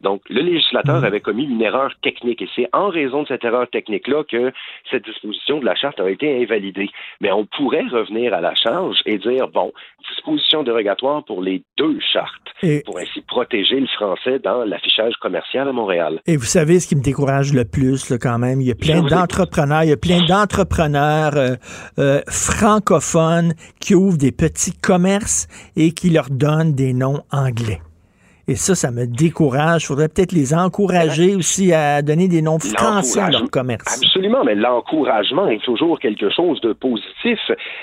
Donc, 0.01 0.23
le 0.29 0.41
législateur 0.41 1.01
hmm. 1.01 1.05
avait 1.05 1.21
commis 1.21 1.45
une 1.45 1.61
erreur 1.61 1.93
technique 2.03 2.43
et 2.43 2.49
c'est 2.57 2.69
en 2.73 2.89
raison 2.89 3.23
de 3.23 3.29
cette 3.29 3.45
erreur 3.45 3.69
technique-là 3.69 4.25
que 4.25 4.53
cette 4.91 5.05
disposition 5.05 5.61
de 5.61 5.67
la 5.67 5.75
charte 5.75 6.01
a 6.01 6.11
été 6.11 6.43
invalidée. 6.43 6.89
Mais 7.21 7.31
on 7.33 7.47
pourrait 7.47 7.87
revenir 7.91 8.33
à 8.33 8.41
la 8.41 8.55
charge 8.55 8.97
et 9.05 9.19
dire, 9.19 9.49
bon, 9.49 9.73
disposition 10.09 10.63
dérogatoire 10.63 11.25
pour 11.25 11.43
les 11.43 11.63
deux 11.77 11.99
chartes, 12.01 12.85
pour 12.85 12.99
ainsi 12.99 13.21
protéger 13.23 13.81
le 13.81 13.87
français 13.87 14.39
dans 14.39 14.65
l'affichage 14.65 15.15
commercial 15.21 15.69
à 15.69 15.73
Montréal. 15.73 16.21
Et 16.27 16.37
vous 16.37 16.45
savez 16.45 16.81
ce 16.81 16.89
qui 16.89 16.97
me 16.97 17.03
décourage 17.03 17.53
le 17.53 17.65
plus, 17.65 18.13
quand 18.21 18.39
même, 18.39 18.61
il 18.61 18.69
y 18.69 18.73
a 18.73 18.75
plein 18.75 19.03
d'entrepreneurs, 19.03 19.85
il 19.85 19.91
y 19.91 19.93
a 19.93 19.97
plein 19.97 20.25
d'entrepreneurs 20.25 21.37
euh, 21.37 21.57
euh, 21.99 22.21
francophones 22.29 23.55
qui 23.81 23.95
ouvrent 23.95 24.19
des 24.19 24.33
petits 24.33 24.77
commerces 24.77 25.47
et 25.77 25.93
qui 25.93 26.11
leur 26.11 26.31
donnent 26.31 26.75
des 26.75 26.93
noms 26.93 27.23
anglais. 27.31 27.81
Et 28.51 28.57
ça, 28.57 28.75
ça 28.75 28.91
me 28.91 29.07
décourage. 29.07 29.85
Il 29.85 29.87
faudrait 29.87 30.09
peut-être 30.09 30.33
les 30.33 30.55
encourager 30.55 31.37
aussi 31.37 31.73
à 31.73 32.03
donner 32.03 32.27
des 32.27 32.43
noms 32.43 32.59
français 32.59 33.21
à 33.21 33.31
leur 33.31 33.49
commerce. 33.49 34.03
Absolument, 34.03 34.43
mais 34.43 34.57
l'encouragement 34.57 35.47
est 35.47 35.63
toujours 35.63 36.01
quelque 36.01 36.29
chose 36.31 36.61
de 36.61 36.73
positif. 36.73 37.39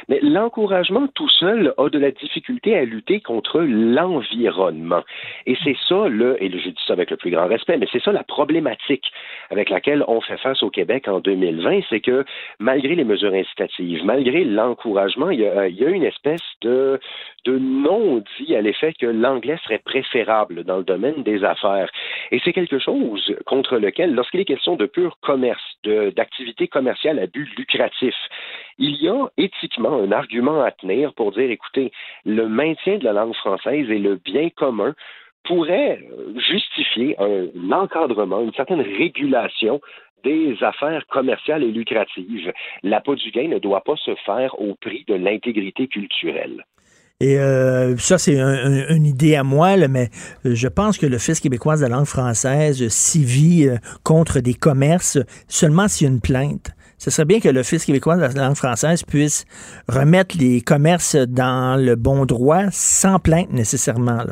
Mais 0.10 0.19
l'encouragement 0.22 1.07
tout 1.15 1.30
seul 1.30 1.73
a 1.77 1.88
de 1.88 1.98
la 1.98 2.11
difficulté 2.11 2.76
à 2.76 2.84
lutter 2.84 3.22
contre 3.22 3.61
l'environnement. 3.61 5.03
Et 5.45 5.56
c'est 5.64 5.77
ça, 5.88 6.10
le, 6.10 6.35
et 6.44 6.52
je 6.52 6.68
dis 6.69 6.84
ça 6.85 6.91
avec 6.91 7.11
le 7.11 7.15
plus 7.15 7.31
grand 7.31 7.48
respect, 7.48 7.77
mais 7.77 7.88
c'est 7.89 8.03
ça 8.03 8.11
la 8.11 8.26
problématique 8.26 9.06
avec 9.52 9.69
laquelle 9.69 10.03
on 10.10 10.19
fait 10.19 10.38
face 10.38 10.61
au 10.64 10.69
Québec 10.69 11.07
en 11.07 11.22
2020, 11.22 11.80
c'est 11.89 12.02
que 12.02 12.26
malgré 12.60 12.94
les 12.95 13.06
mesures 13.06 13.34
incitatives, 13.34 14.03
malgré 14.03 14.44
l'encouragement, 14.44 15.30
il, 15.30 15.39
il 15.39 15.76
y 15.76 15.85
a 15.85 15.89
une 15.89 16.03
espèce 16.03 16.44
de, 16.60 16.99
de 17.48 17.57
non-dit 17.57 18.56
à 18.56 18.61
l'effet 18.61 18.94
que 18.94 19.06
l'anglais 19.06 19.57
serait 19.64 19.80
préférable 19.80 20.65
dans 20.65 20.78
le 20.78 20.84
domaine 20.84 21.24
des 21.24 21.45
affaires. 21.45 21.90
Et 22.32 22.40
c'est 22.44 22.52
quelque 22.52 22.78
chose 22.78 23.34
contre 23.45 23.78
lequel, 23.78 24.14
lorsqu'il 24.14 24.41
est 24.41 24.45
question 24.45 24.76
de 24.76 24.86
pur 24.86 25.18
commerce, 25.22 25.64
d'activité 25.86 26.68
commerciale 26.68 27.19
à 27.19 27.28
but 27.28 27.49
lucratif, 27.57 28.15
il 28.78 29.02
y 29.02 29.07
a 29.07 29.28
éthiquement 29.38 29.95
un 29.95 30.11
argument 30.11 30.61
à 30.61 30.72
tenir 30.72 31.14
pour 31.14 31.32
dire, 31.32 31.49
écoutez, 31.49 31.91
le 32.26 32.49
maintien 32.49 32.98
de 32.98 33.06
la 33.06 33.14
langue 33.14 33.36
française 33.36 33.90
et 33.90 33.99
le 33.99 34.15
bien 34.15 34.49
commun 34.49 34.94
pourrait 35.45 36.03
justifier 36.36 37.15
un 37.18 37.72
encadrement, 37.72 38.41
une 38.41 38.53
certaine 38.53 38.82
régulation 38.82 39.80
des 40.26 40.61
affaires 40.61 41.06
commerciales 41.07 41.64
et 41.64 41.72
lucratives. 41.72 42.52
L'appât 42.84 43.15
du 43.15 43.32
gain 43.32 43.48
ne 43.48 43.60
doit 43.60 43.86
pas 43.86 43.95
se 43.95 44.15
faire 44.26 44.60
au 44.60 44.76
prix 44.76 45.06
de 45.07 45.14
l'intégrité 45.14 45.88
culturelle. 45.88 46.65
Et 47.19 47.39
euh, 47.39 47.98
ça, 47.98 48.19
c'est 48.19 48.38
une 48.38 49.07
idée 49.07 49.35
à 49.35 49.44
moi, 49.44 49.76
mais 49.88 50.11
euh, 50.45 50.53
je 50.53 50.68
pense 50.68 50.99
que 50.99 51.18
Fils 51.18 51.39
québécois 51.39 51.76
de 51.76 51.81
la 51.81 51.89
langue 51.89 52.06
française 52.06 52.88
s'y 52.89 53.23
vit 53.23 53.68
euh, 53.68 53.77
contre 54.03 54.39
des 54.39 54.53
commerces 54.53 55.18
seulement 55.48 55.88
s'il 55.88 56.06
y 56.06 56.10
a 56.11 56.14
une 56.14 56.22
plainte. 56.22 56.69
ce 56.99 57.10
serait 57.10 57.26
bien 57.26 57.39
que 57.39 57.49
l'Office 57.49 57.85
québécois 57.85 58.18
de 58.18 58.22
la 58.22 58.30
langue 58.30 58.56
française 58.56 59.02
puisse 59.02 59.45
remettre 59.88 60.38
les 60.38 60.61
commerces 60.61 61.15
dans 61.15 61.76
le 61.84 61.95
bon 61.95 62.27
droit 62.27 62.65
sans 62.72 63.18
plainte 63.18 63.52
nécessairement. 63.52 64.23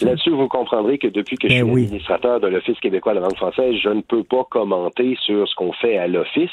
Là-dessus, 0.00 0.30
vous 0.30 0.48
comprendrez 0.48 0.98
que 0.98 1.08
depuis 1.08 1.36
que 1.36 1.48
je 1.48 1.54
ben 1.54 1.64
suis 1.64 1.84
administrateur 1.84 2.40
de 2.40 2.48
l'Office 2.48 2.78
québécois 2.80 3.12
de 3.14 3.20
la 3.20 3.26
langue 3.26 3.36
française, 3.36 3.74
je 3.82 3.88
ne 3.90 4.00
peux 4.00 4.24
pas 4.24 4.46
commenter 4.50 5.16
sur 5.24 5.46
ce 5.48 5.54
qu'on 5.54 5.72
fait 5.72 5.98
à 5.98 6.06
l'Office. 6.06 6.50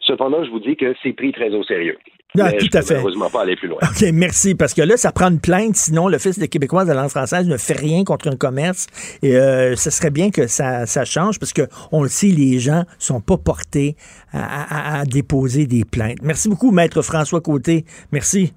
Cependant, 0.00 0.44
je 0.44 0.50
vous 0.50 0.60
dis 0.60 0.76
que 0.76 0.94
c'est 1.02 1.12
pris 1.12 1.32
très 1.32 1.50
au 1.54 1.62
sérieux. 1.64 1.98
Non, 2.34 2.44
ah, 2.48 2.52
tout 2.52 2.68
à 2.72 2.82
fait. 2.82 2.94
Malheureusement, 2.94 3.30
pas 3.30 3.42
aller 3.42 3.56
plus 3.56 3.68
loin. 3.68 3.78
OK, 3.82 4.04
merci. 4.12 4.54
Parce 4.54 4.74
que 4.74 4.82
là, 4.82 4.96
ça 4.96 5.12
prend 5.12 5.30
une 5.30 5.40
plainte. 5.40 5.76
Sinon, 5.76 6.08
l'Office 6.08 6.38
des 6.38 6.48
Québécois 6.48 6.84
de 6.84 6.90
la 6.90 6.94
langue 6.94 7.10
française 7.10 7.48
ne 7.48 7.56
fait 7.56 7.78
rien 7.78 8.04
contre 8.04 8.28
un 8.28 8.36
commerce. 8.36 8.86
Et 9.22 9.36
euh, 9.36 9.74
ce 9.76 9.90
serait 9.90 10.10
bien 10.10 10.30
que 10.30 10.46
ça, 10.46 10.86
ça 10.86 11.04
change 11.04 11.38
parce 11.38 11.54
qu'on 11.54 12.02
le 12.02 12.08
sait, 12.08 12.28
les 12.28 12.58
gens 12.58 12.82
sont 12.98 13.20
pas 13.20 13.38
portés 13.38 13.96
à, 14.32 15.00
à 15.00 15.04
déposer 15.04 15.66
des 15.66 15.84
plaintes. 15.84 16.18
Merci 16.22 16.48
beaucoup, 16.48 16.72
Maître 16.72 17.00
François 17.00 17.40
Côté. 17.40 17.84
Merci. 18.12 18.52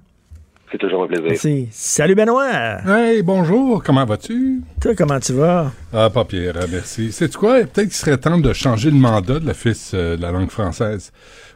C'est 0.70 0.78
toujours 0.78 1.02
un 1.02 1.06
plaisir. 1.08 1.26
Merci. 1.28 1.68
Salut 1.72 2.14
Benoît. 2.14 2.78
Hey, 2.86 3.22
bonjour. 3.22 3.82
Comment 3.82 4.04
vas-tu? 4.04 4.62
Toi, 4.80 4.94
comment 4.94 5.18
tu 5.18 5.32
vas? 5.32 5.72
Ah, 5.92 6.10
pas 6.10 6.24
pire, 6.24 6.54
merci. 6.70 7.10
C'est 7.10 7.34
quoi? 7.34 7.60
Peut-être 7.60 7.88
qu'il 7.88 7.92
serait 7.92 8.18
temps 8.18 8.38
de 8.38 8.52
changer 8.52 8.90
le 8.90 8.96
mandat 8.96 9.40
de 9.40 9.46
l'Office 9.46 9.92
euh, 9.94 10.16
de 10.16 10.22
la 10.22 10.30
langue 10.30 10.50
française 10.50 11.10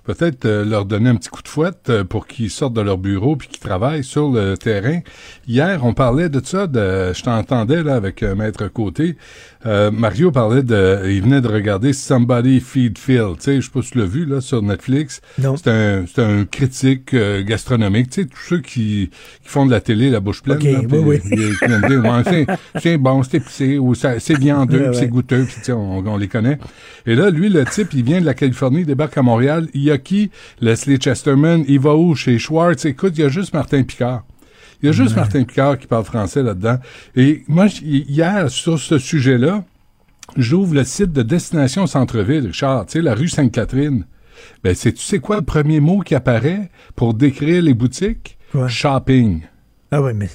peut-être 0.05 0.45
euh, 0.45 0.65
leur 0.65 0.85
donner 0.85 1.11
un 1.11 1.17
petit 1.17 1.31
coup 1.31 1.43
de 1.43 1.49
fouette 1.49 1.89
euh, 1.89 2.05
pour 2.05 2.27
qu'ils 2.27 2.51
sortent 2.51 2.75
de 2.75 2.81
leur 2.81 2.99
bureau 2.99 3.37
puis 3.37 3.49
qu'ils 3.49 3.61
travaillent 3.61 4.05
sur 4.05 4.31
le 4.31 4.57
terrain. 4.57 5.01
Hier, 5.49 5.85
on 5.85 5.95
parlait 5.95 6.29
de 6.29 6.45
ça, 6.45 6.67
de, 6.67 7.13
je 7.13 7.23
t'entendais 7.23 7.83
là 7.83 7.95
avec 7.97 8.23
euh, 8.23 8.35
Maître 8.35 8.69
Côté. 8.69 9.17
Mario 9.65 10.31
parlait 10.31 10.63
de, 10.63 11.03
il 11.11 11.23
venait 11.23 11.41
de 11.41 11.49
regarder 11.49 11.93
Somebody 11.93 12.61
Feed 12.61 12.99
Phil. 12.99 13.35
Tu 13.37 13.41
sais, 13.41 13.61
je 13.61 13.67
sais 13.67 13.71
pas 13.73 13.83
si 13.83 13.93
tu 13.93 13.99
l'as 13.99 14.05
vu 14.05 14.25
là 14.25 14.41
sur 14.41 14.63
Netflix. 14.63 15.21
C'est 15.39 15.69
un, 15.69 16.05
c'est 16.07 16.23
un 16.23 16.45
critique 16.45 17.15
gastronomique. 17.15 18.11
Tu 18.11 18.23
sais, 18.23 18.29
tous 18.29 18.43
ceux 18.49 18.61
qui, 18.61 19.11
qui 19.43 19.49
font 19.49 19.67
de 19.67 19.71
la 19.71 19.81
télé 19.81 20.11
la 20.11 20.21
bouche 20.21 20.43
pleine. 20.43 20.59
Okay, 20.59 20.77
oui, 20.91 21.21
oui. 21.23 22.47
c'est 22.81 22.99
bon, 22.99 23.23
c'est 23.23 23.37
épicé 23.39 23.79
ou 23.79 23.95
c'est 23.95 24.39
viandeux, 24.39 24.93
c'est 24.93 25.09
goûteux. 25.09 25.45
Puis, 25.45 25.73
on, 25.73 26.07
on 26.07 26.17
les 26.17 26.29
connaît. 26.29 26.59
Et 27.07 27.15
là, 27.15 27.31
lui, 27.31 27.49
le 27.49 27.65
type, 27.65 27.93
il 27.95 28.05
vient 28.05 28.21
de 28.21 28.27
la 28.27 28.35
Californie, 28.35 28.81
il 28.81 28.87
débarque 28.87 29.17
à 29.19 29.23
Montréal. 29.23 29.69
Il 29.75 29.91
a 29.91 29.99
qui? 29.99 30.31
Leslie 30.61 30.99
Chesterman, 30.99 31.65
il 31.69 31.81
va 31.81 31.95
où? 31.95 32.15
Chez 32.15 32.39
Schwartz. 32.39 32.85
Écoute, 32.85 33.15
il 33.17 33.23
y 33.23 33.25
a 33.25 33.29
juste 33.29 33.53
Martin 33.55 33.83
Picard. 33.83 34.25
Il 34.85 34.89
y 34.89 34.91
a 34.91 34.93
juste 34.93 35.17
Martin 35.17 35.45
Picard 35.45 35.79
qui 35.79 35.87
parle 35.87 36.05
français 36.05 36.43
là-dedans. 36.43 36.77
Et 37.17 37.43
moi, 37.49 37.69
hier, 37.81 38.51
sur 38.51 38.79
ce 38.79 38.99
sujet-là, 38.99 39.65
j'ouvre 40.37 40.75
le 40.75 40.85
site 40.85 41.11
de 41.11 41.23
Destination 41.23 41.87
Centre-Ville, 41.87 42.49
Richard, 42.49 42.85
tu 42.85 42.93
sais, 42.93 43.01
la 43.01 43.15
rue 43.15 43.29
Sainte-Catherine. 43.29 44.05
Ben, 44.63 44.75
c'est, 44.75 44.93
tu 44.93 45.03
sais 45.03 45.21
quoi 45.21 45.37
le 45.37 45.43
premier 45.43 45.81
mot 45.81 46.01
qui 46.01 46.15
apparaît 46.15 46.71
pour 46.97 47.15
décrire 47.15 47.63
les 47.63 47.73
boutiques? 47.73 48.37
Shopping. 48.69 49.45
Ah 49.91 50.03
oui, 50.03 50.13
mais... 50.15 50.29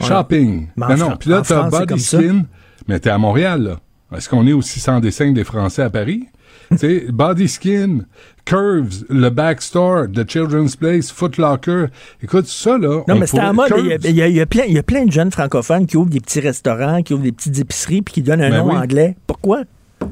Shopping. 0.00 0.68
Ben 0.76 0.94
non, 0.94 1.16
puis 1.16 1.30
là, 1.30 1.42
t'as 1.44 1.68
Body 1.68 1.98
Skin, 1.98 2.44
mais 2.86 3.00
t'es 3.00 3.10
à 3.10 3.18
Montréal, 3.18 3.60
là. 3.60 3.80
Est-ce 4.16 4.28
qu'on 4.28 4.46
est 4.46 4.52
aussi 4.52 4.78
sans 4.78 5.00
dessin 5.00 5.32
des 5.32 5.42
Français 5.42 5.82
à 5.82 5.90
Paris? 5.90 6.28
sais, 6.76 7.06
Body 7.10 7.48
Skin, 7.48 8.06
Curves, 8.44 9.04
le 9.08 9.28
Backstore, 9.30 10.06
The 10.12 10.28
Children's 10.28 10.76
Place, 10.76 11.10
Foot 11.10 11.36
Locker. 11.36 11.86
Écoute, 12.22 12.46
ça, 12.46 12.78
là. 12.78 13.02
Non, 13.08 13.16
mais 13.16 13.26
c'est 13.26 13.40
en 13.40 13.54
mode. 13.54 13.72
Il 14.04 14.10
y, 14.10 14.22
a, 14.22 14.28
y, 14.28 14.40
a 14.40 14.46
plein, 14.46 14.64
y 14.64 14.78
a 14.78 14.82
plein 14.82 15.04
de 15.04 15.12
jeunes 15.12 15.30
francophones 15.30 15.86
qui 15.86 15.96
ouvrent 15.96 16.10
des 16.10 16.20
petits 16.20 16.40
restaurants, 16.40 17.02
qui 17.02 17.14
ouvrent 17.14 17.24
des 17.24 17.32
petites 17.32 17.58
épiceries, 17.58 18.02
puis 18.02 18.14
qui 18.14 18.22
donnent 18.22 18.42
un 18.42 18.50
ben 18.50 18.58
nom 18.58 18.70
anglais. 18.70 19.16
Pourquoi? 19.26 19.62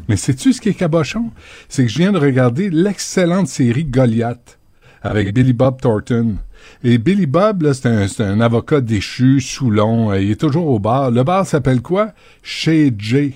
Mais 0.08 0.16
sais-tu 0.16 0.52
ce 0.52 0.60
qui 0.60 0.70
est 0.70 0.74
cabochon? 0.74 1.30
C'est 1.68 1.84
que 1.84 1.90
je 1.90 1.98
viens 1.98 2.12
de 2.12 2.18
regarder 2.18 2.70
l'excellente 2.70 3.48
série 3.48 3.84
Goliath 3.84 4.58
avec 5.02 5.32
Billy 5.32 5.52
Bob 5.52 5.80
Thornton. 5.80 6.36
Et 6.82 6.98
Billy 6.98 7.26
Bob, 7.26 7.62
là, 7.62 7.72
c'est 7.72 7.86
un, 7.88 8.06
un, 8.24 8.40
avocat 8.40 8.80
déchu, 8.80 9.40
Soulon. 9.40 10.12
Il 10.14 10.32
est 10.32 10.40
toujours 10.40 10.66
au 10.68 10.78
bar. 10.78 11.10
Le 11.10 11.22
bar 11.22 11.46
s'appelle 11.46 11.80
quoi? 11.80 12.12
Chez 12.42 12.92
J. 12.98 13.34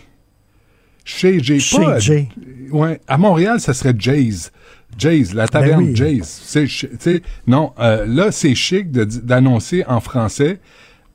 Chez 1.04 1.40
J. 1.40 1.60
Chez 1.60 2.00
J. 2.00 2.28
Ouais, 2.70 3.00
à 3.08 3.18
Montréal, 3.18 3.60
ça 3.60 3.74
serait 3.74 3.94
Jay's. 3.98 4.52
Jay's, 4.98 5.32
la 5.34 5.48
taverne 5.48 5.86
ben 5.86 5.96
Jay's. 5.96 6.56
non, 7.46 7.72
euh, 7.78 8.04
là, 8.06 8.30
c'est 8.30 8.54
chic 8.54 8.90
d'annoncer 8.90 9.84
en 9.86 10.00
français 10.00 10.60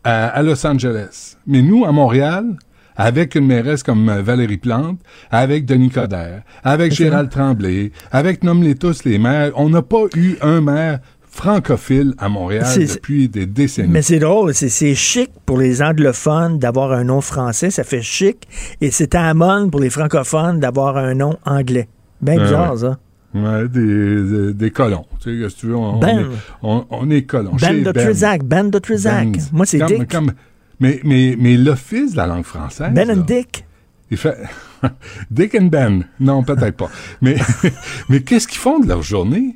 à, 0.03 0.41
Los 0.41 0.65
Angeles. 0.65 1.35
Mais 1.45 1.61
nous, 1.61 1.85
à 1.85 1.91
Montréal, 1.91 2.57
avec 2.95 3.35
une 3.35 3.45
mairesse 3.45 3.83
comme 3.83 4.09
euh, 4.09 4.21
Valérie 4.21 4.57
Plante, 4.57 4.99
avec 5.29 5.65
Denis 5.65 5.89
Coderre, 5.89 6.41
avec 6.63 6.93
Gérald 6.93 7.29
Tremblay, 7.29 7.91
avec 8.11 8.43
nomme-les 8.43 8.75
tous 8.75 9.03
les 9.03 9.19
maires, 9.19 9.51
on 9.55 9.69
n'a 9.69 9.81
pas 9.81 10.05
eu 10.15 10.35
un 10.41 10.61
maire 10.61 10.99
francophile 11.37 12.15
à 12.17 12.29
Montréal 12.29 12.65
depuis 12.75 13.29
des 13.29 13.45
décennies. 13.45 13.89
Mais 13.89 14.01
c'est 14.01 14.17
drôle, 14.17 14.55
c'est 14.55 14.95
chic 14.95 15.29
pour 15.45 15.59
les 15.59 15.83
anglophones 15.83 16.57
d'avoir 16.57 16.91
un 16.91 17.03
nom 17.03 17.21
français, 17.21 17.69
ça 17.69 17.83
fait 17.83 18.01
chic, 18.01 18.47
et 18.81 18.89
c'est 18.89 19.13
à 19.13 19.31
mode 19.35 19.69
pour 19.69 19.79
les 19.79 19.91
francophones 19.91 20.59
d'avoir 20.59 20.97
un 20.97 21.13
nom 21.13 21.37
anglais. 21.45 21.87
Bien 22.21 22.41
bizarre, 22.41 22.77
ça. 22.77 22.97
Ouais, 23.35 23.67
des, 23.67 24.53
des, 24.53 24.71
colons. 24.71 25.05
Tu 25.19 25.43
sais, 25.43 25.49
si 25.49 25.55
tu 25.57 25.67
veux, 25.67 25.75
on, 25.75 25.99
ben, 25.99 26.21
est, 26.21 26.25
on, 26.63 27.09
est 27.11 27.21
colons. 27.23 27.55
Ben 27.61 27.83
de 27.83 27.91
Trizac, 27.91 28.43
Ben 28.43 28.71
de 28.71 28.79
Trizac. 28.79 29.27
Moi, 29.51 29.67
c'est 29.67 29.85
Dick. 29.85 30.15
mais 30.79 31.01
mais, 31.03 31.35
mais 31.37 31.55
l'Office 31.55 32.13
de 32.13 32.17
la 32.17 32.25
langue 32.25 32.45
française... 32.45 32.89
Ben 32.93 33.11
and 33.11 33.25
Dick. 33.27 33.63
Il 34.09 34.17
fait... 34.17 34.37
Dick 35.31 35.53
and 35.53 35.65
Ben. 35.65 36.03
Non, 36.19 36.41
peut-être 36.41 36.77
pas. 36.77 36.89
Mais, 37.21 37.35
mais 38.09 38.21
qu'est-ce 38.21 38.47
qu'ils 38.47 38.59
font 38.59 38.79
de 38.79 38.87
leur 38.87 39.03
journée? 39.03 39.55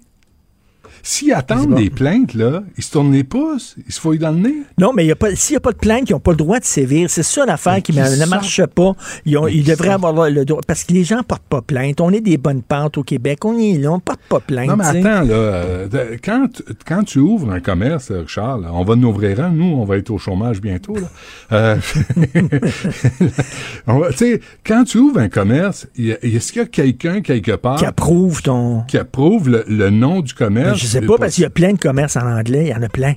S'ils 1.03 1.33
attendent 1.33 1.75
des 1.75 1.89
plaintes, 1.89 2.33
là, 2.33 2.63
ils 2.77 2.83
se 2.83 2.91
tournent 2.91 3.11
les 3.11 3.23
pouces, 3.23 3.75
ils 3.85 3.93
se 3.93 3.99
fouillent 3.99 4.19
dans 4.19 4.31
le 4.31 4.39
nez. 4.39 4.55
Non, 4.77 4.93
mais 4.93 5.13
s'il 5.35 5.53
n'y 5.53 5.57
a 5.57 5.59
pas 5.59 5.71
de 5.71 5.77
plainte, 5.77 6.09
ils 6.09 6.13
n'ont 6.13 6.19
pas 6.19 6.31
le 6.31 6.37
droit 6.37 6.59
de 6.59 6.65
sévir. 6.65 7.09
C'est 7.09 7.23
ça 7.23 7.45
l'affaire 7.45 7.81
qui, 7.81 7.93
ne 7.93 8.25
marche 8.25 8.65
pas. 8.65 8.93
Ils, 9.25 9.37
ils 9.51 9.63
devraient 9.63 9.89
avoir 9.89 10.29
le 10.29 10.45
droit. 10.45 10.61
Parce 10.65 10.83
que 10.83 10.93
les 10.93 11.03
gens 11.03 11.17
ne 11.17 11.23
portent 11.23 11.41
pas 11.43 11.61
plainte. 11.61 12.01
On 12.01 12.11
est 12.11 12.21
des 12.21 12.37
bonnes 12.37 12.61
pentes 12.61 12.97
au 12.97 13.03
Québec. 13.03 13.43
On 13.45 13.57
est 13.57 13.77
là, 13.77 13.91
on 13.91 13.95
ne 13.95 14.01
porte 14.01 14.21
pas 14.29 14.39
plainte. 14.39 14.67
Non, 14.67 14.75
mais 14.75 14.85
attends, 14.85 15.23
là, 15.23 15.33
euh, 15.33 16.17
quand, 16.23 16.61
quand 16.85 17.03
tu 17.03 17.19
ouvres 17.19 17.51
un 17.51 17.59
commerce, 17.59 18.11
Richard, 18.11 18.59
on 18.71 18.83
va 18.83 18.95
nous 18.95 19.09
ouvrir 19.09 19.39
un. 19.39 19.49
Nous, 19.49 19.65
on 19.65 19.85
va 19.85 19.97
être 19.97 20.11
au 20.11 20.17
chômage 20.17 20.61
bientôt. 20.61 20.95
Là. 20.95 21.09
Euh, 21.51 21.77
tu 24.11 24.17
sais, 24.17 24.41
quand 24.65 24.83
tu 24.83 24.97
ouvres 24.97 25.19
un 25.19 25.29
commerce, 25.29 25.87
est-ce 25.97 26.51
qu'il 26.51 26.61
y 26.61 26.65
a 26.65 26.67
quelqu'un 26.67 27.21
quelque 27.21 27.55
part 27.55 27.77
qui 27.77 27.85
approuve 27.85 28.41
ton 28.41 28.83
qui 28.87 28.97
approuve 28.97 29.49
le, 29.49 29.89
nom 29.89 30.21
du 30.21 30.33
commerce? 30.33 30.79
Sais 30.91 31.01
pas, 31.01 31.17
parce 31.17 31.35
qu'il 31.35 31.43
y 31.43 31.47
a 31.47 31.49
plein 31.49 31.73
de 31.73 31.79
commerces 31.79 32.17
en 32.17 32.25
anglais. 32.25 32.65
Il 32.65 32.69
y 32.69 32.75
en 32.75 32.83
a 32.83 32.89
plein. 32.89 33.15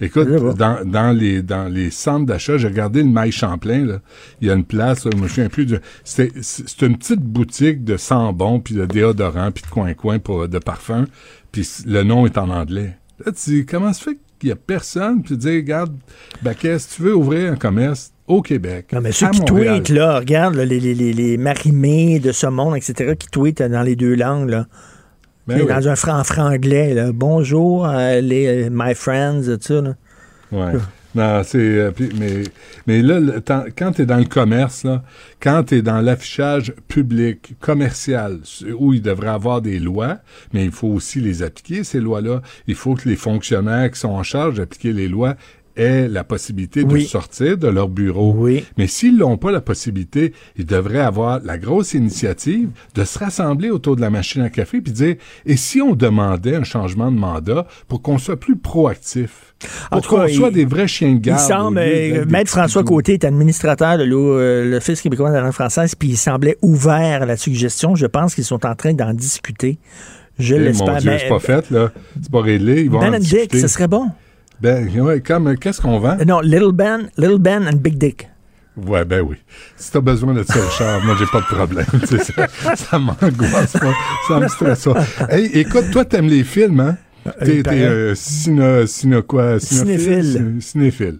Écoute, 0.00 0.28
dans, 0.56 0.84
dans, 0.84 1.16
les, 1.16 1.40
dans 1.40 1.72
les 1.72 1.90
centres 1.90 2.26
d'achat, 2.26 2.58
j'ai 2.58 2.68
regardé 2.68 3.02
le 3.02 3.08
Mail 3.08 3.32
Champlain, 3.32 3.86
là. 3.86 4.00
Il 4.40 4.48
y 4.48 4.50
a 4.50 4.54
une 4.54 4.64
place, 4.64 5.08
je 5.10 5.16
me 5.16 5.26
souviens 5.26 5.48
plus 5.48 5.64
de, 5.64 5.80
c'est, 6.04 6.32
c'est 6.42 6.82
une 6.82 6.98
petite 6.98 7.22
boutique 7.22 7.82
de 7.82 7.96
sambon, 7.96 8.60
puis 8.60 8.74
de 8.74 8.84
déodorant, 8.84 9.52
puis 9.52 9.64
de 9.64 9.68
coin-coin 9.68 10.18
pour, 10.18 10.48
de 10.48 10.58
parfum, 10.58 11.06
puis 11.50 11.66
le 11.86 12.02
nom 12.02 12.26
est 12.26 12.36
en 12.36 12.50
anglais. 12.50 12.98
Là, 13.24 13.32
tu 13.32 13.50
dis, 13.50 13.66
comment 13.66 13.94
se 13.94 14.02
fait 14.02 14.18
qu'il 14.38 14.50
y 14.50 14.52
a 14.52 14.56
personne, 14.56 15.22
puis 15.22 15.34
tu 15.34 15.38
dis, 15.38 15.56
regarde, 15.56 15.96
ben, 16.42 16.52
qu'est-ce 16.52 16.96
tu 16.96 17.02
veux 17.02 17.16
ouvrir 17.16 17.52
un 17.52 17.56
commerce 17.56 18.12
au 18.26 18.42
Québec. 18.42 18.88
Non, 18.92 19.00
mais 19.00 19.12
ceux 19.12 19.30
qui 19.30 19.40
tweetent, 19.46 19.88
là, 19.88 20.18
regarde, 20.18 20.56
les, 20.56 20.78
les, 20.78 20.94
les, 20.94 21.14
les 21.14 21.36
marimés 21.38 22.18
de 22.18 22.32
ce 22.32 22.46
monde, 22.46 22.76
etc., 22.76 23.14
qui 23.18 23.28
tweetent 23.28 23.62
dans 23.62 23.82
les 23.82 23.96
deux 23.96 24.14
langues, 24.14 24.50
là. 24.50 24.66
Ben 25.46 25.64
dans 25.64 25.88
un 25.88 25.94
franc 25.94 26.24
franglais, 26.24 27.12
bonjour 27.12 27.86
euh, 27.86 28.20
les 28.20 28.68
my 28.68 28.94
friends, 28.94 29.42
tout 29.42 29.58
ça. 29.60 29.80
Là. 29.80 29.94
Ouais. 30.50 30.72
Non, 31.16 31.42
c'est. 31.44 31.58
Euh, 31.58 31.92
mais, 32.18 32.42
mais 32.86 33.00
là, 33.00 33.20
quand 33.76 33.92
tu 33.92 34.02
es 34.02 34.06
dans 34.06 34.18
le 34.18 34.26
commerce, 34.26 34.84
là, 34.84 35.02
quand 35.40 35.64
tu 35.64 35.76
es 35.76 35.82
dans 35.82 36.02
l'affichage 36.02 36.74
public, 36.88 37.54
commercial, 37.58 38.40
où 38.78 38.92
il 38.92 39.00
devrait 39.00 39.28
avoir 39.28 39.62
des 39.62 39.78
lois, 39.78 40.18
mais 40.52 40.64
il 40.66 40.72
faut 40.72 40.88
aussi 40.88 41.20
les 41.20 41.42
appliquer, 41.42 41.84
ces 41.84 42.00
lois-là. 42.00 42.42
Il 42.66 42.74
faut 42.74 42.94
que 42.94 43.08
les 43.08 43.16
fonctionnaires 43.16 43.90
qui 43.90 43.98
sont 43.98 44.10
en 44.10 44.22
charge 44.22 44.56
d'appliquer 44.56 44.92
les 44.92 45.08
lois 45.08 45.36
aient 45.76 46.08
la 46.08 46.24
possibilité 46.24 46.84
de 46.84 46.98
sortir 47.00 47.58
de 47.58 47.68
leur 47.68 47.88
bureau. 47.88 48.34
Oui. 48.36 48.64
Mais 48.76 48.86
s'ils 48.86 49.16
n'ont 49.16 49.36
pas 49.36 49.50
la 49.50 49.60
possibilité, 49.60 50.32
ils 50.56 50.66
devraient 50.66 51.00
avoir 51.00 51.40
la 51.42 51.58
grosse 51.58 51.94
initiative 51.94 52.70
de 52.94 53.04
se 53.04 53.18
rassembler 53.18 53.70
autour 53.70 53.96
de 53.96 54.00
la 54.00 54.10
machine 54.10 54.42
à 54.42 54.50
café 54.50 54.80
puis 54.80 54.92
dire 54.92 55.16
et 55.44 55.56
si 55.56 55.80
on 55.80 55.94
demandait 55.94 56.56
un 56.56 56.64
changement 56.64 57.10
de 57.10 57.18
mandat 57.18 57.66
pour 57.88 58.02
qu'on 58.02 58.18
soit 58.18 58.38
plus 58.38 58.56
proactif? 58.56 59.54
Pour 59.90 60.06
qu'on 60.06 60.28
soit 60.28 60.50
des 60.50 60.66
vrais 60.66 60.86
chiens 60.86 61.14
de 61.14 61.18
garde. 61.18 61.40
Il 61.40 61.46
semble, 61.46 61.78
euh, 61.78 62.26
Maître 62.28 62.50
François 62.50 62.84
Côté 62.84 63.14
est 63.14 63.24
administrateur 63.24 63.96
de 63.96 64.04
euh, 64.04 64.70
l'Office 64.70 65.00
québécois 65.00 65.30
de 65.30 65.34
la 65.34 65.40
langue 65.40 65.52
française, 65.52 65.94
puis 65.94 66.08
il 66.08 66.16
semblait 66.16 66.58
ouvert 66.60 67.22
à 67.22 67.26
la 67.26 67.38
suggestion. 67.38 67.94
Je 67.94 68.04
pense 68.06 68.34
qu'ils 68.34 68.44
sont 68.44 68.66
en 68.66 68.74
train 68.74 68.92
d'en 68.92 69.14
discuter. 69.14 69.78
Je 70.38 70.54
eh, 70.54 70.58
l'espère. 70.58 71.00
c'est 71.00 71.28
pas 71.28 71.38
fait, 71.38 71.70
là. 71.70 71.90
C'est 72.20 72.30
pas 72.30 72.42
réglé. 72.42 72.82
Ils 72.82 72.90
vont 72.90 73.00
ben 73.00 73.18
ce 73.22 73.68
serait 73.68 73.88
bon. 73.88 74.10
Ben, 74.60 74.88
ouais, 75.00 75.20
comme, 75.20 75.56
qu'est-ce 75.56 75.80
qu'on 75.80 75.98
vend? 75.98 76.16
Non, 76.26 76.40
Little 76.40 76.72
Ben, 76.72 77.08
Little 77.16 77.38
Ben 77.38 77.68
and 77.68 77.76
Big 77.76 77.98
Dick. 77.98 78.28
Ouais, 78.76 79.04
ben 79.04 79.22
oui. 79.22 79.36
Si 79.76 79.90
t'as 79.90 80.00
besoin 80.00 80.34
de 80.34 80.42
ça, 80.42 80.54
Richard, 80.54 81.02
moi, 81.02 81.16
j'ai 81.18 81.26
pas 81.26 81.40
de 81.40 81.46
problème. 81.46 81.86
ça, 82.04 82.76
ça 82.76 82.98
m'angoisse 82.98 83.72
pas. 83.72 83.94
Ça 84.28 84.40
me 84.40 84.48
stresse 84.48 84.84
pas. 84.84 85.04
Hey, 85.30 85.46
écoute, 85.54 85.90
toi, 85.92 86.04
t'aimes 86.04 86.28
les 86.28 86.44
films, 86.44 86.80
hein? 86.80 86.96
T'es, 87.40 87.62
t'es 87.62 87.82
euh, 87.82 88.14
ciné, 88.14 88.86
ciné, 88.86 89.22
quoi? 89.22 89.58
Cinéphile. 89.58 90.56
Cinéphile. 90.60 91.18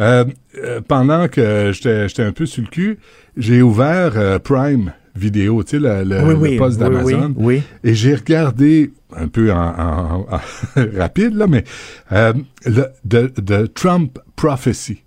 Euh, 0.00 0.24
euh, 0.62 0.80
pendant 0.86 1.28
que 1.28 1.70
j'étais, 1.72 2.08
j'étais 2.08 2.22
un 2.22 2.32
peu 2.32 2.46
sur 2.46 2.62
le 2.62 2.68
cul, 2.68 2.98
j'ai 3.36 3.62
ouvert 3.62 4.12
euh, 4.16 4.38
Prime 4.38 4.92
Vidéo, 5.16 5.62
tu 5.64 5.70
sais, 5.70 5.78
le, 5.78 6.04
le, 6.04 6.22
Oui, 6.24 6.34
oui, 6.34 6.50
le 6.52 6.58
poste 6.58 6.78
d'Amazon. 6.78 7.32
oui, 7.36 7.56
oui. 7.56 7.62
Et 7.84 7.94
j'ai 7.94 8.14
regardé 8.14 8.92
un 9.16 9.28
peu 9.28 9.52
en, 9.52 9.56
en- 9.56 10.26
en 10.30 10.40
rapide, 10.98 11.34
là, 11.34 11.46
mais 11.46 11.64
euh, 12.12 12.32
le, 12.64 12.86
de, 13.04 13.32
de 13.38 13.66
Trump 13.66 14.18
Prophecy. 14.36 15.02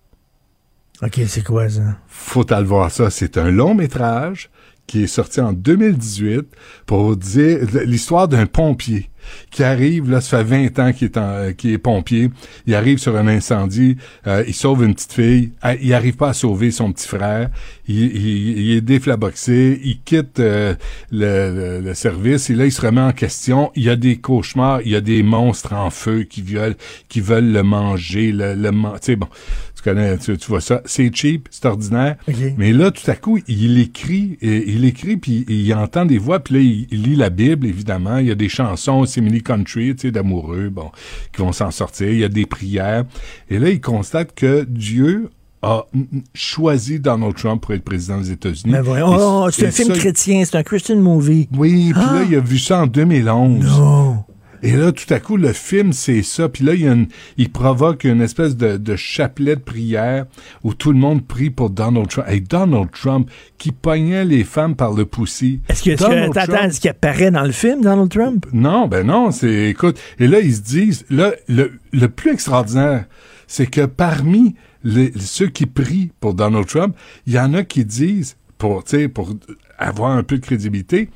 OK, 1.02 1.20
c'est 1.28 1.44
quoi 1.44 1.70
ça? 1.70 1.98
Faut 2.08 2.52
aller 2.54 2.66
voir 2.66 2.92
ça. 2.92 3.10
C'est 3.10 3.38
un 3.38 3.52
long 3.52 3.74
métrage 3.74 4.50
qui 4.88 5.04
est 5.04 5.08
sorti 5.08 5.40
en 5.40 5.54
2018 5.54 6.42
pour 6.86 7.16
dire 7.16 7.60
l'histoire 7.86 8.28
d'un 8.28 8.48
pompier 8.48 9.10
qui 9.52 9.64
arrive, 9.64 10.10
là, 10.10 10.22
ça 10.22 10.40
fait 10.40 10.70
20 10.70 10.80
ans 10.80 10.94
qu'il 10.94 11.06
est, 11.06 11.18
en- 11.18 11.54
qu'il 11.58 11.72
est 11.72 11.78
pompier. 11.78 12.30
Il 12.68 12.76
arrive 12.76 12.98
sur 12.98 13.16
un 13.16 13.28
incendie, 13.28 13.98
euh, 14.28 14.44
il 14.48 14.54
sauve 14.54 14.84
une 14.84 14.94
petite 14.96 15.14
fille, 15.14 15.52
euh, 15.66 15.76
il 15.82 15.94
arrive 15.94 16.16
pas 16.16 16.30
à 16.30 16.34
sauver 16.34 16.72
son 16.72 16.92
petit 16.92 17.08
frère, 17.08 17.50
il, 17.88 17.98
il- 18.16 18.58
il 18.60 18.72
est 18.72 18.82
déflaboxé, 18.82 19.80
il 19.84 20.00
quitte 20.02 20.40
euh, 20.40 20.76
le, 21.12 21.80
le- 21.80 21.82
le 21.82 21.94
service 21.94 22.50
et 22.50 22.56
là, 22.56 22.66
il 22.66 22.72
se 22.72 22.82
remet 22.82 23.02
en 23.02 23.12
question. 23.12 23.72
Il 23.76 23.84
y 23.84 23.90
a 23.90 23.96
des 23.96 24.18
cauchemars, 24.18 24.82
il 24.86 24.92
y 24.92 24.96
a 24.96 25.02
des 25.02 25.24
monstres 25.24 25.74
en 25.74 25.90
feu 25.90 26.24
qui 26.24 26.42
veulent, 26.42 26.76
qui 27.08 27.22
veulent 27.22 27.52
le 27.52 27.64
manger, 27.64 28.32
le, 28.32 28.56
le 28.56 28.70
tu 28.70 28.76
sais, 29.02 29.16
bon, 29.16 29.28
tu 29.76 29.84
connais, 29.84 30.18
tu, 30.18 30.38
tu 30.38 30.48
vois 30.48 30.62
ça. 30.62 30.82
C'est 30.86 31.14
cheap, 31.16 31.48
c'est 31.52 31.66
ordinaire. 31.66 32.18
OK. 32.28 32.36
Mais 32.58 32.72
là, 32.74 32.92
tout 32.92 33.10
à 33.10 33.16
coup, 33.16 33.40
il 33.48 33.80
écrit, 33.80 34.38
et, 34.42 34.70
il 34.72 34.84
écrit, 34.86 35.16
puis 35.18 35.46
il 35.48 35.74
entend 35.74 36.06
des 36.06 36.18
voix, 36.18 36.40
puis 36.40 36.54
là, 36.56 36.60
il, 36.62 36.88
il 36.92 37.04
lit 37.04 37.16
la 37.16 37.30
Bible, 37.30 37.66
évidemment. 37.66 38.18
Il 38.18 38.28
y 38.28 38.32
a 38.32 38.36
des 38.36 38.50
chansons, 38.50 39.06
Simili 39.20 39.42
Country, 39.44 39.96
tu 39.96 40.02
sais, 40.08 40.12
d'amoureux, 40.12 40.70
bon, 40.70 40.92
qui 41.34 41.42
vont 41.42 41.52
s'en 41.52 41.72
sortir. 41.72 42.10
Il 42.10 42.20
y 42.20 42.24
a 42.24 42.30
des 42.30 42.46
prières. 42.46 43.06
Et 43.50 43.60
là, 43.60 43.70
il 43.70 43.82
constate 43.82 44.34
que 44.34 44.64
Dieu 44.68 45.30
a 45.62 45.86
choisi 46.34 47.00
Donald 47.02 47.36
Trump 47.36 47.62
pour 47.62 47.74
être 47.74 47.84
président 47.84 48.20
des 48.22 48.32
États-Unis. 48.32 48.72
Mais 48.72 48.80
voyons, 48.82 49.08
oh, 49.44 49.50
c'est 49.52 49.68
un 49.68 49.72
film 49.72 49.90
ça, 49.90 49.96
chrétien, 50.00 50.44
c'est 50.46 50.56
un 50.58 50.64
Christian 50.64 50.96
movie. 50.98 51.50
oui, 51.58 51.92
puis 51.94 52.02
Ah! 52.02 52.14
là, 52.16 52.24
il 52.30 52.34
a 52.36 52.40
vu 52.40 52.58
ça 52.58 52.84
en 52.84 52.88
2011. 52.88 53.66
Non. 53.66 54.24
Et 54.64 54.72
là, 54.74 54.92
tout 54.92 55.12
à 55.14 55.20
coup, 55.20 55.38
le 55.38 55.54
film, 55.54 55.94
c'est 55.94 56.22
ça. 56.24 56.50
Puis 56.50 56.64
là, 56.66 56.74
il, 56.74 56.82
y 56.82 56.88
a 56.88 56.92
une- 56.94 57.08
il 57.38 57.50
provoque 57.52 58.04
une 58.04 58.22
espèce 58.22 58.58
de, 58.58 58.78
de 58.78 58.96
chapelet 58.96 59.56
de 59.56 59.62
prière 59.62 60.26
où 60.64 60.74
tout 60.74 60.92
le 60.92 60.98
monde 61.00 61.26
prie 61.26 61.50
pour 61.50 61.70
Donald 61.70 62.08
Trump. 62.10 62.28
Et 62.30 62.40
Donald 62.42 62.90
Trump 62.92 63.30
qui 63.58 63.72
pognait 63.72 64.26
les 64.26 64.44
femmes 64.44 64.76
par 64.76 64.94
le 64.94 65.06
poussi. 65.06 65.62
Est-ce 65.70 65.84
que, 65.84 65.92
attends, 65.92 66.32
Trump- 66.54 66.60
est-ce 66.64 66.80
qu'il 66.82 66.90
apparaît 66.90 67.32
dans 67.32 67.44
le 67.44 67.52
film, 67.52 67.82
Donald 67.82 68.10
Trump? 68.10 68.46
non, 68.54 68.88
ben 68.88 69.06
non, 69.08 69.32
c'est, 69.32 69.70
écoute, 69.70 70.00
et 70.20 70.28
là, 70.28 70.40
ils 70.40 70.56
se 70.56 70.62
disent, 70.62 71.06
là, 71.10 71.32
le, 71.48 71.80
le 71.92 72.08
plus 72.10 72.32
extraordinaire, 72.32 73.06
c'est 73.48 73.68
que 73.68 73.86
parmi 73.86 74.56
les, 74.84 75.12
ceux 75.20 75.48
qui 75.48 75.66
prient 75.66 76.12
pour 76.20 76.34
Donald 76.34 76.66
Trump, 76.68 76.96
il 77.28 77.34
y 77.34 77.40
en 77.40 77.54
a 77.54 77.64
qui 77.64 77.86
disent, 77.86 78.36
pour, 78.58 78.84
pour 79.14 79.34
avoir 79.78 80.12
un 80.12 80.24
peu 80.24 80.38
de 80.38 80.46
crédibilité, 80.46 81.10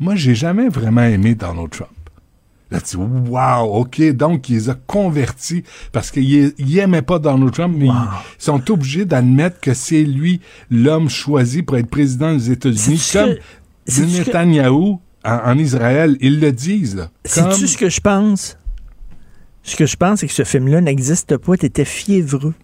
moi, 0.00 0.14
j'ai 0.14 0.34
jamais 0.34 0.68
vraiment 0.68 1.02
aimé 1.02 1.34
Donald 1.34 1.70
Trump. 1.70 1.90
Là, 2.70 2.80
tu 2.82 2.96
dis, 2.98 3.02
wow, 3.30 3.76
OK, 3.80 4.02
donc, 4.12 4.48
il 4.50 4.56
les 4.56 4.68
a 4.70 4.74
convertis 4.86 5.62
parce 5.90 6.10
qu'ils 6.10 6.52
n'aimaient 6.58 7.00
pas 7.02 7.18
Donald 7.18 7.50
Trump, 7.52 7.74
mais 7.78 7.86
ils 7.86 7.92
sont 8.38 8.70
obligés 8.70 9.04
d'admettre 9.06 9.58
que 9.60 9.72
c'est 9.72 10.02
lui 10.04 10.40
l'homme 10.70 11.08
choisi 11.08 11.62
pour 11.62 11.78
être 11.78 11.88
président 11.88 12.34
des 12.34 12.50
États-Unis, 12.50 12.98
C'est-tu 12.98 13.24
comme 13.26 13.34
que- 13.36 13.40
c'est-tu 13.86 14.22
que- 14.22 14.26
Netanyahou 14.26 15.00
en, 15.24 15.30
en 15.52 15.58
Israël. 15.58 16.16
Ils 16.20 16.40
le 16.40 16.52
disent. 16.52 17.08
Comme- 17.34 17.50
Sais-tu 17.52 17.66
ce 17.68 17.78
que 17.78 17.88
je 17.88 18.00
pense? 18.00 18.58
Ce 19.62 19.74
que 19.76 19.86
je 19.86 19.96
pense, 19.96 20.20
c'est 20.20 20.26
que 20.26 20.32
ce 20.32 20.44
film-là 20.44 20.80
n'existe 20.80 21.36
pas. 21.38 21.56
T'étais 21.56 21.84
fiévreux. 21.84 22.54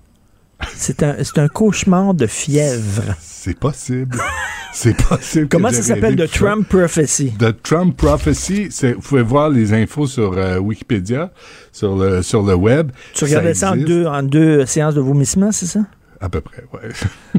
C'est 0.77 1.03
un, 1.03 1.16
un 1.36 1.49
cauchemar 1.49 2.15
de 2.15 2.27
fièvre. 2.27 3.15
C'est 3.20 3.59
possible. 3.59 4.19
C'est 4.73 4.97
possible. 4.97 5.49
Comment 5.49 5.70
ça 5.70 5.82
s'appelle, 5.82 6.16
The. 6.16 6.31
Trump 6.31 6.69
Prophecy? 6.69 7.32
The 7.39 7.62
Trump 7.62 7.97
Prophecy, 7.97 8.69
vous 8.95 9.01
pouvez 9.01 9.23
voir 9.23 9.51
les 9.51 9.73
infos 9.73 10.07
sur 10.07 10.36
euh, 10.36 10.59
Wikipédia, 10.59 11.31
sur 11.73 11.97
le, 11.97 12.23
sur 12.23 12.43
le 12.43 12.55
web. 12.55 12.91
Tu 13.15 13.24
regardais 13.24 13.55
ça, 13.55 13.73
en, 13.73 13.77
deux, 13.77 14.07
en 14.07 14.23
deux 14.23 14.66
séances 14.66 14.95
de 14.95 15.01
vomissement, 15.01 15.53
c'est 15.53 15.66
ça? 15.66 15.81
À 16.25 16.31
peu 16.31 16.41
près, 16.41 16.65
ouais. 16.73 16.89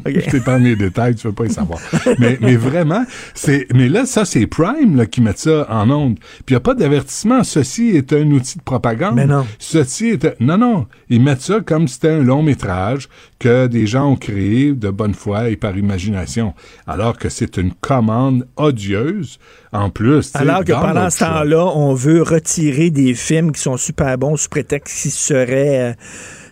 Je 0.22 0.30
t'épargne 0.30 0.64
les 0.66 0.76
détails, 0.76 1.16
tu 1.16 1.26
veux 1.26 1.34
pas 1.34 1.46
y 1.46 1.50
savoir. 1.50 1.80
mais, 2.20 2.38
mais 2.40 2.56
vraiment, 2.56 3.04
c'est, 3.34 3.66
mais 3.74 3.90
là, 3.90 4.06
ça, 4.06 4.26
c'est 4.26 4.46
Prime, 4.46 4.96
là, 4.96 5.08
qui 5.08 5.22
met 5.22 5.34
ça 5.36 5.66
en 5.72 5.90
onde. 5.90 6.20
Puis 6.20 6.50
il 6.50 6.54
n'y 6.54 6.58
a 6.58 6.60
pas 6.60 6.76
d'avertissement. 6.76 7.44
Ceci 7.44 7.90
est 7.96 8.14
un 8.14 8.30
outil 8.30 8.60
de 8.60 8.64
propagande. 8.64 9.16
Mais 9.16 9.26
non. 9.26 9.48
Ceci 9.58 10.10
est, 10.10 10.26
un- 10.26 10.34
non, 10.40 10.60
non. 10.60 10.86
Ils 11.10 11.20
mettent 11.20 11.42
ça 11.42 11.62
comme 11.66 11.88
si 11.88 11.96
c'était 11.96 12.12
un 12.12 12.22
long 12.22 12.44
métrage 12.44 13.10
que 13.40 13.66
des 13.66 13.88
gens 13.88 14.12
ont 14.12 14.16
créé 14.18 14.74
de 14.74 14.90
bonne 14.92 15.16
foi 15.16 15.50
et 15.50 15.56
par 15.56 15.76
imagination. 15.76 16.54
Alors 16.86 17.18
que 17.18 17.30
c'est 17.30 17.58
une 17.58 17.74
commande 17.74 18.46
odieuse, 18.56 19.40
en 19.72 19.90
plus. 19.90 20.30
Alors 20.36 20.64
que 20.64 20.74
pendant 20.74 21.10
ce 21.10 21.20
temps-là, 21.22 21.66
on 21.76 21.96
veut 21.96 22.22
retirer 22.22 22.92
des 22.92 23.16
films 23.16 23.52
qui 23.52 23.62
sont 23.62 23.78
super 23.78 24.16
bons 24.20 24.36
sous 24.38 24.50
prétexte 24.50 25.02
qu'ils 25.02 25.10
seraient. 25.12 25.92
euh, 25.92 25.94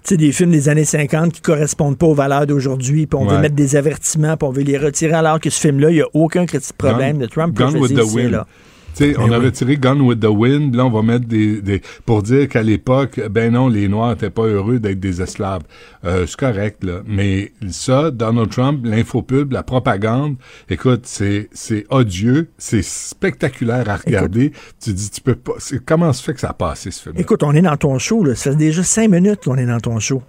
sais, 0.10 0.18
des 0.18 0.32
films 0.32 0.52
des 0.52 0.70
années 0.70 0.86
50 0.86 1.34
qui 1.34 1.42
correspondent 1.42 1.98
pas 1.98 2.08
aux 2.08 2.14
valeurs 2.14 2.46
d'aujourd'hui, 2.46 3.08
puis 3.08 3.20
on 3.20 3.26
veut 3.26 3.40
mettre 3.40 3.56
des 3.56 3.76
avertissements, 3.76 4.38
puis 4.38 4.48
on 4.48 4.52
veut 4.52 4.64
les 4.64 4.78
retirer, 4.78 5.14
alors 5.14 5.40
que 5.40 5.50
ce 5.50 5.60
film-là, 5.60 5.90
il 5.90 5.96
n'y 5.96 6.02
a 6.02 6.08
aucun 6.14 6.46
critique 6.46 6.78
problème. 6.78 7.18
De 7.18 7.26
Trump 7.26 7.56
Gone 7.56 7.78
with 7.78 7.96
the 7.96 8.14
Wind. 8.14 8.32
là. 8.32 8.48
Sais, 8.94 9.16
on 9.18 9.32
avait 9.32 9.52
tiré 9.52 9.78
Gone 9.78 10.02
with 10.02 10.20
the 10.20 10.26
Wind, 10.26 10.76
là 10.76 10.86
on 10.86 10.90
va 10.90 11.02
mettre 11.02 11.26
des, 11.26 11.62
des 11.62 11.82
pour 12.06 12.24
dire 12.24 12.48
qu'à 12.48 12.62
l'époque, 12.62 13.20
ben 13.30 13.54
non, 13.54 13.68
les 13.68 13.88
Noirs 13.88 14.12
n'étaient 14.12 14.30
pas 14.30 14.44
heureux 14.44 14.80
d'être 14.80 15.00
des 15.00 15.22
esclaves. 15.22 15.64
Euh, 16.06 16.26
c'est 16.28 16.38
correct 16.38 16.84
là, 16.84 17.02
mais 17.08 17.52
ça, 17.70 18.12
Donald 18.12 18.50
Trump, 18.50 18.86
l'infopub, 18.86 19.52
la 19.52 19.64
propagande, 19.64 20.36
écoute, 20.70 21.02
c'est 21.04 21.50
c'est 21.54 21.86
odieux, 21.90 22.50
c'est 22.58 22.84
spectaculaire 22.84 23.90
à 23.90 23.98
regarder. 23.98 24.52
Tu 24.82 24.94
dis, 24.94 25.10
tu 25.10 25.22
peux 25.22 25.36
pas, 25.36 25.54
comment 25.86 26.14
se 26.14 26.24
fait 26.24 26.34
que 26.34 26.40
ça 26.40 26.50
a 26.50 26.54
passé 26.54 26.92
ce 26.92 27.02
film 27.04 27.16
Écoute, 27.18 27.44
on 27.44 27.54
est 27.54 27.62
dans 27.62 27.78
ton 27.78 27.98
show, 28.00 28.24
là. 28.24 28.36
Ça 28.36 28.52
fait 28.52 28.58
déjà 28.58 28.84
cinq 28.84 29.10
minutes 29.10 29.44
qu'on 29.44 29.58
est 29.58 29.66
dans 29.66 29.80
ton 29.80 30.00
show. 30.00 30.22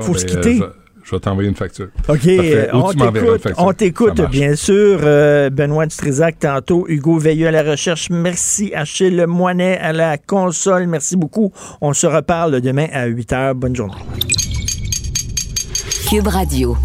Faut 0.00 0.14
se 0.14 0.24
quitter. 0.24 0.58
ben, 0.58 0.72
je, 1.02 1.10
vais 1.14 1.20
t'envoyer 1.20 1.48
une 1.48 1.54
facture. 1.54 1.88
OK, 2.08 2.26
euh, 2.26 2.66
on 2.72 2.92
t'écoute, 2.92 3.42
facture. 3.42 3.64
on 3.64 3.72
t'écoute, 3.72 4.16
Ça 4.16 4.22
marche. 4.22 4.32
bien 4.34 4.54
sûr. 4.54 5.00
Euh, 5.02 5.50
Benoît 5.50 5.86
Dutrisac 5.86 6.38
tantôt, 6.38 6.86
Hugo 6.88 7.18
Veilleux 7.18 7.48
à 7.48 7.50
la 7.50 7.62
recherche. 7.62 8.10
Merci 8.10 8.72
Achille 8.74 9.24
Moinet 9.26 9.78
à 9.78 9.92
la 9.92 10.18
console. 10.18 10.86
Merci 10.86 11.16
beaucoup. 11.16 11.52
On 11.80 11.92
se 11.92 12.06
reparle 12.06 12.60
demain 12.60 12.86
à 12.92 13.06
8 13.06 13.32
h. 13.32 13.54
Bonne 13.54 13.76
journée. 13.76 13.94
Cube 16.08 16.26
Radio. 16.26 16.76